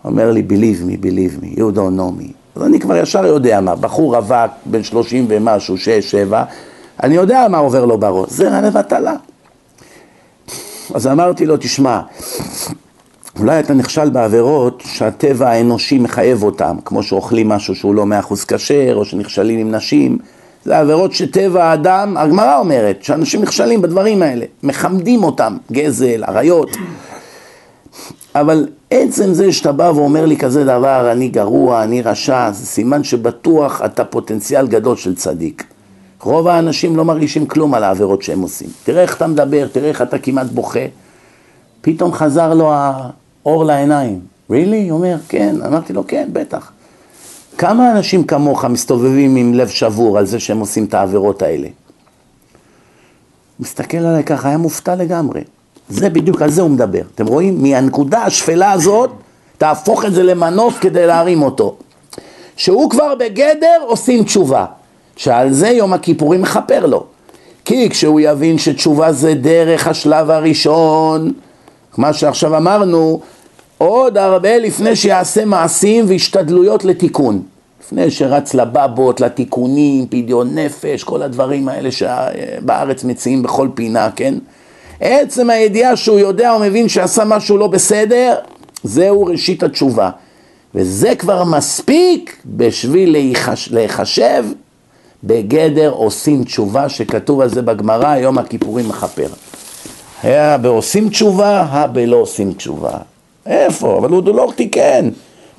אומר 0.06 0.32
לי, 0.32 0.44
believe 0.50 0.90
me, 0.90 1.06
believe 1.06 1.44
me, 1.44 1.58
you 1.58 1.76
don't 1.76 2.00
know 2.00 2.22
me. 2.22 2.34
אז 2.56 2.64
אני 2.64 2.80
כבר 2.80 2.98
ישר 2.98 3.26
יודע 3.26 3.62
מה, 3.62 3.76
בחור 3.76 4.16
רווק, 4.16 4.52
בן 4.66 4.84
שלושים 4.84 5.26
ומשהו, 5.30 5.78
שש, 5.78 6.12
שבע, 6.12 6.44
אני 7.04 7.16
יודע 7.16 7.48
מה 7.50 7.58
עובר 7.58 7.86
לו 7.86 7.98
בראש, 7.98 8.30
זה 8.30 8.50
רע 8.50 8.62
לבטלה. 8.62 9.16
אז 10.94 11.08
אמרתי 11.08 11.46
לו, 11.46 11.58
תשמע, 11.58 12.02
אולי 13.40 13.60
אתה 13.60 13.74
נכשל 13.74 14.10
בעבירות 14.10 14.84
שהטבע 14.86 15.50
האנושי 15.50 16.00
מחייב 16.00 16.44
אותם, 16.44 16.78
כמו 16.86 17.04
שאוכלים 17.04 17.50
משהו 17.50 17.76
שהוא 17.76 17.96
לא 17.96 18.06
מאה 18.06 18.20
אחוז 18.20 18.46
כשר, 18.46 18.94
או 18.96 19.06
שנכשלים 19.06 19.60
עם 19.60 19.76
נשים, 19.76 20.18
זה 20.66 20.80
עבירות 20.80 21.14
שטבע 21.14 21.64
האדם, 21.64 22.18
הגמרא 22.18 22.58
אומרת, 22.58 23.04
שאנשים 23.04 23.42
נכשלים 23.42 23.82
בדברים 23.82 24.22
האלה, 24.22 24.46
מחמדים 24.64 25.24
אותם, 25.24 25.58
גזל, 25.72 26.24
עריות. 26.24 26.70
אבל 28.36 28.68
עצם 28.92 29.34
זה 29.34 29.52
שאתה 29.52 29.72
בא 29.72 29.92
ואומר 29.96 30.26
לי 30.26 30.38
כזה 30.38 30.64
דבר, 30.64 31.12
אני 31.12 31.28
גרוע, 31.28 31.84
אני 31.84 32.02
רשע, 32.02 32.52
זה 32.52 32.66
סימן 32.66 33.04
שבטוח 33.04 33.82
אתה 33.86 34.06
פוטנציאל 34.06 34.68
גדול 34.68 34.96
של 34.98 35.16
צדיק. 35.16 35.64
רוב 36.22 36.48
האנשים 36.48 36.96
לא 36.96 37.06
מרגישים 37.06 37.46
כלום 37.46 37.74
על 37.74 37.84
העבירות 37.84 38.22
שהם 38.22 38.42
עושים. 38.42 38.70
תראה 38.84 39.02
איך 39.02 39.18
אתה 39.18 39.28
מדבר, 39.28 39.68
תראה 39.72 39.90
איך 39.90 40.02
אתה 40.02 40.20
כמעט 40.20 40.48
בוכה. 40.48 40.86
פתאום 41.82 42.14
חזר 42.14 42.54
לו 42.54 42.74
האור 42.74 43.66
לעיניים. 43.66 44.20
really? 44.52 44.54
הוא 44.90 44.92
אומר, 44.92 45.18
כן. 45.30 45.56
אמרתי 45.66 45.94
לו, 45.94 46.08
כן, 46.08 46.30
בטח. 46.34 46.72
כמה 47.58 47.92
אנשים 47.92 48.24
כמוך 48.24 48.66
מסתובבים 48.66 49.36
עם 49.36 49.54
לב 49.54 49.68
שבור 49.68 50.18
על 50.18 50.26
זה 50.26 50.40
שהם 50.40 50.60
עושים 50.60 50.86
את 50.86 50.94
העבירות 50.94 51.42
האלה? 51.42 51.68
מסתכל 53.60 53.98
עליי 53.98 54.24
ככה, 54.24 54.48
היה 54.48 54.58
מופתע 54.58 54.96
לגמרי. 54.96 55.42
זה 55.90 56.10
בדיוק, 56.10 56.42
על 56.42 56.50
זה 56.50 56.62
הוא 56.62 56.70
מדבר. 56.70 57.02
אתם 57.16 57.28
רואים? 57.28 57.64
מהנקודה 57.64 58.24
השפלה 58.24 58.72
הזאת, 58.72 59.10
תהפוך 59.58 60.06
את 60.06 60.14
זה 60.14 60.24
למנוף 60.24 60.78
כדי 60.82 61.08
להרים 61.08 61.42
אותו. 61.42 61.76
שהוא 62.56 62.90
כבר 62.90 63.16
בגדר 63.16 63.78
עושים 63.82 64.24
תשובה. 64.24 64.66
שעל 65.16 65.54
זה 65.54 65.68
יום 65.70 65.94
הכיפורים 65.94 66.42
מכפר 66.42 66.86
לו. 66.86 67.06
כי 67.66 67.90
כשהוא 67.90 68.20
יבין 68.20 68.58
שתשובה 68.58 69.12
זה 69.12 69.34
דרך 69.34 69.88
השלב 69.88 70.30
הראשון, 70.30 71.34
מה 72.00 72.14
שעכשיו 72.14 72.58
אמרנו, 72.58 73.20
עוד 73.78 74.18
הרבה 74.18 74.58
לפני 74.58 74.96
שיעשה 74.96 75.46
מעשים 75.46 76.06
והשתדלויות 76.08 76.86
לתיקון. 76.86 77.42
לפני 77.84 78.12
שרץ 78.12 78.54
לבבות, 78.54 79.22
לתיקונים, 79.22 80.08
פדיון 80.08 80.58
נפש, 80.58 81.04
כל 81.04 81.22
הדברים 81.22 81.70
האלה 81.70 81.90
שבארץ 81.92 83.04
מציעים 83.04 83.44
בכל 83.44 83.68
פינה, 83.74 84.10
כן? 84.16 84.34
עצם 85.00 85.50
הידיעה 85.50 85.96
שהוא 85.96 86.20
יודע 86.20 86.54
או 86.54 86.60
מבין 86.60 86.90
שעשה 86.90 87.26
משהו 87.26 87.58
לא 87.58 87.68
בסדר, 87.68 88.36
זהו 88.84 89.26
ראשית 89.26 89.64
התשובה. 89.64 90.10
וזה 90.76 91.16
כבר 91.16 91.44
מספיק 91.44 92.42
בשביל 92.46 93.16
להיחשב 93.72 94.46
בגדר 95.24 95.90
עושים 95.90 96.44
תשובה, 96.44 96.90
שכתוב 96.90 97.42
על 97.42 97.50
זה 97.50 97.62
בגמרא, 97.62 98.16
יום 98.18 98.38
הכיפורים 98.38 98.90
מכפר. 98.90 99.28
היה 100.24 100.58
בעושים 100.58 101.10
תשובה, 101.10 101.62
הבלא 101.62 102.16
עושים 102.16 102.54
תשובה. 102.54 102.92
איפה? 103.46 103.98
אבל 103.98 104.10
הוא 104.10 104.36
לא 104.36 104.52
תיקן. 104.56 105.10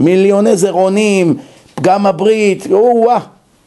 מיליוני 0.00 0.56
זרעונים, 0.56 1.36
פגם 1.74 2.06
הברית, 2.06 2.66
או-אה, 2.72 3.18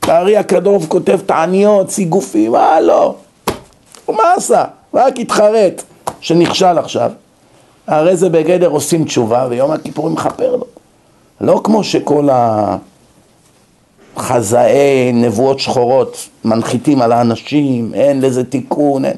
הארי 0.04 0.38
הקדוב 0.38 0.86
כותב 0.90 1.20
תעניות, 1.26 1.90
סיגופים, 1.90 2.52
מה 2.52 2.82
לא? 2.82 3.16
מה 4.08 4.34
עשה? 4.36 4.64
רק 4.94 5.20
התחרט 5.20 5.84
שנכשל 6.22 6.78
עכשיו. 6.78 7.12
הרי 7.88 8.16
זה 8.16 8.30
בגדר 8.30 8.68
עושים 8.68 9.04
תשובה 9.04 9.48
ויום 9.50 9.72
הכיפורים 9.72 10.14
מכפר 10.14 10.56
לו. 10.56 10.66
לא 11.42 11.62
כמו 11.64 11.84
שכל 11.84 12.30
החזאי 14.16 15.12
נבואות 15.14 15.60
שחורות 15.60 16.30
מנחיתים 16.46 17.02
על 17.02 17.12
האנשים, 17.12 17.92
אין 17.94 18.22
לזה 18.22 18.44
תיקון, 18.44 19.06
אין. 19.06 19.18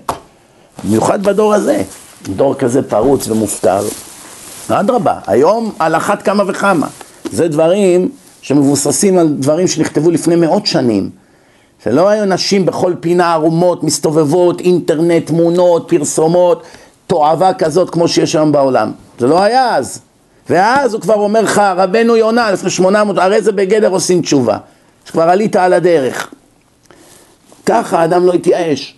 במיוחד 0.83 1.23
בדור 1.23 1.53
הזה, 1.53 1.83
דור 2.23 2.55
כזה 2.55 2.81
פרוץ 2.81 3.27
ומופקר. 3.27 3.83
אדרבה, 4.69 5.19
היום 5.27 5.71
על 5.79 5.95
אחת 5.95 6.21
כמה 6.21 6.43
וכמה. 6.47 6.87
זה 7.31 7.47
דברים 7.47 8.09
שמבוססים 8.41 9.17
על 9.17 9.27
דברים 9.27 9.67
שנכתבו 9.67 10.11
לפני 10.11 10.35
מאות 10.35 10.65
שנים. 10.65 11.09
זה 11.85 11.91
לא 11.91 12.09
היו 12.09 12.25
נשים 12.25 12.65
בכל 12.65 12.93
פינה 12.99 13.33
ערומות, 13.33 13.83
מסתובבות, 13.83 14.61
אינטרנט, 14.61 15.27
תמונות, 15.27 15.85
פרסומות, 15.89 16.63
תועבה 17.07 17.53
כזאת 17.53 17.89
כמו 17.89 18.07
שיש 18.07 18.35
היום 18.35 18.51
בעולם. 18.51 18.91
זה 19.19 19.27
לא 19.27 19.43
היה 19.43 19.75
אז. 19.75 19.99
ואז 20.49 20.93
הוא 20.93 21.01
כבר 21.01 21.15
אומר 21.15 21.41
לך, 21.41 21.61
רבנו 21.77 22.15
יונה 22.15 22.51
לפני 22.51 22.69
שמונה 22.69 23.03
מאות, 23.03 23.17
הרי 23.17 23.41
זה 23.41 23.51
בגדר 23.51 23.89
עושים 23.89 24.21
תשובה. 24.21 24.57
שכבר 25.05 25.29
עלית 25.29 25.55
על 25.55 25.73
הדרך. 25.73 26.33
ככה 27.65 27.99
האדם 27.99 28.25
לא 28.25 28.33
יתייאש. 28.33 28.97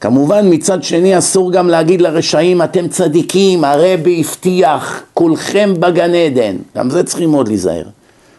כמובן 0.00 0.46
מצד 0.50 0.82
שני 0.82 1.18
אסור 1.18 1.52
גם 1.52 1.68
להגיד 1.68 2.00
לרשעים 2.00 2.62
אתם 2.62 2.88
צדיקים, 2.88 3.64
הרבי 3.64 4.20
הבטיח 4.20 5.02
כולכם 5.14 5.74
בגן 5.78 6.14
עדן, 6.14 6.56
גם 6.76 6.90
זה 6.90 7.04
צריכים 7.04 7.30
מאוד 7.30 7.48
להיזהר. 7.48 7.84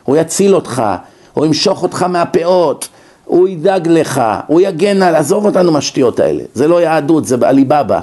הוא 0.04 0.18
יציל 0.18 0.56
אותך, 0.56 0.84
הוא 1.34 1.46
ימשוך 1.46 1.84
אותך 1.84 2.04
מהפאות, 2.04 2.88
הוא 3.26 3.48
ידאג 3.48 3.88
לך, 3.88 4.22
הוא 4.48 4.62
יגן 4.62 5.02
על, 5.02 5.16
עזוב 5.16 5.46
אותנו 5.46 5.72
מהשטויות 5.72 6.20
האלה, 6.20 6.44
זה 6.54 6.68
לא 6.68 6.82
יהדות, 6.82 7.26
זה 7.26 7.36
עליבאבא. 7.42 8.00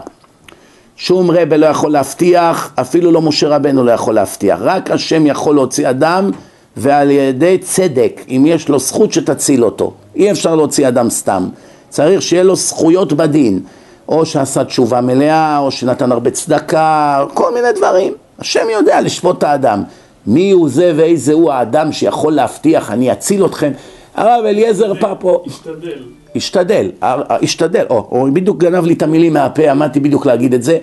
שום 0.97 1.31
רבה 1.31 1.57
לא 1.57 1.67
יכול 1.67 1.93
להבטיח, 1.93 2.73
אפילו 2.81 3.13
לא 3.13 3.23
משה 3.23 3.49
רבנו 3.49 3.85
לא 3.85 3.93
יכול 3.93 4.15
להבטיח, 4.15 4.59
רק 4.63 4.91
השם 4.91 5.27
יכול 5.27 5.55
להוציא 5.55 5.91
אדם 5.91 6.31
ועל 6.77 7.11
ידי 7.11 7.59
צדק, 7.59 8.21
אם 8.29 8.45
יש 8.47 8.69
לו 8.69 8.79
זכות 8.79 9.13
שתציל 9.13 9.65
אותו, 9.65 9.93
אי 10.17 10.31
אפשר 10.31 10.55
להוציא 10.55 10.89
אדם 10.89 11.11
סתם, 11.11 11.49
צריך 11.95 12.23
שיהיה 12.23 12.43
לו 12.43 12.57
זכויות 12.57 13.13
בדין, 13.13 13.61
או 14.09 14.27
שעשה 14.27 14.65
תשובה 14.65 15.01
מלאה, 15.01 15.59
או 15.59 15.71
שנתן 15.71 16.13
הרבה 16.13 16.31
צדקה, 16.31 17.25
כל 17.35 17.55
מיני 17.55 17.73
דברים, 17.77 18.13
השם 18.39 18.67
יודע 18.73 19.01
לשפוט 19.01 19.39
את 19.39 19.43
האדם, 19.43 19.83
מי 20.27 20.51
הוא 20.51 20.69
זה 20.69 20.93
ואיזה 20.97 21.33
הוא 21.33 21.53
האדם 21.53 21.93
שיכול 21.93 22.33
להבטיח 22.33 22.91
אני 22.91 23.13
אציל 23.13 23.47
אתכם 23.47 23.73
הרב 24.15 24.45
אליעזר 24.45 24.95
פפו... 24.95 25.43
השתדל. 25.47 26.03
השתדל, 26.37 26.91
השתדל, 27.03 27.85
או, 27.91 28.09
או 28.11 28.27
בדיוק 28.33 28.59
גנב 28.59 28.85
לי 28.85 28.95
את 28.95 29.03
המילים 29.03 29.33
מהפה, 29.33 29.71
עמדתי 29.71 30.01
בדיוק 30.01 30.27
להגיד 30.27 30.55
את 30.55 30.63
זה. 30.63 30.79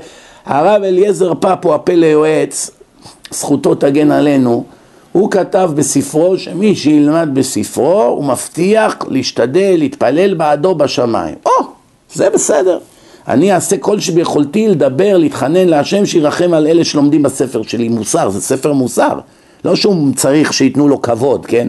הרב 0.45 0.83
אליעזר 0.83 1.33
פפו, 1.33 1.75
הפה 1.75 1.93
ליועץ, 1.93 2.71
זכותו 3.31 3.75
תגן 3.75 4.11
עלינו, 4.11 4.63
הוא 5.11 5.31
כתב 5.31 5.71
בספרו 5.75 6.37
שמי 6.37 6.75
שילמד 6.75 7.29
בספרו 7.33 8.03
הוא 8.03 8.23
מבטיח 8.23 8.95
להשתדל, 9.07 9.75
להתפלל 9.77 10.33
בעדו 10.33 10.75
בשמיים. 10.75 11.35
או, 11.45 11.51
זה 12.13 12.29
בסדר. 12.29 12.79
אני 13.27 13.53
אעשה 13.53 13.77
כל 13.77 13.99
שביכולתי 13.99 14.67
לדבר, 14.67 15.17
להתחנן 15.17 15.67
להשם 15.69 16.05
שירחם 16.05 16.53
על 16.53 16.67
אלה 16.67 16.83
שלומדים 16.83 17.23
בספר 17.23 17.61
שלי 17.61 17.89
מוסר, 17.89 18.29
זה 18.29 18.41
ספר 18.41 18.73
מוסר. 18.73 19.19
לא 19.65 19.75
שהוא 19.75 20.15
צריך 20.15 20.53
שייתנו 20.53 20.87
לו 20.87 21.01
כבוד, 21.01 21.45
כן? 21.45 21.67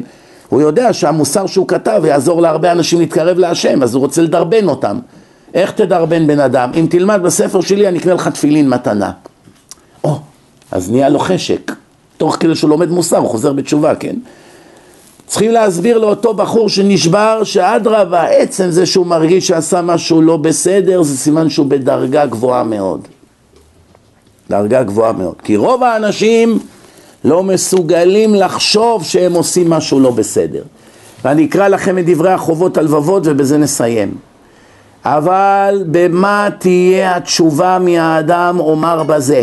הוא 0.49 0.61
יודע 0.61 0.93
שהמוסר 0.93 1.47
שהוא 1.47 1.69
כתב 1.69 2.03
יעזור 2.07 2.43
להרבה 2.43 2.73
אנשים 2.73 3.01
להתקרב 3.01 3.39
להשם, 3.39 3.83
אז 3.83 3.95
הוא 3.95 4.01
רוצה 4.01 4.23
לדרבן 4.23 4.69
אותם. 4.69 4.99
איך 5.55 5.71
תדרבן 5.71 6.27
בן 6.27 6.41
אדם? 6.41 6.71
אם 6.75 6.87
תלמד 6.91 7.21
בספר 7.23 7.61
שלי 7.61 7.89
אני 7.89 7.99
אקנה 7.99 8.15
לך 8.15 8.29
תפילין 8.29 8.69
מתנה. 8.69 9.11
או, 10.05 10.19
אז 10.71 10.91
נהיה 10.91 11.09
לו 11.09 11.19
חשק. 11.19 11.73
תוך 12.23 12.37
כדי 12.41 12.55
שהוא 12.55 12.71
לומד 12.71 12.91
מוסר, 12.91 13.17
הוא 13.17 13.29
חוזר 13.29 13.53
בתשובה, 13.53 13.95
כן? 13.95 14.17
צריכים 15.27 15.51
להסביר 15.51 15.99
לאותו 15.99 16.35
בחור 16.35 16.69
שנשבר 16.69 17.45
שאדרבה, 17.45 18.23
עצם 18.23 18.71
זה 18.71 18.87
שהוא 18.87 19.07
מרגיש 19.07 19.49
שעשה 19.49 19.83
משהו 19.83 20.23
לא 20.23 20.37
בסדר, 20.37 21.03
זה 21.03 21.17
סימן 21.17 21.51
שהוא 21.51 21.67
בדרגה 21.67 22.27
גבוהה 22.27 22.65
מאוד. 22.65 23.09
דרגה 24.51 24.83
גבוהה 24.83 25.13
מאוד. 25.13 25.35
כי 25.45 25.57
רוב 25.57 25.83
האנשים 25.83 26.59
לא 27.25 27.43
מסוגלים 27.43 28.35
לחשוב 28.35 29.05
שהם 29.05 29.33
עושים 29.33 29.71
משהו 29.71 30.01
לא 30.01 30.11
בסדר. 30.11 30.63
ואני 31.25 31.45
אקרא 31.45 31.69
לכם 31.69 31.99
את 31.99 32.07
דברי 32.07 32.33
החובות 32.33 32.79
הלבבות 32.79 33.23
ובזה 33.27 33.59
נסיים. 33.59 34.15
אבל 35.05 35.85
במה 35.91 36.49
תהיה 36.59 37.17
התשובה 37.17 37.79
מהאדם 37.81 38.57
אומר 38.61 39.03
בזה? 39.03 39.43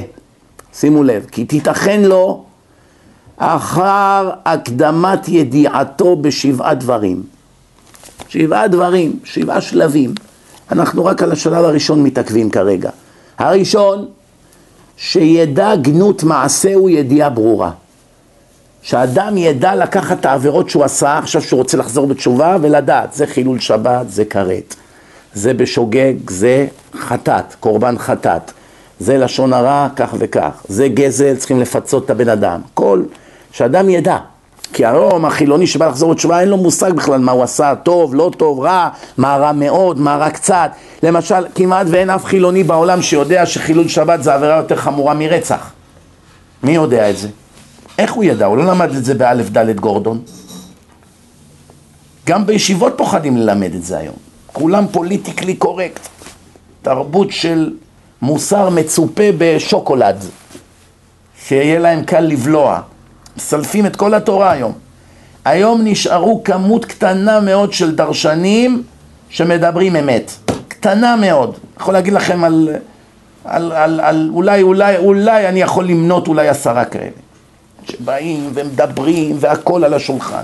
שימו 0.74 1.04
לב, 1.04 1.26
כי 1.32 1.46
תיתכן 1.46 2.02
לו 2.02 2.49
אחר 3.40 4.30
הקדמת 4.46 5.28
ידיעתו 5.28 6.16
בשבעה 6.16 6.74
דברים. 6.74 7.24
שבעה 8.28 8.68
דברים, 8.68 9.20
שבעה 9.24 9.62
שלבים. 9.62 10.14
אנחנו 10.72 11.06
רק 11.06 11.24
על 11.24 11.32
השלב 11.32 11.66
הראשון 11.66 12.04
מתעכבים 12.04 12.50
כרגע. 12.50 12.90
הראשון, 13.38 14.06
שידע 14.98 15.76
גנות 15.76 16.24
מעשהו 16.24 16.90
ידיעה 16.90 17.30
ברורה. 17.30 17.72
שאדם 18.82 19.38
ידע 19.38 19.76
לקחת 19.76 20.20
את 20.20 20.26
העבירות 20.26 20.70
שהוא 20.70 20.84
עשה, 20.84 21.18
עכשיו 21.18 21.42
שהוא 21.42 21.58
רוצה 21.58 21.78
לחזור 21.78 22.08
בתשובה, 22.08 22.58
ולדעת, 22.62 23.14
זה 23.14 23.28
חילול 23.28 23.60
שבת, 23.60 24.10
זה 24.10 24.26
כרת. 24.26 24.76
זה 25.34 25.54
בשוגג, 25.54 26.14
זה 26.30 26.68
חטאת, 27.00 27.56
קורבן 27.60 27.98
חטאת. 27.98 28.52
זה 29.00 29.18
לשון 29.18 29.54
הרע, 29.54 29.88
כך 29.96 30.16
וכך. 30.20 30.62
זה 30.68 30.88
גזל, 30.88 31.36
צריכים 31.36 31.60
לפצות 31.60 32.06
את 32.06 32.10
הבן 32.10 32.30
אדם. 32.30 32.62
כל, 32.74 33.04
שאדם 33.52 33.90
ידע. 33.90 34.18
כי 34.74 34.86
הרום 34.86 35.26
החילוני 35.26 35.68
שבא 35.68 35.88
לחזור 35.88 36.14
בתשובה 36.14 36.40
אין 36.40 36.50
לו 36.50 36.58
מושג 36.58 36.92
בכלל 36.94 37.20
מה 37.20 37.32
הוא 37.32 37.44
עשה, 37.44 37.74
טוב, 37.84 38.16
לא 38.16 38.32
טוב, 38.38 38.60
רע, 38.60 38.90
מה 39.18 39.38
רע 39.38 39.52
מאוד, 39.52 40.00
מה 40.00 40.16
רע 40.16 40.30
קצת. 40.30 40.72
למשל, 41.04 41.46
כמעט 41.56 41.88
ואין 41.90 42.10
אף 42.10 42.26
חילוני 42.26 42.64
בעולם 42.64 43.02
שיודע 43.02 43.46
שחילול 43.46 43.88
שבת 43.88 44.24
זה 44.24 44.34
עבירה 44.34 44.56
יותר 44.56 44.76
חמורה 44.76 45.14
מרצח. 45.14 45.72
מי 46.64 46.72
יודע 46.72 47.10
את 47.10 47.18
זה? 47.18 47.28
איך 47.98 48.14
הוא 48.14 48.24
ידע? 48.24 48.46
הוא 48.46 48.58
לא 48.58 48.66
למד 48.66 48.96
את 48.96 49.06
זה 49.06 49.14
באלף 49.14 49.50
דלת 49.50 49.80
גורדון. 49.80 50.22
גם 52.26 52.46
בישיבות 52.46 52.94
פוחדים 52.98 53.38
ללמד 53.38 53.76
את 53.76 53.84
זה 53.84 53.98
היום. 53.98 54.16
כולם 54.48 54.86
פוליטיקלי 54.92 55.56
קורקט. 55.56 56.08
תרבות 56.82 57.32
של 57.32 57.74
מוסר 58.22 58.70
מצופה 58.70 59.24
בשוקולד, 59.38 60.24
שיהיה 61.46 61.80
להם 61.80 62.04
קל 62.04 62.20
לבלוע. 62.20 62.82
מסלפים 63.40 63.86
את 63.86 63.96
כל 63.96 64.14
התורה 64.14 64.52
היום. 64.52 64.74
היום 65.46 65.82
נשארו 65.84 66.44
כמות 66.44 66.86
קטנה 66.86 67.40
מאוד 67.40 67.74
של 67.74 67.96
דרשנים 67.96 68.84
שמדברים 69.30 69.96
אמת. 69.96 70.32
קטנה 70.68 71.16
מאוד. 71.16 71.58
יכול 71.80 71.94
להגיד 71.94 72.14
לכם 72.14 72.44
על, 72.44 72.70
על, 73.46 73.72
על, 73.72 74.00
על 74.00 74.30
אולי, 74.34 74.62
אולי, 74.62 74.98
אולי 74.98 75.48
אני 75.48 75.62
יכול 75.62 75.88
למנות 75.88 76.28
אולי 76.28 76.48
עשרה 76.48 76.86
כאלה. 76.86 77.20
שבאים 77.90 78.50
ומדברים 78.54 79.38
והכל 79.40 79.84
על 79.84 79.94
השולחן. 79.94 80.44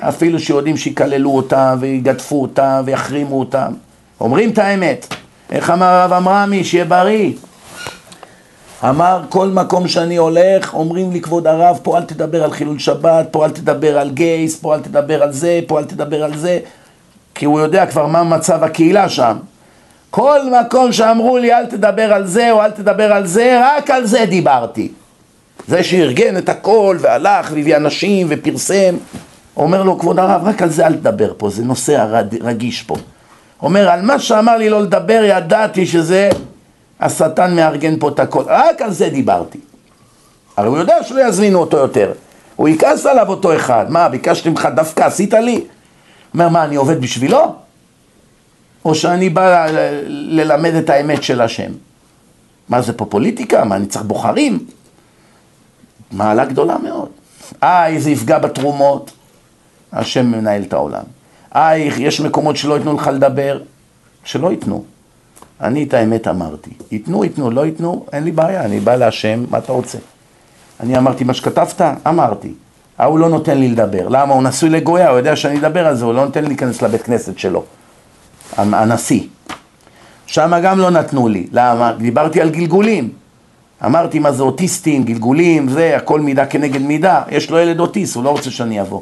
אפילו 0.00 0.38
שיודעים 0.38 0.76
שיקללו 0.76 1.30
אותם 1.30 1.76
ויגדפו 1.80 2.42
אותם 2.42 2.82
ויחרימו 2.84 3.38
אותם. 3.40 3.72
אומרים 4.20 4.50
את 4.50 4.58
האמת. 4.58 5.14
איך 5.50 5.70
אמר 5.70 5.86
הרב 5.86 6.12
עמרמי? 6.12 6.64
שיהיה 6.64 6.84
בריא. 6.84 7.32
אמר 8.84 9.20
כל 9.28 9.48
מקום 9.48 9.88
שאני 9.88 10.16
הולך, 10.16 10.74
אומרים 10.74 11.12
לי 11.12 11.20
כבוד 11.20 11.46
הרב, 11.46 11.78
פה 11.82 11.98
אל 11.98 12.02
תדבר 12.02 12.44
על 12.44 12.50
חילול 12.50 12.78
שבת, 12.78 13.26
פה 13.30 13.44
אל 13.44 13.50
תדבר 13.50 13.98
על 13.98 14.10
גייס, 14.10 14.56
פה 14.56 14.74
אל 14.74 14.80
תדבר 14.80 15.22
על 15.22 15.32
זה, 15.32 15.60
פה 15.66 15.78
אל 15.78 15.84
תדבר 15.84 16.24
על 16.24 16.36
זה, 16.36 16.58
כי 17.34 17.44
הוא 17.44 17.60
יודע 17.60 17.86
כבר 17.86 18.06
מה 18.06 18.24
מצב 18.24 18.64
הקהילה 18.64 19.08
שם. 19.08 19.36
כל 20.10 20.40
מקום 20.60 20.92
שאמרו 20.92 21.38
לי 21.38 21.52
אל 21.52 21.66
תדבר 21.66 22.12
על 22.12 22.26
זה 22.26 22.52
או 22.52 22.62
אל 22.62 22.70
תדבר 22.70 23.12
על 23.12 23.26
זה, 23.26 23.60
רק 23.62 23.90
על 23.90 24.06
זה 24.06 24.24
דיברתי. 24.28 24.88
זה 25.68 25.84
שארגן 25.84 26.36
את 26.36 26.48
הכל 26.48 26.96
והלך 27.00 27.50
והביא 27.52 27.76
אנשים 27.76 28.26
ופרסם, 28.30 28.94
אומר 29.56 29.82
לו 29.82 29.98
כבוד 29.98 30.18
הרב, 30.18 30.40
רק 30.44 30.62
על 30.62 30.70
זה 30.70 30.86
אל 30.86 30.94
תדבר 30.94 31.32
פה, 31.36 31.50
זה 31.50 31.64
נושא 31.64 32.20
רגיש 32.42 32.82
פה. 32.82 32.96
אומר, 33.62 33.88
על 33.88 34.02
מה 34.02 34.18
שאמר 34.18 34.56
לי 34.56 34.68
לא 34.68 34.82
לדבר, 34.82 35.20
ידעתי 35.24 35.86
שזה 35.86 36.30
השטן 37.00 37.56
מארגן 37.56 37.98
פה 37.98 38.08
את 38.08 38.20
הכל, 38.20 38.42
רק 38.46 38.82
על 38.82 38.92
זה 38.92 39.08
דיברתי. 39.08 39.58
הרי 40.56 40.68
הוא 40.68 40.78
יודע 40.78 41.02
שלא 41.02 41.28
יזמינו 41.28 41.58
אותו 41.58 41.76
יותר. 41.76 42.12
הוא 42.56 42.68
יכעס 42.68 43.06
עליו 43.06 43.28
אותו 43.28 43.56
אחד, 43.56 43.86
מה, 43.88 44.08
ביקשתי 44.08 44.48
ממך 44.48 44.68
דווקא, 44.74 45.02
עשית 45.02 45.34
לי? 45.34 45.64
אומר, 46.34 46.48
מה, 46.48 46.64
אני 46.64 46.76
עובד 46.76 47.00
בשבילו? 47.00 47.54
או 48.84 48.94
שאני 48.94 49.28
בא 49.28 49.66
ללמד 50.08 50.74
את 50.74 50.90
האמת 50.90 51.22
של 51.22 51.40
השם? 51.40 51.72
מה 52.68 52.82
זה 52.82 52.92
פה 52.92 53.04
פוליטיקה? 53.04 53.64
מה, 53.64 53.76
אני 53.76 53.86
צריך 53.86 54.04
בוחרים? 54.04 54.66
מעלה 56.12 56.44
גדולה 56.44 56.78
מאוד. 56.78 57.08
אה, 57.62 57.86
זה 57.98 58.10
יפגע 58.10 58.38
בתרומות, 58.38 59.10
השם 59.92 60.26
מנהל 60.26 60.62
את 60.62 60.72
העולם. 60.72 61.04
אה, 61.54 61.76
יש 61.78 62.20
מקומות 62.20 62.56
שלא 62.56 62.74
ייתנו 62.74 62.96
לך 62.96 63.10
לדבר, 63.14 63.60
שלא 64.24 64.50
ייתנו. 64.50 64.84
אני 65.60 65.82
את 65.84 65.94
האמת 65.94 66.28
אמרתי. 66.28 66.70
ייתנו, 66.90 67.24
ייתנו, 67.24 67.50
לא 67.50 67.66
ייתנו, 67.66 68.06
אין 68.12 68.24
לי 68.24 68.32
בעיה, 68.32 68.64
אני 68.64 68.80
בא 68.80 68.96
להשם, 68.96 69.44
מה 69.50 69.58
אתה 69.58 69.72
רוצה? 69.72 69.98
אני 70.80 70.98
אמרתי 70.98 71.24
מה 71.24 71.34
שכתבת? 71.34 71.80
אמרתי. 72.08 72.52
ההוא 72.98 73.18
לא 73.18 73.28
נותן 73.28 73.58
לי 73.58 73.68
לדבר. 73.68 74.08
למה? 74.08 74.34
הוא 74.34 74.42
נשוי 74.42 74.70
לגויה, 74.70 75.08
הוא 75.08 75.18
יודע 75.18 75.36
שאני 75.36 75.58
אדבר 75.58 75.86
על 75.86 75.96
זה, 75.96 76.04
הוא 76.04 76.14
לא 76.14 76.24
נותן 76.24 76.42
לי 76.42 76.48
להיכנס 76.48 76.82
לבית 76.82 77.02
כנסת 77.02 77.38
שלו. 77.38 77.64
הנשיא. 78.56 79.22
שם 80.26 80.52
גם 80.62 80.78
לא 80.78 80.90
נתנו 80.90 81.28
לי. 81.28 81.46
למה? 81.52 81.92
דיברתי 81.92 82.40
על 82.40 82.50
גלגולים. 82.50 83.10
אמרתי 83.84 84.18
מה 84.18 84.32
זה 84.32 84.42
אוטיסטים, 84.42 85.04
גלגולים, 85.04 85.68
זה, 85.68 85.96
הכל 85.96 86.20
מידה 86.20 86.46
כנגד 86.46 86.82
מידה. 86.82 87.22
יש 87.28 87.50
לו 87.50 87.58
ילד 87.58 87.80
אוטיסט, 87.80 88.16
הוא 88.16 88.24
לא 88.24 88.30
רוצה 88.30 88.50
שאני 88.50 88.80
אבוא. 88.80 89.00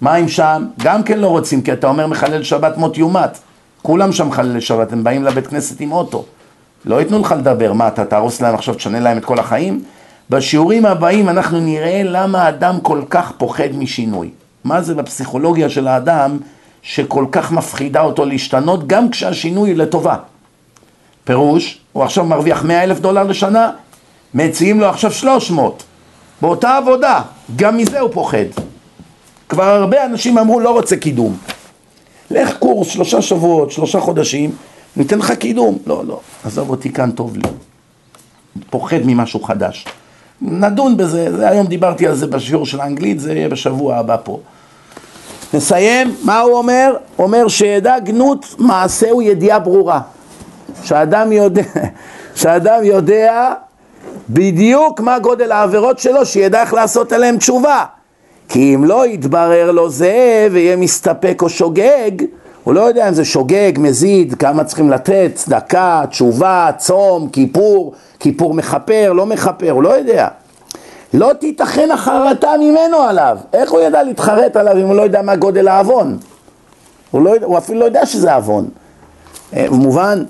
מה 0.00 0.14
עם 0.14 0.28
שם? 0.28 0.66
גם 0.78 1.02
כן 1.02 1.18
לא 1.18 1.26
רוצים, 1.26 1.62
כי 1.62 1.72
אתה 1.72 1.86
אומר 1.86 2.06
מחלל 2.06 2.42
שבת 2.42 2.76
מות 2.76 2.98
יומת. 2.98 3.38
כולם 3.82 4.12
שם 4.12 4.32
חללי 4.32 4.60
שבת, 4.60 4.92
הם 4.92 5.04
באים 5.04 5.24
לבית 5.24 5.46
כנסת 5.46 5.80
עם 5.80 5.92
אוטו. 5.92 6.24
לא 6.84 7.00
ייתנו 7.00 7.18
לך 7.18 7.34
לדבר, 7.38 7.72
מה 7.72 7.88
אתה 7.88 8.04
תהרוס 8.04 8.40
להם 8.40 8.54
עכשיו, 8.54 8.74
תשנה 8.74 9.00
להם 9.00 9.18
את 9.18 9.24
כל 9.24 9.38
החיים? 9.38 9.82
בשיעורים 10.30 10.86
הבאים 10.86 11.28
אנחנו 11.28 11.60
נראה 11.60 12.02
למה 12.04 12.42
האדם 12.42 12.80
כל 12.80 13.02
כך 13.10 13.32
פוחד 13.36 13.68
משינוי. 13.72 14.30
מה 14.64 14.82
זה 14.82 14.94
בפסיכולוגיה 14.94 15.70
של 15.70 15.88
האדם 15.88 16.38
שכל 16.82 17.26
כך 17.32 17.52
מפחידה 17.52 18.00
אותו 18.00 18.24
להשתנות 18.24 18.86
גם 18.86 19.10
כשהשינוי 19.10 19.74
לטובה. 19.74 20.16
פירוש, 21.24 21.80
הוא 21.92 22.02
עכשיו 22.04 22.24
מרוויח 22.24 22.64
100 22.64 22.84
אלף 22.84 23.00
דולר 23.00 23.22
לשנה, 23.22 23.70
מציעים 24.34 24.80
לו 24.80 24.86
עכשיו 24.86 25.12
300. 25.12 25.82
באותה 26.42 26.76
עבודה, 26.76 27.22
גם 27.56 27.76
מזה 27.76 28.00
הוא 28.00 28.10
פוחד. 28.12 28.46
כבר 29.48 29.64
הרבה 29.64 30.04
אנשים 30.04 30.38
אמרו 30.38 30.60
לא 30.60 30.70
רוצה 30.70 30.96
קידום. 30.96 31.36
לך 32.30 32.56
קורס 32.58 32.88
שלושה 32.88 33.22
שבועות, 33.22 33.72
שלושה 33.72 34.00
חודשים, 34.00 34.50
ניתן 34.96 35.18
לך 35.18 35.32
קידום. 35.32 35.78
לא, 35.86 36.02
לא, 36.06 36.20
עזוב 36.44 36.70
אותי 36.70 36.92
כאן 36.92 37.10
טוב 37.10 37.36
לי. 37.36 37.42
פוחד 38.70 39.00
ממשהו 39.04 39.40
חדש. 39.40 39.86
נדון 40.42 40.96
בזה, 40.96 41.36
זה 41.36 41.48
היום 41.48 41.66
דיברתי 41.66 42.06
על 42.06 42.14
זה 42.14 42.26
בשיעור 42.26 42.66
של 42.66 42.80
האנגלית, 42.80 43.20
זה 43.20 43.32
יהיה 43.32 43.48
בשבוע 43.48 43.96
הבא 43.96 44.16
פה. 44.24 44.40
נסיים, 45.54 46.14
מה 46.24 46.40
הוא 46.40 46.54
אומר? 46.54 46.96
אומר 47.18 47.48
שידע 47.48 47.98
גנות 47.98 48.54
מעשהו 48.58 49.22
ידיעה 49.22 49.58
ברורה. 49.58 50.00
שאדם 50.82 51.32
יודע, 51.32 51.62
שאדם 52.40 52.84
יודע 52.84 53.52
בדיוק 54.30 55.00
מה 55.00 55.18
גודל 55.18 55.52
העבירות 55.52 55.98
שלו, 55.98 56.26
שידע 56.26 56.60
איך 56.60 56.74
לעשות 56.74 57.12
עליהן 57.12 57.36
תשובה. 57.38 57.84
כי 58.48 58.74
אם 58.74 58.84
לא 58.84 59.06
יתברר 59.06 59.70
לו 59.70 59.90
זה 59.90 60.48
ויהיה 60.50 60.76
מסתפק 60.76 61.42
או 61.42 61.48
שוגג, 61.48 62.10
הוא 62.64 62.74
לא 62.74 62.80
יודע 62.80 63.08
אם 63.08 63.14
זה 63.14 63.24
שוגג, 63.24 63.72
מזיד, 63.78 64.34
כמה 64.34 64.64
צריכים 64.64 64.90
לתת, 64.90 65.30
צדקה, 65.34 66.02
תשובה, 66.10 66.70
צום, 66.76 67.28
כיפור, 67.28 67.92
כיפור 68.20 68.54
מכפר, 68.54 69.12
לא 69.12 69.26
מכפר, 69.26 69.70
הוא 69.70 69.82
לא 69.82 69.88
יודע. 69.88 70.28
לא 71.14 71.32
תיתכן 71.32 71.90
החרטה 71.90 72.50
ממנו 72.60 72.96
עליו. 72.96 73.38
איך 73.52 73.70
הוא 73.70 73.80
ידע 73.80 74.02
להתחרט 74.02 74.56
עליו 74.56 74.76
אם 74.76 74.86
הוא 74.86 74.94
לא 74.94 75.02
יודע 75.02 75.22
מה 75.22 75.36
גודל 75.36 75.68
העוון? 75.68 76.18
הוא, 77.10 77.22
לא, 77.22 77.34
הוא 77.42 77.58
אפילו 77.58 77.80
לא 77.80 77.84
יודע 77.84 78.06
שזה 78.06 78.34
עוון. 78.34 78.68
אה, 79.56 79.66
מובן, 79.70 80.24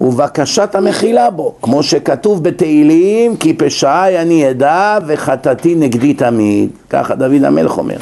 ובקשת 0.00 0.74
המחילה 0.74 1.30
בו, 1.30 1.54
כמו 1.62 1.82
שכתוב 1.82 2.44
בתהילים, 2.44 3.36
כי 3.36 3.52
פשעי 3.52 4.18
אני 4.18 4.50
אדע 4.50 4.98
וחטאתי 5.06 5.74
נגדי 5.74 6.14
תמיד. 6.14 6.70
ככה 6.90 7.14
דוד 7.14 7.44
המלך 7.44 7.78
אומר. 7.78 7.96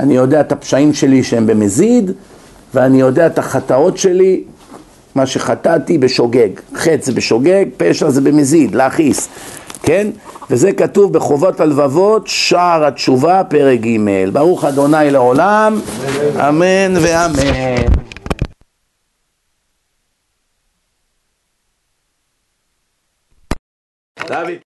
אני 0.00 0.14
יודע 0.14 0.40
את 0.40 0.52
הפשעים 0.52 0.94
שלי 0.94 1.22
שהם 1.22 1.46
במזיד, 1.46 2.10
ואני 2.74 3.00
יודע 3.00 3.26
את 3.26 3.38
החטאות 3.38 3.98
שלי, 3.98 4.42
מה 5.14 5.26
שחטאתי 5.26 5.98
בשוגג. 5.98 6.48
חטא 6.74 7.02
זה 7.02 7.12
בשוגג, 7.12 7.64
פשע 7.76 8.10
זה 8.10 8.20
במזיד, 8.20 8.74
להכעיס. 8.74 9.28
כן? 9.82 10.06
וזה 10.50 10.72
כתוב 10.72 11.12
בחובות 11.12 11.60
הלבבות, 11.60 12.22
שער 12.26 12.84
התשובה, 12.84 13.42
פרק 13.44 13.80
ג'. 13.80 13.96
ברוך 14.32 14.64
אדוני 14.64 15.10
לעולם, 15.10 15.80
אמן 16.48 16.94
ואמן. 17.00 18.11